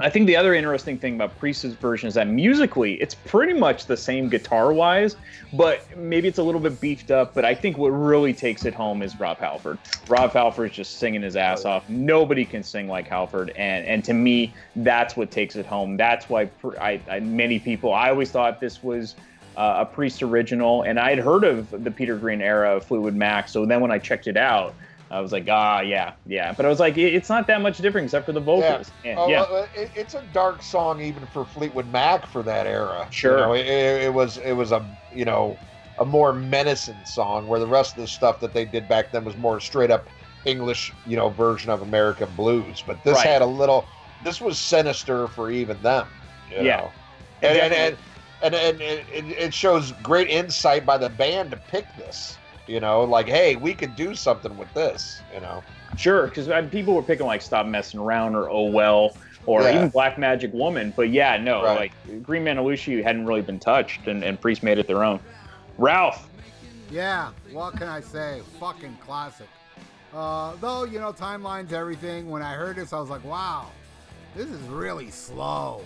I 0.00 0.10
think 0.10 0.26
the 0.26 0.36
other 0.36 0.54
interesting 0.54 0.96
thing 0.96 1.16
about 1.16 1.36
Priest's 1.38 1.74
version 1.74 2.06
is 2.06 2.14
that 2.14 2.28
musically, 2.28 2.94
it's 2.94 3.14
pretty 3.14 3.52
much 3.52 3.86
the 3.86 3.96
same 3.96 4.28
guitar 4.28 4.72
wise, 4.72 5.16
but 5.52 5.84
maybe 5.96 6.28
it's 6.28 6.38
a 6.38 6.42
little 6.42 6.60
bit 6.60 6.80
beefed 6.80 7.10
up. 7.10 7.34
But 7.34 7.44
I 7.44 7.54
think 7.54 7.78
what 7.78 7.88
really 7.88 8.32
takes 8.32 8.64
it 8.64 8.74
home 8.74 9.02
is 9.02 9.18
Rob 9.18 9.38
Halford. 9.38 9.78
Rob 10.08 10.32
Halford 10.32 10.70
is 10.70 10.76
just 10.76 10.98
singing 10.98 11.22
his 11.22 11.34
ass 11.34 11.64
off. 11.64 11.88
Nobody 11.88 12.44
can 12.44 12.62
sing 12.62 12.86
like 12.86 13.08
Halford, 13.08 13.50
and 13.50 13.84
and 13.86 14.04
to 14.04 14.12
me, 14.14 14.54
that's 14.76 15.16
what 15.16 15.30
takes 15.30 15.56
it 15.56 15.66
home. 15.66 15.96
That's 15.96 16.28
why 16.28 16.48
I, 16.80 17.00
I 17.10 17.20
many 17.20 17.58
people. 17.58 17.92
I 17.92 18.10
always 18.10 18.30
thought 18.30 18.60
this 18.60 18.82
was. 18.82 19.14
Uh, 19.56 19.78
a 19.80 19.84
Priest 19.84 20.22
original, 20.22 20.82
and 20.82 21.00
I 21.00 21.10
had 21.10 21.18
heard 21.18 21.42
of 21.42 21.82
the 21.82 21.90
Peter 21.90 22.16
Green 22.16 22.40
era 22.40 22.76
of 22.76 22.84
Fleetwood 22.84 23.16
Mac. 23.16 23.48
So 23.48 23.66
then 23.66 23.80
when 23.80 23.90
I 23.90 23.98
checked 23.98 24.28
it 24.28 24.36
out, 24.36 24.72
I 25.10 25.20
was 25.20 25.32
like, 25.32 25.46
ah, 25.50 25.80
yeah, 25.80 26.12
yeah. 26.26 26.52
But 26.52 26.66
I 26.66 26.68
was 26.68 26.80
like, 26.80 26.98
it's 26.98 27.28
not 27.28 27.46
that 27.46 27.60
much 27.62 27.78
different 27.78 28.06
except 28.06 28.26
for 28.26 28.32
the 28.32 28.40
vocals. 28.40 28.90
And, 29.04 29.18
Oh, 29.18 29.28
yeah. 29.28 29.44
it, 29.74 29.90
it's 29.94 30.14
a 30.14 30.22
dark 30.32 30.62
song 30.62 31.00
even 31.00 31.26
for 31.26 31.44
Fleetwood 31.44 31.90
Mac 31.90 32.26
for 32.26 32.42
that 32.42 32.66
era. 32.66 33.08
Sure. 33.10 33.38
You 33.38 33.44
know, 33.46 33.52
it, 33.54 33.66
it, 34.04 34.12
was 34.14 34.36
it 34.38 34.52
was 34.52 34.72
a 34.72 34.84
you 35.14 35.24
know 35.24 35.56
a 35.98 36.04
more 36.04 36.32
menacing 36.32 37.04
song, 37.04 37.48
where 37.48 37.58
the 37.58 37.66
rest 37.66 37.96
of 37.96 38.02
the 38.02 38.06
stuff 38.08 38.38
that 38.40 38.52
they 38.52 38.64
did 38.64 38.86
back 38.86 39.10
then 39.12 39.24
was 39.24 39.36
more 39.36 39.60
straight 39.60 39.90
up 39.90 40.06
English, 40.44 40.92
you 41.06 41.16
know, 41.16 41.30
version 41.30 41.70
of 41.70 41.82
American 41.82 42.28
blues. 42.36 42.82
But 42.86 43.02
this 43.02 43.16
Right. 43.16 43.26
had 43.26 43.42
a 43.42 43.46
little. 43.46 43.86
This 44.24 44.40
was 44.40 44.58
sinister 44.58 45.26
for 45.28 45.50
even 45.50 45.80
them. 45.82 46.06
You 46.50 46.58
Yeah. 46.64 46.76
know? 46.78 46.92
and 47.42 47.58
and 47.58 47.72
and, 47.72 47.96
and, 48.42 48.54
and 48.54 48.80
it, 48.80 49.06
it 49.12 49.24
it 49.38 49.54
shows 49.54 49.92
great 50.02 50.28
insight 50.28 50.84
by 50.84 50.98
the 50.98 51.08
band 51.08 51.50
to 51.52 51.56
pick 51.56 51.86
this. 51.96 52.37
You 52.68 52.80
know, 52.80 53.02
like, 53.04 53.26
hey, 53.26 53.56
we 53.56 53.72
could 53.74 53.96
do 53.96 54.14
something 54.14 54.56
with 54.56 54.72
this. 54.74 55.20
You 55.34 55.40
know, 55.40 55.64
Sure, 55.96 56.26
because 56.28 56.48
people 56.70 56.94
were 56.94 57.02
picking 57.02 57.26
like 57.26 57.42
"Stop 57.42 57.66
Messing 57.66 57.98
Around" 57.98 58.36
or 58.36 58.48
"Oh 58.50 58.66
Well" 58.70 59.16
or 59.46 59.62
Yeah. 59.62 59.74
even 59.76 59.88
"Black 59.88 60.18
Magic 60.18 60.52
Woman," 60.52 60.92
but 60.94 61.08
yeah, 61.10 61.36
no, 61.38 61.64
Right. 61.64 61.92
like 62.06 62.22
Green 62.22 62.44
Manalishi 62.44 63.02
hadn't 63.02 63.24
really 63.26 63.40
been 63.40 63.58
touched, 63.58 64.06
and, 64.06 64.22
and 64.22 64.40
Priest 64.40 64.62
made 64.62 64.78
it 64.78 64.86
their 64.86 65.02
own. 65.02 65.18
Ralph, 65.78 66.28
Yeah, 66.90 67.30
what 67.52 67.76
can 67.76 67.88
I 67.88 68.00
say? 68.00 68.42
Fucking 68.60 68.96
classic. 69.04 69.48
Uh, 70.14 70.54
though, 70.60 70.84
you 70.84 70.98
know, 71.00 71.12
timeline's 71.12 71.72
everything. 71.72 72.30
When 72.30 72.42
I 72.42 72.54
heard 72.54 72.76
this, 72.76 72.92
I 72.92 73.00
was 73.00 73.10
like, 73.10 73.24
wow, 73.24 73.66
this 74.34 74.48
is 74.48 74.60
really 74.68 75.10
slow, 75.10 75.84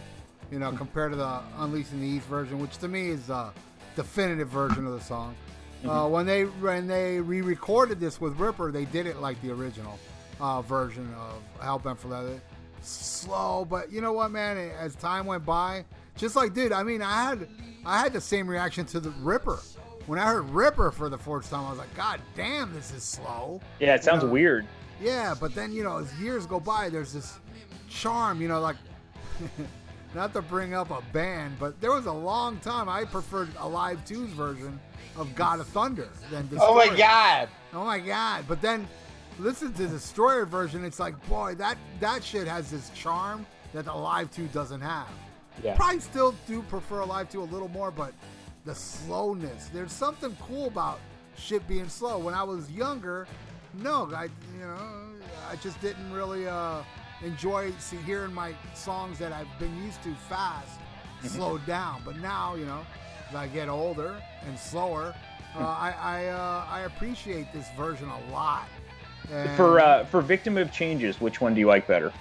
you 0.50 0.58
know, 0.58 0.70
compared 0.72 1.12
to 1.12 1.16
the 1.16 1.40
Unleashing 1.58 2.00
the 2.00 2.06
East 2.06 2.26
version, 2.26 2.58
which 2.60 2.76
to 2.78 2.88
me 2.88 3.08
is 3.10 3.26
the 3.28 3.48
definitive 3.96 4.48
version 4.48 4.86
of 4.86 4.92
the 4.92 5.00
song. 5.00 5.34
Uh, 5.88 6.08
when 6.08 6.26
they 6.26 6.44
when 6.44 6.86
they 6.86 7.20
re-recorded 7.20 7.98
this 7.98 8.20
with 8.20 8.38
Ripper, 8.38 8.70
they 8.70 8.84
did 8.84 9.06
it 9.06 9.18
like 9.20 9.40
the 9.42 9.50
original 9.50 9.98
uh, 10.40 10.62
version 10.62 11.12
of 11.14 11.42
Hellbent 11.64 11.98
for 11.98 12.08
Leather. 12.08 12.40
Slow, 12.82 13.64
but 13.68 13.90
you 13.92 14.00
know 14.00 14.12
what, 14.12 14.30
man? 14.30 14.56
As 14.78 14.94
time 14.94 15.26
went 15.26 15.44
by, 15.44 15.84
just 16.16 16.36
like, 16.36 16.52
dude, 16.54 16.72
I 16.72 16.82
mean, 16.82 17.02
I 17.02 17.22
had 17.24 17.48
I 17.84 17.98
had 17.98 18.12
the 18.12 18.20
same 18.20 18.48
reaction 18.48 18.84
to 18.86 19.00
the 19.00 19.10
Ripper. 19.22 19.58
When 20.06 20.18
I 20.18 20.26
heard 20.26 20.48
Ripper 20.50 20.90
for 20.90 21.08
the 21.08 21.18
fourth 21.18 21.48
time, 21.50 21.64
I 21.66 21.70
was 21.70 21.78
like, 21.78 21.94
God 21.94 22.20
damn, 22.36 22.72
this 22.74 22.92
is 22.92 23.02
slow. 23.04 23.60
yeah, 23.80 23.94
it 23.94 24.02
sounds 24.04 24.22
Yeah. 24.24 24.30
weird. 24.30 24.66
Yeah, 25.00 25.34
but 25.38 25.54
then 25.54 25.72
you 25.72 25.82
know, 25.84 25.98
as 25.98 26.12
years 26.20 26.46
go 26.46 26.60
by, 26.60 26.88
there's 26.88 27.12
this 27.12 27.38
charm. 27.88 28.40
You 28.40 28.48
know, 28.48 28.60
like 28.60 28.76
not 30.14 30.32
to 30.34 30.42
bring 30.42 30.74
up 30.74 30.90
a 30.90 31.02
band, 31.12 31.56
but 31.58 31.80
there 31.80 31.92
was 31.92 32.06
a 32.06 32.12
long 32.12 32.58
time 32.58 32.88
I 32.88 33.04
preferred 33.04 33.48
Alive 33.58 33.98
2's 34.06 34.32
version 34.32 34.78
of 35.16 35.34
God 35.34 35.60
of 35.60 35.66
Thunder 35.68 36.08
than 36.30 36.48
Destroyer. 36.48 36.70
oh 36.70 36.74
my 36.74 36.96
god, 36.96 37.48
Oh 37.74 37.84
my 37.84 37.98
god! 37.98 38.44
But 38.46 38.60
then 38.60 38.86
listen 39.38 39.72
to 39.72 39.82
the 39.82 39.88
Destroyer 39.88 40.44
version. 40.44 40.84
It's 40.84 40.98
like, 41.00 41.14
boy, 41.28 41.54
that 41.56 41.78
that 42.00 42.22
shit 42.22 42.46
has 42.46 42.70
this 42.70 42.90
charm 42.90 43.46
that 43.72 43.86
Alive 43.86 44.30
2 44.30 44.48
doesn't 44.48 44.82
have. 44.82 45.08
Yeah. 45.62 45.74
Probably 45.76 46.00
still 46.00 46.34
do 46.46 46.62
prefer 46.62 47.00
Alive 47.00 47.30
2 47.30 47.42
a 47.42 47.44
little 47.44 47.68
more, 47.68 47.90
but 47.90 48.12
the 48.64 48.74
slowness. 48.74 49.70
There's 49.72 49.92
something 49.92 50.36
cool 50.40 50.66
about 50.66 51.00
shit 51.36 51.66
being 51.66 51.88
slow. 51.88 52.18
When 52.18 52.34
I 52.34 52.42
was 52.42 52.70
younger, 52.70 53.26
no, 53.74 54.10
I 54.14 54.24
you 54.24 54.60
know 54.60 54.76
I 55.50 55.56
just 55.56 55.80
didn't 55.80 56.12
really 56.12 56.46
uh, 56.46 56.82
enjoy 57.24 57.72
see, 57.78 57.96
hearing 57.98 58.32
my 58.32 58.54
songs 58.74 59.18
that 59.18 59.32
I've 59.32 59.58
been 59.58 59.76
used 59.84 60.02
to 60.04 60.14
fast 60.28 60.78
slowed 61.22 61.64
down. 61.66 62.02
But 62.04 62.16
now 62.18 62.54
you 62.54 62.64
know, 62.66 62.84
as 63.28 63.34
I 63.34 63.46
get 63.48 63.68
older 63.68 64.20
and 64.46 64.58
slower, 64.58 65.14
uh, 65.54 65.58
I 65.58 65.94
I, 66.00 66.26
uh, 66.26 66.66
I 66.68 66.80
appreciate 66.80 67.52
this 67.52 67.66
version 67.76 68.08
a 68.08 68.32
lot. 68.32 68.68
And, 69.32 69.56
For 69.56 69.80
uh, 69.80 70.04
for 70.06 70.20
Victim 70.20 70.56
of 70.58 70.72
Changes, 70.72 71.20
which 71.20 71.40
one 71.40 71.54
do 71.54 71.60
you 71.60 71.66
like 71.66 71.86
better? 71.86 72.12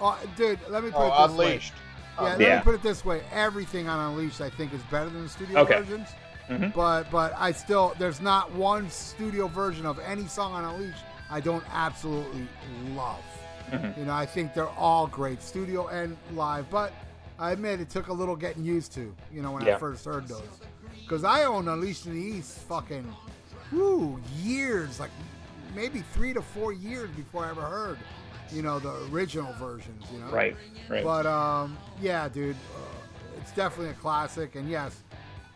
oh, 0.00 0.18
dude, 0.36 0.58
let 0.68 0.84
me 0.84 0.90
put 0.90 0.98
oh, 0.98 1.06
it 1.24 1.28
this 1.28 1.36
way. 1.36 1.46
unleashed. 1.46 1.74
Yeah, 2.18 2.22
let 2.24 2.40
Yeah. 2.40 2.56
me 2.56 2.62
put 2.62 2.74
it 2.74 2.82
this 2.82 3.04
way: 3.04 3.22
everything 3.32 3.88
on 3.88 4.12
Unleashed, 4.12 4.40
I 4.40 4.48
think, 4.48 4.72
is 4.72 4.80
better 4.90 5.10
than 5.10 5.24
the 5.24 5.28
studio 5.28 5.58
Okay. 5.60 5.78
versions. 5.78 6.08
Mhm. 6.48 6.72
But 6.72 7.10
but 7.10 7.34
I 7.36 7.52
still 7.52 7.94
there's 7.98 8.20
not 8.20 8.52
one 8.52 8.88
studio 8.88 9.48
version 9.48 9.84
of 9.84 9.98
any 9.98 10.26
song 10.26 10.54
on 10.54 10.64
Unleashed 10.64 11.04
I 11.30 11.40
don't 11.40 11.64
absolutely 11.72 12.46
love. 12.94 13.24
Mhm. 13.70 13.98
You 13.98 14.04
know, 14.04 14.12
I 14.14 14.26
think 14.26 14.54
they're 14.54 14.68
all 14.70 15.06
great, 15.06 15.42
studio 15.42 15.88
and 15.88 16.16
live. 16.34 16.68
But 16.70 16.92
I 17.38 17.50
admit 17.52 17.80
it 17.80 17.90
took 17.90 18.08
a 18.08 18.12
little 18.12 18.36
getting 18.36 18.64
used 18.64 18.92
to. 18.94 19.14
You 19.32 19.42
know, 19.42 19.52
when 19.52 19.62
I 19.68 19.76
first 19.78 20.04
heard 20.04 20.26
those, 20.28 20.42
because 21.02 21.24
I 21.24 21.44
own 21.44 21.68
Unleashed 21.68 22.06
in 22.06 22.14
the 22.14 22.20
East, 22.20 22.58
fucking, 22.60 23.04
whoo, 23.72 24.20
years 24.42 25.00
like 25.00 25.10
maybe 25.74 26.02
three 26.14 26.32
to 26.32 26.40
four 26.42 26.72
years 26.72 27.10
before 27.10 27.44
I 27.44 27.50
ever 27.50 27.60
heard, 27.62 27.98
you 28.52 28.62
know, 28.62 28.78
the 28.78 28.94
original 29.12 29.52
versions. 29.54 30.04
You 30.12 30.20
know, 30.20 30.26
Right, 30.30 30.56
right. 30.88 31.04
but 31.04 31.26
um, 31.26 31.76
yeah, 32.00 32.28
dude, 32.28 32.56
uh, 32.74 33.38
it's 33.40 33.52
definitely 33.52 33.90
a 33.90 33.94
classic. 33.94 34.54
And 34.54 34.70
yes, 34.70 35.02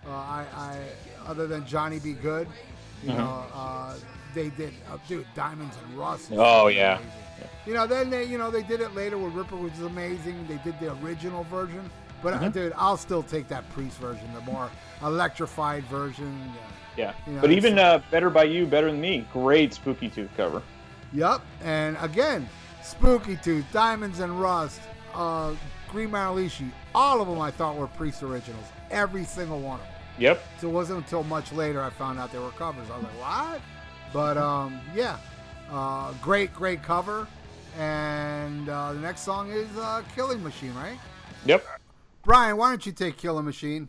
uh, 0.07 0.11
I, 0.11 0.45
I 0.55 0.79
other 1.27 1.47
than 1.47 1.65
Johnny 1.67 1.99
B. 2.01 2.13
Goode, 2.15 2.49
you 3.03 3.11
Mhm. 3.11 3.17
know, 3.17 3.45
uh, 3.55 3.95
they 4.35 4.51
did, 4.51 4.75
uh, 4.93 4.99
dude, 5.09 5.27
Diamonds 5.35 5.77
and 5.85 5.99
Rust. 5.99 6.29
Oh, 6.33 6.67
yeah. 6.69 6.97
amazing. 6.99 7.13
You 7.67 7.75
know, 7.75 7.87
then 7.87 8.11
they, 8.11 8.25
you 8.25 8.39
know, 8.39 8.51
they 8.51 8.63
did 8.63 8.81
it 8.81 8.95
later 8.95 9.19
with 9.19 9.33
Ripper, 9.35 9.57
which 9.57 9.75
is 9.75 9.83
amazing. 9.83 10.47
They 10.49 10.59
did 10.59 10.79
the 10.81 10.93
original 11.05 11.45
version, 11.45 11.89
but 12.23 12.35
uh, 12.35 12.39
Mhm. 12.41 12.53
dude, 12.53 12.73
I'll 12.77 12.97
still 12.97 13.23
take 13.23 13.49
that 13.49 13.69
Priest 13.73 13.99
version, 13.99 14.33
the 14.35 14.41
more 14.43 14.71
electrified 15.03 15.85
version. 15.85 16.53
yeah, 16.97 17.13
you 17.27 17.35
know, 17.35 17.41
but 17.41 17.51
even 17.53 17.79
uh, 17.79 18.01
Better 18.11 18.31
by 18.31 18.45
You, 18.45 18.67
Better 18.67 18.91
Than 18.91 19.01
Me, 19.01 19.27
great 19.33 19.75
Spooky 19.75 20.09
Tooth 20.09 20.31
cover. 20.37 20.63
Yep, 21.13 21.41
and 21.63 21.97
again, 22.01 22.49
Spooky 22.83 23.37
Tooth, 23.37 23.65
Diamonds 23.73 24.21
and 24.21 24.41
Rust, 24.41 24.81
uh, 25.15 25.53
Green 25.91 26.11
Manalishi, 26.11 26.71
all 26.95 27.21
of 27.21 27.29
them 27.29 27.41
I 27.41 27.51
thought 27.51 27.77
were 27.77 27.87
Priest 27.89 28.23
originals. 28.23 28.65
Every 28.91 29.25
single 29.25 29.61
one 29.61 29.81
of 29.81 29.87
them. 29.87 29.95
Yep. 30.19 30.43
So 30.61 30.69
it 30.69 30.73
wasn't 30.73 30.99
until 30.99 31.23
much 31.25 31.53
later 31.53 31.83
I 31.83 31.91
found 31.91 32.19
out 32.19 32.31
they 32.33 32.39
were 32.39 32.51
covers. 32.51 32.89
I 32.91 32.97
was 32.97 33.05
like, 33.05 33.21
what? 33.21 33.61
But 34.13 34.37
um, 34.37 34.81
yeah, 34.95 35.17
uh, 35.71 36.13
great, 36.23 36.53
great 36.55 36.83
cover. 36.83 37.27
And 37.79 38.69
uh, 38.69 38.93
the 38.93 39.01
next 39.01 39.21
song 39.21 39.51
is 39.51 39.69
uh, 39.77 40.03
Killing 40.15 40.43
Machine, 40.43 40.75
right? 40.75 40.99
Yep. 41.47 41.65
Brian, 42.25 42.57
why 42.57 42.71
don't 42.71 42.85
you 42.85 42.93
take 42.93 43.17
Killing 43.17 43.45
Machine? 43.45 43.89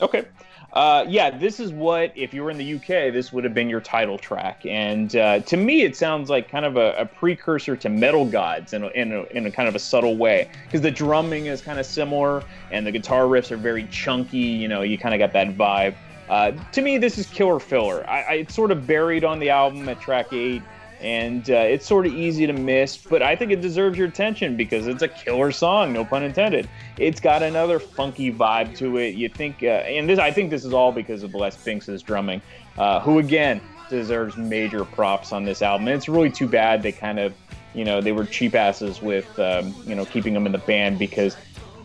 Okay. 0.00 0.24
Uh, 0.72 1.04
yeah, 1.08 1.30
this 1.30 1.60
is 1.60 1.72
what, 1.72 2.12
if 2.16 2.34
you 2.34 2.42
were 2.42 2.50
in 2.50 2.58
the 2.58 2.74
UK, 2.74 3.12
this 3.12 3.32
would 3.32 3.44
have 3.44 3.54
been 3.54 3.68
your 3.68 3.80
title 3.80 4.18
track. 4.18 4.66
And 4.66 5.14
uh, 5.14 5.38
to 5.40 5.56
me, 5.56 5.82
it 5.82 5.96
sounds 5.96 6.28
like 6.28 6.50
kind 6.50 6.64
of 6.64 6.76
a, 6.76 6.94
a 6.98 7.06
precursor 7.06 7.76
to 7.76 7.88
Metal 7.88 8.24
Gods 8.24 8.72
in 8.72 8.82
a, 8.82 8.88
in 8.88 9.12
a, 9.12 9.22
in 9.26 9.46
a 9.46 9.52
kind 9.52 9.68
of 9.68 9.76
a 9.76 9.78
subtle 9.78 10.16
way. 10.16 10.50
Because 10.64 10.80
the 10.80 10.90
drumming 10.90 11.46
is 11.46 11.62
kind 11.62 11.78
of 11.78 11.86
similar, 11.86 12.42
and 12.72 12.84
the 12.84 12.90
guitar 12.90 13.24
riffs 13.24 13.52
are 13.52 13.56
very 13.56 13.86
chunky. 13.86 14.38
You 14.38 14.66
know, 14.66 14.82
you 14.82 14.98
kind 14.98 15.14
of 15.14 15.20
got 15.20 15.32
that 15.32 15.56
vibe. 15.56 15.94
Uh, 16.28 16.52
to 16.72 16.82
me, 16.82 16.98
this 16.98 17.18
is 17.18 17.26
killer 17.26 17.60
filler. 17.60 18.04
I, 18.08 18.22
I, 18.22 18.32
it's 18.34 18.54
sort 18.54 18.72
of 18.72 18.86
buried 18.86 19.24
on 19.24 19.38
the 19.38 19.50
album 19.50 19.88
at 19.88 20.00
track 20.00 20.32
eight, 20.32 20.62
and 21.04 21.50
uh, 21.50 21.54
it's 21.54 21.86
sort 21.86 22.06
of 22.06 22.14
easy 22.14 22.46
to 22.46 22.54
miss, 22.54 22.96
but 22.96 23.22
I 23.22 23.36
think 23.36 23.52
it 23.52 23.60
deserves 23.60 23.98
your 23.98 24.08
attention 24.08 24.56
because 24.56 24.86
it's 24.86 25.02
a 25.02 25.08
killer 25.08 25.52
song, 25.52 25.92
no 25.92 26.02
pun 26.02 26.22
intended. 26.22 26.66
It's 26.96 27.20
got 27.20 27.42
another 27.42 27.78
funky 27.78 28.32
vibe 28.32 28.74
to 28.78 28.96
it. 28.96 29.14
You 29.14 29.28
think, 29.28 29.62
uh, 29.62 29.66
and 29.66 30.08
this, 30.08 30.18
I 30.18 30.30
think 30.30 30.48
this 30.48 30.64
is 30.64 30.72
all 30.72 30.92
because 30.92 31.22
of 31.22 31.34
Les 31.34 31.62
Binks' 31.62 32.00
drumming, 32.00 32.40
uh, 32.78 33.00
who 33.00 33.18
again 33.18 33.60
deserves 33.90 34.38
major 34.38 34.86
props 34.86 35.30
on 35.30 35.44
this 35.44 35.60
album. 35.60 35.88
And 35.88 35.96
it's 35.96 36.08
really 36.08 36.30
too 36.30 36.48
bad 36.48 36.82
they 36.82 36.92
kind 36.92 37.18
of, 37.18 37.34
you 37.74 37.84
know, 37.84 38.00
they 38.00 38.12
were 38.12 38.24
cheap 38.24 38.54
asses 38.54 39.02
with, 39.02 39.38
um, 39.38 39.74
you 39.86 39.94
know, 39.94 40.06
keeping 40.06 40.32
them 40.32 40.46
in 40.46 40.52
the 40.52 40.58
band 40.58 40.98
because 40.98 41.36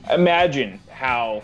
imagine 0.10 0.80
how 0.90 1.44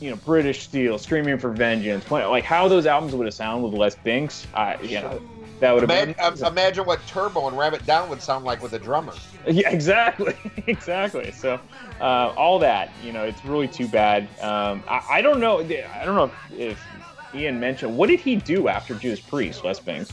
you 0.00 0.10
know, 0.10 0.16
British 0.16 0.62
Steel, 0.62 0.98
Screaming 0.98 1.38
for 1.38 1.50
Vengeance, 1.50 2.08
like 2.10 2.44
how 2.44 2.68
those 2.68 2.86
albums 2.86 3.14
would 3.14 3.26
have 3.26 3.34
sounded 3.34 3.66
with 3.66 3.74
Les 3.74 3.96
Binks. 3.96 4.46
I, 4.54 4.80
you 4.80 5.00
know, 5.00 5.20
that 5.60 5.72
would 5.72 5.82
have 5.82 5.90
Imagine, 5.90 6.34
been. 6.38 6.46
imagine 6.46 6.84
what 6.84 7.04
Turbo 7.06 7.48
and 7.48 7.58
Ram 7.58 7.74
It 7.74 7.84
Down 7.86 8.08
would 8.08 8.22
sound 8.22 8.44
like 8.44 8.62
with 8.62 8.72
a 8.74 8.78
drummer. 8.78 9.12
Yeah, 9.46 9.70
exactly, 9.72 10.34
exactly. 10.66 11.32
So, 11.32 11.58
uh, 12.00 12.32
all 12.36 12.58
that, 12.60 12.90
you 13.02 13.12
know, 13.12 13.24
it's 13.24 13.44
really 13.44 13.68
too 13.68 13.88
bad. 13.88 14.24
Um, 14.40 14.82
I, 14.88 15.02
I 15.10 15.22
don't 15.22 15.40
know. 15.40 15.60
I 15.60 16.04
don't 16.04 16.14
know 16.14 16.30
if, 16.52 16.58
if 16.58 16.86
Ian 17.34 17.58
mentioned 17.60 17.96
what 17.96 18.08
did 18.08 18.20
he 18.20 18.36
do 18.36 18.68
after 18.68 18.94
Judas 18.94 19.20
Priest, 19.20 19.64
Les 19.64 19.78
Binks? 19.80 20.12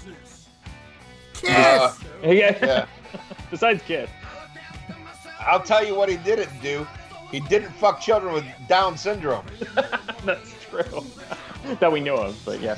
Kiss! 1.33 1.49
Uh, 1.49 1.93
Yeah. 2.23 2.57
Yeah. 2.61 2.85
Besides 3.51 3.83
Kiss. 3.83 4.09
I'll 5.39 5.61
tell 5.61 5.85
you 5.85 5.93
what 5.93 6.09
he 6.09 6.17
didn't 6.17 6.49
do. 6.61 6.87
He 7.29 7.39
didn't 7.41 7.71
fuck 7.73 7.99
children 8.01 8.33
with 8.33 8.45
Down 8.67 8.97
syndrome. 8.97 9.45
That's 10.23 10.53
true. 10.69 11.03
that 11.79 11.91
we 11.91 11.99
know 11.99 12.15
of, 12.17 12.39
but 12.45 12.61
yeah, 12.61 12.75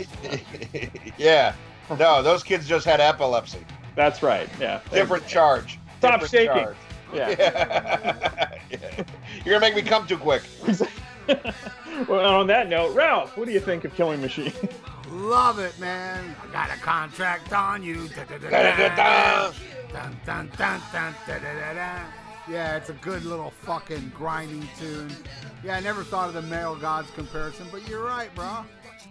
yeah. 1.18 1.54
No, 2.00 2.22
those 2.22 2.44
kids 2.44 2.68
just 2.68 2.86
had 2.86 3.00
epilepsy. 3.00 3.60
that's 3.96 4.22
right. 4.22 4.50
Yeah. 4.60 4.82
Different 4.92 5.26
charge. 5.28 5.80
Stop 6.00 6.20
Different 6.22 6.32
shaking. 6.32 6.64
charge. 6.64 6.78
Yeah. 7.14 8.50
Yeah. 8.70 9.04
You're 9.46 9.60
gonna 9.60 9.74
make 9.74 9.76
me 9.82 9.90
come 9.90 10.06
too 10.06 10.18
quick. 10.18 10.44
well, 12.10 12.36
on 12.36 12.48
that 12.48 12.68
note, 12.68 12.94
Ralph, 12.94 13.38
what 13.38 13.46
do 13.48 13.54
you 13.54 13.62
think 13.62 13.86
of 13.86 13.96
Killing 13.96 14.20
Machine? 14.20 14.52
Love 15.10 15.60
it, 15.60 15.80
man. 15.80 16.36
I 16.44 16.52
got 16.52 16.70
a 16.70 16.78
contract 16.82 17.54
on 17.54 17.82
you. 17.82 18.10
Yeah, 22.50 22.76
it's 22.76 22.90
a 22.90 22.94
good 22.94 23.24
little 23.24 23.52
fucking 23.52 24.12
grinding 24.16 24.68
tune. 24.78 25.16
Yeah, 25.64 25.78
I 25.78 25.80
never 25.80 26.04
thought 26.04 26.28
of 26.28 26.34
the 26.34 26.42
Metal 26.42 26.76
Gods 26.76 27.10
comparison, 27.12 27.68
but 27.72 27.88
you're 27.88 28.04
right, 28.04 28.34
bro. 28.36 28.66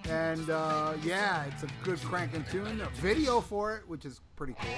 And 0.09 0.51
uh, 0.51 0.95
yeah, 1.03 1.45
it's 1.45 1.63
a 1.63 1.69
good 1.83 2.01
cranking 2.03 2.45
tune. 2.51 2.81
A 2.81 2.89
video 3.01 3.41
for 3.41 3.77
it, 3.77 3.89
which 3.89 4.05
is 4.05 4.21
pretty 4.37 4.55
cool. 4.61 4.71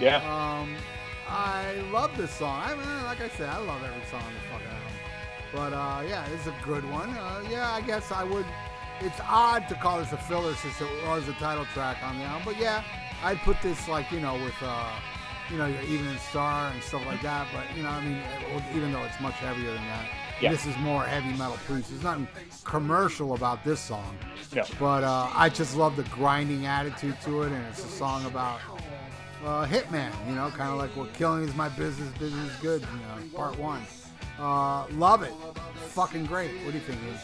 Yeah. 0.00 0.16
Um, 0.18 0.74
I 1.28 1.74
love 1.92 2.16
this 2.16 2.30
song. 2.30 2.62
I 2.64 2.74
mean, 2.74 3.04
like 3.04 3.20
I 3.20 3.28
said, 3.30 3.48
I 3.48 3.58
love 3.58 3.82
every 3.82 4.04
song 4.10 4.22
on 4.22 4.34
the 4.34 4.40
fucking 4.50 4.66
album. 4.66 4.92
But 5.52 5.72
uh, 5.72 6.02
yeah, 6.08 6.28
this 6.28 6.42
is 6.42 6.46
a 6.48 6.54
good 6.64 6.88
one. 6.90 7.10
Uh, 7.10 7.42
yeah, 7.50 7.72
I 7.72 7.80
guess 7.80 8.12
I 8.12 8.24
would. 8.24 8.46
It's 9.00 9.20
odd 9.22 9.68
to 9.68 9.74
call 9.74 9.98
this 9.98 10.12
a 10.12 10.16
filler 10.16 10.54
since 10.54 10.80
it 10.80 10.88
was 11.06 11.28
a 11.28 11.32
title 11.34 11.66
track 11.66 12.02
on 12.02 12.18
the 12.18 12.24
album. 12.24 12.42
But 12.44 12.58
yeah, 12.58 12.82
I'd 13.22 13.38
put 13.38 13.60
this 13.62 13.88
like 13.88 14.10
you 14.12 14.20
know 14.20 14.34
with 14.34 14.54
uh, 14.62 14.92
you 15.50 15.58
know 15.58 15.66
your 15.66 15.82
Evening 15.82 16.16
Star 16.30 16.70
and 16.70 16.82
stuff 16.82 17.04
like 17.06 17.22
that. 17.22 17.46
But 17.52 17.76
you 17.76 17.82
know, 17.82 17.90
I 17.90 18.04
mean, 18.04 18.20
even 18.74 18.92
though 18.92 19.04
it's 19.04 19.20
much 19.20 19.34
heavier 19.34 19.72
than 19.72 19.84
that, 19.86 20.06
Yeah. 20.40 20.52
this 20.52 20.66
is 20.66 20.76
more 20.78 21.02
heavy 21.02 21.36
metal 21.38 21.58
priest. 21.66 21.90
There's 21.90 22.02
nothing 22.02 22.28
commercial 22.64 23.34
about 23.34 23.64
this 23.64 23.80
song. 23.80 24.16
No. 24.54 24.64
But 24.78 25.02
uh, 25.02 25.30
I 25.34 25.48
just 25.48 25.76
love 25.76 25.96
the 25.96 26.02
grinding 26.04 26.66
attitude 26.66 27.20
to 27.22 27.42
it, 27.42 27.52
and 27.52 27.66
it's 27.66 27.84
a 27.84 27.88
song 27.88 28.24
about 28.26 28.60
uh, 29.44 29.66
Hitman, 29.66 30.12
you 30.28 30.34
know, 30.34 30.50
kind 30.50 30.70
of 30.70 30.76
like 30.76 30.94
what 30.96 31.12
killing 31.14 31.44
is 31.44 31.54
my 31.54 31.68
business, 31.70 32.08
business 32.18 32.50
is 32.50 32.56
good, 32.56 32.82
you 32.82 33.28
know, 33.28 33.36
part 33.36 33.58
one. 33.58 33.82
Uh, 34.38 34.86
love 34.92 35.22
it. 35.22 35.32
Fucking 35.88 36.26
great. 36.26 36.52
What 36.64 36.72
do 36.72 36.78
you 36.78 36.84
think, 36.84 36.98
Ian? 37.06 37.18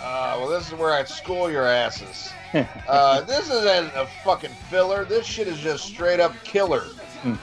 Uh, 0.00 0.36
well, 0.38 0.48
this 0.48 0.66
is 0.66 0.74
where 0.74 0.92
I 0.92 1.04
school 1.04 1.50
your 1.50 1.64
asses. 1.66 2.30
uh, 2.88 3.22
this 3.22 3.50
isn't 3.50 3.92
a 3.94 4.06
fucking 4.24 4.50
filler. 4.70 5.04
This 5.04 5.26
shit 5.26 5.48
is 5.48 5.58
just 5.58 5.84
straight 5.84 6.20
up 6.20 6.32
killer. 6.44 6.84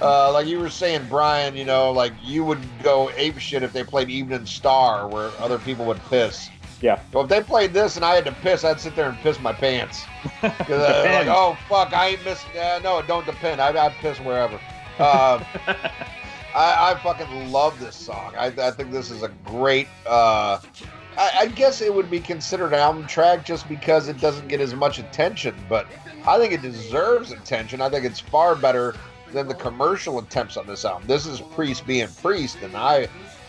Uh, 0.02 0.32
like 0.32 0.48
you 0.48 0.60
were 0.60 0.70
saying, 0.70 1.06
Brian, 1.10 1.56
you 1.56 1.66
know, 1.66 1.92
like 1.92 2.14
you 2.24 2.44
would 2.44 2.62
go 2.82 3.10
ape 3.16 3.38
shit 3.38 3.64
if 3.64 3.74
they 3.74 3.84
played 3.84 4.10
Evening 4.10 4.46
Star, 4.46 5.08
where 5.08 5.30
other 5.40 5.60
people 5.60 5.86
would 5.86 6.00
piss. 6.10 6.50
Yeah. 6.82 7.00
Well, 7.14 7.24
if 7.24 7.30
they 7.30 7.42
played 7.42 7.74
this 7.74 7.96
and 7.96 8.04
I 8.04 8.16
had 8.16 8.26
to 8.26 8.34
piss, 8.34 8.66
I'd 8.66 8.80
sit 8.80 8.96
there 8.96 9.08
and 9.10 9.18
piss 9.20 9.40
my 9.40 9.54
pants. 9.54 10.06
Because 10.42 11.06
like, 11.06 11.28
oh 11.28 11.58
fuck, 11.70 11.94
I 11.94 12.10
ain't 12.10 12.26
missing. 12.26 12.58
Uh, 12.58 12.80
no, 12.84 12.98
it 13.00 13.08
don't 13.08 13.26
depend. 13.26 13.62
I, 13.62 13.70
I'd 13.86 13.94
piss 13.94 14.20
wherever. 14.20 14.56
Um, 15.00 15.46
I, 16.54 16.92
I 16.92 17.00
fucking 17.02 17.52
love 17.52 17.80
this 17.80 17.96
song. 17.96 18.34
I, 18.38 18.48
I 18.48 18.72
think 18.72 18.92
this 18.92 19.10
is 19.10 19.24
a 19.24 19.30
great. 19.46 19.88
Uh, 20.06 20.60
I, 21.18 21.32
I 21.40 21.48
guess 21.48 21.82
it 21.82 21.94
would 21.94 22.12
be 22.12 22.20
considered 22.20 22.68
an 22.68 22.80
album 22.80 23.08
track 23.08 23.46
just 23.46 23.68
because 23.70 24.08
it 24.10 24.20
doesn't 24.20 24.48
get 24.50 24.60
as 24.60 24.76
much 24.76 25.00
attention, 25.00 25.56
but 25.70 25.88
I 26.28 26.38
think 26.38 26.54
it 26.54 26.62
deserves 26.62 27.32
attention. 27.32 27.82
I 27.82 27.90
think 27.90 28.06
it's 28.06 28.20
far 28.20 28.56
better 28.56 28.96
than 29.34 29.48
the 29.48 29.56
commercial 29.56 30.20
attempts 30.20 30.56
on 30.56 30.66
this 30.68 30.86
album. 30.86 31.08
This 31.08 31.26
is 31.26 31.42
Priest 31.42 31.86
being 31.86 32.08
Priest, 32.22 32.58
and 32.62 32.76
I, 32.78 33.08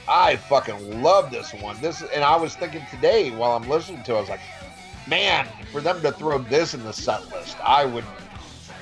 I 0.09 0.37
fucking 0.37 1.03
love 1.03 1.31
this 1.31 1.53
one. 1.55 1.81
This, 1.81 2.03
and 2.03 2.25
I 2.25 2.37
was 2.37 2.57
thinking 2.57 2.83
today 2.91 3.31
while 3.31 3.53
I'm 3.53 3.69
listening 3.69 4.03
to, 4.05 4.13
it, 4.15 4.17
I 4.17 4.21
was 4.21 4.29
like, 4.31 4.41
man, 5.07 5.47
for 5.71 5.81
them 5.81 6.01
to 6.03 6.11
throw 6.13 6.39
this 6.39 6.75
in 6.75 6.83
the 6.83 6.93
set 6.93 7.31
list, 7.31 7.57
I 7.63 7.85
would 7.85 8.05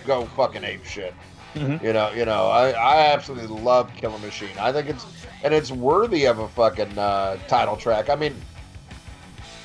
go 0.07 0.25
fucking 0.37 0.65
ape 0.65 0.85
shit. 0.85 1.15
Mhm. 1.55 1.83
You 1.83 1.93
know, 1.93 2.11
you 2.13 2.25
know, 2.25 2.47
I, 2.47 2.71
I 2.71 2.97
absolutely 3.13 3.61
love 3.61 3.93
Killer 3.95 4.19
Machine. 4.21 4.57
I 4.59 4.73
think 4.73 4.89
it's 4.89 5.05
and 5.43 5.53
it's 5.53 5.71
worthy 5.71 6.25
of 6.25 6.39
a 6.39 6.49
fucking 6.49 6.97
uh, 6.97 7.37
title 7.47 7.77
track. 7.77 8.09
I 8.09 8.15
mean, 8.15 8.35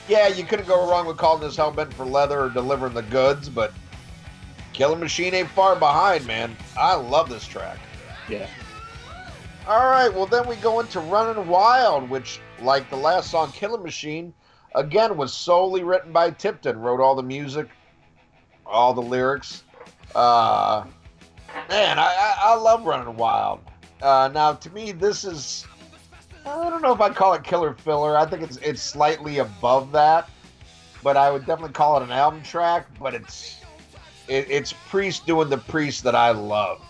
yeah, 0.09 0.27
you 0.27 0.43
couldn't 0.43 0.67
go 0.67 0.89
wrong 0.89 1.05
with 1.07 1.15
calling 1.15 1.41
this 1.41 1.55
Hellbent 1.55 1.93
for 1.93 2.05
Leather 2.05 2.41
or 2.41 2.49
delivering 2.49 2.93
the 2.93 3.03
goods, 3.03 3.47
but 3.47 3.71
Killer 4.77 4.95
Machine 4.95 5.33
ain't 5.33 5.49
far 5.49 5.75
behind, 5.75 6.27
man. 6.27 6.55
I 6.77 6.93
love 6.93 7.29
this 7.29 7.47
track. 7.47 7.79
Yeah. 8.29 8.47
All 9.65 9.87
right, 9.87 10.13
well 10.13 10.27
then 10.27 10.47
we 10.47 10.55
go 10.57 10.79
into 10.81 10.99
Running 10.99 11.47
Wild, 11.47 12.07
which, 12.11 12.39
like 12.61 12.87
the 12.91 12.95
last 12.95 13.31
song, 13.31 13.51
Killer 13.53 13.79
Machine, 13.79 14.35
again 14.75 15.17
was 15.17 15.33
solely 15.33 15.83
written 15.83 16.11
by 16.11 16.29
Tipton. 16.29 16.79
Wrote 16.79 17.01
all 17.01 17.15
the 17.15 17.23
music, 17.23 17.69
all 18.67 18.93
the 18.93 19.01
lyrics. 19.01 19.63
Uh, 20.13 20.85
man, 21.69 21.97
I, 21.97 22.03
I, 22.03 22.35
I 22.39 22.55
love 22.55 22.85
Running 22.85 23.17
Wild. 23.17 23.61
Uh, 23.99 24.29
now, 24.31 24.53
to 24.53 24.69
me, 24.69 24.91
this 24.91 25.25
is 25.25 25.65
I 26.45 26.69
don't 26.69 26.83
know 26.83 26.93
if 26.93 27.01
I'd 27.01 27.15
call 27.15 27.33
it 27.33 27.43
killer 27.43 27.73
filler. 27.73 28.15
I 28.15 28.27
think 28.27 28.43
it's 28.43 28.57
it's 28.57 28.83
slightly 28.83 29.39
above 29.39 29.91
that, 29.93 30.29
but 31.01 31.17
I 31.17 31.31
would 31.31 31.47
definitely 31.47 31.73
call 31.73 31.97
it 31.97 32.03
an 32.03 32.11
album 32.11 32.43
track. 32.43 32.85
But 32.99 33.15
it's 33.15 33.56
it, 34.27 34.49
it's 34.49 34.73
Priest 34.73 35.25
doing 35.25 35.49
the 35.49 35.57
Priest 35.57 36.03
that 36.03 36.15
I 36.15 36.31
love. 36.31 36.81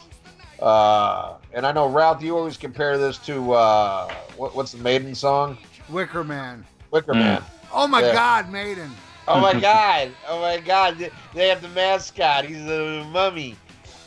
Uh, 0.59 1.35
and 1.53 1.65
I 1.65 1.71
know 1.71 1.87
Ralph, 1.87 2.21
you 2.23 2.35
always 2.37 2.57
compare 2.57 2.97
this 2.97 3.17
to 3.19 3.53
uh, 3.53 4.11
what, 4.37 4.55
what's 4.55 4.71
the 4.71 4.79
Maiden 4.79 5.13
song? 5.13 5.57
Wicker 5.89 6.23
Man. 6.23 6.65
Wicker 6.91 7.13
Mm. 7.13 7.19
Man. 7.19 7.43
Oh 7.73 7.87
my 7.87 8.01
Yeah. 8.01 8.13
God, 8.13 8.51
Maiden. 8.51 8.91
Oh 9.27 9.39
my 9.41 9.53
God! 9.59 10.11
Oh 10.27 10.39
my 10.41 10.57
God! 10.57 10.97
They- 10.97 11.11
They 11.33 11.49
have 11.49 11.61
the 11.61 11.67
mascot. 11.69 12.45
He's 12.45 12.65
a 12.65 13.03
mummy. 13.11 13.55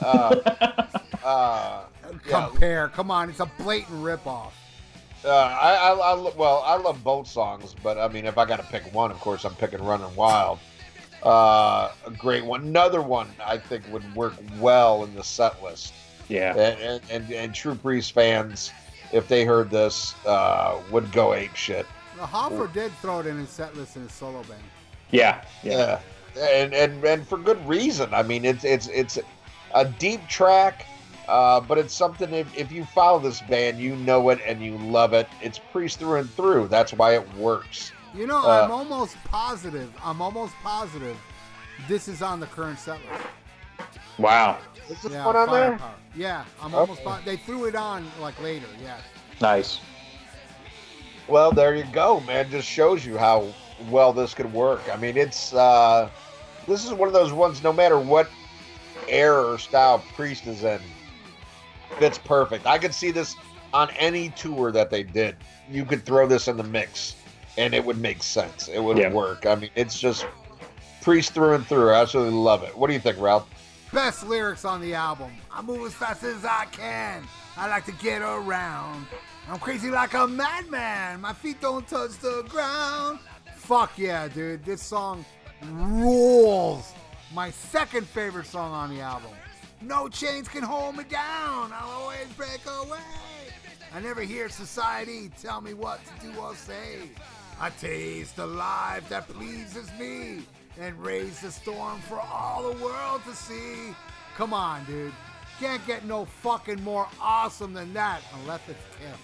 Uh, 0.00 0.34
uh, 1.24 1.82
Yeah. 2.26 2.46
Compare. 2.48 2.88
Come 2.88 3.10
on, 3.10 3.28
it's 3.30 3.40
a 3.40 3.46
blatant 3.58 4.02
ripoff. 4.02 4.50
Uh, 5.22 5.28
I, 5.28 5.74
I, 5.74 5.92
I, 6.14 6.32
well, 6.34 6.62
I 6.64 6.76
love 6.78 7.04
both 7.04 7.26
songs, 7.28 7.76
but 7.82 7.98
I 7.98 8.08
mean, 8.08 8.24
if 8.24 8.38
I 8.38 8.46
got 8.46 8.56
to 8.56 8.62
pick 8.64 8.82
one, 8.94 9.10
of 9.10 9.20
course, 9.20 9.44
I'm 9.44 9.54
picking 9.54 9.84
"Running 9.84 10.14
Wild." 10.16 10.58
Uh, 11.22 11.92
a 12.06 12.10
great 12.10 12.44
one. 12.44 12.62
Another 12.62 13.02
one 13.02 13.28
I 13.44 13.58
think 13.58 13.84
would 13.92 14.14
work 14.14 14.34
well 14.58 15.04
in 15.04 15.14
the 15.14 15.24
set 15.24 15.62
list. 15.62 15.92
Yeah. 16.28 16.54
And 16.56 16.80
and, 16.80 17.00
and, 17.10 17.32
and 17.32 17.54
True 17.54 17.74
Priest 17.74 18.12
fans, 18.12 18.72
if 19.12 19.28
they 19.28 19.44
heard 19.44 19.70
this, 19.70 20.14
uh, 20.24 20.80
would 20.90 21.12
go 21.12 21.34
ape 21.34 21.54
shit. 21.54 21.86
The 22.16 22.26
Halford 22.26 22.72
did 22.72 22.92
throw 23.00 23.20
it 23.20 23.26
in 23.26 23.38
his 23.38 23.48
set 23.50 23.76
list 23.76 23.96
in 23.96 24.02
his 24.02 24.12
solo 24.12 24.42
band. 24.44 24.62
Yeah. 25.10 25.42
Yeah. 25.62 26.00
Yeah, 26.36 26.46
and 26.46 26.72
and 26.72 27.04
and 27.04 27.26
for 27.26 27.38
good 27.38 27.66
reason. 27.68 28.14
I 28.14 28.22
mean, 28.22 28.44
it's 28.44 28.64
it's 28.64 28.88
it's 28.88 29.18
a 29.74 29.84
deep 29.84 30.26
track, 30.28 30.86
uh, 31.28 31.60
but 31.60 31.78
it's 31.78 31.94
something. 31.94 32.32
If, 32.32 32.56
if 32.56 32.70
you 32.70 32.84
follow 32.84 33.18
this 33.18 33.40
band, 33.42 33.78
you 33.78 33.96
know 33.96 34.30
it 34.30 34.40
and 34.46 34.62
you 34.62 34.78
love 34.78 35.12
it. 35.12 35.28
It's 35.42 35.58
Priest 35.58 35.98
through 35.98 36.16
and 36.16 36.30
through. 36.30 36.68
That's 36.68 36.92
why 36.92 37.14
it 37.16 37.34
works. 37.34 37.92
You 38.14 38.26
know, 38.26 38.38
Uh, 38.38 38.64
I'm 38.64 38.70
almost 38.70 39.16
positive. 39.24 39.92
I'm 40.02 40.20
almost 40.20 40.54
positive 40.62 41.16
this 41.88 42.08
is 42.08 42.22
on 42.22 42.40
the 42.40 42.46
current 42.46 42.78
set 42.78 42.98
list. 43.10 43.88
Wow. 44.18 44.58
Is 44.88 45.02
this 45.02 45.12
Yeah, 45.12 45.24
one 45.24 45.36
on 45.36 45.50
there? 45.50 45.78
Yeah, 46.14 46.44
I'm 46.60 46.74
almost. 46.74 47.02
Po- 47.02 47.18
they 47.24 47.36
threw 47.36 47.64
it 47.66 47.74
on 47.74 48.10
like 48.20 48.40
later. 48.42 48.66
Yeah. 48.82 48.98
Nice. 49.40 49.80
Well, 51.28 51.52
there 51.52 51.74
you 51.74 51.84
go, 51.92 52.20
man. 52.20 52.50
Just 52.50 52.68
shows 52.68 53.06
you 53.06 53.16
how 53.16 53.46
well 53.88 54.12
this 54.12 54.34
could 54.34 54.52
work. 54.52 54.82
I 54.92 54.96
mean, 54.96 55.16
it's 55.16 55.54
uh, 55.54 56.10
this 56.66 56.84
is 56.84 56.92
one 56.92 57.06
of 57.08 57.14
those 57.14 57.32
ones. 57.32 57.62
No 57.62 57.72
matter 57.72 57.98
what 57.98 58.28
era 59.08 59.52
or 59.52 59.58
style 59.58 60.04
Priest 60.14 60.46
is 60.46 60.64
in, 60.64 60.80
fits 61.98 62.18
perfect. 62.18 62.66
I 62.66 62.78
could 62.78 62.92
see 62.92 63.10
this 63.10 63.36
on 63.72 63.90
any 63.92 64.30
tour 64.30 64.72
that 64.72 64.90
they 64.90 65.04
did. 65.04 65.36
You 65.70 65.84
could 65.84 66.04
throw 66.04 66.26
this 66.26 66.48
in 66.48 66.56
the 66.56 66.64
mix, 66.64 67.14
and 67.56 67.74
it 67.74 67.84
would 67.84 67.98
make 67.98 68.22
sense. 68.22 68.68
It 68.68 68.78
would 68.80 68.98
Yeah. 68.98 69.10
work. 69.10 69.46
I 69.46 69.54
mean, 69.54 69.70
it's 69.74 69.98
just 69.98 70.26
Priest 71.02 71.32
through 71.32 71.54
and 71.54 71.66
through. 71.66 71.90
I 71.92 72.00
absolutely 72.02 72.34
love 72.38 72.62
it. 72.62 72.76
What 72.76 72.88
do 72.88 72.92
you 72.92 73.00
think, 73.00 73.18
Ralph? 73.18 73.46
Best 73.92 74.24
lyrics 74.26 74.64
on 74.66 74.80
the 74.82 74.94
album. 74.94 75.32
I 75.50 75.62
move 75.62 75.86
as 75.86 75.94
fast 75.94 76.22
as 76.24 76.44
I 76.44 76.66
can. 76.70 77.26
I 77.56 77.68
like 77.68 77.86
to 77.86 77.92
get 77.92 78.20
around. 78.22 79.06
I'm 79.48 79.58
crazy 79.58 79.90
like 79.90 80.12
a 80.14 80.26
madman. 80.26 81.20
My 81.22 81.32
feet 81.32 81.60
don't 81.60 81.88
touch 81.88 82.12
the 82.18 82.44
ground. 82.48 83.18
Fuck 83.56 83.98
yeah, 83.98 84.28
dude. 84.28 84.64
This 84.64 84.82
song 84.82 85.24
rules. 85.72 86.92
My 87.34 87.50
second 87.50 88.06
favorite 88.06 88.46
song 88.46 88.72
on 88.72 88.94
the 88.94 89.00
album. 89.00 89.30
No 89.80 90.08
chains 90.08 90.48
can 90.48 90.62
hold 90.62 90.96
me 90.96 91.04
down. 91.04 91.72
I'll 91.72 91.88
always 92.02 92.28
break 92.36 92.60
away. 92.66 92.98
I 93.94 94.00
never 94.00 94.20
hear 94.20 94.48
society 94.48 95.30
tell 95.40 95.60
me 95.60 95.74
what 95.74 96.00
to 96.04 96.26
do 96.26 96.38
or 96.38 96.54
say. 96.54 97.10
I 97.60 97.68
taste 97.68 98.36
the 98.36 98.46
life 98.46 99.06
that 99.10 99.28
pleases 99.28 99.90
me 99.98 100.40
and 100.80 100.98
raise 101.04 101.40
the 101.40 101.50
storm 101.50 102.00
for 102.00 102.18
all 102.18 102.62
the 102.72 102.82
world 102.82 103.20
to 103.28 103.34
see. 103.34 103.94
Come 104.34 104.54
on, 104.54 104.84
dude. 104.86 105.12
Can't 105.58 105.86
get 105.86 106.06
no 106.06 106.24
fucking 106.24 106.82
more 106.82 107.06
awesome 107.20 107.74
than 107.74 107.92
that 107.92 108.22
unless 108.40 108.60
it's 108.66 108.80
Kiss. 108.98 109.18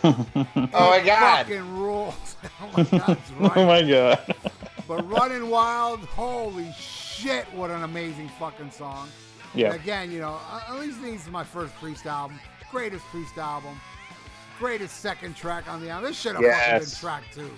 Oh 0.74 0.90
my 0.90 1.02
God! 1.04 1.46
Fucking 1.46 1.76
rules. 1.76 2.36
oh 2.60 2.70
my 2.76 2.82
God, 2.84 3.08
right. 3.38 3.52
Oh 3.56 3.66
my 3.66 3.82
god. 3.82 4.34
But 4.86 5.10
Running 5.10 5.48
Wild, 5.48 6.00
holy 6.00 6.70
shit, 6.78 7.46
what 7.54 7.70
an 7.70 7.82
amazing 7.84 8.28
fucking 8.38 8.70
song. 8.70 9.08
Yeah. 9.54 9.72
And 9.72 9.80
again, 9.80 10.12
you 10.12 10.20
know, 10.20 10.38
at 10.68 10.78
least 10.78 11.00
this 11.00 11.24
is 11.24 11.30
my 11.30 11.42
first 11.42 11.74
Priest 11.76 12.06
album. 12.06 12.38
Greatest 12.70 13.04
Priest 13.06 13.38
album. 13.38 13.80
Greatest 14.58 15.00
second 15.00 15.36
track 15.36 15.68
on 15.68 15.80
the 15.80 15.88
album. 15.88 16.10
This 16.10 16.18
should 16.18 16.34
have 16.34 16.44
fucking 16.44 16.78
been 16.80 16.90
track 16.90 17.22
two 17.32 17.50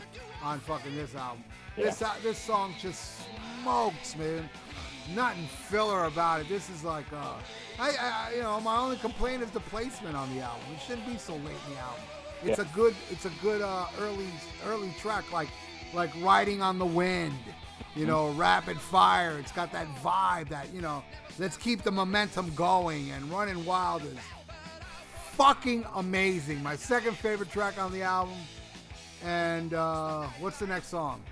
on 0.42 0.60
fucking 0.60 0.94
this 0.94 1.14
album. 1.14 1.42
Yeah. 1.76 1.84
This 1.84 2.02
uh, 2.02 2.12
this 2.22 2.38
song 2.38 2.74
just 2.78 3.22
smokes, 3.62 4.16
man. 4.16 4.48
Nothing 5.14 5.46
filler 5.46 6.04
about 6.04 6.42
it. 6.42 6.48
This 6.48 6.68
is 6.68 6.84
like, 6.84 7.10
uh, 7.12 7.34
I, 7.78 7.90
I, 7.98 8.34
you 8.36 8.42
know, 8.42 8.60
my 8.60 8.76
only 8.76 8.96
complaint 8.96 9.42
is 9.42 9.50
the 9.50 9.60
placement 9.60 10.14
on 10.14 10.32
the 10.34 10.42
album. 10.42 10.62
It 10.74 10.80
shouldn't 10.82 11.06
be 11.06 11.16
so 11.16 11.32
late 11.34 11.56
in 11.66 11.74
the 11.74 11.80
album. 11.80 12.02
It's 12.44 12.58
a 12.58 12.68
good 12.74 12.94
it's 13.10 13.24
a 13.24 13.32
good 13.42 13.60
uh, 13.62 13.86
early 14.00 14.28
early 14.66 14.94
track 14.98 15.30
like 15.32 15.48
like 15.94 16.10
riding 16.22 16.62
on 16.62 16.78
the 16.78 16.86
wind. 16.86 17.34
You 17.96 18.06
know, 18.06 18.30
rapid 18.32 18.78
fire. 18.78 19.36
It's 19.38 19.52
got 19.52 19.72
that 19.72 19.88
vibe 19.96 20.48
that 20.50 20.72
you 20.72 20.80
know. 20.80 21.02
Let's 21.38 21.56
keep 21.56 21.82
the 21.82 21.90
momentum 21.90 22.52
going. 22.54 23.10
And 23.10 23.24
Running 23.30 23.64
Wild 23.64 24.02
is 24.04 24.14
fucking 25.40 25.86
amazing. 25.94 26.62
My 26.62 26.76
second 26.76 27.16
favorite 27.16 27.50
track 27.50 27.78
on 27.78 27.90
the 27.92 28.02
album. 28.02 28.36
And 29.24 29.72
uh, 29.72 30.24
what's 30.38 30.58
the 30.58 30.66
next 30.66 30.88
song? 30.88 31.22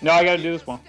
No, 0.00 0.12
I 0.12 0.24
got 0.24 0.36
to 0.36 0.42
do 0.42 0.52
this 0.52 0.66
one. 0.66 0.80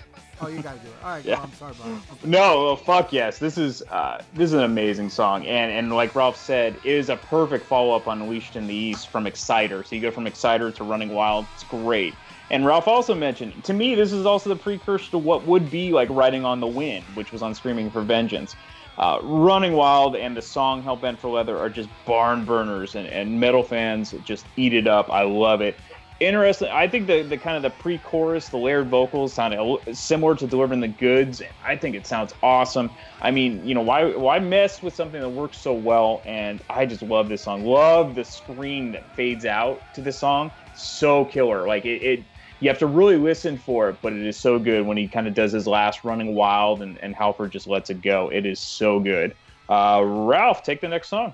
Oh, 0.41 0.47
you 0.47 0.61
gotta 0.61 0.79
do 0.79 0.87
it. 0.87 0.93
All 1.03 1.09
right, 1.09 1.25
Yeah. 1.25 1.41
I'm 1.41 1.51
sorry, 1.55 1.73
Brian. 1.77 2.01
Okay. 2.13 2.29
No, 2.29 2.63
well, 2.63 2.75
fuck 2.77 3.11
yes. 3.11 3.39
This 3.39 3.57
is 3.57 3.81
uh, 3.89 4.23
this 4.33 4.45
is 4.45 4.53
an 4.53 4.63
amazing 4.63 5.09
song, 5.09 5.45
and 5.45 5.69
and 5.69 5.93
like 5.93 6.15
Ralph 6.15 6.37
said, 6.37 6.77
it 6.85 6.93
is 6.93 7.09
a 7.09 7.17
perfect 7.17 7.65
follow 7.65 7.93
up 7.93 8.07
on 8.07 8.21
Unleashed 8.21 8.55
in 8.55 8.65
the 8.65 8.73
East 8.73 9.09
from 9.09 9.27
Exciter. 9.27 9.83
So 9.83 9.95
you 9.97 10.01
go 10.01 10.11
from 10.11 10.25
Exciter 10.25 10.71
to 10.71 10.83
Running 10.85 11.09
Wild. 11.09 11.45
It's 11.55 11.65
great. 11.65 12.13
And 12.51 12.65
Ralph 12.65 12.87
also 12.87 13.13
mentioned 13.13 13.65
to 13.65 13.73
me 13.73 13.95
this 13.95 14.13
is 14.13 14.25
also 14.25 14.49
the 14.49 14.55
precursor 14.55 15.11
to 15.11 15.17
what 15.17 15.45
would 15.45 15.69
be 15.69 15.91
like 15.91 16.07
Riding 16.09 16.45
on 16.45 16.61
the 16.61 16.67
Wind, 16.67 17.03
which 17.15 17.33
was 17.33 17.41
on 17.41 17.53
Screaming 17.53 17.91
for 17.91 18.01
Vengeance. 18.01 18.55
Uh, 18.99 19.17
Running 19.23 19.73
Wild 19.73 20.17
and 20.17 20.35
the 20.35 20.41
song 20.41 20.83
Hellbent 20.83 21.19
for 21.19 21.29
Leather 21.29 21.57
are 21.57 21.69
just 21.69 21.87
barn 22.05 22.43
burners, 22.43 22.95
and, 22.95 23.07
and 23.07 23.39
metal 23.39 23.63
fans 23.63 24.13
just 24.25 24.45
eat 24.57 24.73
it 24.73 24.87
up. 24.87 25.09
I 25.09 25.23
love 25.23 25.61
it. 25.61 25.77
Interesting. 26.19 26.67
I 26.67 26.85
think 26.85 27.07
the, 27.07 27.21
the 27.21 27.37
kind 27.37 27.55
of 27.55 27.63
the 27.63 27.69
pre-chorus, 27.81 28.49
the 28.49 28.57
layered 28.57 28.89
vocals 28.89 29.31
sound 29.31 29.55
similar 29.93 30.35
to 30.35 30.45
delivering 30.45 30.81
the 30.81 30.89
goods. 30.89 31.41
I 31.63 31.77
think 31.77 31.95
it 31.95 32.05
sounds 32.05 32.33
awesome. 32.43 32.89
I 33.21 33.31
mean, 33.31 33.65
you 33.65 33.73
know, 33.73 33.79
why 33.79 34.13
why 34.13 34.37
mess 34.39 34.83
with 34.83 34.93
something 34.93 35.21
that 35.21 35.29
works 35.29 35.57
so 35.57 35.73
well? 35.73 36.21
And 36.25 36.61
I 36.69 36.85
just 36.85 37.01
love 37.01 37.29
this 37.29 37.43
song. 37.43 37.63
Love 37.63 38.15
the 38.15 38.25
scream 38.25 38.91
that 38.91 39.15
fades 39.15 39.45
out 39.45 39.81
to 39.93 40.01
the 40.01 40.11
song. 40.11 40.51
So 40.75 41.23
killer. 41.23 41.65
Like 41.65 41.85
it, 41.85 42.03
it 42.03 42.23
you 42.59 42.69
have 42.69 42.79
to 42.79 42.87
really 42.87 43.17
listen 43.17 43.57
for 43.57 43.89
it, 43.89 43.97
but 44.01 44.13
it 44.13 44.25
is 44.25 44.37
so 44.37 44.59
good 44.59 44.85
when 44.85 44.97
he 44.97 45.07
kind 45.07 45.27
of 45.27 45.33
does 45.33 45.51
his 45.51 45.65
last 45.65 46.03
running 46.03 46.35
wild 46.35 46.81
and, 46.81 46.97
and 46.99 47.15
Halford 47.15 47.51
just 47.51 47.67
lets 47.67 47.89
it 47.89 48.01
go. 48.01 48.29
It 48.29 48.45
is 48.45 48.59
so 48.59 48.99
good. 48.99 49.35
Uh, 49.69 50.03
Ralph, 50.03 50.63
take 50.63 50.81
the 50.81 50.87
next 50.87 51.09
song. 51.09 51.33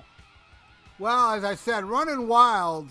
Well, 0.98 1.32
as 1.32 1.44
I 1.44 1.54
said, 1.54 1.84
Running 1.84 2.28
Wild 2.28 2.90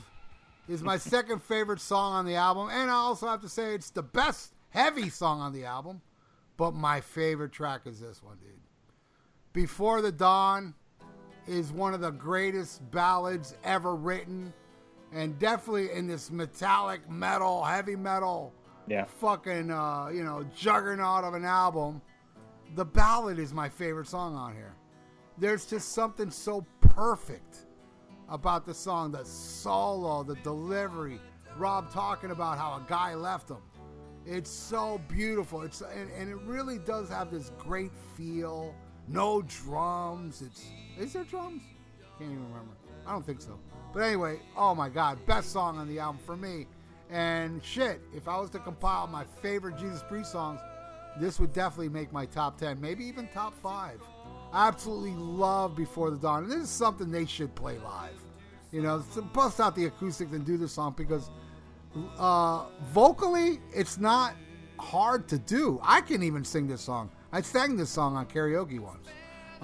is 0.67 0.81
my 0.81 0.97
second 0.99 1.41
favorite 1.41 1.79
song 1.79 2.13
on 2.13 2.25
the 2.25 2.35
album, 2.35 2.69
and 2.71 2.89
I 2.89 2.95
also 2.95 3.27
have 3.27 3.41
to 3.41 3.49
say 3.49 3.73
it's 3.73 3.89
the 3.89 4.03
best 4.03 4.53
heavy 4.69 5.09
song 5.09 5.39
on 5.39 5.53
the 5.53 5.65
album. 5.65 6.01
But 6.57 6.73
my 6.73 7.01
favorite 7.01 7.51
track 7.51 7.81
is 7.85 7.99
this 7.99 8.23
one, 8.23 8.37
dude. 8.37 8.51
Before 9.53 10.01
the 10.01 10.11
Dawn 10.11 10.73
is 11.47 11.71
one 11.71 11.93
of 11.93 12.01
the 12.01 12.11
greatest 12.11 12.89
ballads 12.91 13.55
ever 13.63 13.95
written, 13.95 14.53
and 15.15 15.39
definitely 15.39 15.91
in 15.91 16.05
this 16.07 16.29
metallic 16.29 17.09
metal, 17.09 17.63
heavy 17.63 17.95
metal, 17.95 18.53
Yeah. 18.87 19.05
fucking 19.05 19.71
uh, 19.71 20.09
you 20.13 20.23
know 20.23 20.45
juggernaut 20.55 21.23
of 21.23 21.33
an 21.33 21.45
album. 21.45 22.01
The 22.75 22.85
ballad 22.85 23.39
is 23.39 23.53
my 23.53 23.69
favorite 23.69 24.07
song 24.07 24.35
on 24.35 24.53
here. 24.53 24.75
There's 25.37 25.65
just 25.65 25.93
something 25.93 26.29
so 26.29 26.65
perfect 26.81 27.65
about 28.29 28.65
the 28.65 28.73
song, 28.73 29.11
the 29.11 29.23
solo, 29.25 30.23
the 30.23 30.35
delivery. 30.35 31.19
Rob 31.57 31.89
talking 31.91 32.31
about 32.31 32.57
how 32.57 32.73
a 32.73 32.85
guy 32.89 33.15
left 33.15 33.49
him. 33.49 33.61
It's 34.25 34.49
so 34.49 34.99
beautiful. 35.07 35.61
It's 35.61 35.81
and, 35.81 36.09
and 36.11 36.29
it 36.29 36.37
really 36.45 36.79
does 36.79 37.07
have 37.09 37.31
this 37.31 37.51
great 37.57 37.91
feel. 38.17 38.75
No 39.07 39.43
drums. 39.43 40.41
It's 40.41 40.65
is 40.99 41.13
there 41.13 41.23
drums? 41.23 41.61
Can't 42.17 42.31
even 42.31 42.43
remember. 42.49 42.73
I 43.05 43.11
don't 43.11 43.25
think 43.25 43.41
so. 43.41 43.59
But 43.93 44.01
anyway, 44.01 44.39
oh 44.57 44.75
my 44.75 44.89
god, 44.89 45.25
best 45.25 45.51
song 45.51 45.77
on 45.77 45.87
the 45.87 45.99
album 45.99 46.19
for 46.25 46.35
me. 46.35 46.67
And 47.09 47.63
shit, 47.63 48.01
if 48.13 48.27
I 48.27 48.37
was 48.39 48.49
to 48.51 48.59
compile 48.59 49.07
my 49.07 49.23
favorite 49.41 49.77
Judas 49.77 50.03
Priest 50.07 50.31
songs, 50.31 50.59
this 51.19 51.39
would 51.39 51.53
definitely 51.53 51.89
make 51.89 52.11
my 52.11 52.25
top 52.25 52.57
10, 52.57 52.81
maybe 52.81 53.05
even 53.05 53.27
top 53.29 53.53
5. 53.61 53.99
I 54.51 54.67
absolutely 54.67 55.13
love 55.13 55.75
Before 55.75 56.09
the 56.09 56.17
Dawn. 56.17 56.43
And 56.43 56.51
this 56.51 56.63
is 56.63 56.69
something 56.69 57.11
they 57.11 57.25
should 57.25 57.53
play 57.55 57.77
live. 57.79 58.19
You 58.71 58.81
know, 58.81 59.03
bust 59.33 59.59
out 59.59 59.75
the 59.75 59.85
acoustics 59.85 60.33
and 60.33 60.45
do 60.45 60.57
this 60.57 60.73
song 60.73 60.93
because 60.97 61.29
uh, 62.17 62.65
vocally, 62.91 63.59
it's 63.73 63.97
not 63.97 64.33
hard 64.79 65.27
to 65.29 65.37
do. 65.37 65.79
I 65.83 66.01
can 66.01 66.23
even 66.23 66.43
sing 66.43 66.67
this 66.67 66.81
song. 66.81 67.09
I 67.31 67.41
sang 67.41 67.77
this 67.77 67.89
song 67.89 68.15
on 68.15 68.25
karaoke 68.25 68.79
once. 68.79 69.07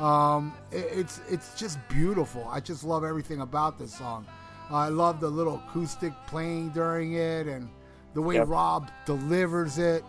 Um, 0.01 0.53
it- 0.71 0.89
it's 0.91 1.21
it's 1.29 1.57
just 1.59 1.77
beautiful. 1.89 2.47
I 2.49 2.59
just 2.59 2.83
love 2.83 3.03
everything 3.03 3.41
about 3.41 3.77
this 3.77 3.93
song. 3.93 4.25
I 4.71 4.87
love 4.89 5.19
the 5.19 5.29
little 5.29 5.61
acoustic 5.67 6.13
playing 6.27 6.69
during 6.69 7.13
it 7.13 7.45
and 7.47 7.69
the 8.13 8.21
way 8.21 8.35
Yep. 8.35 8.47
Rob 8.47 8.91
delivers 9.05 9.77
it. 9.77 10.03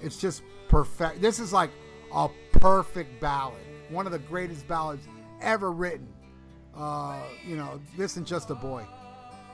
It's 0.00 0.16
just 0.16 0.42
perfect. 0.68 1.20
This 1.20 1.38
is 1.40 1.52
like 1.52 1.70
a 2.14 2.28
perfect 2.52 3.20
ballad. 3.20 3.58
One 3.90 4.06
of 4.06 4.12
the 4.12 4.18
greatest 4.20 4.66
ballads 4.68 5.06
ever 5.42 5.72
written. 5.72 6.08
Uh, 6.76 7.20
you 7.46 7.56
know, 7.56 7.80
this 7.96 8.16
and 8.16 8.26
just 8.26 8.50
a 8.50 8.54
boy. 8.54 8.84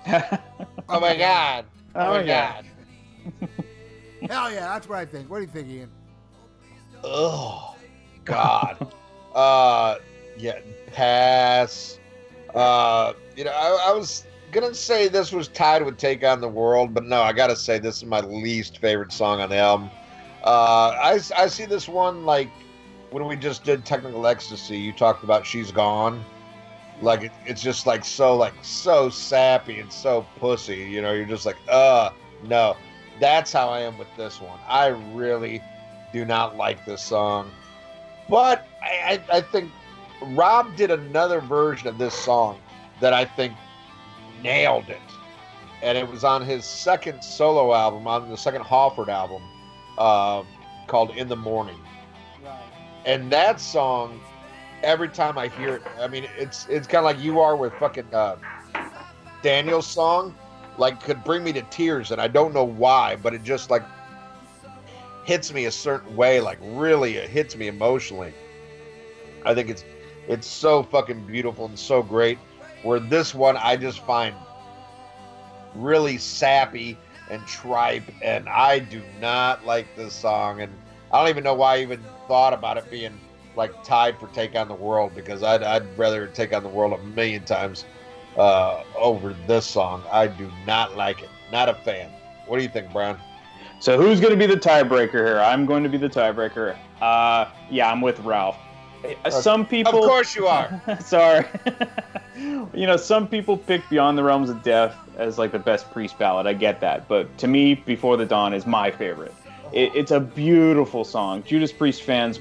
Oh 0.88 1.00
my 1.00 1.16
god. 1.16 1.64
Oh 1.94 2.12
my 2.12 2.22
God. 2.22 2.64
Hell 4.28 4.52
yeah, 4.52 4.60
that's 4.72 4.88
what 4.88 4.98
I 4.98 5.04
think. 5.04 5.28
What 5.28 5.38
do 5.38 5.42
you 5.42 5.50
think, 5.50 5.68
Ian? 5.68 5.90
Oh 7.02 7.74
God. 8.24 8.92
uh 9.34 9.96
yeah, 10.36 10.60
pass. 10.86 11.98
Uh 12.54 13.12
you 13.36 13.44
know, 13.44 13.52
I, 13.52 13.90
I 13.90 13.92
was 13.92 14.24
gonna 14.50 14.74
say 14.74 15.08
this 15.08 15.32
was 15.32 15.48
tied 15.48 15.84
with 15.84 15.96
Take 15.96 16.24
on 16.24 16.40
the 16.40 16.48
World, 16.48 16.94
but 16.94 17.04
no, 17.04 17.22
I 17.22 17.32
gotta 17.32 17.56
say 17.56 17.78
this 17.78 17.98
is 17.98 18.04
my 18.04 18.20
least 18.20 18.78
favorite 18.78 19.12
song 19.12 19.40
on 19.40 19.48
the 19.48 19.56
album. 19.56 19.90
Uh 20.44 20.96
I, 21.00 21.20
I 21.36 21.46
see 21.46 21.66
this 21.66 21.88
one 21.88 22.24
like 22.24 22.50
when 23.10 23.26
we 23.26 23.36
just 23.36 23.64
did 23.64 23.84
Technical 23.84 24.26
Ecstasy, 24.26 24.78
you 24.78 24.92
talked 24.92 25.24
about 25.24 25.44
She's 25.44 25.72
Gone. 25.72 26.24
Like 27.02 27.22
it, 27.22 27.32
it's 27.46 27.62
just 27.62 27.86
like 27.86 28.04
so 28.04 28.36
like 28.36 28.54
so 28.62 29.08
sappy 29.08 29.80
and 29.80 29.92
so 29.92 30.26
pussy, 30.38 30.76
you 30.76 31.02
know, 31.02 31.12
you're 31.12 31.26
just 31.26 31.46
like, 31.46 31.56
uh 31.68 32.10
no. 32.44 32.76
That's 33.20 33.52
how 33.52 33.68
I 33.68 33.80
am 33.80 33.98
with 33.98 34.08
this 34.16 34.40
one. 34.40 34.58
I 34.66 34.86
really 34.86 35.62
do 36.12 36.24
not 36.24 36.56
like 36.56 36.84
this 36.86 37.02
song. 37.02 37.50
But 38.28 38.64
I, 38.82 39.22
I, 39.30 39.38
I 39.38 39.40
think 39.40 39.70
Rob 40.22 40.76
did 40.76 40.90
another 40.90 41.40
version 41.40 41.88
of 41.88 41.98
this 41.98 42.14
song 42.14 42.58
that 43.00 43.12
I 43.12 43.24
think 43.24 43.54
nailed 44.42 44.88
it. 44.88 45.00
And 45.82 45.96
it 45.96 46.06
was 46.06 46.24
on 46.24 46.44
his 46.44 46.64
second 46.64 47.22
solo 47.22 47.72
album, 47.74 48.06
on 48.06 48.28
the 48.28 48.36
second 48.36 48.62
Halford 48.62 49.08
album, 49.08 49.42
um, 49.98 50.46
called 50.86 51.10
In 51.16 51.28
the 51.28 51.36
Morning. 51.36 51.78
And 53.06 53.32
that 53.32 53.60
song, 53.60 54.20
every 54.82 55.08
time 55.08 55.38
I 55.38 55.48
hear 55.48 55.76
it, 55.76 55.82
I 55.98 56.06
mean, 56.06 56.26
it's 56.36 56.66
it's 56.68 56.86
kind 56.86 56.98
of 56.98 57.04
like 57.04 57.18
you 57.18 57.40
are 57.40 57.56
with 57.56 57.72
fucking 57.74 58.12
uh, 58.12 58.36
Daniel's 59.42 59.86
song, 59.86 60.34
like 60.76 61.02
could 61.02 61.24
bring 61.24 61.42
me 61.42 61.52
to 61.54 61.62
tears, 61.62 62.10
and 62.10 62.20
I 62.20 62.28
don't 62.28 62.52
know 62.52 62.64
why, 62.64 63.16
but 63.16 63.32
it 63.32 63.42
just 63.42 63.70
like 63.70 63.82
hits 65.24 65.52
me 65.52 65.64
a 65.64 65.70
certain 65.70 66.14
way, 66.14 66.40
like 66.40 66.58
really 66.62 67.16
it 67.16 67.30
hits 67.30 67.56
me 67.56 67.68
emotionally. 67.68 68.34
I 69.44 69.54
think 69.54 69.70
it's 69.70 69.84
it's 70.28 70.46
so 70.46 70.82
fucking 70.82 71.26
beautiful 71.26 71.66
and 71.66 71.78
so 71.78 72.02
great. 72.02 72.38
Where 72.82 73.00
this 73.00 73.34
one 73.34 73.56
I 73.56 73.76
just 73.76 74.04
find 74.06 74.34
really 75.74 76.18
sappy 76.18 76.96
and 77.30 77.46
tripe, 77.46 78.04
and 78.22 78.48
I 78.48 78.80
do 78.80 79.02
not 79.20 79.64
like 79.64 79.86
this 79.96 80.14
song, 80.14 80.60
and 80.60 80.72
I 81.12 81.20
don't 81.20 81.28
even 81.28 81.44
know 81.44 81.54
why 81.54 81.76
I 81.76 81.82
even 81.82 82.00
thought 82.26 82.52
about 82.52 82.76
it 82.76 82.90
being 82.90 83.18
like 83.56 83.84
tied 83.84 84.18
for 84.18 84.28
Take 84.28 84.54
on 84.54 84.68
the 84.68 84.74
World 84.74 85.12
because 85.14 85.42
I'd, 85.42 85.62
I'd 85.62 85.98
rather 85.98 86.26
Take 86.26 86.52
on 86.52 86.62
the 86.62 86.68
World 86.68 86.92
a 86.92 87.02
million 87.02 87.44
times 87.44 87.84
uh, 88.36 88.82
over 88.96 89.34
this 89.46 89.66
song. 89.66 90.02
I 90.10 90.26
do 90.26 90.50
not 90.66 90.96
like 90.96 91.22
it. 91.22 91.28
Not 91.52 91.68
a 91.68 91.74
fan. 91.74 92.10
What 92.46 92.56
do 92.58 92.62
you 92.62 92.68
think, 92.68 92.92
Brown? 92.92 93.18
So 93.80 94.00
who's 94.00 94.20
going 94.20 94.32
to 94.32 94.38
be 94.38 94.46
the 94.46 94.60
tiebreaker 94.60 95.12
here? 95.12 95.40
I'm 95.40 95.66
going 95.66 95.82
to 95.82 95.88
be 95.88 95.98
the 95.98 96.08
tiebreaker. 96.08 96.76
Uh, 97.00 97.46
yeah, 97.70 97.90
I'm 97.90 98.00
with 98.00 98.18
Ralph. 98.20 98.56
Uh, 99.24 99.30
Some 99.30 99.66
people, 99.66 99.98
Of 99.98 100.04
course 100.04 100.36
you 100.36 100.46
are. 100.46 100.80
sorry, 101.00 101.46
you 102.74 102.86
know, 102.86 102.96
some 102.96 103.26
people 103.28 103.56
pick 103.56 103.88
Beyond 103.88 104.18
the 104.18 104.22
Realms 104.22 104.50
of 104.50 104.62
Death 104.62 104.96
as 105.16 105.38
like 105.38 105.52
the 105.52 105.58
best 105.58 105.90
priest 105.90 106.18
ballad. 106.18 106.46
I 106.46 106.52
get 106.52 106.80
that, 106.80 107.08
but 107.08 107.36
to 107.38 107.46
me, 107.46 107.74
Before 107.74 108.16
the 108.16 108.26
Dawn 108.26 108.52
is 108.52 108.66
my 108.66 108.90
favorite. 108.90 109.34
It, 109.72 109.94
it's 109.94 110.10
a 110.10 110.20
beautiful 110.20 111.04
song. 111.04 111.42
Judas 111.44 111.72
Priest 111.72 112.02
fans, 112.02 112.40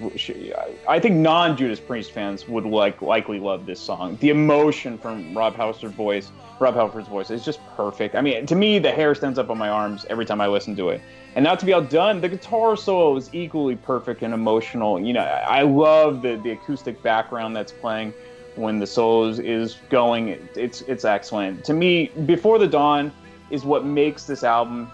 I 0.87 0.99
think 0.99 1.15
non-Judas 1.15 1.79
Priest 1.79 2.11
fans 2.11 2.47
would 2.47 2.65
like 2.65 3.01
likely 3.01 3.39
love 3.39 3.65
this 3.65 3.79
song. 3.79 4.17
The 4.19 4.29
emotion 4.29 4.97
from 4.97 5.37
Rob 5.37 5.55
Halford's 5.55 5.93
voice, 5.93 6.31
Rob 6.59 6.75
Halford's 6.75 7.07
voice, 7.07 7.29
is 7.29 7.45
just 7.45 7.59
perfect. 7.75 8.15
I 8.15 8.21
mean, 8.21 8.45
to 8.47 8.55
me, 8.55 8.79
the 8.79 8.91
hair 8.91 9.13
stands 9.13 9.37
up 9.37 9.49
on 9.49 9.57
my 9.57 9.69
arms 9.69 10.05
every 10.09 10.25
time 10.25 10.41
I 10.41 10.47
listen 10.47 10.75
to 10.77 10.89
it. 10.89 11.01
And 11.35 11.43
not 11.43 11.59
to 11.59 11.65
be 11.65 11.73
outdone, 11.73 12.21
the 12.21 12.29
guitar 12.29 12.75
solo 12.75 13.15
is 13.15 13.29
equally 13.33 13.75
perfect 13.75 14.23
and 14.23 14.33
emotional. 14.33 14.99
You 14.99 15.13
know, 15.13 15.21
I 15.21 15.61
love 15.61 16.23
the 16.23 16.37
the 16.37 16.51
acoustic 16.51 17.01
background 17.03 17.55
that's 17.55 17.71
playing 17.71 18.13
when 18.55 18.79
the 18.79 18.87
solo 18.87 19.27
is, 19.27 19.39
is 19.39 19.77
going. 19.89 20.29
It, 20.29 20.41
it's 20.55 20.81
it's 20.81 21.05
excellent. 21.05 21.63
To 21.65 21.73
me, 21.73 22.07
Before 22.25 22.57
the 22.57 22.67
Dawn 22.67 23.11
is 23.51 23.63
what 23.63 23.85
makes 23.85 24.25
this 24.25 24.43
album 24.43 24.91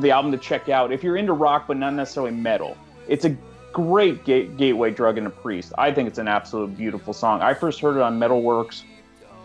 the 0.00 0.10
album 0.10 0.32
to 0.32 0.38
check 0.38 0.68
out 0.68 0.92
if 0.92 1.02
you're 1.02 1.16
into 1.16 1.32
rock 1.32 1.66
but 1.66 1.76
not 1.76 1.94
necessarily 1.94 2.32
metal. 2.32 2.76
It's 3.08 3.24
a 3.24 3.36
great 3.72 4.24
ga- 4.24 4.46
gateway 4.48 4.90
drug 4.90 5.18
into 5.18 5.30
Priest. 5.30 5.72
I 5.78 5.92
think 5.92 6.08
it's 6.08 6.18
an 6.18 6.28
absolute 6.28 6.76
beautiful 6.76 7.12
song. 7.12 7.40
I 7.42 7.54
first 7.54 7.80
heard 7.80 7.96
it 7.96 8.02
on 8.02 8.18
Metalworks. 8.18 8.82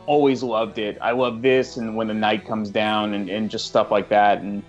Always 0.06 0.42
loved 0.44 0.78
it. 0.78 0.98
I 1.02 1.12
love 1.12 1.42
this 1.42 1.78
and 1.78 1.96
when 1.96 2.08
the 2.08 2.14
night 2.14 2.46
comes 2.48 2.70
down 2.70 3.14
and, 3.14 3.30
and 3.30 3.50
just 3.50 3.68
stuff 3.68 3.92
like 3.92 4.08
that. 4.10 4.40
And 4.42 4.64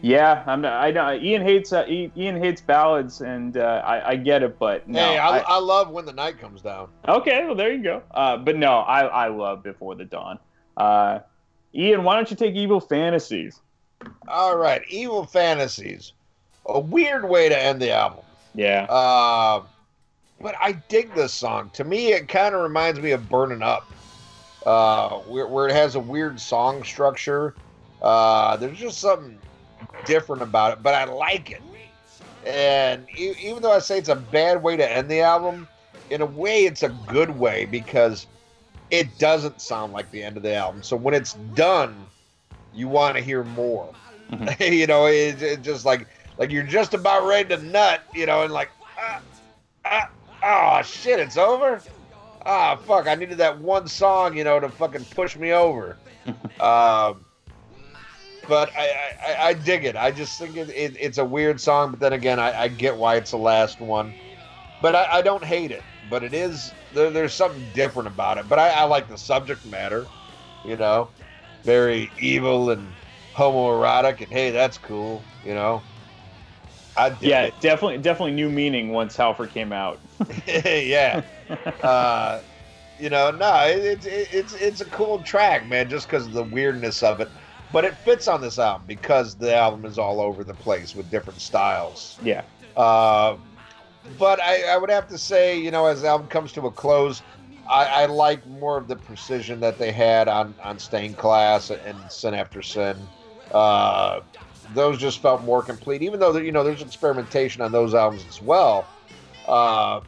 yeah, 0.00 0.44
I'm 0.46 0.64
I 0.64 0.90
know 0.92 1.12
Ian 1.14 1.42
hates 1.42 1.72
uh, 1.72 1.84
Ian 1.88 2.36
hates 2.42 2.60
ballads 2.62 3.20
and 3.20 3.56
uh, 3.56 3.82
I, 3.84 4.10
I 4.10 4.16
get 4.16 4.42
it, 4.42 4.58
but 4.58 4.88
no. 4.88 4.98
hey, 4.98 5.18
I, 5.18 5.38
I- 5.38 5.56
I 5.56 5.58
love 5.58 5.90
when 5.90 6.06
the 6.06 6.12
night 6.12 6.38
comes 6.38 6.62
down. 6.62 6.88
Okay, 7.06 7.44
well 7.44 7.54
there 7.54 7.72
you 7.72 7.82
go. 7.82 8.02
Uh, 8.12 8.36
but 8.38 8.56
no, 8.56 8.78
I 8.78 9.06
I 9.06 9.28
love 9.28 9.62
Before 9.62 9.94
the 9.94 10.04
Dawn. 10.04 10.38
Uh, 10.76 11.18
Ian, 11.74 12.04
why 12.04 12.14
don't 12.14 12.30
you 12.30 12.36
take 12.36 12.54
Evil 12.54 12.80
Fantasies? 12.80 13.60
All 14.28 14.56
right, 14.56 14.82
Evil 14.88 15.24
Fantasies. 15.24 16.12
A 16.66 16.78
weird 16.78 17.28
way 17.28 17.48
to 17.48 17.58
end 17.58 17.80
the 17.80 17.92
album. 17.92 18.24
Yeah. 18.54 18.84
Uh, 18.84 19.62
but 20.40 20.54
I 20.60 20.72
dig 20.72 21.14
this 21.14 21.32
song. 21.32 21.70
To 21.74 21.84
me, 21.84 22.12
it 22.12 22.28
kind 22.28 22.54
of 22.54 22.62
reminds 22.62 23.00
me 23.00 23.12
of 23.12 23.28
Burning 23.28 23.62
Up, 23.62 23.90
uh, 24.66 25.18
where, 25.20 25.46
where 25.46 25.68
it 25.68 25.74
has 25.74 25.94
a 25.94 26.00
weird 26.00 26.38
song 26.38 26.84
structure. 26.84 27.54
Uh, 28.02 28.56
there's 28.56 28.78
just 28.78 28.98
something 28.98 29.38
different 30.04 30.42
about 30.42 30.74
it, 30.74 30.82
but 30.82 30.94
I 30.94 31.04
like 31.04 31.50
it. 31.50 31.62
And 32.46 33.06
e- 33.16 33.34
even 33.40 33.62
though 33.62 33.72
I 33.72 33.80
say 33.80 33.98
it's 33.98 34.08
a 34.08 34.16
bad 34.16 34.62
way 34.62 34.76
to 34.76 34.90
end 34.90 35.10
the 35.10 35.20
album, 35.20 35.66
in 36.10 36.20
a 36.20 36.26
way, 36.26 36.64
it's 36.64 36.82
a 36.82 36.88
good 37.08 37.36
way 37.38 37.64
because 37.64 38.26
it 38.90 39.18
doesn't 39.18 39.60
sound 39.60 39.92
like 39.92 40.10
the 40.10 40.22
end 40.22 40.36
of 40.36 40.42
the 40.42 40.54
album. 40.54 40.82
So 40.82 40.96
when 40.96 41.14
it's 41.14 41.34
done, 41.54 42.06
you 42.72 42.88
want 42.88 43.16
to 43.16 43.22
hear 43.22 43.44
more. 43.44 43.94
you 44.60 44.86
know, 44.86 45.06
it's 45.06 45.42
it 45.42 45.62
just 45.62 45.84
like 45.84 46.06
like 46.36 46.50
you're 46.50 46.62
just 46.62 46.94
about 46.94 47.26
ready 47.26 47.48
to 47.50 47.62
nut, 47.62 48.02
you 48.12 48.26
know, 48.26 48.42
and 48.42 48.52
like, 48.52 48.70
ah, 48.98 49.22
ah, 49.84 50.10
oh 50.42 50.82
shit, 50.82 51.18
it's 51.20 51.36
over. 51.36 51.82
Ah, 52.46 52.76
fuck, 52.76 53.06
I 53.06 53.14
needed 53.14 53.38
that 53.38 53.60
one 53.60 53.88
song, 53.88 54.36
you 54.36 54.44
know, 54.44 54.60
to 54.60 54.68
fucking 54.70 55.06
push 55.06 55.36
me 55.36 55.52
over. 55.52 55.98
um, 56.60 57.24
but 58.46 58.70
I, 58.76 58.88
I, 58.88 59.32
I- 59.32 59.48
I 59.48 59.52
dig 59.54 59.84
it. 59.84 59.96
I 59.96 60.10
just 60.10 60.38
think 60.38 60.56
it, 60.56 60.70
it, 60.70 60.96
it's 60.98 61.18
a 61.18 61.24
weird 61.24 61.60
song, 61.60 61.90
but 61.90 62.00
then 62.00 62.12
again, 62.12 62.38
I, 62.38 62.62
I 62.62 62.68
get 62.68 62.96
why 62.96 63.16
it's 63.16 63.30
the 63.30 63.38
last 63.38 63.80
one. 63.80 64.14
But 64.80 64.94
I, 64.94 65.18
I 65.18 65.22
don't 65.22 65.44
hate 65.44 65.70
it. 65.72 65.82
But 66.08 66.22
it 66.24 66.32
is 66.32 66.72
there, 66.92 67.10
there's 67.10 67.34
something 67.34 67.70
different 67.72 68.08
about 68.08 68.38
it. 68.38 68.48
But 68.48 68.58
I, 68.58 68.70
I 68.70 68.84
like 68.84 69.08
the 69.08 69.18
subject 69.18 69.64
matter, 69.66 70.06
you 70.64 70.76
know, 70.76 71.10
very 71.64 72.10
evil 72.20 72.70
and 72.70 72.86
homoerotic, 73.34 74.20
and 74.20 74.32
hey, 74.32 74.50
that's 74.50 74.78
cool, 74.78 75.22
you 75.44 75.54
know. 75.54 75.82
I 76.96 77.16
Yeah, 77.20 77.42
it. 77.44 77.54
definitely 77.60 77.98
definitely 77.98 78.32
new 78.32 78.50
meaning 78.50 78.90
once 78.90 79.16
Halford 79.16 79.50
came 79.50 79.72
out. 79.72 80.00
yeah. 80.46 81.22
Uh, 81.82 82.42
you 82.98 83.08
know, 83.08 83.30
no, 83.30 83.64
it, 83.64 84.04
it, 84.04 84.28
it's 84.32 84.52
it's 84.54 84.80
a 84.82 84.84
cool 84.86 85.22
track, 85.22 85.66
man, 85.66 85.88
just 85.88 86.06
because 86.06 86.26
of 86.26 86.32
the 86.32 86.42
weirdness 86.42 87.02
of 87.02 87.20
it. 87.20 87.28
But 87.72 87.84
it 87.84 87.96
fits 87.96 88.28
on 88.28 88.40
this 88.40 88.58
album 88.58 88.86
because 88.86 89.34
the 89.36 89.54
album 89.54 89.84
is 89.84 89.98
all 89.98 90.20
over 90.20 90.44
the 90.44 90.54
place 90.54 90.94
with 90.94 91.10
different 91.10 91.40
styles. 91.40 92.18
Yeah. 92.22 92.42
Uh, 92.76 93.36
but 94.18 94.40
I, 94.42 94.64
I 94.64 94.76
would 94.76 94.90
have 94.90 95.06
to 95.08 95.18
say, 95.18 95.58
you 95.58 95.70
know, 95.70 95.86
as 95.86 96.02
the 96.02 96.08
album 96.08 96.28
comes 96.28 96.52
to 96.52 96.66
a 96.66 96.70
close, 96.70 97.22
I, 97.68 98.02
I 98.02 98.06
like 98.06 98.46
more 98.46 98.78
of 98.78 98.88
the 98.88 98.96
precision 98.96 99.60
that 99.60 99.78
they 99.78 99.92
had 99.92 100.28
on 100.28 100.54
on 100.62 100.78
Stained 100.78 101.16
Class 101.16 101.70
and 101.70 102.10
Sin 102.10 102.34
After 102.34 102.62
Sin. 102.62 102.96
Uh, 103.50 104.20
those 104.74 104.98
just 104.98 105.20
felt 105.20 105.42
more 105.42 105.62
complete, 105.62 106.02
even 106.02 106.20
though 106.20 106.36
you 106.36 106.52
know 106.52 106.64
there's 106.64 106.82
experimentation 106.82 107.62
on 107.62 107.72
those 107.72 107.94
albums 107.94 108.24
as 108.26 108.40
well. 108.40 108.88
Uh, 109.46 110.00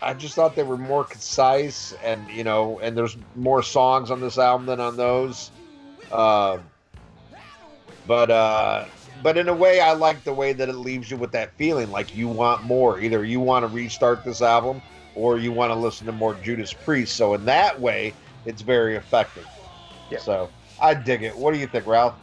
I 0.00 0.14
just 0.14 0.34
thought 0.34 0.54
they 0.54 0.62
were 0.62 0.78
more 0.78 1.04
concise, 1.04 1.92
and 2.02 2.28
you 2.30 2.44
know, 2.44 2.78
and 2.80 2.96
there's 2.96 3.16
more 3.34 3.62
songs 3.62 4.10
on 4.10 4.20
this 4.20 4.38
album 4.38 4.66
than 4.66 4.80
on 4.80 4.96
those. 4.96 5.50
Uh, 6.10 6.58
but 8.06 8.30
uh, 8.30 8.86
but 9.22 9.36
in 9.36 9.48
a 9.48 9.54
way, 9.54 9.80
I 9.80 9.92
like 9.92 10.24
the 10.24 10.32
way 10.32 10.52
that 10.52 10.68
it 10.68 10.76
leaves 10.76 11.10
you 11.10 11.16
with 11.16 11.32
that 11.32 11.56
feeling 11.56 11.90
like 11.90 12.14
you 12.14 12.28
want 12.28 12.64
more. 12.64 13.00
Either 13.00 13.24
you 13.24 13.40
want 13.40 13.64
to 13.64 13.68
restart 13.68 14.24
this 14.24 14.40
album, 14.40 14.80
or 15.14 15.38
you 15.38 15.52
want 15.52 15.70
to 15.70 15.74
listen 15.74 16.06
to 16.06 16.12
more 16.12 16.34
Judas 16.34 16.72
Priest. 16.72 17.16
So 17.16 17.34
in 17.34 17.44
that 17.46 17.78
way, 17.80 18.14
it's 18.44 18.62
very 18.62 18.96
effective. 18.96 19.46
Yeah. 20.10 20.18
So 20.18 20.50
I 20.80 20.94
dig 20.94 21.22
it. 21.22 21.36
What 21.36 21.52
do 21.54 21.60
you 21.60 21.66
think, 21.66 21.86
Ralph? 21.86 22.14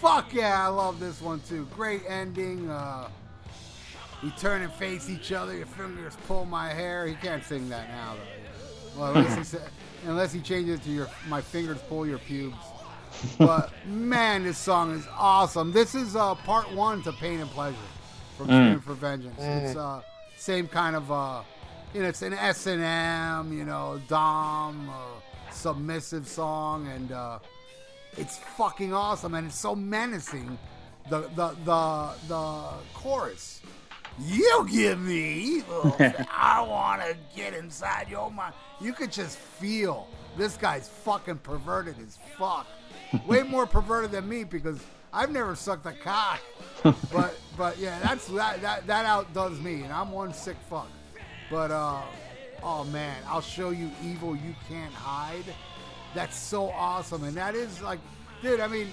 Fuck 0.00 0.32
yeah, 0.32 0.64
I 0.64 0.68
love 0.68 1.00
this 1.00 1.20
one 1.20 1.40
too. 1.40 1.66
Great 1.74 2.02
ending. 2.08 2.70
Uh, 2.70 3.08
we 4.22 4.30
turn 4.32 4.62
and 4.62 4.72
face 4.72 5.08
each 5.10 5.32
other. 5.32 5.56
Your 5.56 5.66
fingers 5.66 6.16
pull 6.26 6.44
my 6.44 6.68
hair. 6.72 7.06
He 7.06 7.14
can't 7.14 7.42
sing 7.44 7.68
that 7.68 7.88
now 7.88 8.14
though. 8.14 9.00
Well, 9.00 9.16
unless 9.16 9.36
he, 9.36 9.44
sa- 9.56 9.64
unless 10.06 10.32
he 10.32 10.40
changes 10.40 10.78
it 10.78 10.82
to 10.84 10.90
your 10.90 11.08
my 11.28 11.40
fingers 11.40 11.78
pull 11.88 12.06
your 12.06 12.18
pubes. 12.18 12.56
But 13.38 13.72
man, 13.86 14.44
this 14.44 14.58
song 14.58 14.94
is 14.94 15.06
awesome. 15.16 15.72
This 15.72 15.94
is 15.94 16.14
uh, 16.14 16.34
part 16.36 16.72
one 16.72 17.02
to 17.02 17.12
Pain 17.12 17.40
and 17.40 17.50
Pleasure 17.50 17.76
from 18.36 18.46
Scream 18.46 18.80
for 18.80 18.94
Vengeance. 18.94 19.34
It's 19.38 19.76
uh, 19.76 20.02
same 20.36 20.68
kind 20.68 20.94
of 20.94 21.10
uh, 21.10 21.42
you 21.98 22.04
know, 22.04 22.10
it's 22.10 22.22
an 22.22 22.32
S 22.32 22.68
and 22.68 22.80
M, 22.80 23.52
you 23.52 23.64
know, 23.64 24.00
dom 24.06 24.88
uh, 24.88 25.50
submissive 25.50 26.28
song, 26.28 26.86
and 26.86 27.10
uh, 27.10 27.40
it's 28.16 28.38
fucking 28.38 28.94
awesome, 28.94 29.34
and 29.34 29.48
it's 29.48 29.58
so 29.58 29.74
menacing. 29.74 30.56
The 31.10 31.22
the 31.34 31.56
the 31.64 32.12
the 32.28 32.68
chorus. 32.94 33.62
You 34.20 34.64
give 34.70 35.00
me, 35.00 35.32
evil. 35.56 35.96
I 36.00 36.64
want 36.68 37.02
to 37.02 37.16
get 37.34 37.52
inside 37.52 38.06
your 38.08 38.30
mind. 38.30 38.54
You 38.80 38.92
could 38.92 39.10
just 39.10 39.36
feel 39.36 40.06
this 40.36 40.56
guy's 40.56 40.88
fucking 40.88 41.38
perverted 41.38 41.96
as 41.98 42.16
fuck. 42.38 42.68
Way 43.26 43.42
more 43.42 43.66
perverted 43.76 44.12
than 44.12 44.28
me 44.28 44.44
because 44.44 44.78
I've 45.12 45.32
never 45.32 45.56
sucked 45.56 45.86
a 45.86 45.92
cock. 45.92 46.40
But 47.12 47.36
but 47.56 47.76
yeah, 47.76 47.98
that's 48.04 48.28
that 48.28 48.62
that, 48.62 48.86
that 48.86 49.04
outdoes 49.04 49.60
me, 49.60 49.82
and 49.82 49.92
I'm 49.92 50.12
one 50.12 50.32
sick 50.32 50.56
fuck. 50.70 50.86
But 51.50 51.70
uh, 51.70 52.02
oh 52.62 52.84
man, 52.84 53.16
I'll 53.26 53.40
show 53.40 53.70
you 53.70 53.90
evil 54.04 54.36
you 54.36 54.54
can't 54.68 54.92
hide. 54.92 55.44
That's 56.14 56.36
so 56.36 56.70
awesome, 56.70 57.24
and 57.24 57.36
that 57.36 57.54
is 57.54 57.82
like, 57.82 58.00
dude. 58.42 58.60
I 58.60 58.66
mean, 58.66 58.88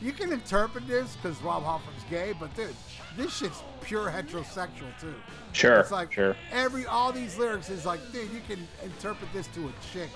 you 0.00 0.12
can 0.12 0.32
interpret 0.32 0.86
this 0.86 1.16
because 1.16 1.40
Rob 1.42 1.64
Halford's 1.64 2.04
gay, 2.10 2.32
but 2.38 2.54
dude, 2.54 2.74
this 3.16 3.36
shit's 3.36 3.62
pure 3.82 4.10
heterosexual 4.10 4.98
too. 5.00 5.14
Sure. 5.52 5.80
It's 5.80 5.90
like 5.90 6.12
sure. 6.12 6.36
every 6.52 6.86
all 6.86 7.12
these 7.12 7.36
lyrics 7.38 7.70
is 7.70 7.86
like, 7.86 8.00
dude, 8.12 8.30
you 8.30 8.40
can 8.46 8.66
interpret 8.84 9.32
this 9.32 9.46
to 9.48 9.66
a 9.66 9.72
chick 9.92 10.10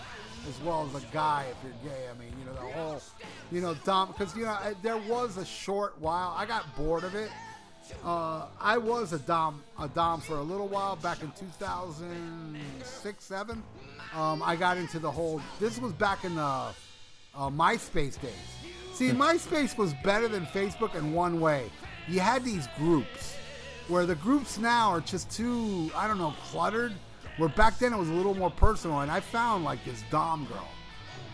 as 0.48 0.60
well 0.62 0.88
as 0.88 1.02
a 1.02 1.06
guy 1.08 1.46
if 1.50 1.56
you're 1.64 1.92
gay. 1.92 2.04
I 2.08 2.18
mean, 2.18 2.32
you 2.38 2.44
know 2.44 2.54
the 2.54 2.72
whole, 2.72 3.02
you 3.50 3.60
know, 3.60 3.74
Dom. 3.84 4.08
Because 4.08 4.36
you 4.36 4.44
know 4.44 4.56
there 4.82 4.98
was 4.98 5.36
a 5.36 5.44
short 5.44 5.94
while 6.00 6.34
I 6.36 6.46
got 6.46 6.64
bored 6.76 7.04
of 7.04 7.14
it. 7.14 7.30
Uh, 8.04 8.46
I 8.60 8.78
was 8.78 9.12
a 9.12 9.18
dom 9.18 9.62
a 9.78 9.88
dom 9.88 10.20
for 10.20 10.36
a 10.36 10.42
little 10.42 10.68
while 10.68 10.96
back 10.96 11.22
in 11.22 11.30
2006 11.32 13.24
seven. 13.24 13.62
Um, 14.14 14.42
I 14.42 14.56
got 14.56 14.76
into 14.76 14.98
the 14.98 15.10
whole. 15.10 15.40
This 15.58 15.78
was 15.78 15.92
back 15.92 16.24
in 16.24 16.34
the 16.34 16.42
uh, 16.42 16.74
MySpace 17.36 18.20
days. 18.20 18.32
See, 18.92 19.10
MySpace 19.10 19.78
was 19.78 19.94
better 20.04 20.28
than 20.28 20.46
Facebook 20.46 20.94
in 20.94 21.12
one 21.12 21.40
way. 21.40 21.70
You 22.08 22.20
had 22.20 22.44
these 22.44 22.66
groups 22.76 23.36
where 23.88 24.06
the 24.06 24.14
groups 24.16 24.58
now 24.58 24.90
are 24.90 25.00
just 25.00 25.30
too, 25.30 25.90
I 25.94 26.06
don't 26.08 26.18
know, 26.18 26.34
cluttered. 26.50 26.92
Where 27.36 27.48
back 27.48 27.78
then 27.78 27.92
it 27.92 27.98
was 27.98 28.08
a 28.08 28.12
little 28.12 28.34
more 28.34 28.50
personal, 28.50 29.00
and 29.00 29.10
I 29.10 29.20
found 29.20 29.64
like 29.64 29.82
this 29.84 30.02
Dom 30.10 30.46
girl, 30.46 30.68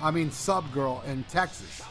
I 0.01 0.11
mean 0.11 0.31
sub 0.31 0.71
girl 0.73 1.03
in 1.07 1.25
Texas, 1.25 1.83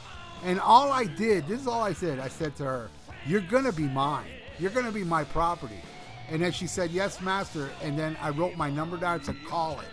and 0.44 0.60
all 0.60 0.92
I 0.92 1.06
did, 1.06 1.48
this 1.48 1.62
is 1.62 1.68
all 1.68 1.82
I 1.82 1.94
said. 1.94 2.20
I 2.20 2.30
said 2.30 2.56
to 2.58 2.64
her, 2.64 2.90
"You're 3.26 3.42
gonna 3.42 3.72
be 3.72 3.84
mine. 3.84 4.32
You're 4.60 4.72
gonna 4.72 4.92
be 4.92 5.04
my 5.04 5.24
property." 5.24 5.82
And 6.30 6.42
then 6.42 6.52
she 6.52 6.68
said, 6.68 6.92
"Yes, 6.92 7.22
master." 7.22 7.70
And 7.82 7.98
then 7.98 8.18
I 8.22 8.30
wrote 8.30 8.56
my 8.56 8.70
number 8.70 8.98
down. 8.98 9.20
to 9.22 9.34
"Call 9.48 9.80
it." 9.80 9.88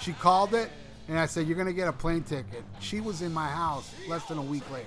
She 0.00 0.12
called 0.12 0.54
it, 0.54 0.70
and 1.08 1.18
I 1.18 1.26
said, 1.26 1.46
"You're 1.46 1.56
gonna 1.56 1.72
get 1.72 1.88
a 1.88 1.92
plane 1.92 2.22
ticket." 2.22 2.64
She 2.80 3.00
was 3.00 3.22
in 3.22 3.32
my 3.32 3.48
house 3.48 3.92
less 4.08 4.24
than 4.26 4.38
a 4.38 4.42
week 4.42 4.64
later 4.70 4.86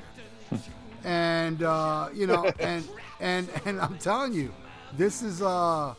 and 1.03 1.64
uh, 1.64 2.10
you 2.14 2.28
know, 2.28 2.52
and 2.60 2.88
and 3.20 3.49
and 3.66 3.80
I'm 3.80 3.98
telling 3.98 4.34
you, 4.34 4.53
this 4.98 5.22
is 5.22 5.41
uh, 5.41 5.94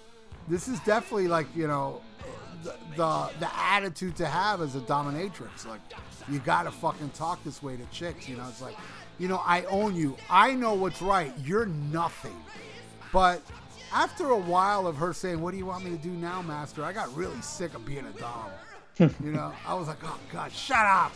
this 0.48 0.68
is 0.68 0.78
definitely 0.80 1.28
like 1.28 1.46
you 1.54 1.66
know, 1.66 2.00
the 2.62 2.74
the, 2.96 3.30
the 3.40 3.56
attitude 3.56 4.16
to 4.16 4.26
have 4.26 4.60
as 4.60 4.76
a 4.76 4.80
dominatrix. 4.80 5.66
Like, 5.66 5.80
you 6.30 6.38
gotta 6.40 6.70
fucking 6.70 7.10
talk 7.10 7.42
this 7.44 7.62
way 7.62 7.76
to 7.76 7.84
chicks. 7.86 8.28
You 8.28 8.36
know, 8.36 8.46
it's 8.48 8.62
like, 8.62 8.76
you 9.18 9.28
know, 9.28 9.42
I 9.44 9.64
own 9.64 9.96
you. 9.96 10.16
I 10.30 10.54
know 10.54 10.74
what's 10.74 11.02
right. 11.02 11.32
You're 11.44 11.66
nothing. 11.66 12.36
But 13.12 13.43
after 13.93 14.30
a 14.30 14.39
while 14.39 14.86
of 14.86 14.97
her 14.97 15.12
saying, 15.12 15.40
"What 15.40 15.51
do 15.52 15.59
you 15.59 15.66
want 15.66 15.84
me 15.84 15.90
to 15.90 16.02
do 16.02 16.10
now, 16.10 16.43
master?" 16.43 16.84
I 16.84 16.93
got 16.93 17.14
really 17.14 17.40
sick 17.43 17.74
of 17.74 17.84
being 17.84 18.06
a 18.06 18.18
dom. 18.18 18.51
you 18.98 19.32
know, 19.32 19.52
I 19.66 19.74
was 19.74 19.89
like, 19.89 19.98
"Oh 20.05 20.18
God, 20.32 20.52
shut 20.52 20.86
up!" 20.86 21.12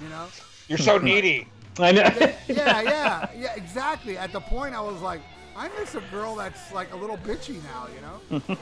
You 0.00 0.08
know. 0.08 0.26
You're 0.68 0.78
so 0.78 0.98
needy. 0.98 1.48
I 1.78 1.92
know. 1.92 2.02
yeah, 2.48 2.82
yeah, 2.82 3.30
yeah, 3.36 3.54
exactly. 3.54 4.16
At 4.16 4.32
the 4.32 4.40
point, 4.40 4.74
I 4.74 4.80
was 4.80 5.00
like, 5.00 5.20
I 5.56 5.68
miss 5.78 5.94
a 5.94 6.00
girl 6.10 6.34
that's 6.34 6.72
like 6.72 6.92
a 6.92 6.96
little 6.96 7.18
bitchy 7.18 7.60
now, 7.64 7.88
you 7.94 8.40
know? 8.40 8.56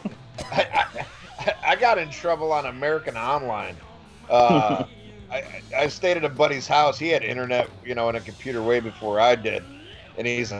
I, 0.51 0.87
I, 1.39 1.55
I 1.65 1.77
got 1.77 1.99
in 1.99 2.11
trouble 2.11 2.53
on 2.53 2.67
American 2.67 3.17
Online. 3.17 3.77
Uh, 4.29 4.85
I, 5.31 5.63
I 5.77 5.87
stayed 5.89 6.17
at 6.17 6.25
a 6.25 6.29
buddy's 6.29 6.67
house. 6.67 6.99
He 6.99 7.09
had 7.09 7.23
internet, 7.23 7.71
you 7.85 7.95
know, 7.95 8.09
and 8.09 8.17
a 8.17 8.21
computer 8.21 8.63
way 8.63 8.81
before 8.81 9.21
I 9.21 9.37
did, 9.37 9.63
and 10.19 10.27
he's 10.27 10.53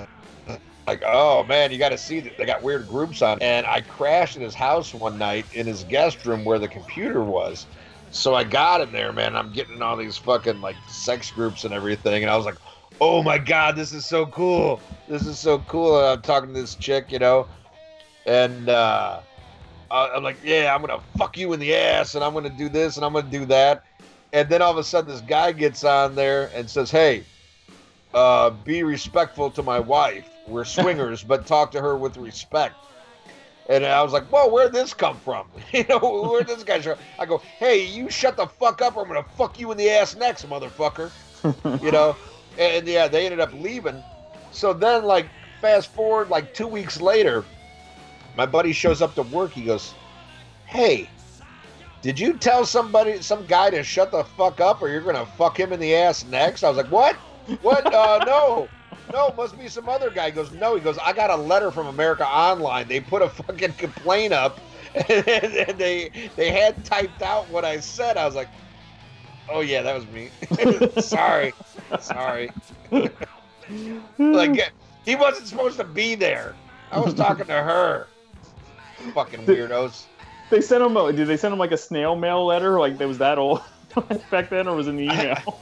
like, 0.87 1.03
"Oh 1.05 1.45
man, 1.45 1.73
you 1.73 1.79
got 1.79 1.91
to 1.91 1.99
see 1.99 2.21
that 2.21 2.37
they 2.37 2.47
got 2.47 2.63
weird 2.63 2.89
groups 2.89 3.23
on." 3.23 3.39
And 3.41 3.67
I 3.67 3.81
crashed 3.83 4.37
in 4.37 4.43
his 4.43 4.55
house 4.55 4.95
one 4.95 5.19
night 5.19 5.47
in 5.53 5.67
his 5.67 5.85
guest 5.85 6.25
room 6.27 6.45
where 6.45 6.59
the 6.59 6.69
computer 6.69 7.23
was. 7.23 7.67
So 8.11 8.35
I 8.35 8.45
got 8.45 8.81
in 8.81 8.93
there, 8.93 9.13
man. 9.13 9.37
I'm 9.37 9.53
getting 9.53 9.83
all 9.83 9.97
these 9.97 10.17
fucking 10.19 10.61
like 10.61 10.77
sex 10.89 11.31
groups 11.31 11.65
and 11.65 11.73
everything, 11.73 12.23
and 12.23 12.31
I 12.31 12.37
was 12.37 12.47
like, 12.47 12.59
"Oh 13.01 13.23
my 13.23 13.39
god, 13.39 13.77
this 13.77 13.93
is 13.93 14.05
so 14.05 14.27
cool! 14.27 14.81
This 15.09 15.27
is 15.27 15.39
so 15.39 15.61
cool!" 15.61 15.99
And 15.99 16.07
I'm 16.07 16.23
talking 16.23 16.53
to 16.55 16.61
this 16.61 16.75
chick, 16.75 17.13
you 17.13 17.19
know, 17.19 17.47
and. 18.27 18.69
uh 18.69 19.21
uh, 19.91 20.11
I'm 20.15 20.23
like, 20.23 20.37
yeah, 20.45 20.73
I'm 20.73 20.81
gonna 20.83 21.01
fuck 21.19 21.37
you 21.37 21.53
in 21.53 21.59
the 21.59 21.75
ass, 21.75 22.15
and 22.15 22.23
I'm 22.23 22.33
gonna 22.33 22.49
do 22.49 22.69
this, 22.69 22.95
and 22.97 23.05
I'm 23.05 23.13
gonna 23.13 23.29
do 23.29 23.45
that, 23.47 23.83
and 24.33 24.49
then 24.49 24.63
all 24.63 24.71
of 24.71 24.79
a 24.79 24.85
sudden, 24.85 25.11
this 25.11 25.21
guy 25.23 25.51
gets 25.51 25.83
on 25.83 26.15
there 26.15 26.49
and 26.55 26.71
says, 26.71 26.93
hey, 26.93 27.25
uh, 28.15 28.51
be 28.51 28.85
respectful 28.85 29.51
to 29.51 29.63
my 29.63 29.81
wife. 29.81 30.30
We're 30.47 30.65
swingers, 30.65 31.23
but 31.23 31.47
talk 31.47 31.71
to 31.73 31.81
her 31.81 31.97
with 31.97 32.17
respect. 32.17 32.75
And 33.69 33.87
I 33.87 34.03
was 34.03 34.13
like, 34.13 34.25
whoa, 34.25 34.49
where'd 34.49 34.73
this 34.73 34.95
come 34.95 35.17
from? 35.19 35.47
You 35.73 35.85
know, 35.89 36.29
where'd 36.29 36.49
this 36.49 36.65
guy 36.65 36.81
show? 36.81 36.97
I 37.19 37.27
go, 37.27 37.39
hey, 37.59 37.85
you 37.85 38.11
shut 38.11 38.37
the 38.37 38.47
fuck 38.47 38.83
up, 38.83 38.97
or 38.97 39.03
I'm 39.03 39.09
gonna 39.09 39.25
fuck 39.37 39.61
you 39.61 39.71
in 39.71 39.79
the 39.79 39.91
ass 39.91 40.17
next, 40.17 40.49
motherfucker. 40.49 41.11
you 41.83 41.93
know, 41.93 42.17
and 42.59 42.87
yeah, 42.87 43.07
they 43.07 43.25
ended 43.25 43.41
up 43.41 43.53
leaving. 43.53 44.03
So 44.51 44.73
then, 44.73 45.05
like, 45.05 45.29
fast 45.61 45.93
forward, 45.93 46.31
like 46.31 46.53
two 46.53 46.67
weeks 46.67 47.01
later 47.01 47.45
my 48.37 48.47
buddy 48.47 48.73
shows 48.73 49.03
up 49.03 49.15
to 49.17 49.23
work. 49.23 49.53
He 49.53 49.65
goes, 49.65 49.95
"Hey, 50.67 51.09
did 52.03 52.19
you 52.19 52.35
tell 52.35 52.65
somebody, 52.65 53.21
some 53.23 53.45
guy, 53.47 53.71
to 53.71 53.83
shut 53.83 54.11
the 54.11 54.25
fuck 54.25 54.61
up, 54.61 54.81
or 54.81 54.89
you're 54.89 55.03
gonna 55.03 55.27
fuck 55.27 55.59
him 55.59 55.73
in 55.73 55.81
the 55.81 55.95
ass 55.95 56.25
next?" 56.25 56.63
I 56.63 56.69
was 56.69 56.77
like, 56.77 56.91
"What? 56.91 57.17
What? 57.63 57.93
Uh, 57.93 58.25
no." 58.27 58.69
No, 59.13 59.29
it 59.29 59.37
must 59.37 59.59
be 59.59 59.69
some 59.69 59.89
other 59.89 60.11
guy. 60.11 60.27
He 60.27 60.33
goes, 60.33 60.53
no. 60.53 60.75
He 60.77 60.81
goes, 60.81 60.99
I 60.99 61.13
got 61.13 61.31
a 61.31 61.37
letter 61.37 61.71
from 61.71 61.87
America 61.89 62.27
Online. 62.27 62.87
They 62.87 63.01
put 63.01 63.23
a 63.23 63.29
fucking 63.29 63.73
complaint 63.75 64.33
up, 64.33 64.61
and 64.95 65.79
they 65.79 66.11
they 66.37 66.51
had 66.51 66.85
typed 66.85 67.23
out 67.23 67.49
what 67.51 67.65
I 67.65 67.81
said. 67.81 68.17
I 68.17 68.25
was 68.27 68.35
like, 68.35 68.49
oh 69.51 69.61
yeah, 69.61 69.83
that 69.83 69.95
was 69.95 70.07
me. 70.09 70.31
sorry, 71.03 71.53
sorry. 72.01 72.51
like 74.19 74.73
he 75.05 75.17
wasn't 75.17 75.47
supposed 75.49 75.77
to 75.79 75.85
be 75.85 76.15
there. 76.15 76.55
I 76.93 77.01
was 77.01 77.15
talking 77.15 77.47
to 77.47 77.53
her. 77.53 78.07
Fucking 79.15 79.47
weirdos. 79.47 80.05
They 80.51 80.61
sent 80.61 80.83
him. 80.85 80.97
a- 80.97 81.13
Did 81.13 81.27
they 81.29 81.37
send 81.37 81.53
him 81.53 81.59
like 81.59 81.73
a 81.73 81.77
snail 81.77 82.17
mail 82.17 82.45
letter? 82.45 82.79
Like 82.79 82.99
that 82.99 83.09
was 83.09 83.19
that 83.19 83.39
old 83.39 83.63
back 84.31 84.51
then, 84.51 84.69
or 84.69 84.77
was 84.77 84.89
it 84.89 84.95
an 84.95 85.01
email? 85.01 85.59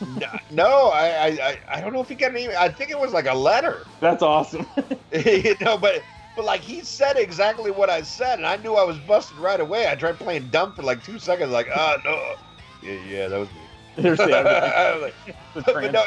No, 0.50 0.90
I, 0.90 1.26
I, 1.26 1.58
I- 1.68 1.80
don't 1.80 1.92
know 1.92 2.00
if 2.00 2.08
he 2.08 2.14
got 2.14 2.30
an 2.30 2.38
email. 2.38 2.56
I 2.58 2.68
think 2.68 2.90
it 2.90 2.98
was 2.98 3.12
like 3.12 3.26
a 3.26 3.34
letter. 3.34 3.86
That's 4.00 4.22
awesome. 4.22 4.66
you 5.12 5.56
know, 5.60 5.76
but 5.76 6.02
but 6.36 6.44
like 6.44 6.60
he 6.60 6.80
said 6.82 7.16
exactly 7.16 7.70
what 7.70 7.90
I 7.90 8.02
said, 8.02 8.38
and 8.38 8.46
I 8.46 8.56
knew 8.56 8.74
I 8.74 8.84
was 8.84 8.98
busted 8.98 9.38
right 9.38 9.60
away. 9.60 9.88
I 9.88 9.94
tried 9.96 10.18
playing 10.18 10.48
dumb 10.50 10.72
for 10.72 10.82
like 10.82 11.02
two 11.02 11.18
seconds, 11.18 11.50
like, 11.50 11.68
ah, 11.74 11.96
no, 12.04 12.34
yeah, 12.82 12.98
yeah, 13.08 13.28
that 13.28 13.38
was 13.38 13.48
me. 13.50 13.54
The, 13.96 14.10
I 14.36 14.94
was 14.94 15.02
like, 15.02 15.14
the 15.54 15.62
But 15.62 15.92
no, 15.92 16.04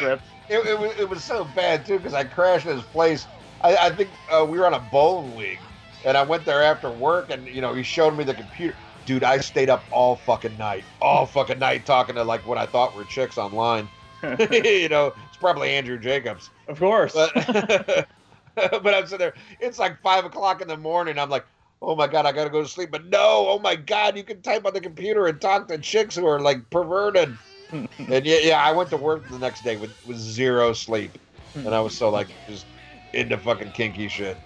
it, 0.50 0.68
it, 0.68 0.80
was, 0.80 0.98
it 0.98 1.10
was 1.10 1.24
so 1.24 1.44
bad 1.56 1.86
too 1.86 1.98
because 1.98 2.14
I 2.14 2.24
crashed 2.24 2.66
his 2.66 2.82
place. 2.84 3.28
I, 3.62 3.76
I 3.76 3.90
think 3.90 4.10
uh, 4.30 4.46
we 4.50 4.58
were 4.58 4.66
on 4.66 4.74
a 4.74 4.80
bowling 4.80 5.36
league, 5.38 5.60
and 6.06 6.18
I 6.18 6.24
went 6.24 6.46
there 6.46 6.64
after 6.64 6.90
work, 6.90 7.30
and 7.30 7.46
you 7.48 7.62
know 7.62 7.74
he 7.74 7.84
showed 7.84 8.18
me 8.18 8.24
the 8.24 8.34
computer. 8.34 8.76
Dude, 9.06 9.24
I 9.24 9.40
stayed 9.40 9.70
up 9.70 9.84
all 9.92 10.16
fucking 10.16 10.58
night, 10.58 10.84
all 11.02 11.26
fucking 11.26 11.60
night 11.60 11.86
talking 11.86 12.16
to 12.16 12.24
like 12.24 12.46
what 12.48 12.58
I 12.58 12.66
thought 12.66 12.96
were 12.96 13.04
chicks 13.06 13.38
online. 13.38 13.90
you 14.24 14.90
know, 14.90 15.14
it's 15.28 15.38
probably 15.40 15.72
Andrew 15.72 15.98
Jacobs. 15.98 16.50
Of 16.68 16.80
course. 16.80 17.14
But 17.14 17.34
but 18.56 18.94
I'm 18.94 19.06
sitting 19.06 19.20
there. 19.20 19.34
It's 19.60 19.80
like 19.80 20.02
five 20.02 20.26
o'clock 20.26 20.62
in 20.62 20.68
the 20.68 20.78
morning. 20.78 21.18
I'm 21.18 21.30
like, 21.30 21.46
oh 21.82 21.96
my 21.96 22.08
god, 22.08 22.26
I 22.26 22.32
gotta 22.32 22.50
go 22.50 22.62
to 22.62 22.68
sleep. 22.68 22.92
But 22.92 23.06
no, 23.06 23.48
oh 23.48 23.60
my 23.60 23.76
god, 23.76 24.18
you 24.18 24.24
can 24.24 24.42
type 24.42 24.66
on 24.66 24.74
the 24.74 24.82
computer 24.82 25.28
and 25.28 25.40
talk 25.42 25.68
to 25.68 25.78
chicks 25.78 26.16
who 26.16 26.26
are 26.26 26.40
like 26.40 26.70
perverted. 26.70 27.36
and 27.72 27.88
yeah, 28.26 28.40
yeah, 28.44 28.64
I 28.64 28.72
went 28.72 28.90
to 28.92 28.98
work 28.98 29.28
the 29.30 29.40
next 29.40 29.64
day 29.64 29.78
with 29.78 29.92
with 30.06 30.18
zero 30.18 30.74
sleep, 30.74 31.18
and 31.56 31.74
I 31.74 31.80
was 31.80 31.96
so 31.96 32.10
like 32.10 32.28
just 32.48 32.66
into 33.14 33.38
fucking 33.38 33.72
kinky 33.72 34.08
shit. 34.08 34.38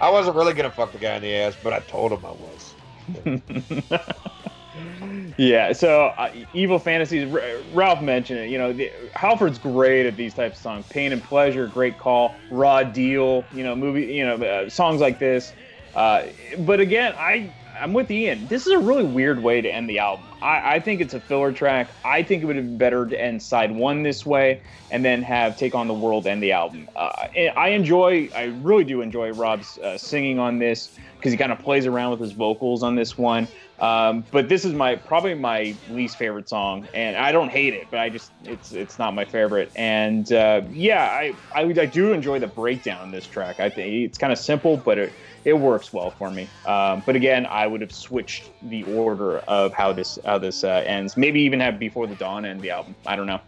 I 0.00 0.10
wasn't 0.10 0.36
really 0.36 0.54
gonna 0.54 0.70
fuck 0.70 0.92
the 0.92 0.98
guy 0.98 1.14
in 1.14 1.22
the 1.22 1.34
ass, 1.34 1.56
but 1.62 1.72
I 1.72 1.80
told 1.80 2.12
him 2.12 2.24
I 2.24 2.32
was. 2.32 2.74
yeah. 5.36 5.72
So, 5.72 6.06
uh, 6.06 6.32
Evil 6.52 6.78
Fantasies. 6.78 7.32
R- 7.32 7.42
Ralph 7.72 8.02
mentioned 8.02 8.40
it. 8.40 8.50
You 8.50 8.58
know, 8.58 8.72
the, 8.72 8.90
Halford's 9.14 9.58
great 9.58 10.06
at 10.06 10.16
these 10.16 10.34
types 10.34 10.58
of 10.58 10.62
songs. 10.62 10.86
Pain 10.88 11.12
and 11.12 11.22
Pleasure, 11.22 11.66
great 11.66 11.98
call. 11.98 12.36
Raw 12.50 12.82
Deal. 12.82 13.46
You 13.52 13.64
know, 13.64 13.76
movie. 13.76 14.06
You 14.06 14.26
know, 14.26 14.36
uh, 14.36 14.68
songs 14.68 15.00
like 15.00 15.18
this. 15.18 15.54
Uh, 15.94 16.26
but 16.58 16.80
again, 16.80 17.14
I 17.16 17.54
I'm 17.80 17.92
with 17.92 18.10
Ian. 18.10 18.46
This 18.46 18.66
is 18.66 18.72
a 18.72 18.78
really 18.78 19.04
weird 19.04 19.42
way 19.42 19.60
to 19.60 19.68
end 19.68 19.88
the 19.88 19.98
album. 19.98 20.26
I, 20.42 20.76
I 20.76 20.80
think 20.80 21.00
it's 21.00 21.14
a 21.14 21.20
filler 21.20 21.52
track. 21.52 21.96
I 22.04 22.22
think 22.22 22.42
it 22.42 22.46
would 22.46 22.56
have 22.56 22.64
been 22.64 22.78
better 22.78 23.06
to 23.06 23.20
end 23.20 23.42
side 23.42 23.72
one 23.72 24.02
this 24.02 24.24
way 24.24 24.62
and 24.90 25.04
then 25.04 25.22
have 25.22 25.56
Take 25.56 25.74
on 25.74 25.88
the 25.88 25.94
World 25.94 26.26
end 26.26 26.42
the 26.42 26.52
album. 26.52 26.88
Uh, 26.96 27.10
I 27.56 27.70
enjoy, 27.70 28.30
I 28.34 28.44
really 28.44 28.84
do 28.84 29.00
enjoy 29.00 29.32
Rob's 29.32 29.78
uh, 29.78 29.98
singing 29.98 30.38
on 30.38 30.58
this 30.58 30.96
because 31.26 31.32
he 31.32 31.38
kind 31.38 31.50
of 31.50 31.58
plays 31.58 31.86
around 31.86 32.12
with 32.12 32.20
his 32.20 32.30
vocals 32.30 32.84
on 32.84 32.94
this 32.94 33.18
one. 33.18 33.48
Um, 33.80 34.24
but 34.30 34.48
this 34.48 34.64
is 34.64 34.74
my 34.74 34.94
probably 34.94 35.34
my 35.34 35.76
least 35.88 36.18
favorite 36.18 36.48
song, 36.48 36.86
and 36.94 37.16
I 37.16 37.32
don't 37.32 37.48
hate 37.48 37.74
it, 37.74 37.88
but 37.90 37.98
I 37.98 38.10
just 38.10 38.30
it's 38.44 38.70
it's 38.70 38.96
not 38.96 39.12
my 39.12 39.24
favorite. 39.24 39.72
And 39.74 40.30
uh, 40.32 40.62
yeah, 40.70 41.02
I, 41.02 41.34
I 41.52 41.62
I 41.62 41.86
do 41.86 42.12
enjoy 42.12 42.38
the 42.38 42.46
breakdown 42.46 43.06
in 43.06 43.10
this 43.10 43.26
track. 43.26 43.58
I 43.58 43.68
think 43.70 43.92
it's 44.08 44.18
kind 44.18 44.32
of 44.32 44.38
simple, 44.38 44.76
but 44.76 44.98
it 44.98 45.12
it 45.44 45.54
works 45.54 45.92
well 45.92 46.12
for 46.12 46.30
me. 46.30 46.48
Um, 46.64 47.02
but 47.04 47.16
again, 47.16 47.44
I 47.44 47.66
would 47.66 47.80
have 47.80 47.92
switched 47.92 48.52
the 48.62 48.84
order 48.84 49.38
of 49.40 49.72
how 49.72 49.92
this 49.92 50.20
how 50.24 50.38
this 50.38 50.62
uh, 50.62 50.84
ends. 50.86 51.16
Maybe 51.16 51.40
even 51.40 51.58
have 51.58 51.80
Before 51.80 52.06
the 52.06 52.14
Dawn 52.14 52.44
end 52.44 52.62
the 52.62 52.70
album. 52.70 52.94
I 53.04 53.16
don't 53.16 53.26
know. 53.26 53.40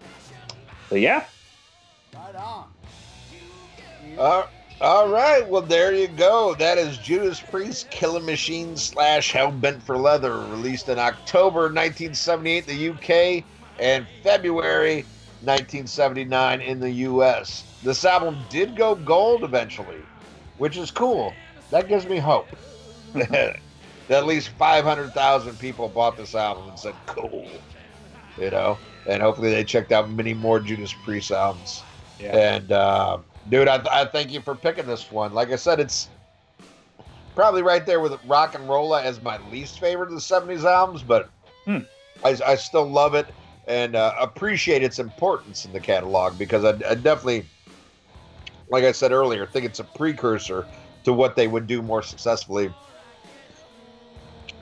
But 0.90 0.98
yeah, 0.98 1.26
Right 2.12 2.34
on. 2.34 2.66
Uh, 4.18 4.46
all 4.80 5.09
right, 5.09 5.48
well 5.48 5.62
there 5.62 5.92
you 5.94 6.09
go. 6.09 6.55
That 6.55 6.78
is 6.78 6.98
Judas 6.98 7.42
Priest, 7.42 7.90
Killing 7.90 8.24
Machine 8.26 8.76
slash 8.76 9.32
Hellbent 9.32 9.82
for 9.82 9.98
Leather, 9.98 10.46
released 10.46 10.88
in 10.88 10.98
October 11.00 11.62
1978 11.72 12.68
in 12.68 12.76
the 12.76 12.88
UK 13.40 13.44
and 13.78 14.09
February 14.22 15.10
1979 15.40 16.60
in 16.60 16.80
the 16.80 16.92
US. 16.92 17.66
This 17.82 18.05
album 18.05 18.46
did 18.48 18.76
go 18.76 18.94
gold 18.94 19.44
eventually, 19.44 20.10
which 20.56 20.76
is 20.76 20.92
cool. 20.92 21.40
That 21.70 21.88
gives 21.88 22.06
me 22.06 22.18
hope. 22.18 22.56
that 23.14 23.56
at 24.10 24.26
least 24.26 24.50
500,000 24.59 25.59
people 25.59 25.88
bought 25.88 26.16
this 26.16 26.34
album 26.34 26.68
and 26.68 26.78
said, 26.78 27.00
"Cool," 27.06 27.66
you 28.36 28.50
know, 28.50 28.82
and 29.06 29.22
hopefully 29.22 29.50
they 29.50 29.64
checked 29.64 29.92
out 29.92 30.10
many 30.10 30.34
more 30.34 30.60
Judas 30.60 30.94
Priest 30.94 31.30
albums. 31.32 31.86
And 32.20 32.72
uh, 32.72 33.18
dude, 33.50 33.68
I, 33.68 33.82
I 33.90 34.04
thank 34.06 34.32
you 34.32 34.40
for 34.40 34.54
picking 34.54 34.86
this 34.86 35.10
one. 35.10 35.32
Like 35.32 35.50
I 35.50 35.56
said, 35.56 35.80
it's 35.80 36.08
probably 37.34 37.62
right 37.62 37.84
there 37.86 38.00
with 38.00 38.12
Rocka 38.26 38.58
Rolla 38.66 39.02
as 39.02 39.22
my 39.22 39.38
least 39.50 39.78
favorite 39.78 40.08
of 40.08 40.14
the 40.14 40.20
'70s 40.20 40.64
albums, 40.64 41.02
but 41.02 41.30
Hmm. 41.68 41.80
I, 42.24 42.36
I 42.46 42.54
still 42.54 42.88
love 42.88 43.14
it 43.14 43.26
and 43.66 43.94
uh, 43.94 44.14
appreciate 44.18 44.82
its 44.82 44.98
importance 44.98 45.66
in 45.66 45.72
the 45.74 45.80
catalog 45.80 46.38
because 46.38 46.64
I, 46.64 46.70
I 46.88 46.94
definitely, 46.94 47.44
like 48.70 48.84
I 48.84 48.92
said 48.92 49.12
earlier, 49.12 49.44
think 49.44 49.66
it's 49.66 49.80
a 49.80 49.84
precursor 49.84 50.66
to 51.04 51.12
what 51.12 51.36
they 51.36 51.46
would 51.46 51.66
do 51.66 51.82
more 51.82 52.02
successfully 52.02 52.70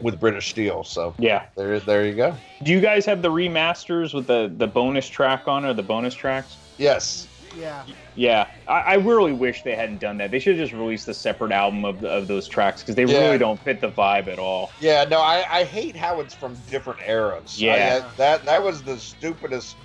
with 0.01 0.19
British 0.19 0.51
Steel. 0.51 0.83
So 0.83 1.15
yeah. 1.21 1.45
there, 1.57 1.79
there 1.79 2.05
you 2.05 2.15
go. 2.15 2.35
Do 2.65 2.73
you 2.73 2.81
guys 2.81 3.07
have 3.07 3.23
the 3.23 3.31
remasters 3.31 4.13
with 4.13 4.27
the 4.27 4.53
the 4.57 4.67
bonus 4.67 5.09
track 5.09 5.47
on 5.47 5.65
or 5.65 5.75
the 5.75 5.85
bonus 5.85 6.15
tracks? 6.15 6.57
Yes. 6.77 7.29
Yeah. 7.57 7.85
Yeah, 8.15 8.47
I, 8.67 8.81
I 8.81 8.95
really 8.95 9.33
wish 9.33 9.63
they 9.63 9.75
hadn't 9.75 9.99
done 9.99 10.17
that. 10.19 10.31
They 10.31 10.39
should 10.39 10.57
have 10.59 10.69
just 10.69 10.73
released 10.79 11.07
a 11.09 11.15
separate 11.15 11.53
album 11.53 11.85
of, 11.85 12.03
of 12.05 12.29
those 12.29 12.49
tracks 12.49 12.83
because 12.83 12.95
they 12.95 13.05
Yeah. 13.05 13.27
really 13.27 13.39
don't 13.39 13.61
fit 13.61 13.81
the 13.81 13.91
vibe 13.91 14.29
at 14.29 14.39
all. 14.39 14.71
Yeah, 14.81 15.05
no, 15.05 15.21
I, 15.21 15.45
I 15.51 15.65
hate 15.65 15.97
how 15.97 16.21
it's 16.21 16.35
from 16.35 16.55
different 16.71 17.01
eras. 17.07 17.61
Yeah. 17.61 18.03
I- 18.05 18.17
that 18.17 18.45
that 18.47 18.63
was 18.63 18.83
the 18.83 18.99
stupidest 18.99 19.77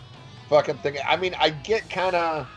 fucking 0.49 0.77
thing. 0.77 0.97
I 1.07 1.15
mean, 1.17 1.35
I 1.39 1.49
get 1.49 1.89
kind 1.89 2.15
of, 2.15 2.47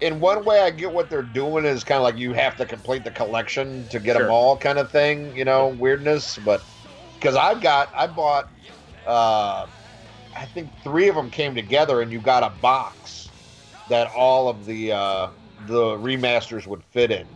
in 0.00 0.18
one 0.18 0.44
way, 0.44 0.60
I 0.60 0.70
get 0.70 0.92
what 0.92 1.08
they're 1.10 1.22
doing 1.22 1.64
is 1.64 1.84
kind 1.84 1.96
of 1.98 2.02
like 2.02 2.16
you 2.16 2.32
have 2.32 2.56
to 2.56 2.66
complete 2.66 3.04
the 3.04 3.10
collection 3.12 3.86
to 3.88 4.00
get 4.00 4.16
Sure. 4.16 4.24
them 4.24 4.32
all, 4.32 4.56
kind 4.56 4.78
of 4.78 4.90
thing. 4.90 5.36
You 5.36 5.44
know, 5.44 5.68
weirdness. 5.68 6.38
But 6.44 6.62
because 7.14 7.36
I've 7.36 7.60
got, 7.60 7.90
I 7.94 8.08
bought, 8.08 8.48
uh, 9.06 9.66
I 10.36 10.46
think 10.46 10.70
three 10.82 11.08
of 11.08 11.14
them 11.14 11.30
came 11.30 11.54
together, 11.54 12.00
and 12.00 12.10
you 12.12 12.18
got 12.20 12.42
a 12.42 12.50
box 12.60 13.21
that 13.92 14.10
all 14.14 14.48
of 14.48 14.64
the 14.64 14.90
uh, 14.90 15.28
the 15.66 15.96
remasters 15.98 16.66
would 16.66 16.82
fit 16.82 17.10
in. 17.10 17.26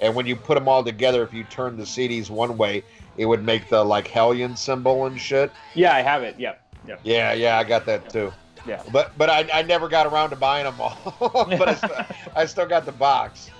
And 0.00 0.14
when 0.14 0.24
you 0.26 0.34
put 0.34 0.54
them 0.54 0.66
all 0.66 0.82
together, 0.82 1.22
if 1.22 1.32
you 1.34 1.44
turn 1.44 1.76
the 1.76 1.84
CDs 1.84 2.30
one 2.30 2.56
way, 2.56 2.82
it 3.18 3.26
would 3.26 3.44
make 3.44 3.68
the 3.68 3.84
like 3.84 4.08
Hellion 4.08 4.56
symbol 4.56 5.04
and 5.06 5.20
shit. 5.20 5.52
Yeah, 5.74 5.94
I 5.94 6.00
have 6.00 6.22
it. 6.22 6.38
Yep. 6.38 6.60
Yep. 6.86 7.00
Yeah, 7.02 7.32
yeah, 7.34 7.58
I 7.58 7.64
got 7.64 7.84
that 7.86 8.08
too. 8.10 8.32
Yeah. 8.66 8.82
But 8.90 9.12
but 9.18 9.28
I, 9.28 9.46
I 9.52 9.62
never 9.62 9.88
got 9.88 10.06
around 10.06 10.30
to 10.30 10.36
buying 10.36 10.64
them 10.64 10.80
all. 10.80 10.96
but 11.58 11.68
I 11.68 11.74
still, 11.74 11.96
I 12.34 12.46
still 12.46 12.66
got 12.66 12.86
the 12.86 12.92
box. 12.92 13.50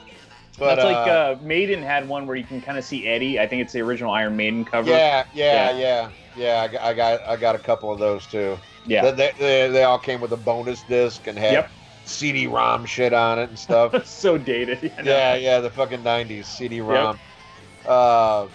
But 0.58 0.76
That's 0.76 0.84
like 0.86 0.96
uh, 0.96 1.10
uh, 1.10 1.38
Maiden 1.42 1.82
had 1.82 2.08
one 2.08 2.26
where 2.26 2.36
you 2.36 2.44
can 2.44 2.62
kind 2.62 2.78
of 2.78 2.84
see 2.84 3.06
Eddie. 3.06 3.38
I 3.38 3.46
think 3.46 3.60
it's 3.60 3.74
the 3.74 3.80
original 3.82 4.10
Iron 4.12 4.34
Maiden 4.34 4.64
cover. 4.64 4.90
yeah, 4.90 5.24
yeah, 5.34 5.76
Yeah. 5.76 5.78
yeah, 5.78 6.10
yeah. 6.34 6.62
I 6.62 6.68
got, 6.68 6.82
I 6.82 6.94
got 6.94 7.28
I 7.28 7.36
got 7.36 7.54
a 7.54 7.58
couple 7.58 7.92
of 7.92 7.98
those 7.98 8.26
too. 8.26 8.56
Yeah. 8.86 9.10
They, 9.10 9.32
they, 9.38 9.68
they 9.68 9.82
all 9.84 9.98
came 9.98 10.20
with 10.22 10.32
a 10.32 10.36
bonus 10.38 10.82
disc 10.84 11.26
and 11.26 11.38
had 11.38 11.52
Yep. 11.52 11.70
CD-ROM 12.06 12.86
shit 12.86 13.12
on 13.12 13.38
it 13.38 13.48
and 13.48 13.58
stuff. 13.58 14.06
so 14.08 14.38
dated. 14.38 14.82
you 14.82 14.88
know? 14.90 15.10
yeah, 15.10 15.34
yeah, 15.34 15.60
the 15.60 15.70
fucking 15.70 16.02
'90s 16.02 16.44
CD-ROM. 16.44 17.18
Uh, 17.86 18.46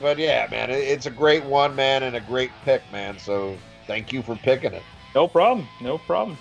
but 0.00 0.18
yeah, 0.18 0.46
man, 0.50 0.70
it, 0.70 0.74
it's 0.74 1.06
a 1.06 1.10
great 1.10 1.44
one, 1.44 1.74
man, 1.74 2.02
and 2.02 2.16
a 2.16 2.20
great 2.20 2.50
pick, 2.64 2.82
man. 2.92 3.18
So 3.18 3.56
thank 3.86 4.12
you 4.12 4.22
for 4.22 4.36
picking 4.36 4.72
it. 4.72 4.82
No 5.14 5.28
problem. 5.28 5.66
No 5.80 5.98
problem. 5.98 6.38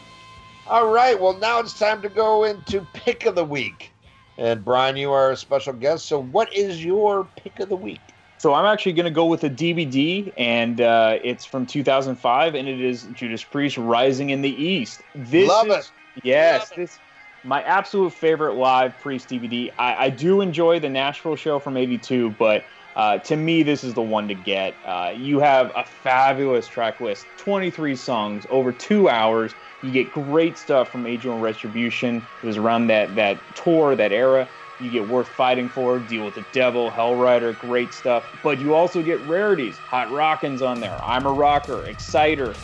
All 0.68 0.90
right, 0.92 1.20
well 1.20 1.38
now 1.38 1.60
it's 1.60 1.78
time 1.78 2.02
to 2.02 2.10
go 2.10 2.44
into 2.44 2.86
pick 2.94 3.26
of 3.26 3.36
the 3.36 3.46
week. 3.46 3.94
And 4.38 4.64
Brian, 4.64 4.98
you 4.98 5.12
are 5.12 5.32
a 5.32 5.38
special 5.38 5.74
guest. 5.74 6.06
So 6.06 6.22
what 6.22 6.54
is 6.54 6.84
your 6.84 7.28
pick 7.38 7.60
of 7.60 7.70
the 7.70 7.76
week? 7.76 8.02
So 8.40 8.54
I'm 8.54 8.66
actually 8.66 8.94
going 8.94 9.06
to 9.06 9.12
go 9.12 9.26
with 9.26 9.44
a 9.44 9.50
DVD, 9.50 10.32
and 10.38 10.80
uh, 10.80 11.18
it's 11.24 11.44
from 11.44 11.66
2005, 11.66 12.54
and 12.54 12.68
it 12.68 12.80
is 12.80 13.04
Judas 13.14 13.44
Priest 13.44 13.78
"Rising 13.78 14.30
in 14.30 14.44
the 14.44 14.64
East." 14.64 15.02
This 15.16 15.50
Love 15.50 15.68
is, 15.70 15.74
it. 15.74 15.92
Yes, 16.24 16.70
this 16.76 17.00
my 17.44 17.62
absolute 17.64 18.14
favorite 18.14 18.56
live 18.56 19.00
Priest 19.00 19.30
DVD. 19.30 19.70
I, 19.78 20.06
I 20.06 20.10
do 20.10 20.42
enjoy 20.42 20.80
the 20.80 20.90
Nashville 20.90 21.36
show 21.36 21.60
from 21.60 21.78
'82, 21.78 22.32
but 22.32 22.66
uh, 22.96 23.20
to 23.20 23.36
me, 23.36 23.62
this 23.62 23.84
is 23.84 23.94
the 23.94 24.02
one 24.02 24.28
to 24.28 24.36
get. 24.36 24.80
Uh, 24.84 25.12
you 25.16 25.40
have 25.40 25.72
a 25.76 25.86
fabulous 25.86 26.68
track 26.68 27.00
list, 27.00 27.28
23 27.38 27.96
songs, 27.96 28.48
over 28.50 28.72
two 28.72 29.08
hours. 29.08 29.54
You 29.82 29.92
get 29.92 30.10
great 30.10 30.58
stuff 30.58 30.92
from 30.92 31.06
and 31.06 31.42
Retribution. 31.42 32.28
It 32.42 32.46
was 32.46 32.58
around 32.58 32.88
that 32.88 33.16
that 33.16 33.54
tour, 33.56 33.96
that 33.96 34.12
era. 34.12 34.50
You 34.80 34.90
get 34.90 35.08
Worth 35.08 35.30
Fighting 35.30 35.70
For, 35.70 36.00
Deal 36.00 36.26
with 36.26 36.36
the 36.36 36.46
Devil, 36.52 36.92
Hell 36.92 37.16
Rider, 37.16 37.54
great 37.54 37.94
stuff. 37.94 38.26
But 38.42 38.60
you 38.60 38.74
also 38.74 39.02
get 39.02 39.22
rarities, 39.22 39.80
Hot 39.86 40.12
Rockin's 40.12 40.62
on 40.62 40.80
there, 40.80 41.00
I'm 41.04 41.26
a 41.26 41.32
Rocker, 41.32 41.86
Exciter. 41.86 42.56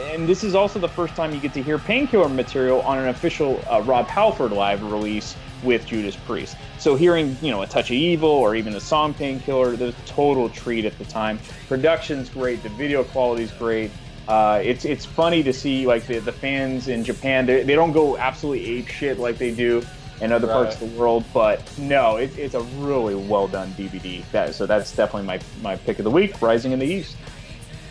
And 0.00 0.26
this 0.26 0.42
is 0.42 0.54
also 0.54 0.78
the 0.78 0.88
first 0.88 1.14
time 1.14 1.34
you 1.34 1.40
get 1.40 1.52
to 1.54 1.62
hear 1.62 1.78
Painkiller 1.78 2.28
material 2.28 2.80
on 2.82 2.98
an 2.98 3.08
official 3.08 3.62
uh, 3.70 3.82
Rob 3.82 4.06
Halford 4.06 4.52
live 4.52 4.82
release 4.82 5.36
with 5.62 5.86
Judas 5.86 6.16
Priest. 6.16 6.56
So 6.78 6.94
hearing, 6.96 7.36
you 7.42 7.50
know, 7.50 7.62
A 7.62 7.66
Touch 7.66 7.90
of 7.90 7.96
Evil 7.96 8.30
or 8.30 8.54
even 8.54 8.72
the 8.72 8.80
song 8.80 9.14
Painkiller, 9.14 9.76
the 9.76 9.94
total 10.06 10.48
treat 10.48 10.84
at 10.84 10.96
the 10.98 11.04
time. 11.04 11.38
Production's 11.68 12.28
great, 12.28 12.62
the 12.62 12.70
video 12.70 13.04
quality's 13.04 13.52
great. 13.52 13.90
Uh, 14.28 14.60
it's 14.64 14.84
it's 14.84 15.04
funny 15.04 15.42
to 15.42 15.52
see 15.52 15.86
like 15.86 16.06
the, 16.06 16.20
the 16.20 16.32
fans 16.32 16.88
in 16.88 17.04
Japan. 17.04 17.44
They, 17.44 17.64
they 17.64 17.74
don't 17.74 17.92
go 17.92 18.16
absolutely 18.16 18.78
ape 18.78 18.86
shit 18.86 19.18
like 19.18 19.36
they 19.36 19.52
do 19.52 19.84
in 20.20 20.30
other 20.30 20.46
parts 20.46 20.80
of 20.80 20.88
the 20.88 20.98
world, 20.98 21.24
but 21.34 21.60
no, 21.78 22.16
it, 22.16 22.38
it's 22.38 22.54
a 22.54 22.60
really 22.78 23.16
well 23.16 23.48
done 23.48 23.72
DVD. 23.72 24.22
That, 24.30 24.54
so 24.54 24.64
that's 24.64 24.94
definitely 24.94 25.26
my 25.26 25.40
my 25.60 25.76
pick 25.76 25.98
of 25.98 26.04
the 26.04 26.10
week. 26.10 26.40
Rising 26.40 26.70
in 26.70 26.78
the 26.78 26.86
East. 26.86 27.16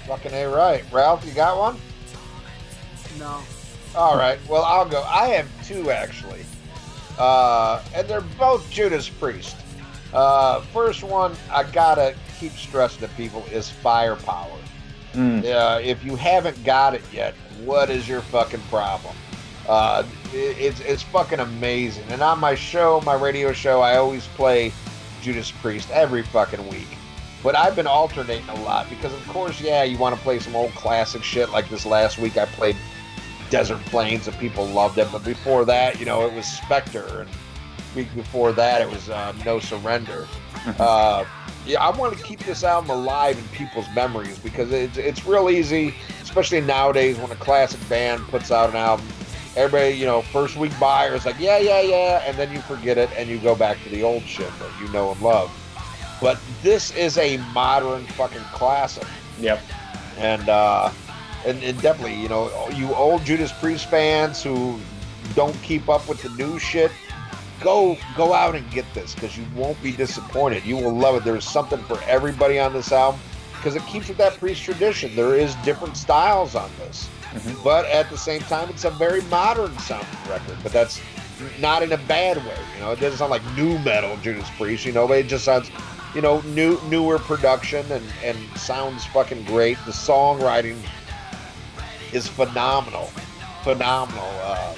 Fucking 0.07 0.31
a 0.33 0.45
right, 0.45 0.83
Ralph. 0.91 1.25
You 1.25 1.33
got 1.33 1.57
one? 1.57 1.77
No. 3.19 3.41
All 3.95 4.17
right. 4.17 4.39
Well, 4.47 4.63
I'll 4.63 4.87
go. 4.87 5.03
I 5.03 5.27
have 5.29 5.47
two 5.67 5.91
actually, 5.91 6.45
uh, 7.17 7.83
and 7.93 8.07
they're 8.07 8.21
both 8.21 8.69
Judas 8.69 9.09
Priest. 9.09 9.57
Uh, 10.13 10.61
first 10.73 11.03
one 11.03 11.35
I 11.49 11.63
gotta 11.63 12.15
keep 12.39 12.51
stressing 12.53 13.07
to 13.07 13.13
people 13.15 13.45
is 13.51 13.69
Firepower. 13.69 14.57
Mm. 15.13 15.43
Uh, 15.43 15.79
if 15.81 16.03
you 16.03 16.15
haven't 16.15 16.61
got 16.63 16.93
it 16.93 17.03
yet, 17.11 17.33
what 17.63 17.89
is 17.89 18.07
your 18.07 18.21
fucking 18.21 18.61
problem? 18.69 19.15
Uh, 19.67 20.03
it, 20.33 20.57
it's 20.57 20.79
it's 20.81 21.01
fucking 21.03 21.39
amazing. 21.39 22.05
And 22.09 22.21
on 22.21 22.39
my 22.39 22.55
show, 22.55 23.01
my 23.01 23.15
radio 23.15 23.51
show, 23.51 23.81
I 23.81 23.97
always 23.97 24.25
play 24.27 24.71
Judas 25.21 25.51
Priest 25.51 25.89
every 25.91 26.23
fucking 26.23 26.67
week. 26.69 26.87
But 27.43 27.55
I've 27.55 27.75
been 27.75 27.87
alternating 27.87 28.47
a 28.49 28.61
lot 28.61 28.87
because, 28.89 29.13
of 29.13 29.27
course, 29.27 29.59
yeah, 29.59 29.83
you 29.83 29.97
want 29.97 30.15
to 30.15 30.21
play 30.21 30.37
some 30.39 30.55
old 30.55 30.71
classic 30.71 31.23
shit. 31.23 31.49
Like 31.49 31.69
this 31.69 31.85
last 31.85 32.19
week, 32.19 32.37
I 32.37 32.45
played 32.45 32.75
Desert 33.51 33.79
Plains, 33.85 34.27
and 34.27 34.35
people 34.39 34.65
loved 34.65 34.97
it. 34.97 35.07
But 35.11 35.23
before 35.23 35.63
that, 35.65 35.99
you 35.99 36.05
know, 36.07 36.25
it 36.25 36.33
was 36.33 36.47
Spectre, 36.47 37.21
and 37.21 37.29
week 37.95 38.07
before 38.15 38.51
that, 38.53 38.81
it 38.81 38.89
was 38.89 39.09
uh, 39.09 39.33
No 39.45 39.59
Surrender. 39.59 40.27
Uh, 40.77 41.25
yeah, 41.65 41.81
I 41.83 41.89
want 41.97 42.15
to 42.15 42.23
keep 42.23 42.37
this 42.41 42.63
album 42.63 42.91
alive 42.91 43.35
in 43.35 43.43
people's 43.47 43.87
memories 43.95 44.37
because 44.37 44.71
it's 44.71 44.95
it's 44.95 45.25
real 45.25 45.49
easy, 45.49 45.95
especially 46.21 46.61
nowadays 46.61 47.17
when 47.17 47.31
a 47.31 47.35
classic 47.35 47.79
band 47.89 48.21
puts 48.27 48.51
out 48.51 48.69
an 48.69 48.75
album. 48.75 49.07
Everybody, 49.55 49.95
you 49.95 50.05
know, 50.05 50.21
first 50.21 50.57
week 50.57 50.71
buyer 50.79 51.15
is 51.15 51.25
like, 51.25 51.39
yeah, 51.39 51.57
yeah, 51.57 51.81
yeah, 51.81 52.23
and 52.27 52.37
then 52.37 52.51
you 52.51 52.61
forget 52.61 52.99
it 52.99 53.09
and 53.17 53.27
you 53.27 53.39
go 53.39 53.55
back 53.55 53.81
to 53.85 53.89
the 53.89 54.03
old 54.03 54.21
shit 54.23 54.51
that 54.59 54.69
you 54.79 54.87
know 54.89 55.13
and 55.13 55.21
love. 55.21 55.49
But 56.21 56.39
this 56.61 56.91
is 56.95 57.17
a 57.17 57.37
modern 57.55 58.05
fucking 58.05 58.43
classic, 58.53 59.07
Yep. 59.39 59.61
and 60.19 60.47
uh, 60.47 60.91
and, 61.45 61.61
and 61.63 61.81
definitely, 61.81 62.15
you 62.15 62.29
know, 62.29 62.49
you 62.69 62.93
old 62.93 63.23
Judas 63.25 63.51
Priest 63.51 63.85
fans 63.87 64.43
who 64.43 64.79
don't 65.35 65.59
keep 65.61 65.89
up 65.89 66.07
with 66.07 66.21
the 66.21 66.29
new 66.29 66.59
shit, 66.59 66.91
go 67.61 67.97
go 68.17 68.33
out 68.33 68.55
and 68.55 68.69
get 68.71 68.85
this 68.93 69.13
because 69.15 69.37
you 69.37 69.45
won't 69.55 69.81
be 69.81 69.91
disappointed. 69.91 70.65
You 70.65 70.75
will 70.77 70.95
love 70.95 71.15
it. 71.15 71.23
There's 71.23 71.47
something 71.47 71.79
for 71.83 71.99
everybody 72.07 72.59
on 72.59 72.73
this 72.73 72.91
album 72.91 73.19
because 73.53 73.75
it 73.75 73.85
keeps 73.85 74.07
with 74.07 74.17
that 74.17 74.37
Priest 74.37 74.63
tradition. 74.63 75.15
There 75.15 75.35
is 75.35 75.53
different 75.63 75.95
styles 75.95 76.55
on 76.55 76.69
this, 76.79 77.07
Mhm. 77.33 77.63
but 77.63 77.85
at 77.85 78.09
the 78.09 78.17
same 78.17 78.41
time, 78.41 78.69
it's 78.69 78.85
a 78.85 78.89
very 78.89 79.21
modern 79.23 79.77
sounding 79.79 80.07
record. 80.29 80.57
But 80.63 80.71
that's 80.73 80.99
not 81.59 81.81
in 81.83 81.91
a 81.91 81.97
bad 81.97 82.37
way. 82.37 82.57
You 82.75 82.81
know, 82.83 82.91
it 82.91 82.99
doesn't 82.99 83.19
sound 83.19 83.31
like 83.31 83.43
new 83.55 83.77
metal 83.79 84.17
Judas 84.17 84.47
Priest. 84.57 84.85
You 84.85 84.91
know, 84.91 85.07
but 85.07 85.19
it 85.19 85.27
just 85.27 85.45
sounds, 85.45 85.69
you 86.15 86.21
know, 86.21 86.41
new 86.41 86.79
newer 86.89 87.19
production 87.19 87.85
and 87.91 88.05
and 88.23 88.37
sounds 88.57 89.05
fucking 89.05 89.43
great. 89.45 89.77
The 89.85 89.91
songwriting 89.91 90.77
is 92.13 92.27
phenomenal, 92.27 93.05
phenomenal. 93.63 94.29
Uh, 94.41 94.75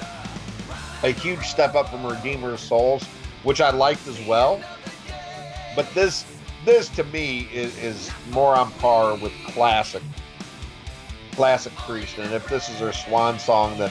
a 1.02 1.10
huge 1.10 1.44
step 1.44 1.74
up 1.74 1.90
from 1.90 2.06
Redeemer 2.06 2.54
of 2.54 2.60
Souls, 2.60 3.04
which 3.42 3.60
I 3.60 3.70
liked 3.70 4.06
as 4.08 4.20
well. 4.26 4.60
But 5.76 5.92
this, 5.94 6.24
this 6.64 6.88
to 6.90 7.04
me 7.04 7.48
is, 7.52 7.76
is 7.78 8.10
more 8.30 8.56
on 8.56 8.70
par 8.72 9.14
with 9.16 9.32
classic, 9.48 10.02
classic 11.32 11.74
Priest. 11.74 12.18
And 12.18 12.32
if 12.32 12.48
this 12.48 12.68
is 12.68 12.78
their 12.78 12.92
swan 12.92 13.38
song, 13.38 13.76
then 13.78 13.90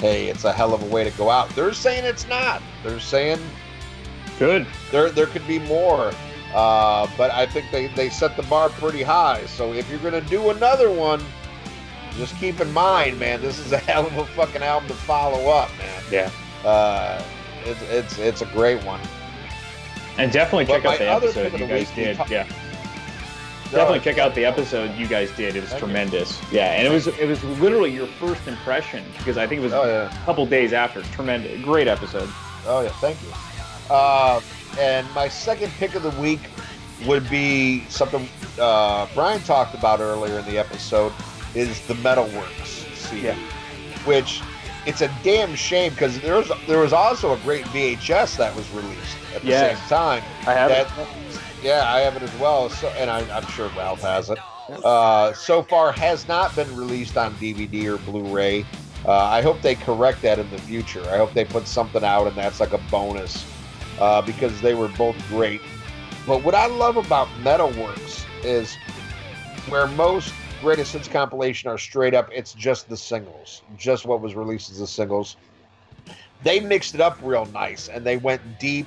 hey, 0.00 0.28
it's 0.28 0.44
a 0.44 0.52
hell 0.52 0.74
of 0.74 0.82
a 0.82 0.86
way 0.86 1.04
to 1.04 1.10
go 1.16 1.30
out. 1.30 1.48
They're 1.50 1.72
saying 1.72 2.04
it's 2.04 2.26
not. 2.26 2.62
They're 2.82 3.00
saying 3.00 3.38
Good. 4.38 4.66
there 4.90 5.10
there 5.10 5.26
could 5.26 5.46
be 5.46 5.58
more. 5.58 6.12
Uh, 6.54 7.06
but 7.16 7.30
I 7.30 7.46
think 7.46 7.66
they, 7.70 7.86
they 7.88 8.08
set 8.08 8.36
the 8.36 8.42
bar 8.44 8.70
pretty 8.70 9.02
high. 9.02 9.44
So 9.46 9.72
if 9.72 9.88
you're 9.88 10.00
gonna 10.00 10.20
do 10.22 10.50
another 10.50 10.90
one, 10.90 11.24
just 12.16 12.36
keep 12.38 12.60
in 12.60 12.72
mind, 12.72 13.18
man, 13.18 13.40
this 13.40 13.58
is 13.58 13.72
a 13.72 13.78
hell 13.78 14.06
of 14.06 14.16
a 14.16 14.26
fucking 14.26 14.62
album 14.62 14.88
to 14.88 14.94
follow 14.94 15.48
up, 15.50 15.70
man. 15.78 16.02
Yeah. 16.10 16.68
Uh, 16.68 17.22
it's 17.64 17.82
it's 17.82 18.18
it's 18.18 18.42
a 18.42 18.46
great 18.46 18.82
one. 18.84 19.00
And 20.18 20.30
definitely 20.32 20.66
But 20.66 20.82
check 20.82 20.84
out 20.86 20.98
the 20.98 21.08
episode 21.10 21.52
you 21.58 21.66
guys 21.66 21.90
did. 21.92 22.16
talk- 22.16 22.28
Yeah. 22.30 22.46
Definitely 23.70 24.00
check 24.00 24.18
out 24.18 24.34
the 24.34 24.44
episode 24.44 24.94
you 24.96 25.06
guys 25.06 25.30
did. 25.36 25.54
It 25.54 25.60
was 25.60 25.70
Thank 25.70 25.80
you. 25.82 25.86
tremendous. 25.86 26.40
Yeah, 26.50 26.72
and 26.72 26.86
it 26.86 26.90
was 26.90 27.06
it 27.06 27.26
was 27.28 27.42
literally 27.60 27.92
your 27.92 28.08
first 28.08 28.46
impression 28.48 29.04
because 29.18 29.38
I 29.38 29.46
think 29.46 29.60
it 29.60 29.64
was 29.64 29.72
Oh 29.72 29.84
yeah. 29.84 30.12
a 30.22 30.24
couple 30.24 30.44
days 30.46 30.72
after. 30.72 31.02
Tremendous, 31.14 31.62
great 31.62 31.86
episode. 31.86 32.28
Oh 32.66 32.80
yeah. 32.82 32.88
Thank 33.00 33.18
you. 33.22 33.28
Uh, 33.94 34.40
and 34.78 35.06
my 35.14 35.28
second 35.28 35.70
pick 35.78 35.94
of 35.94 36.02
the 36.02 36.10
week 36.20 36.40
would 37.06 37.28
be 37.30 37.84
something 37.88 38.28
uh, 38.60 39.06
Brian 39.14 39.40
talked 39.42 39.74
about 39.74 40.00
earlier 40.00 40.40
in 40.40 40.44
the 40.46 40.58
episode. 40.58 41.12
Is 41.54 41.80
the 41.86 41.94
Metalworks 41.94 42.94
CD, 42.94 43.26
Yeah. 43.26 43.34
which 44.04 44.40
it's 44.86 45.00
a 45.02 45.10
damn 45.22 45.54
shame 45.54 45.92
because 45.92 46.18
there 46.20 46.36
was 46.36 46.50
there 46.66 46.78
was 46.78 46.92
also 46.92 47.32
a 47.34 47.36
great 47.38 47.64
VHS 47.66 48.36
that 48.36 48.54
was 48.54 48.68
released 48.70 49.16
at 49.34 49.42
the 49.42 49.48
Yes. 49.48 49.78
same 49.78 49.88
time. 49.88 50.22
I 50.46 50.52
have 50.54 50.70
that, 50.70 50.86
it. 50.98 51.08
Yeah, 51.62 51.92
I 51.92 52.00
have 52.00 52.16
it 52.16 52.22
as 52.22 52.34
well. 52.38 52.70
So, 52.70 52.88
and 52.96 53.10
I, 53.10 53.20
I'm 53.36 53.46
sure 53.48 53.70
Ralph 53.76 54.00
has 54.00 54.30
it. 54.30 54.38
Uh, 54.84 55.32
so 55.32 55.62
far, 55.62 55.92
has 55.92 56.26
not 56.28 56.54
been 56.56 56.74
released 56.76 57.16
on 57.16 57.34
DVD 57.34 57.86
or 57.86 57.98
Blu-ray. 57.98 58.64
Uh, 59.04 59.12
I 59.12 59.42
hope 59.42 59.60
they 59.60 59.74
correct 59.74 60.22
that 60.22 60.38
in 60.38 60.48
the 60.50 60.58
future. 60.58 61.02
I 61.10 61.16
hope 61.18 61.34
they 61.34 61.44
put 61.44 61.66
something 61.66 62.04
out 62.04 62.26
and 62.28 62.36
that's 62.36 62.60
like 62.60 62.72
a 62.72 62.78
bonus 62.90 63.44
uh, 63.98 64.22
because 64.22 64.60
they 64.60 64.74
were 64.74 64.88
both 64.88 65.16
great. 65.28 65.60
But 66.26 66.44
what 66.44 66.54
I 66.54 66.66
love 66.66 66.96
about 66.96 67.26
Metalworks 67.42 68.24
is 68.44 68.76
where 69.68 69.86
most 69.88 70.32
greatest 70.60 70.92
hits 70.92 71.08
compilation 71.08 71.70
are 71.70 71.78
straight 71.78 72.14
up. 72.14 72.28
It's 72.32 72.52
just 72.52 72.88
the 72.88 72.96
singles, 72.96 73.62
just 73.76 74.04
what 74.06 74.20
was 74.20 74.34
released 74.34 74.70
as 74.70 74.78
the 74.78 74.86
singles. 74.86 75.36
they 76.42 76.60
mixed 76.60 76.94
it 76.94 77.00
up 77.00 77.18
real 77.22 77.46
nice 77.46 77.88
and 77.88 78.04
they 78.04 78.16
went 78.16 78.40
deep 78.58 78.86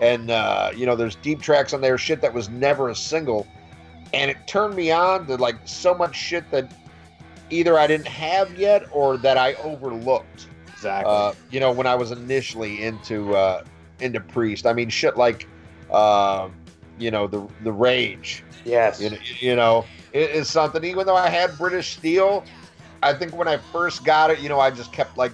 and 0.00 0.30
uh, 0.30 0.70
you 0.74 0.86
know 0.86 0.94
there's 0.96 1.16
deep 1.16 1.40
tracks 1.40 1.72
on 1.72 1.80
there 1.80 1.98
shit 1.98 2.20
that 2.20 2.32
was 2.32 2.48
never 2.48 2.88
a 2.90 2.94
single 2.94 3.46
and 4.14 4.30
it 4.30 4.36
turned 4.46 4.74
me 4.76 4.90
on 4.92 5.26
to 5.26 5.36
like 5.36 5.56
so 5.64 5.94
much 5.94 6.14
shit 6.14 6.48
that 6.52 6.70
either 7.50 7.76
i 7.78 7.86
didn't 7.88 8.06
have 8.06 8.54
yet 8.56 8.84
or 8.92 9.16
that 9.16 9.36
i 9.36 9.54
overlooked 9.54 10.46
Exactly. 10.72 11.12
uh, 11.12 11.32
you 11.50 11.58
know 11.60 11.72
when 11.72 11.86
i 11.88 11.94
was 11.94 12.10
initially 12.12 12.82
into 12.82 13.34
uh, 13.34 13.64
into 14.00 14.20
priest 14.20 14.64
i 14.66 14.72
mean 14.72 14.88
shit 14.88 15.16
like 15.16 15.48
uh, 15.90 16.48
you 16.98 17.10
know 17.10 17.26
the 17.26 17.46
the 17.64 17.72
rage 17.72 18.44
yes. 18.64 19.00
you 19.00 19.10
know, 19.10 19.16
you 19.40 19.56
know 19.56 19.84
it 20.12 20.30
is 20.30 20.48
something 20.48 20.84
even 20.84 21.06
though 21.06 21.16
i 21.16 21.28
had 21.28 21.56
british 21.58 21.96
steel 21.96 22.44
i 23.02 23.12
think 23.12 23.34
when 23.36 23.48
i 23.48 23.56
first 23.56 24.04
got 24.04 24.30
it 24.30 24.40
you 24.40 24.48
know 24.48 24.60
i 24.60 24.70
just 24.70 24.92
kept 24.92 25.16
like 25.16 25.32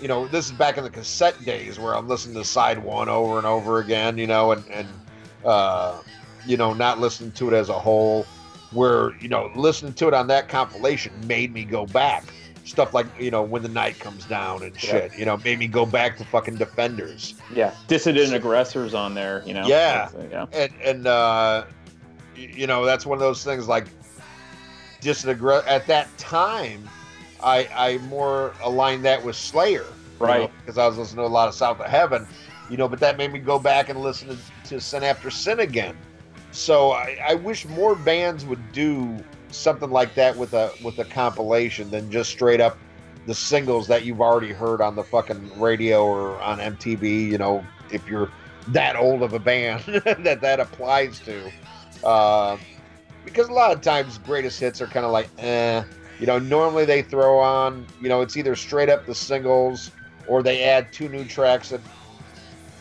you 0.00 0.08
know 0.08 0.26
this 0.28 0.46
is 0.46 0.52
back 0.52 0.76
in 0.76 0.84
the 0.84 0.90
cassette 0.90 1.42
days 1.44 1.78
where 1.78 1.94
i'm 1.94 2.08
listening 2.08 2.34
to 2.34 2.44
side 2.44 2.78
one 2.78 3.08
over 3.08 3.38
and 3.38 3.46
over 3.46 3.78
again 3.78 4.18
you 4.18 4.26
know 4.26 4.52
and 4.52 4.64
and 4.70 4.88
uh 5.44 6.00
you 6.46 6.56
know 6.56 6.72
not 6.72 6.98
listening 7.00 7.32
to 7.32 7.48
it 7.48 7.54
as 7.54 7.68
a 7.68 7.78
whole 7.78 8.24
where 8.72 9.16
you 9.20 9.28
know 9.28 9.50
listening 9.54 9.92
to 9.92 10.08
it 10.08 10.14
on 10.14 10.26
that 10.26 10.48
compilation 10.48 11.12
made 11.26 11.52
me 11.52 11.64
go 11.64 11.86
back 11.86 12.24
stuff 12.64 12.92
like 12.92 13.06
you 13.18 13.30
know 13.30 13.42
when 13.42 13.62
the 13.62 13.68
night 13.68 13.98
comes 14.00 14.24
down 14.26 14.62
and 14.62 14.78
shit 14.78 15.16
you 15.16 15.24
know 15.24 15.36
made 15.38 15.58
me 15.58 15.68
go 15.68 15.86
back 15.86 16.16
to 16.16 16.24
fucking 16.24 16.56
defenders 16.56 17.34
yeah. 17.54 17.74
Dissident 17.86 18.32
Aggressor's 18.32 18.94
on 18.94 19.14
there. 19.14 19.42
You 19.46 19.54
know. 19.54 19.66
Yeah. 19.66 20.08
That's, 20.12 20.32
yeah. 20.32 20.46
and 20.52 20.72
and 20.82 21.06
uh, 21.06 21.64
y- 21.66 21.85
you 22.36 22.66
know 22.66 22.84
that's 22.84 23.06
one 23.06 23.16
of 23.16 23.20
those 23.20 23.42
things 23.42 23.68
like 23.68 23.86
just 25.00 25.24
an 25.24 25.36
aggr- 25.36 25.66
at 25.66 25.86
that 25.86 26.16
time 26.18 26.88
I 27.42 27.68
I 27.74 27.98
more 27.98 28.54
aligned 28.62 29.04
that 29.04 29.22
with 29.24 29.36
Slayer, 29.36 29.86
Right. 30.18 30.50
Because 30.58 30.78
I 30.78 30.86
was 30.86 30.96
listening 30.98 31.24
to 31.24 31.28
a 31.28 31.28
lot 31.28 31.48
of 31.48 31.54
South 31.54 31.80
of 31.80 31.86
Heaven, 31.86 32.26
you 32.70 32.76
know, 32.76 32.88
but 32.88 33.00
that 33.00 33.16
made 33.18 33.32
me 33.32 33.38
go 33.38 33.58
back 33.58 33.88
and 33.88 34.00
listen 34.00 34.28
to, 34.28 34.68
to 34.70 34.80
Sin 34.80 35.02
After 35.02 35.30
Sin 35.30 35.60
again. 35.60 35.96
So 36.52 36.92
I, 36.92 37.18
I 37.28 37.34
wish 37.34 37.66
more 37.66 37.94
bands 37.94 38.44
would 38.46 38.72
do 38.72 39.16
something 39.50 39.90
like 39.90 40.14
that 40.14 40.36
with 40.36 40.54
a 40.54 40.72
with 40.82 40.98
a 40.98 41.04
compilation 41.04 41.90
than 41.90 42.10
just 42.10 42.30
straight 42.30 42.60
up 42.60 42.78
the 43.26 43.34
singles 43.34 43.86
that 43.88 44.04
you've 44.04 44.20
already 44.20 44.52
heard 44.52 44.80
on 44.80 44.94
the 44.94 45.04
fucking 45.04 45.58
radio 45.60 46.04
or 46.04 46.40
on 46.40 46.58
MTV. 46.58 47.28
You 47.28 47.38
know, 47.38 47.64
if 47.90 48.08
you're 48.08 48.30
that 48.68 48.96
old 48.96 49.22
of 49.22 49.34
a 49.34 49.38
band 49.38 49.82
that 50.18 50.40
that 50.40 50.60
applies 50.60 51.20
to, 51.20 51.50
uh, 52.04 52.56
because 53.24 53.48
a 53.48 53.52
lot 53.52 53.72
of 53.72 53.80
times 53.80 54.18
greatest 54.18 54.60
hits 54.60 54.80
are 54.80 54.86
kind 54.86 55.04
of 55.06 55.12
like, 55.12 55.28
eh. 55.38 55.82
You 56.18 56.26
know, 56.26 56.38
normally 56.38 56.86
they 56.86 57.02
throw 57.02 57.38
on, 57.40 57.86
you 58.00 58.08
know, 58.08 58.22
it's 58.22 58.38
either 58.38 58.56
straight 58.56 58.88
up 58.88 59.04
the 59.04 59.14
singles 59.14 59.90
or 60.26 60.42
they 60.42 60.62
add 60.62 60.90
two 60.90 61.10
new 61.10 61.24
tracks 61.24 61.68
that, 61.68 61.80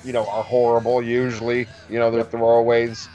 you 0.06 0.14
know, 0.14 0.26
are 0.28 0.44
horrible. 0.44 1.02
Usually, 1.02 1.68
you 1.90 2.00
know, 2.00 2.10
they're 2.12 2.24
throwaways. 2.24 3.10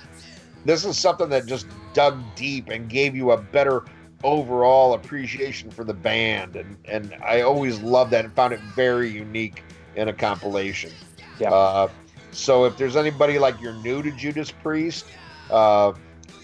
This 0.66 0.85
is 0.85 0.98
something 0.98 1.31
that 1.31 1.47
just 1.47 1.66
dug 1.94 2.22
deep 2.35 2.68
and 2.68 2.89
gave 2.89 3.16
you 3.16 3.31
a 3.31 3.39
better 3.39 3.85
overall 4.22 4.93
appreciation 4.93 5.70
for 5.70 5.85
the 5.85 5.94
band, 5.94 6.56
and 6.56 6.77
and 6.85 7.16
I 7.24 7.40
always 7.40 7.81
loved 7.81 8.10
that 8.10 8.24
and 8.24 8.35
found 8.35 8.52
it 8.52 8.60
very 8.60 9.09
unique 9.09 9.62
in 9.97 10.09
a 10.09 10.12
compilation. 10.12 10.93
Yeah. 11.39 11.51
Uh, 11.51 11.89
so 12.31 12.64
if 12.64 12.77
there's 12.77 12.97
anybody 12.97 13.39
like 13.39 13.60
you're 13.60 13.72
new 13.82 14.02
to 14.02 14.10
Judas 14.12 14.51
Priest, 14.51 15.06
uh, 15.51 15.93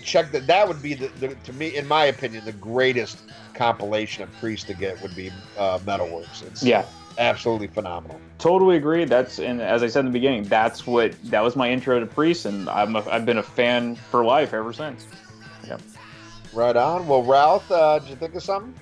check 0.02 0.32
that. 0.32 0.46
That 0.46 0.66
would 0.68 0.82
be 0.82 0.94
the, 0.94 1.08
the 1.20 1.34
to 1.34 1.52
me, 1.54 1.76
in 1.76 1.86
my 1.88 2.06
opinion, 2.06 2.44
the 2.44 2.52
greatest 2.52 3.18
compilation 3.54 4.22
of 4.22 4.32
Priest 4.34 4.66
to 4.68 4.74
get 4.74 5.00
would 5.02 5.14
be 5.16 5.30
uh, 5.58 5.78
Metalworks. 5.80 6.42
It's 6.46 6.62
Yeah. 6.62 6.84
absolutely 7.18 7.68
phenomenal. 7.68 8.20
Totally 8.38 8.76
agree. 8.76 9.04
That's 9.06 9.38
and 9.38 9.60
as 9.62 9.82
I 9.82 9.86
said 9.86 10.00
in 10.00 10.06
the 10.06 10.12
beginning, 10.12 10.44
that's 10.44 10.86
what 10.86 11.14
that 11.30 11.40
was 11.42 11.56
my 11.56 11.70
intro 11.70 11.98
to 11.98 12.06
Priest, 12.06 12.44
and 12.46 12.68
I'm 12.68 12.94
a, 12.96 13.08
I've 13.08 13.24
been 13.26 13.38
a 13.38 13.42
fan 13.42 13.96
for 13.96 14.24
life 14.24 14.52
ever 14.52 14.72
since. 14.72 15.06
Yep. 15.66 15.80
Right 16.52 16.76
on. 16.76 17.06
Well, 17.08 17.22
Ralph, 17.22 17.70
uh, 17.70 17.98
did 17.98 18.10
you 18.10 18.16
think 18.16 18.34
of 18.34 18.42
something? 18.42 18.74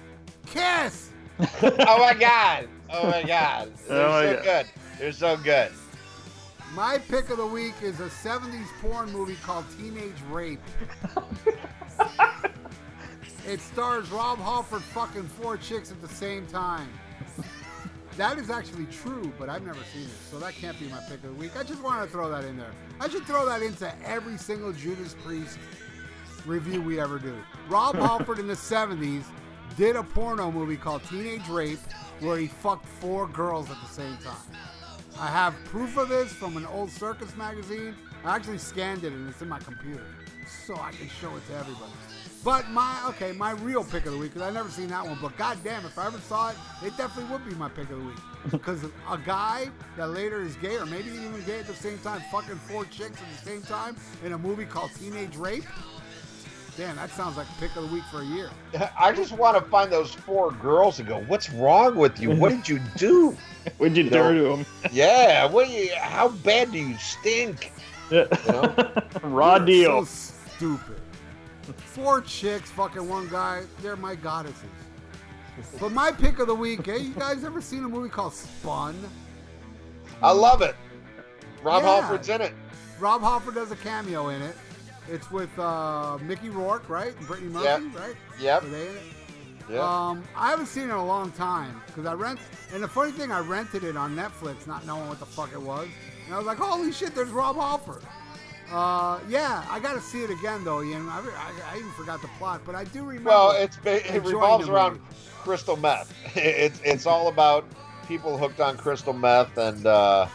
Kiss. 0.47 1.11
oh 1.63 1.99
my 1.99 2.15
god! 2.15 2.69
Oh 2.91 3.09
my 3.11 3.23
god! 3.25 3.73
They're 3.89 4.07
Oh 4.07 4.11
my 4.11 4.23
so 4.25 4.35
God. 4.35 4.43
good. 4.45 4.67
They're 4.99 5.13
so 5.13 5.37
good. 5.37 5.71
My 6.75 6.99
pick 6.99 7.31
of 7.31 7.37
the 7.37 7.47
week 7.47 7.75
is 7.83 8.01
a 8.01 8.09
70s 8.09 8.67
porn 8.83 9.13
movie 9.13 9.37
called 9.45 9.65
Teenage 9.79 10.21
Rape. 10.29 10.59
it 13.47 13.61
stars 13.61 14.11
Rob 14.11 14.39
Halford 14.39 14.83
fucking 14.83 15.29
four 15.29 15.57
chicks 15.57 15.93
at 15.93 16.03
the 16.03 16.09
same 16.09 16.49
time. 16.49 16.89
That 18.17 18.39
is 18.39 18.51
actually 18.51 18.87
true, 18.87 19.33
but 19.39 19.49
I've 19.49 19.65
never 19.65 19.79
seen 19.93 20.03
it, 20.03 20.19
so 20.29 20.41
that 20.41 20.55
can't 20.55 20.79
be 20.81 20.87
my 20.89 20.99
pick 21.09 21.23
of 21.23 21.31
the 21.31 21.33
week. 21.35 21.57
I 21.57 21.63
just 21.63 21.81
wanted 21.81 22.07
to 22.07 22.11
throw 22.11 22.29
that 22.31 22.45
in 22.45 22.57
there. 22.57 22.73
I 23.01 23.09
should 23.09 23.25
throw 23.25 23.47
that 23.47 23.63
into 23.63 23.93
every 24.05 24.37
single 24.37 24.73
Judas 24.73 25.15
Priest 25.25 25.59
review 26.45 26.83
we 26.83 26.99
ever 26.99 27.21
do. 27.21 27.37
Rob 27.69 27.95
Halford 27.95 28.41
in 28.41 28.49
the 28.49 28.55
70s 28.55 29.25
did 29.77 29.95
a 29.95 30.03
porno 30.03 30.51
movie 30.51 30.77
called 30.77 31.05
Teenage 31.05 31.49
Rape 31.49 31.79
where 32.19 32.39
he 32.39 32.49
fucked 32.49 32.87
four 32.87 33.29
girls 33.29 33.71
at 33.71 33.77
the 33.81 33.89
same 33.89 34.17
time. 34.17 34.35
I 35.19 35.29
have 35.29 35.55
proof 35.67 35.97
of 35.97 36.09
this 36.09 36.33
from 36.33 36.57
an 36.57 36.67
old 36.67 36.91
circus 36.91 37.37
magazine. 37.37 37.95
I 38.25 38.35
actually 38.35 38.59
scanned 38.59 39.05
it 39.05 39.13
and 39.13 39.29
it's 39.29 39.43
in 39.43 39.49
my 39.49 39.61
computer, 39.61 40.05
so 40.47 40.75
I 40.75 40.91
can 40.91 41.09
show 41.09 41.35
it 41.37 41.47
to 41.49 41.55
everybody. 41.55 41.93
But 42.43 42.69
my 42.69 43.01
okay, 43.09 43.33
my 43.33 43.53
real 43.53 43.85
pick 43.85 44.05
of 44.07 44.13
the 44.13 44.19
week 44.19 44.35
because 44.35 44.47
I 44.47 44.53
never 44.53 44.69
seen 44.69 44.89
that 44.89 45.07
one. 45.07 45.19
But 45.23 45.37
goddamn, 45.39 45.87
if 45.87 45.99
I 45.99 46.07
ever 46.09 46.19
saw 46.19 46.51
it, 46.51 46.57
it 46.85 46.97
definitely 46.97 47.33
would 47.33 47.49
be 47.49 47.55
my 47.55 47.69
pick 47.69 47.89
of 47.91 47.99
the 48.01 48.05
week 48.05 48.19
because 48.51 48.85
a 48.85 49.19
guy 49.19 49.71
that 49.97 50.11
later 50.11 50.43
is 50.43 50.57
gay 50.57 50.77
or 50.77 50.85
maybe 50.85 51.11
even 51.11 51.43
gay 51.47 51.61
at 51.61 51.67
the 51.67 51.75
same 51.75 51.99
time, 51.99 52.21
fucking 52.31 52.57
four 52.57 52.85
chicks 52.87 53.19
at 53.23 53.39
the 53.39 53.51
same 53.51 53.63
time 53.63 53.97
in 54.25 54.33
a 54.33 54.39
movie 54.39 54.67
called 54.67 54.91
Teenage 54.99 55.37
Rape. 55.37 55.65
Damn, 56.77 56.97
that 56.97 57.11
sounds 57.11 57.37
like 57.37 57.47
pick 57.61 57.75
of 57.77 57.89
the 57.89 57.95
week 57.95 58.03
for 58.11 58.21
a 58.23 58.25
year. 58.25 58.51
I 58.99 59.13
just 59.13 59.33
want 59.33 59.57
to 59.57 59.63
find 59.71 59.93
those 59.93 60.13
four 60.13 60.51
girls 60.53 60.99
and 60.99 61.09
go, 61.09 61.21
"What's 61.29 61.51
wrong 61.51 61.95
with 61.97 62.19
you? 62.21 62.31
What 62.33 62.51
did 62.51 62.69
you 62.69 62.81
do? 62.97 63.37
what 63.79 63.95
did 63.95 63.97
you 64.07 64.11
No. 64.11 64.33
do 64.33 64.39
to 64.43 64.57
them? 64.57 64.67
yeah, 64.93 65.45
what? 65.47 65.71
You, 65.71 65.91
how 65.97 66.29
bad 66.29 66.73
do 66.73 66.79
you 66.79 66.97
stink?" 66.99 67.73
know? 68.11 68.27
Raw 69.23 69.57
You're 69.57 69.67
deal. 69.67 70.05
So 70.07 70.35
stupid. 70.57 71.01
Four 71.77 72.21
chicks, 72.21 72.71
fucking 72.71 73.09
one 73.09 73.29
guy. 73.29 73.63
They're 73.81 73.97
my 73.97 74.15
goddesses. 74.17 74.65
But 75.81 75.93
my 75.93 76.11
pick 76.11 76.41
of 76.41 76.49
the 76.49 76.55
week, 76.55 76.89
eh? 76.89 76.97
You 76.97 77.15
guys 77.15 77.45
ever 77.45 77.61
seen 77.63 77.85
a 77.85 77.89
movie 77.89 78.09
called 78.09 78.35
Spun? 78.35 78.97
I 80.23 80.33
love 80.33 80.61
it. 80.63 80.75
Rob 81.63 81.83
Yeah. 81.83 82.01
Halford's 82.01 82.29
in 82.29 82.41
it. 82.41 82.53
Rob 82.99 83.23
Halford 83.23 83.55
does 83.55 83.71
a 83.71 83.77
cameo 83.77 84.29
in 84.29 84.43
it. 84.43 84.57
It's 85.09 85.31
with 85.31 85.57
uh, 85.59 86.19
Mickey 86.23 86.49
Rourke, 86.49 86.89
right? 86.89 87.15
And 87.17 87.27
Brittany 87.27 87.51
Murphy, 87.51 87.85
Yep. 87.85 88.01
right? 88.01 88.17
Yep. 88.41 88.63
Are 88.63 88.67
they 88.69 88.89
in 88.89 88.95
it? 88.97 89.03
Yeah. 89.71 89.81
Um, 90.09 90.25
I 90.37 90.51
haven't 90.51 90.67
seen 90.67 90.83
it 90.85 90.87
in 90.87 90.91
a 90.93 91.05
long 91.05 91.31
time 91.33 91.81
because 91.87 92.05
I 92.07 92.13
rent. 92.15 92.39
And 92.73 92.83
the 92.83 92.89
funny 92.89 93.13
thing, 93.13 93.33
I 93.33 93.41
rented 93.41 93.83
it 93.85 93.97
on 93.97 94.15
Netflix, 94.15 94.67
not 94.67 94.85
knowing 94.87 95.09
what 95.09 95.19
the 95.21 95.27
fuck 95.27 95.53
it 95.53 95.61
was. 95.61 95.89
And 96.27 96.35
I 96.35 96.39
was 96.39 96.47
like, 96.47 96.59
"Holy 96.59 96.93
shit, 96.93 97.15
there's 97.15 97.31
Rob 97.31 97.57
Halford." 97.57 98.03
Uh, 98.71 99.21
yeah, 99.29 99.65
I 99.71 99.79
got 99.81 99.93
to 99.95 100.01
see 100.01 100.23
it 100.23 100.31
again 100.31 100.65
though, 100.65 100.83
Ian. 100.83 101.09
I, 101.09 101.19
I, 101.21 101.75
I 101.75 101.79
even 101.79 101.91
forgot 101.93 102.21
the 102.23 102.29
plot, 102.39 102.63
but 102.67 102.75
I 102.75 102.85
do 102.85 103.05
remember. 103.05 103.31
well, 103.31 103.51
it's 103.53 103.79
it 103.85 104.23
revolves 104.25 104.69
around 104.69 104.93
movie. 104.93 105.05
crystal 105.43 105.77
meth. 105.77 106.13
It's 106.37 106.81
it's 106.85 107.07
all 107.07 107.29
about 107.29 107.65
people 108.09 108.37
hooked 108.37 108.61
on 108.61 108.77
crystal 108.77 109.13
meth 109.15 109.57
and 109.57 109.87
uh, 109.87 110.27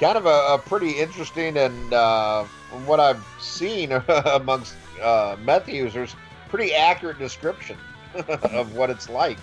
kind 0.00 0.18
of 0.18 0.26
a, 0.26 0.54
a 0.54 0.58
pretty 0.58 0.90
interesting 0.92 1.56
and 1.56 1.92
uh, 1.94 2.44
from 2.70 2.86
what 2.86 3.00
I've 3.00 3.24
seen 3.40 3.92
amongst 4.08 4.74
uh, 5.02 5.36
meth 5.40 5.68
users, 5.68 6.14
pretty 6.48 6.74
accurate 6.74 7.18
description 7.18 7.76
of 8.28 8.74
what 8.74 8.90
it's 8.90 9.08
like. 9.08 9.38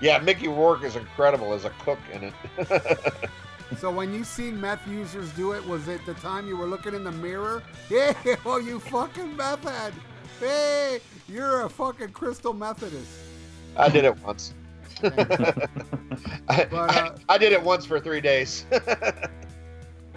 Yeah, 0.00 0.18
Mickey 0.18 0.48
Rourke 0.48 0.82
is 0.84 0.96
incredible 0.96 1.52
as 1.52 1.64
a 1.64 1.70
cook 1.70 1.98
in 2.12 2.24
it. 2.24 3.14
So 3.78 3.88
when 3.90 4.12
you 4.12 4.24
seen 4.24 4.60
meth 4.60 4.84
users 4.88 5.30
do 5.34 5.52
it, 5.52 5.64
was 5.64 5.86
it 5.86 6.04
the 6.04 6.14
time 6.14 6.48
you 6.48 6.56
were 6.56 6.66
looking 6.66 6.92
in 6.92 7.04
the 7.04 7.12
mirror? 7.12 7.62
Yeah, 7.88 8.14
oh 8.44 8.58
you 8.58 8.80
fucking 8.80 9.36
meth 9.36 9.62
head. 9.62 9.94
Hey, 10.40 11.00
you're 11.28 11.62
a 11.62 11.68
fucking 11.68 12.08
crystal 12.10 12.52
Methodist. 12.52 13.08
I 13.76 13.88
did 13.88 14.04
it 14.04 14.18
once. 14.24 14.54
I, 15.04 15.68
But, 16.48 16.72
uh, 16.72 17.14
I, 17.28 17.34
I 17.34 17.38
did 17.38 17.52
it 17.52 17.62
once 17.62 17.86
for 17.86 18.00
three 18.00 18.20
days. 18.20 18.66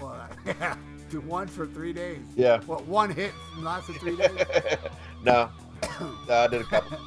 Well, 0.02 0.28
yeah, 0.46 0.76
do 1.14 1.22
one 1.22 1.48
for 1.48 1.66
three 1.68 1.94
days. 1.94 2.20
yeah. 2.36 2.60
What 2.66 2.86
one 2.88 3.10
hit 3.12 3.32
lasted 3.60 3.96
three 3.98 4.16
days? 4.16 4.32
no. 5.24 5.50
no, 6.28 6.34
I 6.36 6.48
did 6.48 6.62
a 6.62 6.64
couple. 6.66 6.98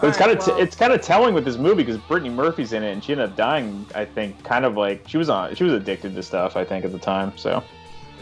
But 0.00 0.08
it's 0.08 0.20
All 0.20 0.26
kind 0.26 0.38
of 0.38 0.46
well- 0.46 0.58
it's 0.60 0.76
kind 0.76 0.92
of 0.92 1.00
telling 1.02 1.34
with 1.34 1.44
this 1.44 1.56
movie 1.56 1.82
because 1.84 1.98
Brittany 1.98 2.30
Murphy's 2.30 2.72
in 2.72 2.82
it 2.82 2.92
and 2.92 3.02
she 3.02 3.12
ended 3.12 3.30
up 3.30 3.36
dying. 3.36 3.86
I 3.94 4.04
think 4.04 4.42
kind 4.44 4.64
of 4.64 4.76
like 4.76 5.04
she 5.08 5.18
was 5.18 5.28
on 5.28 5.54
she 5.54 5.64
was 5.64 5.72
addicted 5.72 6.14
to 6.14 6.22
stuff. 6.22 6.56
I 6.56 6.64
think 6.64 6.84
at 6.84 6.92
the 6.92 6.98
time. 6.98 7.36
So 7.36 7.62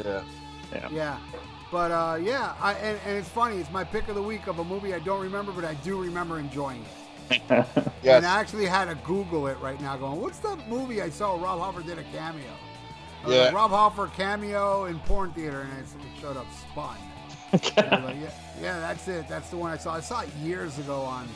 Yeah. 0.05 0.23
Yeah, 0.73 0.89
Yeah. 0.91 1.19
but 1.71 1.91
uh, 1.91 2.17
yeah, 2.23 2.55
I, 2.61 2.73
and, 2.75 2.99
and 3.07 3.17
it's 3.19 3.29
funny. 3.29 3.57
It's 3.59 3.71
my 3.71 3.85
pick 3.85 4.09
of 4.09 4.15
the 4.15 4.23
week 4.23 4.47
of 4.47 4.59
a 4.59 4.65
movie 4.65 4.95
I 4.95 4.99
don't 5.01 5.21
remember, 5.23 5.53
but 5.53 5.65
I 5.67 5.75
do 5.75 6.01
remember 6.01 6.39
enjoying 6.39 6.83
it. 7.31 7.39
And 8.05 8.27
I 8.27 8.41
actually 8.41 8.67
had 8.67 8.87
to 8.87 8.95
Google 9.07 9.47
it 9.47 9.57
right 9.61 9.81
now, 9.81 9.97
going, 9.97 10.21
"What's 10.21 10.39
the 10.41 10.57
movie 10.69 11.01
I 11.01 11.09
saw? 11.09 11.41
Rob 11.43 11.61
Halford 11.61 11.87
did 11.87 11.99
a 11.99 12.03
cameo." 12.13 12.43
Yeah. 13.27 13.45
like, 13.45 13.55
Rob 13.55 13.71
Halford 13.71 14.13
cameo 14.15 14.85
in 14.87 14.99
porn 15.01 15.33
theater, 15.33 15.61
and 15.63 15.73
it 15.79 15.85
it 15.85 16.21
showed 16.21 16.37
up 16.37 16.47
Spun. 16.71 16.97
Like, 17.53 17.77
yeah, 17.77 18.31
yeah, 18.61 18.81
that's 18.81 19.07
it. 19.09 19.29
That's 19.29 19.51
the 19.51 19.57
one 19.57 19.71
I 19.71 19.77
saw. 19.77 19.95
I 19.95 20.01
saw 20.01 20.23
it 20.23 20.29
years 20.43 20.79
ago 20.79 21.03
on 21.03 21.29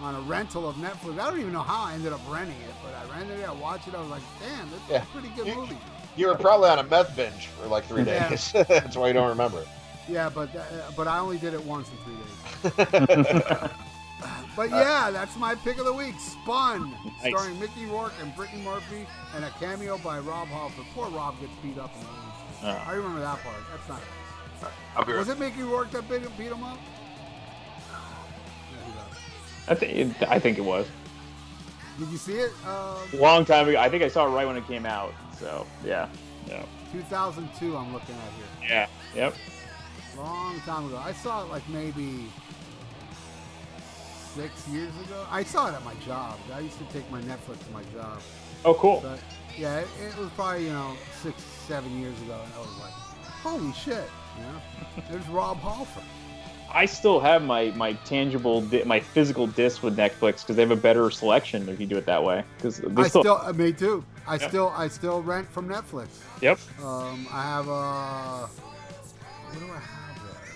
on 0.00 0.14
a 0.16 0.20
rental 0.22 0.68
of 0.68 0.74
Netflix. 0.76 1.20
I 1.20 1.30
don't 1.30 1.38
even 1.40 1.52
know 1.52 1.62
how 1.62 1.84
I 1.84 1.94
ended 1.94 2.12
up 2.12 2.20
renting 2.28 2.56
it, 2.62 2.74
but 2.82 2.92
I 2.94 3.16
rented 3.18 3.38
it. 3.38 3.48
I 3.48 3.52
watched 3.52 3.86
it. 3.86 3.94
I 3.94 4.00
was 4.00 4.10
like, 4.10 4.22
damn, 4.40 4.68
that's 4.70 4.82
Yeah. 4.90 5.02
a 5.02 5.06
pretty 5.06 5.28
good 5.36 5.46
You- 5.46 5.54
movie. 5.54 5.78
You 6.16 6.26
were 6.26 6.34
probably 6.34 6.68
on 6.68 6.78
a 6.80 6.82
meth 6.82 7.14
binge 7.16 7.46
for 7.46 7.68
like 7.68 7.84
three 7.84 8.02
Yeah. 8.02 8.28
days. 8.28 8.52
That's 8.68 8.96
why 8.98 9.06
you 9.06 9.14
don't 9.14 9.28
remember. 9.30 9.64
Yeah, 10.08 10.28
but 10.28 10.54
uh, 10.54 10.62
but 10.94 11.08
I 11.08 11.18
only 11.20 11.38
did 11.38 11.54
it 11.54 11.64
once 11.64 11.88
in 11.90 11.96
three 12.04 12.16
days. 12.18 13.70
But 14.54 14.72
uh, 14.72 14.76
yeah, 14.76 15.10
that's 15.10 15.36
my 15.36 15.54
pick 15.54 15.78
of 15.78 15.86
the 15.86 15.92
week. 15.92 16.14
Spun, 16.18 16.94
Nice. 17.22 17.32
starring 17.32 17.58
Mickey 17.58 17.86
Rourke 17.86 18.12
and 18.20 18.34
Brittany 18.36 18.62
Murphy, 18.62 19.06
and 19.34 19.44
a 19.44 19.50
cameo 19.58 19.96
by 19.98 20.18
Rob 20.18 20.48
Halford. 20.48 20.84
Poor 20.94 21.08
Rob 21.08 21.40
gets 21.40 21.52
beat 21.62 21.78
up 21.78 21.94
in 21.94 22.00
the. 22.02 22.68
Oh. 22.68 22.82
I 22.86 22.92
remember 22.92 23.20
that 23.20 23.38
part. 23.42 23.56
That's 23.70 23.88
not 23.88 23.98
nice. 23.98 24.64
Uh, 24.64 24.70
I'll 24.96 25.04
be 25.04 25.12
Was 25.14 25.28
it 25.28 25.38
Mickey 25.38 25.62
Rourke 25.62 25.90
that 25.92 26.08
beat, 26.08 26.22
beat 26.38 26.52
him 26.52 26.62
up? 26.62 26.78
Yeah, 27.90 28.84
he 28.84 28.90
was. 28.92 29.18
I 29.68 29.74
think 29.74 30.22
I 30.30 30.38
think 30.38 30.58
it 30.58 30.64
was 30.64 30.86
Did 31.98 32.08
you 32.08 32.18
see 32.18 32.34
it? 32.34 32.52
Um, 32.66 32.98
long 33.18 33.44
time 33.44 33.68
ago. 33.68 33.78
I 33.80 33.88
think 33.88 34.02
I 34.02 34.08
saw 34.08 34.26
it 34.26 34.30
right 34.30 34.46
when 34.46 34.56
it 34.56 34.66
came 34.66 34.86
out. 34.86 35.12
So 35.38 35.66
yeah, 35.84 36.08
yeah, 36.46 36.64
2002. 36.92 37.76
I'm 37.76 37.92
looking 37.92 38.14
at 38.14 38.32
here. 38.34 38.68
yeah, 38.68 38.86
yep. 39.14 39.34
Long 40.16 40.60
time 40.60 40.86
ago. 40.86 40.98
I 40.98 41.12
saw 41.12 41.42
it 41.42 41.48
like 41.48 41.66
maybe 41.68 42.28
six 44.34 44.68
years 44.68 44.92
ago. 45.04 45.26
I 45.30 45.44
saw 45.44 45.68
it 45.68 45.74
at 45.74 45.84
my 45.84 45.94
job. 46.06 46.38
I 46.52 46.60
used 46.60 46.78
to 46.78 46.84
take 46.86 47.10
my 47.10 47.20
Netflix 47.22 47.64
to 47.66 47.72
my 47.72 47.82
job. 47.94 48.20
Oh, 48.64 48.74
cool. 48.74 49.04
Yeah, 49.58 49.80
it, 49.80 49.88
it 50.00 50.16
was 50.16 50.30
probably 50.30 50.64
you 50.66 50.72
know 50.72 50.96
six, 51.22 51.42
seven 51.42 52.00
years 52.00 52.20
ago, 52.22 52.40
and 52.42 52.52
I 52.54 52.58
was 52.58 52.78
like, 52.80 52.92
holy 53.42 53.72
shit, 53.72 54.08
you 54.38 54.44
know, 54.44 55.04
there's 55.10 55.28
Rob 55.28 55.58
Halford. 55.58 56.04
I 56.74 56.86
still 56.86 57.20
have 57.20 57.42
my 57.42 57.70
my 57.72 57.92
tangible, 58.04 58.62
di- 58.62 58.84
my 58.84 58.98
physical 58.98 59.46
disc 59.46 59.82
with 59.82 59.96
Netflix 59.96 60.40
because 60.40 60.56
they 60.56 60.62
have 60.62 60.70
a 60.70 60.76
better 60.76 61.10
selection 61.10 61.68
if 61.68 61.78
you 61.78 61.86
do 61.86 61.98
it 61.98 62.06
that 62.06 62.24
way. 62.24 62.44
Because 62.56 62.80
I 62.96 63.08
still, 63.08 63.22
still, 63.22 63.40
uh, 63.42 63.52
me 63.52 63.72
too. 63.72 64.04
I 64.26 64.38
still, 64.38 64.72
I 64.74 64.88
still 64.88 65.20
rent 65.22 65.50
from 65.50 65.68
Netflix. 65.68 66.08
yep. 66.40 66.58
Um, 66.82 67.26
I 67.30 67.42
have 67.42 67.68
a. 67.68 68.48
What 69.50 69.60
do 69.60 69.70
I 69.70 69.78
have? 69.78 70.01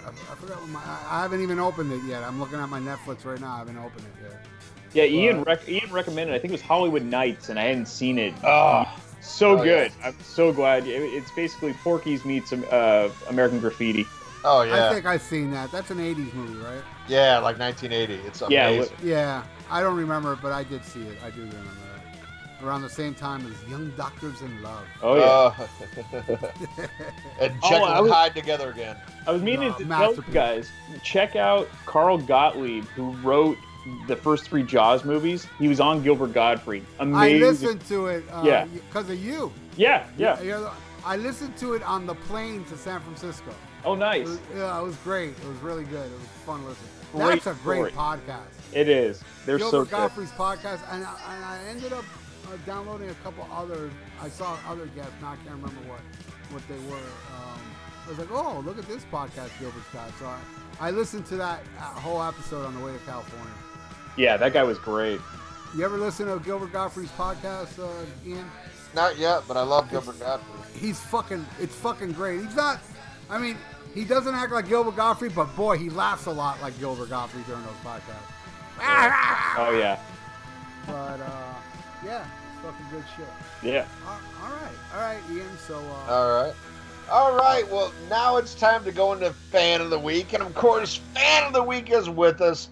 I, 0.06 0.10
I 0.10 0.34
forgot 0.36 0.60
what 0.60 0.68
my. 0.70 0.80
I, 0.80 1.18
I 1.18 1.22
haven't 1.22 1.42
even 1.42 1.58
opened 1.58 1.92
it 1.92 2.02
yet. 2.04 2.22
I'm 2.22 2.38
looking 2.40 2.58
at 2.58 2.68
my 2.68 2.80
Netflix 2.80 3.24
right 3.24 3.40
now. 3.40 3.54
I 3.54 3.58
haven't 3.58 3.76
opened 3.78 4.04
it 4.06 4.22
yet. 4.30 4.46
Yeah, 4.92 5.04
Ian 5.04 5.42
rec- 5.42 5.68
Ian 5.68 5.92
recommended. 5.92 6.34
I 6.34 6.38
think 6.38 6.50
it 6.52 6.54
was 6.54 6.62
Hollywood 6.62 7.02
Knights, 7.04 7.48
and 7.48 7.58
I 7.58 7.64
hadn't 7.64 7.86
seen 7.88 8.18
it. 8.18 8.32
Oh, 8.44 8.84
so 9.20 9.58
Oh, 9.58 9.62
good. 9.64 9.92
I'm 10.04 10.16
so 10.22 10.52
glad. 10.52 10.86
It- 10.86 11.02
It's 11.02 11.30
basically 11.32 11.72
Porky's 11.74 12.24
meets 12.24 12.52
uh, 12.52 13.10
American 13.28 13.60
Graffiti. 13.60 14.06
oh 14.44 14.62
yeah. 14.62 14.88
I 14.88 14.92
think 14.94 15.04
I've 15.06 15.22
seen 15.22 15.50
that. 15.50 15.70
That's 15.72 15.90
an 15.90 15.98
'80s 15.98 16.32
movie, 16.34 16.54
right? 16.64 16.82
yeah, 17.08 17.38
like 17.38 17.58
1980. 17.58 18.14
It's 18.26 18.42
Yeah, 18.48 18.68
amazing. 18.68 18.96
Yeah, 19.02 19.42
I 19.70 19.80
don't 19.82 19.96
remember 19.96 20.32
it, 20.34 20.38
but 20.40 20.52
I 20.52 20.62
did 20.64 20.84
see 20.84 21.02
it. 21.02 21.18
I 21.24 21.30
do 21.30 21.40
remember 21.40 21.58
that. 21.60 21.85
Around 22.62 22.82
the 22.82 22.88
same 22.90 23.14
time 23.14 23.46
as 23.46 23.70
Young 23.70 23.90
Doctors 23.96 24.40
in 24.40 24.62
Love. 24.62 24.84
Oh 25.02 25.16
yeah. 25.16 25.66
Uh, 26.16 26.26
and 27.40 27.52
Oh, 27.62 27.68
Jekyll 27.68 27.84
I 27.84 27.96
and 27.98 28.02
was- 28.04 28.12
Hyde 28.12 28.34
together 28.34 28.70
again. 28.70 28.96
I 29.26 29.32
was 29.32 29.42
meaning 29.42 29.68
No, 29.70 29.76
to 29.78 29.84
tell 29.86 30.14
you 30.14 30.24
guys, 30.32 30.70
check 31.02 31.36
out 31.36 31.68
Carl 31.84 32.18
Gottlieb, 32.18 32.84
who 32.94 33.12
wrote 33.18 33.58
the 34.08 34.16
first 34.16 34.44
three 34.48 34.62
Jaws 34.62 35.04
movies. 35.04 35.46
He 35.58 35.68
was 35.68 35.80
on 35.80 36.02
Gilbert 36.02 36.32
Gottfried. 36.32 36.84
I 36.98 37.02
Amazing. 37.04 37.40
listened 37.40 37.86
to 37.88 38.06
it. 38.06 38.24
Uh, 38.32 38.42
Yeah. 38.44 38.64
Because 38.66 39.10
of 39.10 39.22
you. 39.22 39.52
Yeah, 39.76 40.06
yeah. 40.16 40.40
You're 40.40 40.70
I 41.04 41.16
listened 41.16 41.56
to 41.58 41.74
it 41.74 41.82
on 41.84 42.04
the 42.06 42.14
plane 42.14 42.64
to 42.64 42.76
San 42.76 43.00
Francisco. 43.00 43.52
Oh, 43.84 43.92
It 43.94 43.98
nice. 43.98 44.26
was, 44.26 44.38
yeah, 44.56 44.80
it 44.80 44.82
was 44.82 44.96
great. 45.04 45.30
It 45.30 45.46
was 45.46 45.58
really 45.58 45.84
good. 45.84 46.06
It 46.06 46.18
was 46.18 46.26
fun 46.44 46.64
listening. 46.66 46.90
Great 47.12 47.44
That's 47.44 47.58
a 47.60 47.62
great 47.62 47.92
story. 47.92 47.92
podcast. 47.92 48.48
It 48.72 48.88
is. 48.88 49.22
They're 49.44 49.58
Gilbert 49.58 49.70
so 49.70 49.84
good. 49.84 49.90
Gottfried's 49.92 50.32
podcast, 50.32 50.80
and 50.90 51.04
I, 51.04 51.34
and 51.34 51.44
I 51.44 51.58
ended 51.70 51.92
up 51.92 52.04
uh, 52.46 52.56
downloading 52.66 53.10
a 53.10 53.14
couple 53.14 53.46
other. 53.52 53.90
I 54.20 54.28
saw 54.28 54.56
other 54.68 54.86
guests. 54.86 55.12
Now 55.20 55.32
I 55.32 55.36
can't 55.36 55.50
remember 55.50 55.80
what 55.88 56.00
what 56.50 56.62
they 56.68 56.78
were. 56.90 56.96
Um, 56.96 57.60
I 58.06 58.08
was 58.10 58.18
like, 58.18 58.30
oh, 58.30 58.60
look 58.64 58.78
at 58.78 58.86
this 58.86 59.04
podcast 59.12 59.50
Gilbert's 59.58 59.88
got. 59.92 60.16
So 60.18 60.26
I, 60.26 60.38
I 60.88 60.90
listened 60.90 61.26
to 61.26 61.36
that 61.36 61.60
uh, 61.78 61.82
whole 61.82 62.22
episode 62.22 62.64
on 62.64 62.74
the 62.78 62.84
way 62.84 62.92
to 62.92 62.98
California. 63.00 63.52
Yeah, 64.16 64.36
that 64.36 64.52
guy 64.52 64.62
was 64.62 64.78
great. 64.78 65.20
You 65.76 65.84
ever 65.84 65.98
listen 65.98 66.26
to 66.26 66.38
Gilbert 66.44 66.72
Gottfried's 66.72 67.10
podcast, 67.12 67.78
uh, 67.78 68.06
Ian? 68.26 68.48
Not 68.94 69.18
yet, 69.18 69.42
but 69.48 69.56
I 69.56 69.62
love 69.62 69.90
Gilbert 69.90 70.18
Gottfried. 70.20 70.64
He's 70.80 71.00
fucking. 71.00 71.44
It's 71.60 71.74
fucking 71.74 72.12
great. 72.12 72.40
He's 72.42 72.54
not. 72.54 72.80
I 73.28 73.38
mean, 73.38 73.56
he 73.92 74.04
doesn't 74.04 74.34
act 74.34 74.52
like 74.52 74.68
Gilbert 74.68 74.94
Gottfried, 74.96 75.34
but 75.34 75.54
boy, 75.56 75.76
he 75.76 75.90
laughs 75.90 76.26
a 76.26 76.30
lot 76.30 76.62
like 76.62 76.78
Gilbert 76.78 77.10
Gottfried 77.10 77.44
during 77.46 77.62
those 77.62 77.72
podcasts. 77.84 78.32
Oh 79.58 79.76
yeah, 79.78 79.98
But 80.86 81.20
uh, 81.20 81.54
yeah, 82.04 82.24
it's 82.52 82.62
fucking 82.64 82.86
good 82.90 83.04
shit. 83.16 83.26
yeah. 83.62 83.86
All- 84.06 84.18
all 84.44 84.52
right, 84.52 84.72
all 84.94 85.00
right, 85.00 85.20
Ian. 85.32 85.46
So 85.66 85.76
uh, 85.76 86.12
All 86.12 86.42
right. 86.42 86.54
All 87.10 87.36
right. 87.36 87.68
Well, 87.70 87.92
now 88.10 88.36
it's 88.36 88.54
time 88.54 88.82
to 88.84 88.90
go 88.92 89.12
into 89.12 89.32
fan 89.32 89.80
of 89.80 89.90
the 89.90 89.98
week, 89.98 90.32
and 90.32 90.42
of 90.42 90.54
course, 90.54 90.96
fan 91.14 91.44
of 91.44 91.52
the 91.52 91.62
week 91.62 91.90
is 91.90 92.08
with 92.10 92.40
us, 92.40 92.68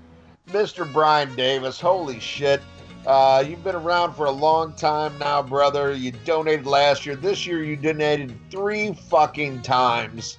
Mr. 0.51 0.91
Brian 0.93 1.35
Davis. 1.37 1.81
Holy 1.81 2.19
shit! 2.21 2.61
Uh, 3.07 3.45
you've 3.47 3.63
been 3.63 3.77
around 3.77 4.15
for 4.15 4.27
a 4.27 4.31
long 4.31 4.73
time 4.75 5.17
now, 5.19 5.41
brother. 5.43 5.93
You 5.95 6.11
donated 6.25 6.67
last 6.67 7.07
year. 7.07 7.15
This 7.17 7.47
year, 7.47 7.63
you 7.63 7.77
donated 7.77 8.35
three 8.51 8.93
fucking 9.09 9.63
times, 9.63 10.39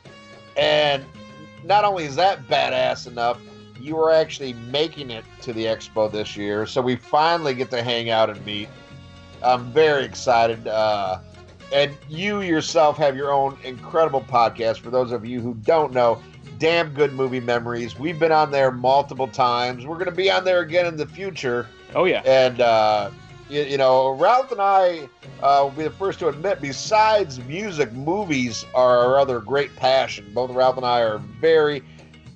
and 0.57 1.03
not 1.63 1.85
only 1.85 2.03
is 2.05 2.15
that 2.17 2.45
badass 2.47 3.07
enough, 3.07 3.39
you 3.85 3.99
are 3.99 4.11
actually 4.11 4.53
making 4.53 5.11
it 5.11 5.23
to 5.41 5.53
the 5.53 5.65
expo 5.65 6.11
this 6.11 6.35
year. 6.35 6.65
So 6.65 6.81
we 6.81 6.95
finally 6.95 7.53
get 7.53 7.69
to 7.69 7.83
hang 7.83 8.09
out 8.09 8.29
and 8.29 8.43
meet. 8.45 8.67
I'm 9.43 9.71
very 9.71 10.03
excited. 10.03 10.67
Uh, 10.67 11.19
and 11.71 11.95
you 12.09 12.41
yourself 12.41 12.97
have 12.97 13.15
your 13.15 13.31
own 13.31 13.57
incredible 13.63 14.21
podcast. 14.21 14.79
For 14.79 14.89
those 14.89 15.11
of 15.11 15.25
you 15.25 15.39
who 15.39 15.53
don't 15.53 15.93
know, 15.93 16.21
Damn 16.57 16.93
Good 16.93 17.13
Movie 17.13 17.39
Memories. 17.39 17.99
We've 17.99 18.17
been 18.17 18.31
on 18.31 18.49
there 18.49 18.71
multiple 18.71 19.27
times. 19.27 19.85
We're 19.85 19.95
going 19.95 20.05
to 20.05 20.15
be 20.15 20.31
on 20.31 20.45
there 20.45 20.61
again 20.61 20.87
in 20.87 20.95
the 20.95 21.05
future. 21.07 21.67
Oh 21.93 22.05
yeah. 22.05 22.21
And, 22.25 22.61
uh, 22.61 23.11
you, 23.49 23.61
you 23.61 23.77
know, 23.77 24.11
Ralph 24.11 24.51
and 24.51 24.61
I 24.61 25.07
uh, 25.43 25.59
will 25.63 25.71
be 25.71 25.83
the 25.83 25.91
first 25.91 26.17
to 26.19 26.29
admit, 26.29 26.61
besides 26.61 27.39
music, 27.41 27.91
movies 27.93 28.65
are 28.73 28.97
our 28.97 29.19
other 29.19 29.39
great 29.39 29.75
passion. 29.75 30.31
Both 30.33 30.49
Ralph 30.51 30.77
and 30.77 30.85
I 30.85 31.01
are 31.01 31.19
very 31.19 31.83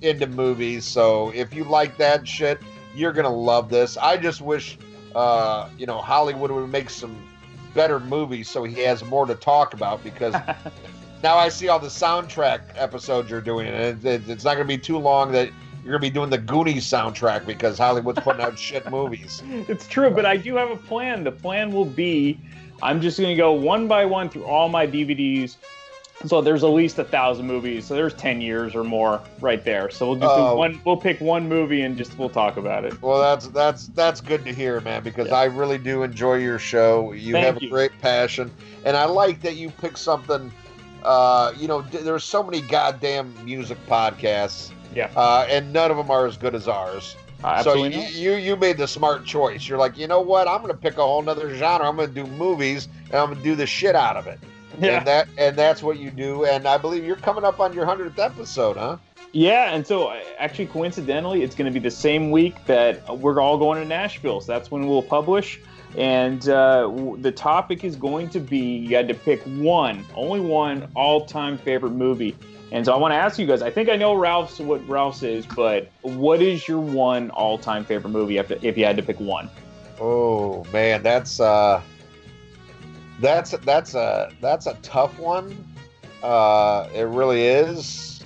into 0.02 0.26
movies. 0.26 0.84
So 0.84 1.30
if 1.30 1.54
you 1.54 1.64
like 1.64 1.96
that 1.98 2.26
shit, 2.26 2.60
you're 2.94 3.12
to 3.12 3.28
love 3.28 3.68
this. 3.68 3.96
I 3.96 4.16
just 4.16 4.40
wish, 4.40 4.78
uh, 5.14 5.68
you 5.78 5.86
know, 5.86 5.98
Hollywood 5.98 6.50
would 6.50 6.70
make 6.70 6.90
some 6.90 7.16
better 7.74 8.00
movies 8.00 8.48
so 8.48 8.64
he 8.64 8.80
has 8.82 9.04
more 9.04 9.26
to 9.26 9.34
talk 9.34 9.74
about 9.74 10.02
because 10.02 10.34
now 11.22 11.36
I 11.36 11.48
see 11.48 11.68
all 11.68 11.78
the 11.78 11.88
soundtrack 11.88 12.60
episodes 12.74 13.30
you're 13.30 13.40
doing, 13.40 13.68
and 13.68 14.04
it, 14.04 14.28
it's 14.28 14.44
not 14.44 14.54
going 14.54 14.66
to 14.66 14.76
be 14.76 14.78
too 14.78 14.98
long 14.98 15.30
that 15.32 15.50
you're 15.84 15.98
going 15.98 16.00
to 16.02 16.06
be 16.06 16.10
doing 16.10 16.30
the 16.30 16.38
Goonies 16.38 16.84
soundtrack 16.84 17.46
because 17.46 17.78
Hollywood's 17.78 18.20
putting 18.20 18.42
out 18.42 18.58
shit 18.58 18.90
movies. 18.90 19.42
It's 19.68 19.86
true, 19.86 20.10
but 20.10 20.26
I 20.26 20.36
do 20.36 20.56
have 20.56 20.70
a 20.70 20.76
plan. 20.76 21.24
The 21.24 21.32
plan 21.32 21.72
will 21.72 21.84
be 21.84 22.38
I'm 22.82 23.00
just 23.00 23.18
going 23.18 23.30
to 23.30 23.36
go 23.36 23.52
one 23.52 23.88
by 23.88 24.04
one 24.04 24.28
through 24.28 24.44
all 24.44 24.68
my 24.68 24.86
DVDs. 24.86 25.56
So 26.26 26.42
there's 26.42 26.62
at 26.64 26.68
least 26.70 26.98
a 26.98 27.04
thousand 27.04 27.46
movies. 27.46 27.86
So 27.86 27.94
there's 27.94 28.12
10 28.14 28.40
years 28.42 28.74
or 28.74 28.84
more 28.84 29.22
right 29.40 29.64
there. 29.64 29.88
So 29.90 30.10
we'll 30.10 30.20
just 30.20 30.30
Oh. 30.30 30.52
do 30.52 30.58
one. 30.58 30.80
We'll 30.84 30.96
pick 30.96 31.18
one 31.20 31.48
movie 31.48 31.80
and 31.82 31.96
just 31.96 32.18
we'll 32.18 32.28
talk 32.28 32.58
about 32.58 32.84
it. 32.84 33.00
Well, 33.00 33.20
that's 33.20 33.48
that's 33.48 33.86
that's 33.88 34.20
good 34.20 34.44
to 34.44 34.52
hear, 34.52 34.80
man, 34.82 35.02
because 35.02 35.28
Yeah. 35.28 35.36
I 35.36 35.44
really 35.44 35.78
do 35.78 36.02
enjoy 36.02 36.34
your 36.36 36.58
show. 36.58 37.12
You 37.12 37.32
Thank 37.32 37.46
have 37.46 37.56
a 37.56 37.62
you. 37.62 37.70
great 37.70 37.92
passion, 38.02 38.50
and 38.84 38.96
I 38.98 39.06
like 39.06 39.40
that 39.42 39.56
you 39.56 39.70
pick 39.70 39.96
something. 39.96 40.52
Uh, 41.02 41.52
you 41.56 41.66
know, 41.66 41.80
d- 41.80 41.98
there's 41.98 42.24
so 42.24 42.42
many 42.42 42.60
goddamn 42.60 43.32
music 43.42 43.78
podcasts, 43.86 44.70
Yeah. 44.94 45.08
uh, 45.16 45.46
and 45.48 45.72
none 45.72 45.90
of 45.90 45.96
them 45.96 46.10
are 46.10 46.26
as 46.26 46.36
good 46.36 46.54
as 46.54 46.68
ours. 46.68 47.16
Uh, 47.42 47.62
so 47.62 47.84
you, 47.84 47.98
you 48.00 48.32
you 48.34 48.54
made 48.56 48.76
the 48.76 48.86
smart 48.86 49.24
choice. 49.24 49.66
You're 49.66 49.78
like, 49.78 49.96
you 49.96 50.06
know 50.06 50.20
what? 50.20 50.46
I'm 50.46 50.58
going 50.60 50.70
to 50.70 50.76
pick 50.76 50.98
a 50.98 51.02
whole 51.02 51.22
nother 51.22 51.54
genre. 51.54 51.88
I'm 51.88 51.96
going 51.96 52.12
to 52.12 52.14
do 52.14 52.26
movies, 52.26 52.88
and 53.06 53.14
I'm 53.14 53.28
going 53.28 53.38
to 53.38 53.42
do 53.44 53.54
the 53.54 53.64
shit 53.66 53.94
out 53.96 54.18
of 54.18 54.26
it. 54.26 54.38
yeah. 54.86 54.98
And 54.98 55.06
that 55.06 55.28
and 55.38 55.56
that's 55.56 55.82
what 55.82 55.98
you 55.98 56.10
do. 56.10 56.44
And 56.44 56.66
I 56.66 56.78
believe 56.78 57.04
you're 57.04 57.16
coming 57.16 57.44
up 57.44 57.60
on 57.60 57.72
your 57.72 57.86
hundredth 57.86 58.18
episode, 58.18 58.76
huh? 58.76 58.98
Yeah, 59.32 59.74
and 59.74 59.86
so 59.86 60.08
uh, 60.08 60.20
actually, 60.38 60.66
coincidentally, 60.66 61.42
it's 61.42 61.54
going 61.54 61.72
to 61.72 61.72
be 61.72 61.82
the 61.82 61.90
same 61.90 62.30
week 62.30 62.64
that 62.66 63.02
we're 63.18 63.40
all 63.40 63.58
going 63.58 63.80
to 63.80 63.86
Nashville. 63.86 64.40
So 64.40 64.52
that's 64.52 64.70
when 64.70 64.86
we'll 64.88 65.02
publish. 65.02 65.60
And 65.96 66.48
uh, 66.48 66.82
w- 66.82 67.16
the 67.20 67.32
topic 67.32 67.84
is 67.84 67.96
going 67.96 68.28
to 68.30 68.40
be 68.40 68.58
you 68.78 68.96
had 68.96 69.08
to 69.08 69.14
pick 69.14 69.42
one, 69.44 70.04
only 70.14 70.40
one 70.40 70.88
all 70.96 71.26
time 71.26 71.58
favorite 71.58 71.92
movie 71.92 72.36
And 72.72 72.84
so 72.86 72.92
I 72.92 72.96
want 72.96 73.12
to 73.12 73.16
ask 73.16 73.38
you 73.38 73.46
guys. 73.46 73.62
I 73.62 73.70
think 73.70 73.88
I 73.88 73.96
know 73.96 74.14
Ralph's 74.14 74.58
what 74.60 74.86
Ralph's 74.88 75.22
is, 75.22 75.46
but 75.46 75.92
what 76.02 76.42
is 76.42 76.68
your 76.68 76.80
one 76.80 77.30
all-time 77.30 77.84
favorite 77.84 78.10
movie 78.10 78.38
if, 78.38 78.50
if 78.62 78.76
you 78.78 78.84
had 78.84 78.96
to 78.96 79.02
pick 79.02 79.18
one? 79.20 79.50
Oh 79.98 80.64
man, 80.72 81.02
that's 81.02 81.40
uh, 81.40 81.82
that's 83.20 83.50
that's 83.58 83.94
a 83.94 84.30
that's 84.40 84.66
a 84.66 84.74
tough 84.82 85.18
one. 85.18 85.66
Uh, 86.22 86.88
it 86.94 87.02
really 87.04 87.42
is 87.46 88.22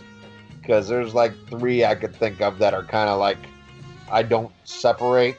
because 0.61 0.89
there's 0.89 1.15
like 1.15 1.33
three 1.49 1.85
I 1.85 1.95
could 1.95 2.15
think 2.15 2.41
of 2.41 2.59
that 2.59 2.75
are 2.75 2.83
kind 2.85 3.09
of 3.09 3.19
like 3.19 3.39
I 4.11 4.23
don't 4.23 4.53
separate. 4.65 5.37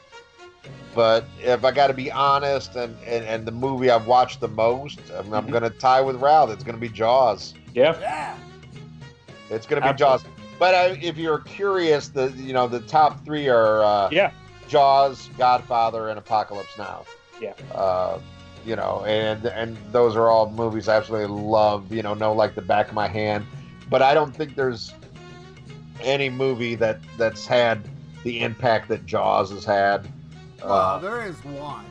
But 0.94 1.26
if 1.42 1.62
I 1.62 1.72
got 1.72 1.88
to 1.88 1.92
be 1.94 2.10
honest, 2.10 2.74
and, 2.76 2.96
and 3.06 3.24
and 3.26 3.46
the 3.46 3.52
movie 3.52 3.90
I've 3.90 4.06
watched 4.06 4.40
the 4.40 4.48
most, 4.48 4.98
I'm, 5.14 5.32
I'm 5.34 5.46
Mhm. 5.46 5.52
gonna 5.52 5.70
tie 5.70 6.00
with 6.00 6.16
Ralph. 6.16 6.50
It's 6.50 6.64
gonna 6.64 6.78
be 6.78 6.88
Jaws. 6.88 7.52
Yeah. 7.74 7.98
Yeah. 8.00 8.38
It's 9.50 9.66
gonna 9.66 9.82
be 9.82 9.88
Absolutely. 9.88 10.24
Jaws. 10.24 10.32
But 10.58 10.74
I, 10.74 10.86
if 11.02 11.18
you're 11.18 11.40
curious, 11.40 12.08
the 12.08 12.32
you 12.36 12.54
know 12.54 12.66
the 12.66 12.80
top 12.80 13.22
three 13.26 13.46
are 13.48 13.84
uh, 13.84 14.08
Yeah. 14.10 14.30
Jaws, 14.68 15.28
Godfather, 15.36 16.08
and 16.08 16.18
Apocalypse 16.18 16.78
Now. 16.78 17.04
Yeah. 17.42 17.52
Uh, 17.74 18.18
you 18.66 18.76
know, 18.76 19.04
and 19.06 19.46
and 19.46 19.76
those 19.92 20.16
are 20.16 20.28
all 20.28 20.50
movies 20.50 20.88
I 20.88 20.96
absolutely 20.96 21.34
love. 21.34 21.92
You 21.92 22.02
know, 22.02 22.14
know 22.14 22.32
like 22.32 22.54
the 22.54 22.62
back 22.62 22.88
of 22.88 22.94
my 22.94 23.06
hand. 23.08 23.46
But 23.88 24.02
I 24.02 24.12
don't 24.14 24.34
think 24.34 24.56
there's 24.56 24.92
any 26.02 26.28
movie 26.28 26.74
that 26.74 26.98
that's 27.16 27.46
had 27.46 27.88
the 28.24 28.40
impact 28.40 28.88
that 28.88 29.06
Jaws 29.06 29.50
has 29.52 29.64
had. 29.64 30.08
Well, 30.62 30.72
Uh, 30.72 30.98
there 30.98 31.24
is 31.26 31.36
one. 31.44 31.84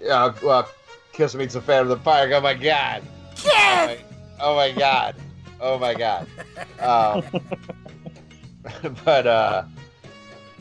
yeah, 0.00 0.32
well, 0.42 0.68
Kiss 1.12 1.34
meets 1.34 1.54
the 1.54 1.60
Fan 1.60 1.82
of 1.82 1.88
the 1.88 1.96
Park. 1.98 2.30
Oh 2.32 2.40
my 2.40 2.54
God! 2.54 3.02
Oh 3.44 3.86
my, 3.86 3.98
oh 4.40 4.54
my 4.56 4.72
God! 4.72 5.14
Oh 5.60 5.78
my 5.78 5.94
God! 5.94 6.26
Um, 6.80 7.22
but 9.04 9.26
uh, 9.26 9.64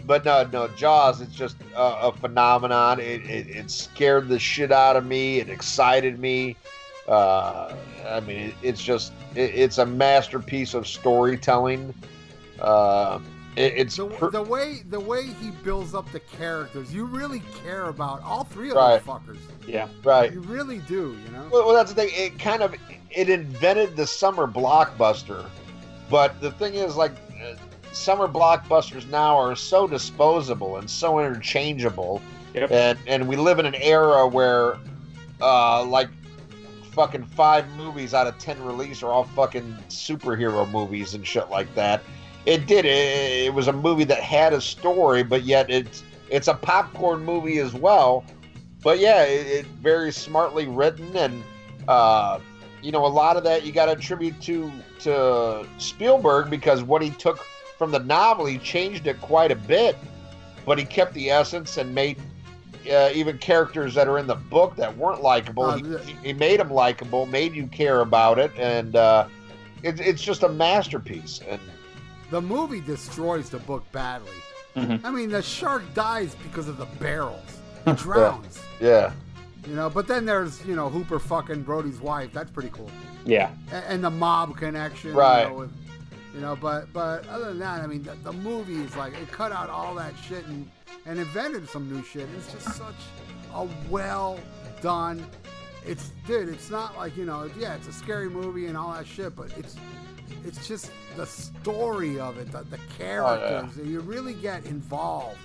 but 0.06 0.26
no, 0.26 0.48
no, 0.52 0.68
Jaws. 0.70 1.22
It's 1.22 1.36
just 1.36 1.58
a, 1.76 2.08
a 2.08 2.12
phenomenon. 2.14 3.00
It, 3.00 3.26
it 3.26 3.48
it 3.48 3.72
scared 3.72 4.28
the 4.30 4.40
shit 4.40 4.72
out 4.72 4.96
of 4.96 5.06
me. 5.06 5.40
It 5.40 5.50
excited 5.50 6.20
me. 6.20 6.56
Uh, 7.08 7.74
I 8.08 8.20
mean, 8.20 8.50
it, 8.50 8.54
it's 8.62 8.84
just 8.84 9.14
it, 9.36 9.52
it's 9.56 9.78
a 9.80 9.86
masterpiece 9.86 10.74
of 10.74 10.88
storytelling. 10.88 11.94
Uh, 12.60 13.20
it, 13.56 13.74
it's 13.78 13.96
The, 13.96 14.08
per- 14.08 14.30
the 14.32 14.44
way 14.44 14.84
the 14.90 15.00
way 15.00 15.26
he 15.28 15.52
builds 15.64 15.94
up 15.96 16.12
the 16.12 16.20
characters, 16.20 16.94
you 16.94 17.06
really 17.06 17.42
care 17.64 17.86
about 17.86 18.22
all 18.24 18.44
three 18.44 18.70
of 18.70 18.76
Right. 18.76 19.04
those 19.04 19.16
fuckers. 19.16 19.38
Yeah. 19.68 19.88
right. 20.04 20.32
You 20.32 20.42
really 20.42 20.80
do, 20.80 21.18
you 21.26 21.32
know. 21.32 21.48
Well, 21.52 21.66
well, 21.68 21.76
that's 21.76 21.92
the 21.94 22.02
thing. 22.02 22.10
It 22.14 22.38
kind 22.40 22.62
of 22.62 22.76
it 23.12 23.30
invented 23.30 23.96
the 23.96 24.06
summer 24.06 24.46
blockbuster, 24.48 25.46
but 26.10 26.40
the 26.42 26.52
thing 26.52 26.76
is, 26.76 26.96
like, 26.96 27.14
summer 28.00 28.28
blockbusters 28.28 29.08
now 29.10 29.38
are 29.38 29.56
so 29.56 29.88
disposable 29.88 30.78
and 30.78 30.90
so 30.90 31.20
interchangeable, 31.20 32.22
Yep. 32.54 32.72
and 32.72 33.00
and 33.08 33.28
we 33.28 33.36
live 33.36 33.60
in 33.60 33.66
an 33.66 33.76
era 33.76 34.28
where, 34.28 34.78
uh, 35.42 35.84
like, 35.84 36.10
fucking 36.92 37.24
five 37.26 37.70
movies 37.76 38.14
out 38.14 38.26
of 38.28 38.38
ten 38.40 38.62
release 38.64 39.04
are 39.04 39.12
all 39.12 39.26
fucking 39.26 39.78
superhero 39.90 40.70
movies 40.70 41.14
and 41.14 41.26
shit 41.26 41.50
like 41.50 41.74
that. 41.76 42.02
It 42.46 42.66
did. 42.66 42.86
It, 42.86 43.46
it 43.48 43.54
was 43.54 43.68
a 43.68 43.74
movie 43.74 44.06
that 44.06 44.22
had 44.22 44.54
a 44.54 44.62
story, 44.62 45.24
but 45.24 45.44
yet 45.44 45.70
it's 45.70 46.04
it's 46.30 46.48
a 46.48 46.54
popcorn 46.54 47.24
movie 47.24 47.60
as 47.60 47.74
well 47.74 48.24
but 48.82 49.00
yeah, 49.00 49.24
it, 49.24 49.48
it 49.48 49.66
very 49.66 50.12
smartly 50.12 50.68
written, 50.68 51.16
and 51.16 51.44
uh, 51.88 52.40
you 52.82 52.92
know 52.92 53.06
a 53.06 53.08
lot 53.08 53.38
of 53.38 53.44
that 53.44 53.66
you 53.66 53.72
got 53.72 53.86
to 53.86 53.92
attribute 53.92 54.40
to 54.42 54.72
to 55.00 55.66
Spielberg 55.78 56.50
because 56.50 56.84
what 56.84 57.02
he 57.02 57.10
took 57.12 57.46
from 57.80 57.90
the 57.92 58.00
novel, 58.00 58.46
he 58.46 58.58
changed 58.60 59.08
it 59.08 59.20
quite 59.22 59.52
a 59.52 59.56
bit, 59.56 59.96
but 60.66 60.78
he 60.78 60.84
kept 60.86 61.14
the 61.14 61.32
essence 61.32 61.78
and 61.78 61.96
made 61.96 62.18
uh, 62.92 63.10
even 63.16 63.38
characters 63.38 63.96
that 63.96 64.08
are 64.10 64.20
in 64.20 64.28
the 64.28 64.36
book 64.36 64.76
that 64.76 64.96
weren't 64.98 65.22
likable. 65.24 65.64
Uh, 65.64 65.78
he, 66.00 66.14
he 66.24 66.34
made 66.34 66.60
them 66.60 66.70
likable, 66.70 67.26
made 67.26 67.54
you 67.56 67.66
care 67.68 68.02
about 68.02 68.38
it, 68.38 68.52
and 68.58 68.98
uh, 68.98 69.28
it, 69.82 70.00
it's 70.02 70.22
just 70.22 70.44
a 70.44 70.50
masterpiece. 70.50 71.40
And 71.48 71.60
The 72.32 72.42
movie 72.42 72.82
destroys 72.82 73.50
the 73.50 73.60
book 73.60 73.90
badly. 73.94 74.32
Mhm. 74.76 75.04
I 75.06 75.10
mean, 75.12 75.30
the 75.32 75.42
shark 75.42 75.82
dies 75.94 76.36
because 76.44 76.68
of 76.68 76.78
the 76.78 76.86
barrels. 77.00 77.40
He 77.86 77.94
drowns. 77.94 78.60
yeah, 78.82 79.14
You 79.66 79.74
know, 79.74 79.90
but 79.90 80.06
then 80.06 80.26
there's 80.26 80.64
you 80.66 80.76
know 80.76 80.90
Hooper 80.90 81.18
fucking 81.18 81.64
Brody's 81.64 82.02
wife. 82.02 82.32
That's 82.34 82.52
pretty 82.52 82.70
cool. 82.72 82.92
Yeah. 83.26 83.52
And, 83.72 83.86
and 83.86 84.04
the 84.04 84.10
mob 84.12 84.58
connection. 84.58 85.14
Right. 85.14 85.44
You 85.44 85.50
know, 85.50 85.56
with, 85.60 85.72
you 86.40 86.46
know, 86.46 86.56
but 86.56 86.92
but 86.94 87.28
other 87.28 87.48
than 87.48 87.60
that, 87.60 87.82
I 87.82 87.88
mean, 87.88 88.02
the, 88.02 88.16
the 88.24 88.32
movie 88.32 88.82
is 88.82 88.96
like 88.96 89.14
it 89.14 89.30
cut 89.30 89.52
out 89.52 89.70
all 89.70 89.94
that 89.96 90.14
shit 90.26 90.46
and 90.46 90.72
and 91.06 91.20
invented 91.20 91.68
some 91.68 91.92
new 91.92 92.02
shit. 92.02 92.30
It's 92.38 92.50
just 92.54 92.78
such 92.78 92.96
a 93.54 93.68
well 93.90 94.40
done. 94.82 95.26
It's 95.86 96.12
dude. 96.26 96.48
It's 96.48 96.70
not 96.70 96.96
like 96.96 97.18
you 97.18 97.26
know. 97.26 97.50
Yeah, 97.60 97.76
it's 97.76 97.90
a 97.90 97.94
scary 97.94 98.30
movie 98.30 98.68
and 98.68 98.78
all 98.78 98.94
that 98.94 99.06
shit, 99.06 99.36
but 99.36 99.52
it's 99.58 99.76
it's 100.46 100.66
just 100.66 100.92
the 101.18 101.26
story 101.26 102.18
of 102.22 102.38
it, 102.38 102.54
the, 102.54 102.64
the 102.64 102.80
characters. 102.98 103.76
You 103.86 104.00
really 104.00 104.36
get 104.36 104.66
involved 104.66 105.40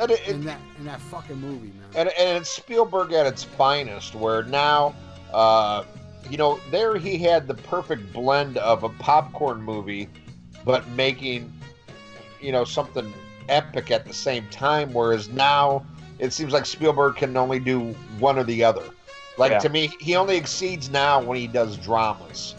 it, 0.00 0.10
it, 0.10 0.26
in 0.26 0.44
that 0.46 0.58
in 0.78 0.84
that 0.86 1.00
fucking 1.00 1.40
movie, 1.40 1.68
man. 1.68 1.90
and, 1.94 2.08
and 2.18 2.38
it's 2.38 2.50
Spielberg 2.50 3.12
at 3.12 3.24
its 3.24 3.44
finest, 3.44 4.16
where 4.16 4.42
now, 4.42 4.96
uh, 5.32 5.84
you 6.28 6.38
know, 6.38 6.58
there 6.72 6.96
he 6.96 7.18
had 7.18 7.46
the 7.46 7.54
perfect 7.54 8.12
blend 8.12 8.58
of 8.58 8.82
a 8.82 8.88
popcorn 8.88 9.62
movie, 9.62 10.08
but 10.64 10.86
making, 10.90 11.52
you 12.40 12.52
know, 12.52 12.64
something 12.64 13.12
epic 13.48 13.90
at 13.90 14.06
the 14.06 14.12
same 14.12 14.46
time. 14.48 14.92
Whereas 14.92 15.28
now, 15.28 15.84
it 16.18 16.32
seems 16.32 16.52
like 16.52 16.66
Spielberg 16.66 17.16
can 17.16 17.36
only 17.36 17.58
do 17.58 17.94
one 18.18 18.38
or 18.38 18.44
the 18.44 18.62
other. 18.62 18.84
Like 19.38 19.52
Yeah. 19.52 19.58
to 19.60 19.68
me, 19.68 19.94
he 20.00 20.16
only 20.16 20.36
exceeds 20.36 20.90
now 20.90 21.22
when 21.22 21.36
he 21.36 21.46
does 21.46 21.76
dramas 21.76 22.54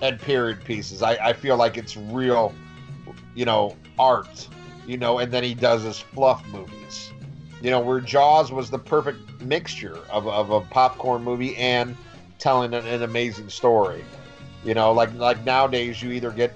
and 0.00 0.20
period 0.20 0.64
pieces. 0.64 1.02
I, 1.02 1.14
I 1.16 1.32
feel 1.32 1.56
like 1.56 1.76
it's 1.76 1.96
real, 1.96 2.54
you 3.34 3.44
know, 3.44 3.76
art, 3.98 4.48
you 4.86 4.96
know, 4.96 5.18
and 5.18 5.32
then 5.32 5.42
he 5.42 5.54
does 5.54 5.82
his 5.82 5.98
fluff 5.98 6.46
movies 6.48 7.12
you 7.62 7.70
know, 7.70 7.80
where 7.80 8.00
Jaws 8.00 8.50
was 8.50 8.70
the 8.70 8.78
perfect 8.78 9.40
mixture 9.40 9.96
of, 10.10 10.26
of 10.26 10.50
a 10.50 10.60
popcorn 10.60 11.22
movie 11.22 11.56
and 11.56 11.96
telling 12.38 12.74
an, 12.74 12.86
an 12.86 13.04
amazing 13.04 13.48
story. 13.48 14.04
You 14.64 14.74
know, 14.74 14.92
like 14.92 15.14
like 15.14 15.44
nowadays 15.44 16.02
you 16.02 16.10
either 16.10 16.32
get 16.32 16.52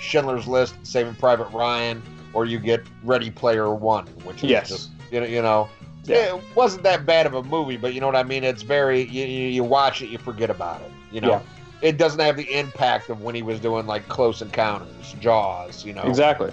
Schindler's 0.00 0.46
List, 0.48 0.74
Saving 0.82 1.14
Private 1.14 1.48
Ryan, 1.52 2.02
or 2.32 2.44
you 2.46 2.58
get 2.58 2.82
Ready 3.04 3.30
Player 3.30 3.70
One, 3.74 4.06
which 4.24 4.38
is 4.42 4.50
Yes. 4.50 4.68
just 4.68 4.90
you 5.10 5.20
know, 5.20 5.26
you 5.26 5.42
know, 5.42 5.68
Yeah. 6.04 6.36
it 6.36 6.42
wasn't 6.54 6.84
that 6.84 7.04
bad 7.04 7.26
of 7.26 7.34
a 7.34 7.42
movie, 7.42 7.76
but 7.76 7.94
you 7.94 8.00
know 8.00 8.06
what 8.06 8.16
I 8.16 8.22
mean. 8.22 8.44
It's 8.44 8.62
very 8.62 9.02
you, 9.02 9.24
you 9.26 9.64
watch 9.64 10.02
it, 10.02 10.08
you 10.08 10.18
forget 10.18 10.48
about 10.50 10.80
it. 10.80 10.90
You 11.12 11.20
know, 11.20 11.30
Yeah. 11.30 11.40
it 11.82 11.98
doesn't 11.98 12.20
have 12.20 12.36
the 12.36 12.50
impact 12.56 13.10
of 13.10 13.20
when 13.22 13.34
he 13.34 13.42
was 13.42 13.60
doing 13.60 13.86
like 13.86 14.08
Close 14.08 14.40
Encounters, 14.40 15.14
Jaws. 15.20 15.84
You 15.84 15.92
know, 15.92 16.02
Exactly. 16.02 16.52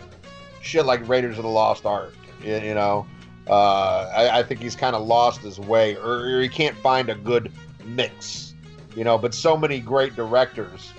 shit 0.62 0.86
like 0.86 1.08
Raiders 1.08 1.38
of 1.38 1.44
the 1.44 1.50
Lost 1.50 1.86
Ark. 1.86 2.14
You, 2.44 2.58
you 2.58 2.74
know, 2.74 3.06
uh, 3.50 4.10
I, 4.16 4.40
I 4.40 4.44
think 4.44 4.60
he's 4.62 4.76
kind 4.76 4.96
of 4.96 5.06
lost 5.08 5.42
his 5.42 5.60
way, 5.60 5.96
or, 5.96 6.20
or 6.38 6.42
he 6.42 6.50
can't 6.50 6.76
find 6.78 7.10
a 7.10 7.16
good 7.16 7.52
mix. 7.86 8.56
You 8.96 9.04
know, 9.04 9.18
but 9.20 9.34
so 9.36 9.56
many 9.56 9.80
great 9.80 10.16
directors, 10.16 10.92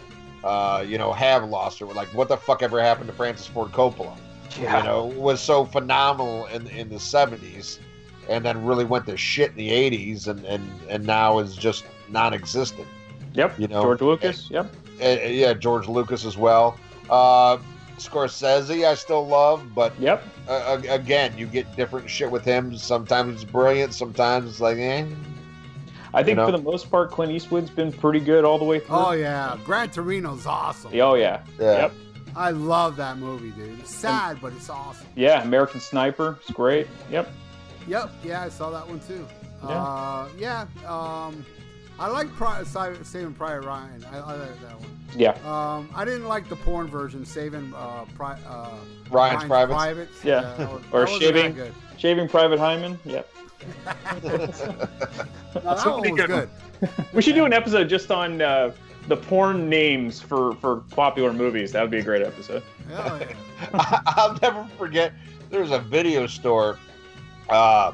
uh, 0.49 0.81
you 0.83 0.97
know, 0.99 1.13
have 1.13 1.45
lost 1.49 1.81
it. 1.81 1.87
Like, 1.87 2.09
what 2.15 2.29
the 2.29 2.37
fuck 2.37 2.63
ever 2.63 2.81
happened 2.83 3.09
to 3.09 3.13
Francis 3.15 3.47
Ford 3.47 3.71
Coppola? 3.73 4.17
Yeah. 4.61 4.79
You 4.79 4.85
know, 4.85 5.05
was 5.07 5.41
so 5.41 5.65
phenomenal 5.65 6.47
in 6.47 6.67
in 6.69 6.89
the 6.89 6.97
'70s, 6.97 7.79
and 8.29 8.45
then 8.45 8.65
really 8.65 8.85
went 8.85 9.07
to 9.07 9.17
shit 9.17 9.51
in 9.51 9.57
the 9.57 9.71
'80s, 9.71 10.27
and 10.27 10.45
and 10.47 10.63
and 10.89 11.05
now 11.05 11.39
is 11.39 11.55
just 11.55 11.85
non-existent. 12.09 12.89
Yep. 13.35 13.59
You 13.61 13.69
know, 13.69 13.83
George 13.83 14.01
Lucas. 14.01 14.51
Yep. 14.51 14.75
Uh, 15.01 15.05
yeah, 15.29 15.53
George 15.53 15.87
Lucas 15.87 16.25
as 16.25 16.37
well. 16.37 16.79
Uh, 17.11 17.59
Scorsese, 17.99 18.87
I 18.87 18.95
still 18.95 19.27
love, 19.27 19.75
but 19.75 19.93
Yep. 20.01 20.23
uh, 20.49 20.81
again, 20.89 21.37
you 21.37 21.47
get 21.47 21.75
different 21.77 22.09
shit 22.09 22.31
with 22.31 22.45
him. 22.45 22.77
Sometimes 22.77 23.35
it's 23.43 23.51
brilliant, 23.51 23.93
sometimes 23.93 24.49
it's 24.51 24.61
like, 24.61 24.79
eh. 24.79 25.05
I 26.19 26.23
think 26.25 26.31
You 26.31 26.35
know? 26.37 26.47
for 26.47 26.53
the 26.53 26.63
most 26.63 26.91
part, 26.91 27.11
Clint 27.11 27.33
Eastwood's 27.33 27.71
been 27.71 27.93
pretty 27.93 28.21
good 28.21 28.45
all 28.45 28.59
the 28.59 28.65
way 28.65 28.81
through. 28.81 28.97
Oh 28.97 29.13
yeah, 29.13 29.57
Gran 29.65 29.91
Torino's 29.91 30.47
awesome. 30.47 30.91
Oh 30.95 31.15
yeah. 31.15 31.43
Yeah. 31.59 31.73
Yep. 31.83 31.93
I 32.37 32.51
love 32.51 32.97
that 32.97 33.19
movie, 33.19 33.51
dude. 33.51 33.79
It's 33.81 33.95
sad, 33.95 34.39
but 34.41 34.53
it's 34.53 34.69
awesome. 34.71 35.07
Yeah. 35.17 35.43
American 35.43 35.81
Sniper. 35.81 36.37
It's 36.41 36.51
great. 36.51 36.87
Yep. 37.11 37.29
Yep, 37.87 38.11
yeah, 38.23 38.43
I 38.43 38.49
saw 38.49 38.71
that 38.71 38.87
one 38.87 39.01
too. 39.01 39.27
Yeah. 39.63 39.69
Uh, 39.83 40.29
yeah, 40.39 40.67
um, 40.87 41.45
I 41.99 42.07
like 42.09 42.29
Pri- 42.35 42.63
Si- 42.65 43.03
Saving 43.03 43.33
Private 43.35 43.67
Ryan. 43.67 44.05
I, 44.13 44.19
I 44.19 44.35
like 44.35 44.61
that 44.61 44.79
one. 44.79 44.91
Yeah. 45.17 45.31
Um, 45.47 45.89
I 45.95 46.05
didn't 46.05 46.29
like 46.29 46.49
the 46.49 46.57
porn 46.57 46.87
version, 46.87 47.25
Saving 47.25 47.73
uh, 47.75 48.05
Pri- 48.15 48.39
uh, 48.47 48.71
Ryan's 49.11 49.45
Privates. 49.45 49.77
Privates. 49.77 50.25
Yeah. 50.25 50.55
that 50.59 50.71
was- 50.73 50.83
Or 50.93 51.07
that 51.07 51.19
Shaving. 51.19 51.55
good. 51.55 51.73
Shaving 51.97 52.29
Private 52.29 52.59
Hyman. 52.59 52.99
Yep. 53.05 53.29
No, 55.55 55.75
that 55.75 55.87
one 55.87 56.01
was 56.01 56.21
good 56.21 56.29
good. 56.29 56.49
We 57.13 57.23
should 57.23 57.35
do 57.35 57.45
an 57.45 57.53
episode 57.53 57.89
just 57.89 58.11
on 58.11 58.41
uh, 58.41 58.73
the 59.09 59.17
porn 59.17 59.69
names 59.69 60.21
for 60.21 60.55
for 60.57 60.77
popular 60.91 61.33
movies. 61.33 61.73
That 61.73 61.83
would 61.83 61.91
be 61.91 61.99
a 61.99 62.03
great 62.03 62.23
episode. 62.23 62.63
Hell 62.89 63.21
yeah. 63.21 64.03
I'll 64.07 64.39
never 64.41 64.65
forget. 64.79 65.13
There 65.51 65.61
was 65.61 65.71
a 65.71 65.79
video 65.79 66.27
store 66.27 66.79
uh, 67.49 67.93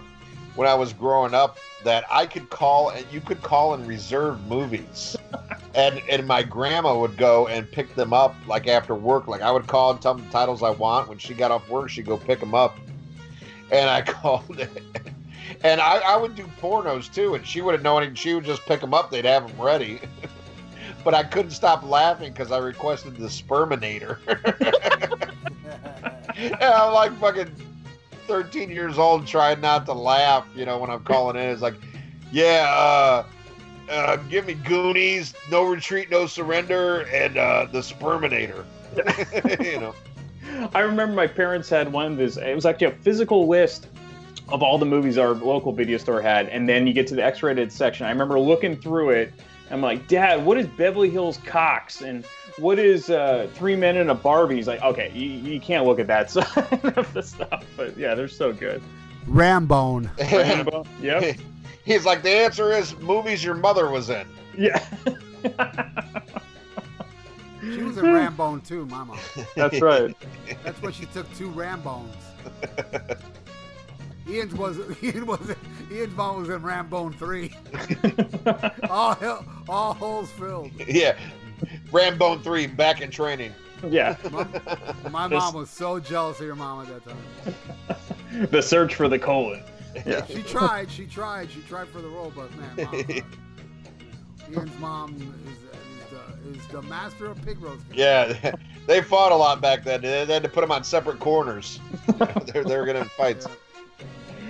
when 0.57 0.69
I 0.69 0.75
was 0.75 0.93
growing 0.93 1.35
up 1.35 1.59
that 1.85 2.05
I 2.11 2.27
could 2.27 2.51
call 2.51 2.91
and 2.91 3.07
you 3.13 3.21
could 3.21 3.43
call 3.43 3.75
and 3.75 3.87
reserve 3.87 4.45
movies. 4.47 5.17
And 5.77 6.01
and 6.09 6.25
my 6.25 6.45
grandma 6.45 6.97
would 6.97 7.17
go 7.17 7.49
and 7.49 7.69
pick 7.69 7.97
them 7.97 8.13
up 8.13 8.37
like 8.47 8.69
after 8.69 8.95
work. 8.95 9.27
Like 9.27 9.41
I 9.43 9.51
would 9.51 9.67
call 9.67 9.91
and 9.91 10.01
tell 10.01 10.15
them 10.15 10.25
the 10.25 10.31
titles 10.31 10.63
I 10.63 10.71
want. 10.71 11.09
When 11.09 11.19
she 11.19 11.35
got 11.35 11.51
off 11.51 11.69
work, 11.69 11.91
she'd 11.91 12.07
go 12.07 12.17
pick 12.17 12.39
them 12.39 12.55
up. 12.55 12.77
And 13.73 13.91
I 13.91 14.01
called 14.07 14.61
it. 14.61 14.71
And 15.65 15.81
I, 15.81 15.97
I 15.97 16.17
would 16.17 16.37
do 16.37 16.45
pornos 16.61 17.13
too, 17.13 17.35
and 17.35 17.45
she 17.45 17.63
wouldn't 17.63 17.83
know 17.83 17.99
any. 17.99 18.15
She 18.15 18.35
would 18.35 18.45
just 18.45 18.65
pick 18.67 18.83
them 18.83 18.93
up; 18.93 19.11
they'd 19.11 19.25
have 19.25 19.49
them 19.49 19.61
ready. 19.61 19.99
but 21.05 21.15
I 21.15 21.25
couldn't 21.25 21.53
stop 21.53 21.83
laughing 21.83 22.33
because 22.33 22.53
I 22.53 22.59
requested 22.59 23.17
the 23.17 23.29
Sperminator. 23.29 24.19
and 26.37 26.63
I'm 26.63 26.93
like 26.93 27.19
fucking 27.19 27.51
13 28.27 28.71
years 28.71 28.99
old, 28.99 29.27
trying 29.27 29.63
not 29.63 29.87
to 29.87 29.95
laugh. 29.95 30.47
You 30.55 30.67
know, 30.67 30.79
when 30.79 30.91
I'm 30.91 31.03
calling 31.03 31.37
in, 31.37 31.49
it's 31.49 31.63
like, 31.63 31.77
yeah, 32.31 32.67
uh, 32.69 33.25
uh, 33.91 34.17
give 34.29 34.47
me 34.47 34.55
Goonies, 34.55 35.35
No 35.51 35.65
Retreat, 35.65 36.11
No 36.11 36.27
Surrender, 36.27 37.09
and 37.13 37.39
uh, 37.39 37.69
the 37.73 37.81
Sperminator. 37.81 38.67
you 39.65 39.81
know, 39.81 39.95
I 40.75 40.81
remember 40.81 41.15
my 41.15 41.27
parents 41.27 41.71
had 41.71 41.91
one 41.91 42.13
of 42.13 42.19
these. 42.19 42.37
It 42.37 42.55
was 42.55 42.67
actually 42.67 42.89
a 42.89 42.97
physical 42.97 43.49
list 43.49 43.87
of 44.49 44.63
all 44.63 44.79
the 44.79 44.87
movies 44.87 45.17
our 45.19 45.31
local 45.33 45.73
video 45.73 45.99
store 45.99 46.21
had, 46.21 46.49
and 46.49 46.69
then 46.69 46.87
you 46.87 46.93
get 46.93 47.07
to 47.09 47.15
the 47.15 47.25
X-rated 47.25 47.73
section. 47.73 48.07
I 48.07 48.11
remember 48.11 48.39
looking 48.39 48.77
through 48.77 49.11
it. 49.11 49.33
I'm 49.71 49.81
like, 49.81 50.07
Dad, 50.09 50.45
what 50.45 50.59
is 50.59 50.67
Beverly 50.67 51.09
Hills 51.11 51.39
Cox 51.47 52.03
and 52.03 52.25
what 52.59 52.79
is 52.79 53.09
uh, 53.11 53.49
Three 53.55 53.75
Men 53.75 53.97
and 53.97 54.11
a 54.11 54.15
Barbie? 54.15 54.57
He's 54.57 54.69
like, 54.69 54.83
okay, 54.83 55.11
you, 55.15 55.29
you 55.29 55.59
can't 55.61 55.87
look 55.87 55.99
at 55.99 56.07
that 56.07 56.31
side 56.31 56.47
of 56.97 57.13
the 57.15 57.23
stuff, 57.23 57.65
but 57.77 57.97
yeah, 57.97 58.15
they're 58.15 58.29
so 58.29 58.53
good. 58.53 58.83
Rambone. 59.27 60.11
Rambo, 60.33 60.85
yep, 61.01 61.39
he's 61.87 62.05
like, 62.05 62.23
the 62.23 62.31
answer 62.31 62.73
is 62.73 62.95
movies 62.99 63.43
your 63.43 63.55
mother 63.55 63.89
was 63.91 64.11
in. 64.11 64.27
yeah, 64.57 64.85
She 67.63 67.83
was 67.83 67.97
in 67.97 68.05
Rambone 68.05 68.65
too, 68.67 68.85
Mama. 68.87 69.17
that's 69.57 69.81
right. 69.81 70.15
That's 70.63 70.81
what 70.83 70.95
she 70.95 71.07
took 71.07 71.33
two 71.35 71.49
Rambones. 71.51 72.15
Ian's 74.29 74.55
was 74.55 74.79
Ian 75.03 75.27
was 75.27 75.55
Ian's 75.93 76.17
mom 76.17 76.41
was 76.41 76.49
in 76.49 76.61
Rambone 76.63 77.15
three. 77.15 77.55
all 78.91 79.45
all 79.69 79.95
holes 79.95 80.31
filled. 80.33 80.71
yeah, 80.89 81.17
Rambone 81.91 82.43
three 82.43 82.67
back 82.67 83.01
in 83.01 83.11
training. 83.11 83.53
Yeah, 83.89 84.17
My, 84.31 84.47
my 85.11 85.29
This- 85.29 85.39
mom 85.39 85.55
was 85.55 85.69
so 85.69 86.01
jealous 86.01 86.41
of 86.41 86.47
your 86.47 86.55
mom 86.55 86.87
at 86.87 87.05
that 87.05 87.99
time. 88.39 88.47
the 88.51 88.63
search 88.63 88.95
for 88.95 89.09
the 89.09 89.19
colon. 89.19 89.63
Yeah, 90.07 90.25
She 90.27 90.43
tried, 90.43 90.91
she 90.91 91.07
tried, 91.07 91.51
she 91.51 91.61
tried 91.61 91.89
for 91.89 92.01
the 92.01 92.09
role, 92.09 92.33
but 92.35 92.51
man, 92.57 92.77
mom, 92.77 92.95
uh, 92.95 94.51
Ian's 94.51 94.79
mom 94.81 95.15
is, 95.47 95.53
is, 95.53 96.11
the, 96.11 96.59
is 96.59 96.67
the 96.73 96.83
master 96.83 97.27
of 97.27 97.41
pig 97.45 97.61
roasting. 97.63 97.85
Yeah, 97.95 98.55
they 98.87 99.03
fought 99.03 99.31
a 99.33 99.37
lot 99.37 99.61
back 99.61 99.85
then. 99.85 100.01
They 100.01 100.25
had 100.25 100.43
to 100.43 100.49
put 100.49 100.63
them 100.63 100.73
on 100.73 100.83
separate 100.83 101.21
corners. 101.21 101.79
they're 102.53 102.65
they're 102.65 102.87
gonna 102.87 103.05
fight. 103.05 103.47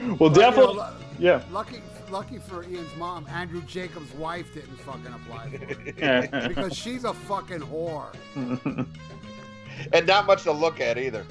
Well, 0.09 0.16
But, 0.16 0.20
you 0.20 0.28
know, 0.28 0.51
definitely. 0.51 0.85
Yeah. 1.18 1.43
Lucky, 1.52 1.81
lucky 2.10 2.39
for 2.39 2.64
Ian's 2.64 2.94
mom, 2.97 3.26
Andrew 3.28 3.62
Jacobs' 3.62 4.12
wife 4.14 4.52
didn't 4.55 4.76
fucking 4.78 5.06
apply 5.06 5.51
for 5.51 5.64
it 5.64 6.31
because 6.48 6.76
she's 6.76 7.05
a 7.05 7.14
fucking 7.14 7.60
whore. 7.60 8.14
and 9.93 10.06
not 10.06 10.26
much 10.26 10.43
to 10.44 10.52
look 10.52 10.81
at 10.81 10.98
either. 10.98 11.24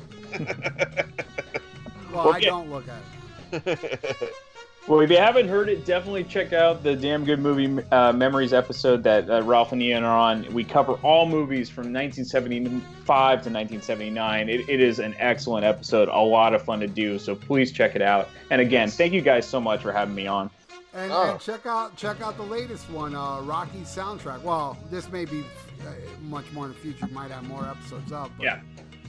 Well, 2.11 2.31
I 2.31 2.39
don't 2.39 2.69
look 2.69 2.85
at 2.87 3.65
it. 3.65 4.33
Well, 4.85 4.99
if 4.99 5.09
you 5.09 5.15
haven't 5.17 5.47
heard 5.47 5.69
it, 5.69 5.85
definitely 5.85 6.25
check 6.25 6.51
out 6.51 6.83
the 6.83 6.93
Damn 6.93 7.23
Good 7.23 7.39
Movie 7.39 7.81
uh, 7.91 8.11
Memories 8.11 8.51
episode 8.51 9.01
that 9.03 9.29
uh, 9.29 9.41
Ralph 9.43 9.71
and 9.71 9.81
Ian 9.81 10.03
are 10.03 10.17
on. 10.17 10.45
We 10.53 10.65
cover 10.65 10.95
all 11.03 11.25
movies 11.25 11.69
from 11.69 11.83
1975 11.93 12.83
to 13.05 13.49
1979. 13.49 14.49
It, 14.49 14.67
it 14.67 14.81
is 14.81 14.99
an 14.99 15.15
excellent 15.19 15.63
episode, 15.63 16.09
a 16.09 16.19
lot 16.19 16.53
of 16.53 16.63
fun 16.63 16.81
to 16.81 16.87
do. 16.87 17.17
So 17.17 17.33
please 17.33 17.71
check 17.71 17.95
it 17.95 18.01
out. 18.01 18.27
And 18.51 18.59
again, 18.59 18.89
thank 18.89 19.13
you 19.13 19.21
guys 19.21 19.47
so 19.47 19.61
much 19.61 19.81
for 19.81 19.93
having 19.93 20.15
me 20.15 20.27
on. 20.27 20.49
And, 20.93 21.11
Oh. 21.13 21.31
and 21.31 21.39
check 21.39 21.65
out 21.65 21.95
check 21.95 22.21
out 22.21 22.35
the 22.35 22.43
latest 22.43 22.89
one, 22.91 23.15
uh, 23.15 23.39
Rocky's 23.41 23.87
soundtrack. 23.87 24.41
Well, 24.43 24.77
this 24.91 25.09
may 25.09 25.23
be 25.23 25.45
uh, 25.81 25.91
much 26.23 26.51
more 26.51 26.65
in 26.65 26.73
the 26.73 26.77
future. 26.77 27.07
Might 27.07 27.31
have 27.31 27.47
more 27.47 27.65
episodes 27.65 28.11
up. 28.11 28.31
But 28.37 28.43
Yeah. 28.43 28.59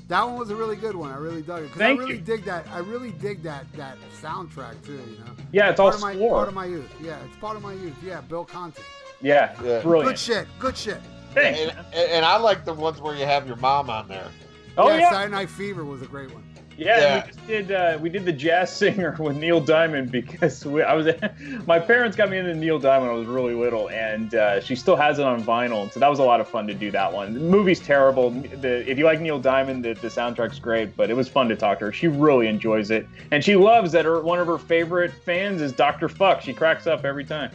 That 0.09 0.23
one 0.23 0.39
was 0.39 0.51
a 0.51 0.57
really 0.57 0.77
good 0.77 0.95
one. 0.95 1.11
I 1.11 1.17
really 1.17 1.41
dug 1.41 1.63
it 1.63 1.67
because 1.69 1.81
I 1.81 1.91
really 1.93 2.17
you. 2.17 2.21
dig 2.21 2.45
that. 2.45 2.67
I 2.71 2.79
really 2.79 3.11
dig 3.13 3.43
that 3.43 3.65
that 3.73 3.97
soundtrack 4.21 4.85
too. 4.85 4.93
You 4.93 5.19
know, 5.19 5.33
Yeah, 5.51 5.71
it's 5.71 5.81
all 5.81 5.91
part 5.91 5.95
of 5.95 6.01
my 6.03 6.29
part 6.29 6.49
of 6.49 6.55
my 6.55 6.67
youth. 6.67 6.91
Yeah, 7.01 7.17
it's 7.25 7.37
part 7.37 7.57
of 7.57 7.63
my 7.63 7.73
youth. 7.73 7.97
Yeah, 8.05 8.21
Bill 8.21 8.45
Conti. 8.45 8.83
yeah, 9.23 9.55
Yeah. 9.63 9.83
Good 9.83 10.19
shit. 10.19 10.47
Good 10.59 10.77
shit. 10.77 11.01
Thanks. 11.33 11.59
and, 11.59 12.11
and 12.11 12.25
I 12.25 12.37
like 12.37 12.65
the 12.65 12.75
ones 12.75 13.01
where 13.01 13.17
you 13.17 13.25
have 13.25 13.47
your 13.47 13.57
mom 13.57 13.89
on 13.91 14.07
there. 14.09 14.29
oh 14.77 14.89
yeah, 14.89 14.99
yeah, 14.99 15.11
Saturday 15.11 15.33
Night 15.33 15.51
Fever 15.51 15.85
was 15.85 16.03
a 16.03 16.07
great 16.07 16.31
one. 16.33 16.45
Yeah, 16.77 16.99
Yeah. 16.99 17.15
we 17.27 17.33
just 17.33 17.47
did. 17.47 17.73
Uh, 17.73 17.99
we 18.01 18.09
did 18.11 18.25
the 18.25 18.33
jazz 18.33 18.71
singer 18.77 19.15
with 19.19 19.37
Neil 19.37 19.61
Diamond 19.61 20.11
because 20.11 20.65
we, 20.67 20.83
I 20.83 20.95
was. 20.95 21.07
my 21.67 21.79
parents 21.79 22.17
got 22.17 22.31
me 22.31 22.39
into 22.39 22.55
Neil 22.55 22.79
Diamond 22.79 23.09
when 23.11 23.17
I 23.17 23.19
was 23.19 23.29
really 23.29 23.55
little, 23.55 23.89
and 23.91 24.35
uh, 24.35 24.61
she 24.61 24.75
still 24.75 24.97
has 24.97 25.19
it 25.19 25.25
on 25.25 25.43
vinyl. 25.43 25.91
So 25.93 26.01
that 26.01 26.09
was 26.09 26.19
a 26.19 26.25
lot 26.25 26.41
of 26.41 26.49
fun 26.49 26.67
to 26.67 26.75
do 26.75 26.91
that 26.91 27.13
one. 27.13 27.35
The 27.35 27.41
movie's 27.41 27.81
terrible. 27.81 28.31
The, 28.31 28.89
if 28.91 28.99
you 28.99 29.05
like 29.05 29.21
Neil 29.21 29.39
Diamond, 29.39 29.85
the, 29.85 29.95
the 29.95 30.09
soundtrack's 30.09 30.59
great, 30.59 30.97
but 30.97 31.11
it 31.11 31.15
was 31.15 31.29
fun 31.29 31.49
to 31.49 31.57
talk 31.57 31.79
to 31.79 31.87
her. 31.87 31.93
She 31.93 32.09
really 32.09 32.49
enjoys 32.49 32.91
it, 32.91 33.07
and 33.31 33.45
she 33.45 33.55
loves 33.57 33.93
that. 33.93 34.05
Her 34.05 34.21
one 34.21 34.39
of 34.41 34.47
her 34.47 34.59
favorite 34.59 35.13
fans 35.13 35.63
is 35.63 35.73
Dr. 35.73 36.09
Fuck. 36.09 36.41
She 36.43 36.53
cracks 36.53 36.87
up 36.87 37.05
every 37.05 37.25
time. 37.25 37.51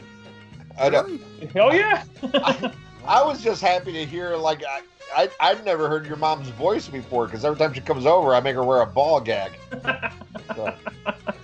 I, 0.80 0.90
know- 0.90 1.04
Really? 1.04 1.50
Oh 1.56 1.72
yeah. 1.74 2.04
I 2.24 2.72
was 3.04 3.42
just 3.44 3.62
happy 3.62 3.92
to 3.94 4.06
hear 4.06 4.36
like 4.36 4.64
I, 4.64 4.82
I 5.16 5.30
I'd 5.40 5.66
never 5.66 5.88
heard 5.90 6.06
your 6.06 6.18
mom's 6.18 6.50
voice 6.50 6.88
before 6.88 7.26
because 7.26 7.44
every 7.46 7.58
time 7.58 7.74
she 7.74 7.82
comes 7.82 8.06
over, 8.06 8.34
I 8.36 8.40
make 8.40 8.56
her 8.56 8.64
wear 8.64 8.82
a 8.82 8.86
ball 8.86 9.20
gag. 9.22 9.52
So, 10.56 10.74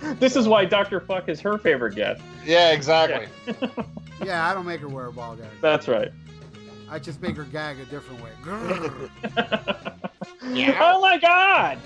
this 0.20 0.36
is 0.36 0.46
why 0.48 0.64
Dr. 0.64 1.00
Fuck 1.00 1.28
is 1.28 1.40
her 1.40 1.58
favorite 1.58 1.94
guest. 1.94 2.20
yeah, 2.44 2.72
exactly. 2.72 3.26
Yeah, 4.24 4.48
I 4.48 4.54
don't 4.54 4.66
make 4.66 4.80
her 4.80 4.88
wear 4.88 5.06
a 5.06 5.12
ball 5.12 5.36
gag. 5.36 5.48
That's 5.60 5.88
right. 5.88 6.10
I 6.88 6.98
just 7.00 7.20
make 7.20 7.36
her 7.36 7.44
gag 7.44 7.78
a 7.80 7.84
different 7.86 8.22
way. 8.22 8.30
Grrr. 8.42 9.10
Oh 10.78 11.00
my 11.00 11.18
God. 11.18 11.78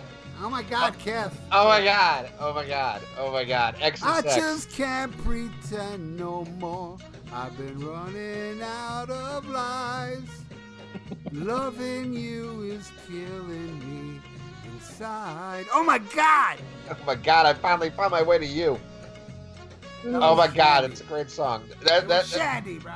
oh 0.42 0.51
my 0.51 0.62
God, 0.62 0.98
Kev. 0.98 1.32
Oh 1.51 1.66
my 1.68 1.82
god! 1.82 2.28
Oh 2.38 2.52
my 2.52 2.66
god! 2.66 3.01
Oh 3.18 3.32
my 3.32 3.44
god! 3.44 3.76
X 3.80 4.02
I 4.02 4.18
and 4.18 4.24
sex. 4.26 4.36
just 4.36 4.70
can't 4.70 5.16
pretend 5.24 6.16
no 6.18 6.44
more. 6.59 6.98
I've 7.32 7.57
been 7.57 7.78
running 7.86 8.61
out 8.62 9.09
of 9.11 9.47
lies. 9.47 10.23
Loving 11.32 12.12
you 12.12 12.62
is 12.62 12.90
killing 13.07 13.78
me 13.89 14.20
inside. 14.65 15.66
Oh 15.73 15.82
my 15.85 15.98
God! 15.98 16.59
Oh 16.90 16.97
my 17.07 17.15
god! 17.15 17.47
I 17.47 17.55
finally 17.55 17.90
found 17.90 18.11
my 18.11 18.23
way 18.23 18.39
to 18.39 18.47
you. 18.47 18.78
That 20.05 20.16
Oh 20.23 20.35
was 20.35 20.48
my 20.48 20.55
god! 20.55 20.85
It's 20.85 21.01
a 21.01 21.05
great 21.05 21.31
song. 21.31 21.62
It 21.70 21.81
That, 21.82 22.09
that, 22.09 22.24
Shandi, 22.24 22.82
bro. 22.82 22.94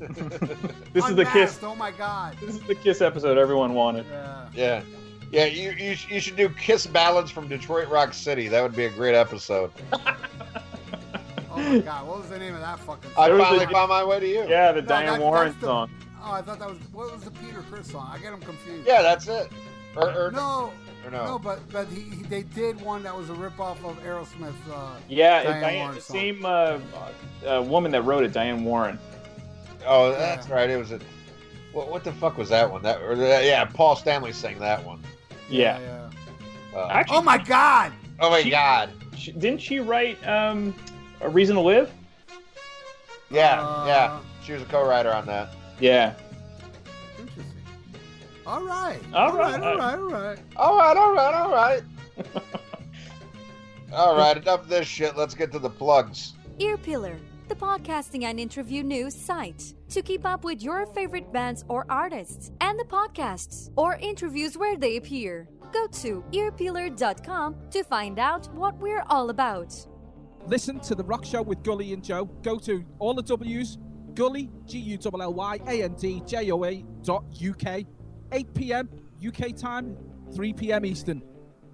This 0.94 1.06
is 1.06 1.16
the 1.16 1.26
kiss. 1.26 1.58
Oh 1.62 1.74
my 1.74 1.90
God. 1.90 2.36
This 2.40 2.54
is 2.56 2.62
the 2.62 2.74
kiss 2.74 3.02
episode 3.02 3.36
everyone 3.36 3.74
wanted. 3.74 4.06
Yeah. 4.10 4.48
yeah, 4.54 4.82
yeah. 5.30 5.44
You, 5.44 5.72
you 5.72 5.96
you 6.08 6.20
should 6.20 6.36
do 6.36 6.48
Kiss 6.48 6.86
ballads 6.86 7.30
from 7.30 7.48
Detroit 7.48 7.88
Rock 7.88 8.14
City. 8.14 8.48
That 8.48 8.62
would 8.62 8.74
be 8.74 8.86
a 8.86 8.90
great 8.90 9.14
episode. 9.14 9.70
Oh 11.66 11.72
my 11.72 11.78
God. 11.80 12.06
What 12.08 12.20
was 12.20 12.28
the 12.30 12.38
name 12.38 12.54
of 12.54 12.60
that 12.60 12.78
fucking 12.80 13.10
Song? 13.12 13.24
I 13.32 13.38
finally 13.38 13.64
a- 13.64 13.68
found 13.68 13.88
my 13.88 14.04
way 14.04 14.20
to 14.20 14.26
you. 14.28 14.46
Yeah, 14.48 14.72
the 14.72 14.82
No, 14.82 14.88
Diane 14.88 15.06
that- 15.14 15.20
Warren 15.20 15.54
the- 15.60 15.66
song. 15.66 15.90
Oh, 16.22 16.32
I 16.32 16.42
thought 16.42 16.58
that 16.58 16.68
was 16.68 16.78
what 16.92 17.12
was 17.12 17.22
the 17.24 17.30
Peter 17.30 17.62
Criss 17.70 17.90
song? 17.90 18.10
I 18.12 18.18
get 18.18 18.30
them 18.30 18.40
confused. 18.40 18.86
Yeah, 18.86 19.00
that's 19.02 19.26
it. 19.28 19.50
Or, 19.96 20.08
or, 20.26 20.30
No, 20.30 20.70
or 21.04 21.10
no, 21.10 21.24
no. 21.24 21.38
but 21.38 21.60
but 21.72 21.88
he, 21.88 22.02
he 22.02 22.22
they 22.24 22.42
did 22.42 22.80
one 22.80 23.02
that 23.04 23.16
was 23.16 23.30
a 23.30 23.32
ripoff 23.32 23.82
of 23.84 23.98
Aerosmith. 24.04 24.52
Uh, 24.70 24.96
Yeah, 25.08 25.42
Diane 25.42 25.60
Diane, 25.62 25.78
Warren 25.80 25.94
the 25.94 26.00
song. 26.02 26.14
same 26.14 26.44
uh, 26.44 26.78
uh, 27.48 27.62
woman 27.62 27.90
that 27.92 28.02
wrote 28.02 28.22
it, 28.24 28.32
Diane 28.32 28.64
Warren. 28.64 28.98
Oh, 29.86 30.12
that's 30.12 30.48
right. 30.48 30.68
It 30.68 30.76
was 30.76 30.92
a. 30.92 31.00
What, 31.72 31.90
what 31.90 32.04
the 32.04 32.12
fuck 32.12 32.36
was 32.36 32.48
that 32.50 32.70
one? 32.70 32.82
That 32.82 33.00
or 33.00 33.14
that, 33.16 33.44
yeah, 33.44 33.64
Paul 33.64 33.96
Stanley 33.96 34.32
sang 34.32 34.58
that 34.58 34.84
one. 34.84 35.00
Yeah. 35.48 35.78
yeah. 35.80 36.10
Uh, 36.78 36.86
Actually, 36.88 37.16
Oh 37.18 37.22
my 37.22 37.38
God! 37.38 37.92
oh 38.20 38.30
my 38.30 38.42
she- 38.42 38.50
god! 38.50 38.90
she, 39.16 39.32
didn't 39.32 39.60
she 39.60 39.80
write 39.80 40.24
um, 40.28 40.74
A 41.20 41.28
Reason 41.28 41.54
to 41.56 41.60
Live? 41.62 41.90
Yeah, 43.30 43.60
Uh, 43.60 43.84
yeah. 43.86 44.18
She 44.42 44.52
was 44.52 44.62
a 44.62 44.66
co-writer 44.66 45.12
on 45.12 45.26
that. 45.26 45.54
Yeah. 45.78 46.14
Interesting. 47.18 47.44
All 48.46 48.64
right. 48.64 48.98
All 49.12 49.30
all 49.30 49.36
right. 49.36 49.60
right. 49.60 49.62
All 49.62 49.76
right. 49.76 49.98
All 49.98 50.08
right. 50.10 50.38
All 50.56 50.76
right, 50.78 50.96
all 50.96 51.14
right, 51.14 51.34
all 51.34 51.50
right. 51.52 51.82
all 53.92 54.16
right, 54.16 54.36
enough 54.36 54.62
of 54.62 54.68
this 54.68 54.86
shit. 54.88 55.16
Let's 55.16 55.34
get 55.34 55.52
to 55.52 55.58
the 55.58 55.70
plugs. 55.70 56.32
Ear 56.58 56.76
Peeler, 56.76 57.16
the 57.48 57.54
podcasting 57.54 58.24
and 58.24 58.40
interview 58.40 58.82
news 58.82 59.14
site. 59.14 59.74
To 59.90 60.02
keep 60.02 60.24
up 60.26 60.44
with 60.44 60.62
your 60.62 60.86
favorite 60.86 61.32
bands 61.32 61.64
or 61.68 61.84
artists, 61.88 62.50
and 62.60 62.78
the 62.78 62.84
podcasts 62.84 63.70
or 63.76 63.96
interviews 63.96 64.56
where 64.56 64.76
they 64.76 64.96
appear, 64.96 65.48
go 65.72 65.86
to 65.86 66.24
earpeeler.com 66.32 67.56
to 67.70 67.82
find 67.84 68.18
out 68.18 68.52
what 68.54 68.76
we're 68.78 69.04
all 69.08 69.30
about. 69.30 69.74
Listen 70.50 70.80
to 70.80 70.96
The 70.96 71.04
Rock 71.04 71.24
Show 71.24 71.42
with 71.42 71.62
Gully 71.62 71.92
and 71.92 72.02
Joe. 72.02 72.24
Go 72.42 72.58
to 72.58 72.84
all 72.98 73.14
the 73.14 73.22
W's, 73.22 73.78
Gully, 74.14 74.50
G 74.66 74.80
U 74.80 74.98
L 75.04 75.22
L 75.22 75.32
Y 75.32 75.60
A 75.68 75.84
N 75.84 75.94
D 75.94 76.20
J 76.26 76.50
O 76.50 76.64
A 76.64 76.84
dot 77.04 77.22
UK, 77.40 77.84
8 78.32 78.54
p.m. 78.54 78.88
UK 79.24 79.54
time, 79.56 79.96
3 80.34 80.52
p.m. 80.54 80.84
Eastern. 80.84 81.22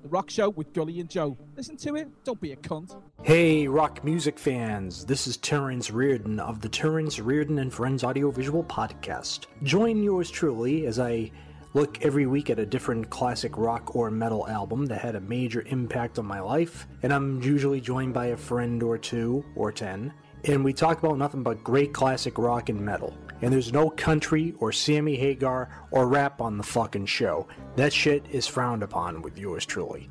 The 0.03 0.09
Rock 0.11 0.29
Show 0.29 0.51
with 0.51 0.75
Gully 0.75 1.01
and 1.01 1.09
Joe. 1.09 1.39
Listen 1.57 1.79
to 1.79 1.97
it, 1.97 2.09
don't 2.23 2.39
be 2.39 2.53
a 2.53 2.57
cunt. 2.57 2.95
Hey, 3.23 3.67
rock 3.67 4.05
music 4.05 4.39
fans. 4.39 5.07
This 5.07 5.27
is 5.27 5.39
Terrence 5.39 5.91
Reardon 5.91 6.39
of 6.39 6.61
the 6.61 6.69
Terrence 6.69 7.19
Reardon 7.19 7.61
and 7.61 7.73
Friends 7.73 8.05
Audiovisual 8.05 8.65
Podcast. 8.65 9.47
Join 9.63 10.03
yours 10.03 10.31
truly 10.31 10.85
as 10.87 10.99
I 10.99 11.31
look 11.77 12.03
every 12.03 12.25
week 12.25 12.49
at 12.49 12.59
a 12.59 12.65
different 12.65 13.11
classic 13.11 13.59
rock 13.59 13.95
or 13.95 14.11
metal 14.11 14.49
album 14.49 14.87
that 14.87 14.99
had 14.99 15.15
a 15.15 15.21
major 15.21 15.61
impact 15.67 16.19
on 16.19 16.25
my 16.25 16.41
life, 16.41 16.87
and 17.03 17.13
I'm 17.13 17.43
usually 17.43 17.83
joined 17.83 18.15
by 18.15 18.29
a 18.29 18.37
friend 18.37 18.83
or 18.83 18.97
two 18.97 19.45
or 19.55 19.71
ten, 19.71 20.11
and 20.45 20.65
we 20.65 20.73
talk 20.73 20.99
about 20.99 21.19
nothing 21.19 21.43
but 21.43 21.63
great 21.63 21.93
classic 21.93 22.39
rock 22.39 22.71
and 22.71 22.81
metal. 22.81 23.15
And 23.43 23.53
there's 23.53 23.75
no 23.75 23.91
country 23.91 24.55
or 24.59 24.73
Sammy 24.73 25.17
Hagar 25.17 25.69
or 25.91 26.09
rap 26.09 26.41
on 26.41 26.57
the 26.57 26.65
fucking 26.65 27.05
show. 27.05 27.47
That 27.77 27.93
shit 27.93 28.25
is 28.31 28.47
frowned 28.47 28.83
upon 28.83 29.21
with 29.21 29.37
yours 29.37 29.67
truly. 29.67 30.09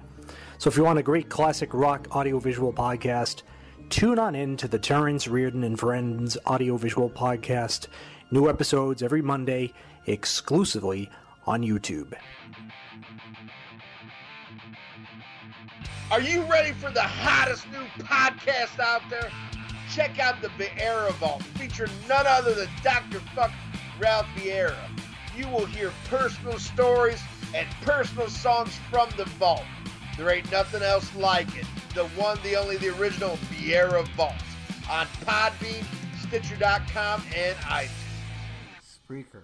So 0.59 0.67
if 0.67 0.77
you 0.77 0.83
want 0.83 0.99
a 0.99 1.03
great 1.03 1.29
classic 1.29 1.73
rock 1.73 2.15
audiovisual 2.15 2.73
podcast, 2.73 3.41
tune 3.89 4.19
on 4.19 4.35
in 4.35 4.55
to 4.57 4.67
the 4.67 4.77
Terrence 4.77 5.27
Reardon 5.27 5.63
and 5.63 5.79
Friends 5.79 6.37
audiovisual 6.45 7.09
podcast. 7.09 7.87
New 8.29 8.49
episodes 8.49 9.01
every 9.01 9.23
Monday 9.23 9.73
exclusively 10.05 11.09
on 11.45 11.61
YouTube. 11.61 12.13
Are 16.11 16.21
you 16.21 16.43
ready 16.43 16.71
for 16.71 16.91
the 16.91 17.01
hottest 17.01 17.69
new 17.71 17.83
podcast 18.03 18.79
out 18.79 19.01
there? 19.09 19.29
Check 19.91 20.19
out 20.19 20.41
the 20.41 20.49
Vieira 20.49 21.11
Vault, 21.13 21.41
featuring 21.57 21.91
none 22.07 22.25
other 22.27 22.53
than 22.53 22.69
Dr. 22.83 23.19
Fuck 23.35 23.51
Ralph 23.99 24.27
Vieira. 24.35 24.75
You 25.35 25.47
will 25.47 25.65
hear 25.65 25.91
personal 26.09 26.59
stories 26.59 27.21
and 27.53 27.67
personal 27.81 28.29
songs 28.29 28.75
from 28.89 29.09
the 29.17 29.25
vault. 29.25 29.63
There 30.17 30.29
ain't 30.29 30.49
nothing 30.51 30.81
else 30.81 31.13
like 31.15 31.55
it. 31.57 31.65
The 31.93 32.05
one, 32.09 32.37
the 32.43 32.55
only, 32.55 32.77
the 32.77 32.97
original 32.99 33.37
Vieira 33.51 34.07
Vault 34.09 34.33
on 34.89 35.07
Podbean, 35.25 35.83
Stitcher.com, 36.21 37.23
and 37.35 37.55
iTunes. 37.57 37.89
Spreaker. 39.09 39.43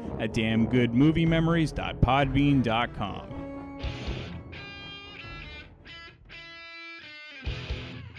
at 0.21 0.33
damngoodmoviememories.podbean.com. 0.33 3.27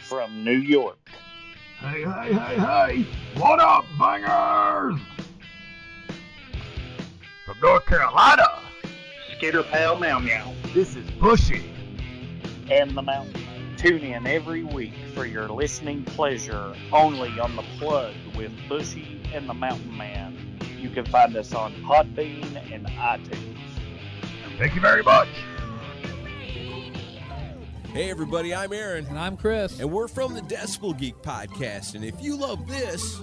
From 0.09 0.45
New 0.45 0.59
York. 0.59 0.99
Hey, 1.79 2.03
hey, 2.03 2.33
hey, 2.35 2.57
hey! 2.59 3.07
What 3.41 3.61
up, 3.61 3.85
bangers? 3.99 5.01
From 7.47 7.57
North 7.63 7.87
Carolina, 7.87 8.47
Skitter 9.37 9.63
Pal 9.63 9.99
Meow 9.99 10.19
Meow. 10.19 10.53
this 10.75 10.97
is 10.97 11.09
Bushy. 11.13 11.73
and 12.71 12.91
the 12.97 13.03
Mountain. 13.03 13.41
Tune 13.77 14.03
in 14.03 14.27
every 14.27 14.65
week 14.65 14.93
for 15.15 15.25
your 15.25 15.49
listening 15.49 16.05
pleasure 16.05 16.75
only 16.93 17.39
on 17.41 17.55
The 17.57 17.63
Plug 17.79 18.13
with 18.37 18.53
Bushy 18.69 19.23
and 19.35 19.49
the 19.49 19.55
Mountain 19.55 19.97
Man. 19.97 20.52
You 20.83 20.91
can 20.91 21.05
find 21.05 21.37
us 21.37 21.55
on 21.55 21.73
Podbean 21.85 22.57
and 22.75 22.85
iTunes. 22.89 23.57
Thank 24.59 24.75
you 24.75 24.81
very 24.81 25.05
much. 25.05 25.29
Hey 27.93 28.11
everybody, 28.11 28.53
I'm 28.53 28.73
Aaron. 28.73 29.07
And 29.07 29.17
I'm 29.17 29.37
Chris. 29.37 29.79
And 29.79 29.93
we're 29.93 30.09
from 30.09 30.35
the 30.35 30.41
Decibel 30.41 30.99
Geek 30.99 31.15
Podcast. 31.23 31.95
And 31.95 32.05
if 32.05 32.21
you 32.21 32.37
love 32.37 32.67
this, 32.67 33.21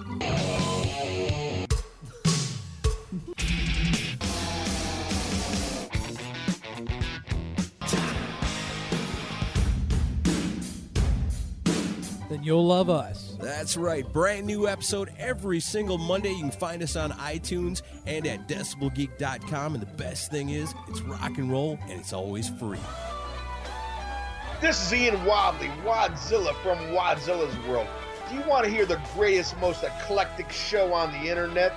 Then 12.30 12.44
you'll 12.44 12.64
love 12.64 12.88
us. 12.88 13.29
That's 13.40 13.76
right. 13.76 14.10
Brand 14.12 14.46
new 14.46 14.68
episode 14.68 15.10
every 15.18 15.60
single 15.60 15.98
Monday. 15.98 16.30
You 16.30 16.40
can 16.40 16.50
find 16.50 16.82
us 16.82 16.96
on 16.96 17.12
iTunes 17.12 17.82
and 18.06 18.26
at 18.26 18.48
decibelgeek.com. 18.48 19.74
And 19.74 19.82
the 19.82 19.94
best 19.96 20.30
thing 20.30 20.50
is, 20.50 20.74
it's 20.88 21.00
rock 21.02 21.38
and 21.38 21.50
roll 21.50 21.78
and 21.82 21.92
it's 22.00 22.12
always 22.12 22.48
free. 22.48 22.78
This 24.60 24.84
is 24.84 24.92
Ian 24.92 25.24
Wadley, 25.24 25.68
Wadzilla 25.84 26.54
from 26.62 26.78
Wadzilla's 26.92 27.56
World. 27.66 27.88
Do 28.28 28.34
you 28.34 28.42
want 28.42 28.64
to 28.64 28.70
hear 28.70 28.84
the 28.84 29.00
greatest, 29.14 29.58
most 29.58 29.82
eclectic 29.82 30.50
show 30.52 30.92
on 30.92 31.10
the 31.12 31.30
internet? 31.30 31.72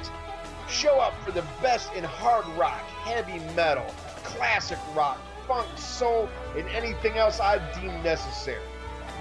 Show 0.67 0.99
up 0.99 1.13
for 1.23 1.31
the 1.31 1.45
best 1.61 1.93
in 1.93 2.03
hard 2.03 2.45
rock, 2.57 2.81
heavy 3.05 3.39
metal, 3.55 3.85
classic 4.23 4.77
rock, 4.95 5.17
funk, 5.47 5.67
soul, 5.77 6.29
and 6.57 6.67
anything 6.69 7.13
else 7.13 7.39
I 7.39 7.57
deem 7.73 8.03
necessary. 8.03 8.61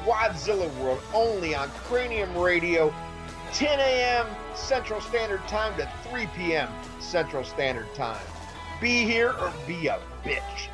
Wadzilla 0.05 0.73
World 0.79 1.01
only 1.15 1.55
on 1.55 1.69
Cranium 1.70 2.37
Radio, 2.37 2.93
10 3.53 3.79
a.m. 3.79 4.27
Central 4.55 5.01
Standard 5.01 5.47
Time 5.49 5.77
to 5.77 5.89
3 6.09 6.27
p.m. 6.37 6.69
Central 7.01 7.45
Standard 7.45 7.93
Time. 7.95 8.24
Be 8.81 9.05
here 9.05 9.31
or 9.41 9.53
be 9.66 9.87
a 9.89 9.99
bitch. 10.24 10.69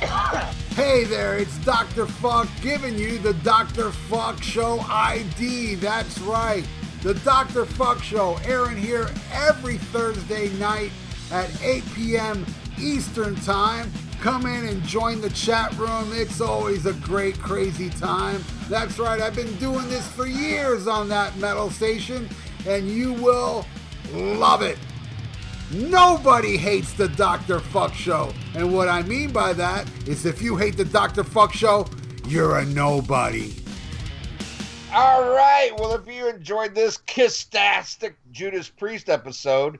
Hey 0.76 1.04
there, 1.04 1.38
it's 1.38 1.56
Dr. 1.60 2.04
Fuck 2.04 2.48
giving 2.60 2.98
you 2.98 3.16
the 3.16 3.32
Dr. 3.32 3.90
Fuck 3.92 4.42
Show 4.42 4.84
ID. 4.90 5.76
That's 5.76 6.18
right. 6.18 6.68
The 7.02 7.14
Dr. 7.14 7.64
Fuck 7.64 8.02
Show 8.02 8.38
airing 8.44 8.76
here 8.76 9.08
every 9.32 9.78
Thursday 9.78 10.50
night 10.58 10.90
at 11.32 11.50
8 11.62 11.82
p.m. 11.94 12.44
Eastern 12.78 13.36
Time. 13.36 13.90
Come 14.20 14.46
in 14.46 14.66
and 14.66 14.82
join 14.82 15.20
the 15.20 15.30
chat 15.30 15.72
room. 15.76 16.10
It's 16.12 16.40
always 16.40 16.86
a 16.86 16.94
great, 16.94 17.38
crazy 17.38 17.90
time. 17.90 18.42
That's 18.68 18.98
right, 18.98 19.20
I've 19.20 19.36
been 19.36 19.54
doing 19.56 19.88
this 19.88 20.06
for 20.10 20.26
years 20.26 20.86
on 20.86 21.08
that 21.10 21.36
metal 21.36 21.70
station, 21.70 22.28
and 22.66 22.88
you 22.88 23.12
will 23.12 23.66
love 24.12 24.62
it. 24.62 24.78
Nobody 25.72 26.56
hates 26.56 26.92
the 26.92 27.08
Dr. 27.08 27.58
Fuck 27.58 27.92
Show. 27.92 28.32
And 28.54 28.72
what 28.72 28.88
I 28.88 29.02
mean 29.02 29.32
by 29.32 29.52
that 29.54 29.88
is 30.06 30.24
if 30.24 30.40
you 30.40 30.56
hate 30.56 30.76
the 30.76 30.84
Dr. 30.84 31.24
Fuck 31.24 31.52
Show, 31.52 31.86
you're 32.28 32.58
a 32.58 32.64
nobody. 32.64 33.54
All 34.92 35.28
right. 35.28 35.72
Well, 35.78 35.94
if 35.94 36.06
you 36.06 36.28
enjoyed 36.28 36.74
this 36.74 36.96
kistastic 36.96 38.14
Judas 38.30 38.68
Priest 38.68 39.08
episode, 39.08 39.78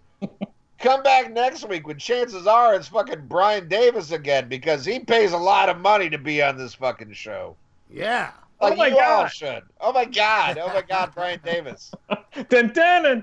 come 0.79 1.03
back 1.03 1.33
next 1.33 1.69
week 1.69 1.87
when 1.87 1.99
chances 1.99 2.47
are 2.47 2.75
it's 2.75 2.89
fucking 2.89 3.27
Brian 3.29 3.69
Davis 3.69 4.11
again 4.11 4.49
because 4.49 4.85
he 4.85 5.01
pays 5.01 5.33
a 5.33 5.39
lot 5.39 5.69
of 5.69 5.79
money 5.79 6.11
to 6.11 6.19
be 6.19 6.43
on 6.43 6.57
this 6.57 6.75
fucking 6.75 7.13
show. 7.13 7.57
Yeah. 7.91 8.33
Like 8.61 8.73
Oh 8.73 8.77
my 8.77 8.91
God. 8.91 9.27
should. 9.27 9.63
Oh 9.81 9.93
my 9.93 10.05
god. 10.07 10.59
Oh 10.59 10.69
my 10.69 10.83
god, 10.83 11.13
Brian 11.15 11.41
Davis. 11.45 11.93
Dun, 12.49 12.73
dun, 12.73 13.23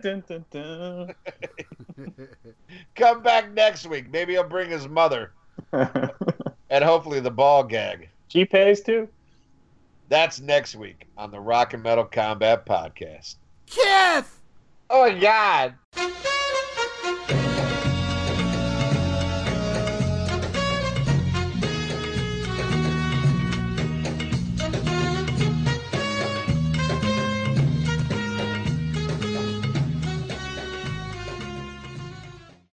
dun. 0.51 1.13
Come 2.95 3.23
back 3.23 3.51
next 3.53 3.87
week. 3.87 4.11
Maybe 4.11 4.33
he'll 4.33 4.43
bring 4.43 4.69
his 4.69 4.87
mother. 4.87 5.31
and 5.71 6.83
hopefully 6.83 7.19
the 7.19 7.31
ball 7.31 7.63
gag. 7.63 8.09
She 8.27 8.45
pays 8.45 8.81
too. 8.81 9.07
That's 10.09 10.41
next 10.41 10.75
week 10.75 11.07
on 11.17 11.31
the 11.31 11.39
Rock 11.39 11.73
and 11.73 11.81
Metal 11.81 12.05
Combat 12.05 12.65
Podcast. 12.65 13.35
Kith! 13.65 14.39
Oh 14.89 15.09
my 15.09 15.19
god. 15.19 16.23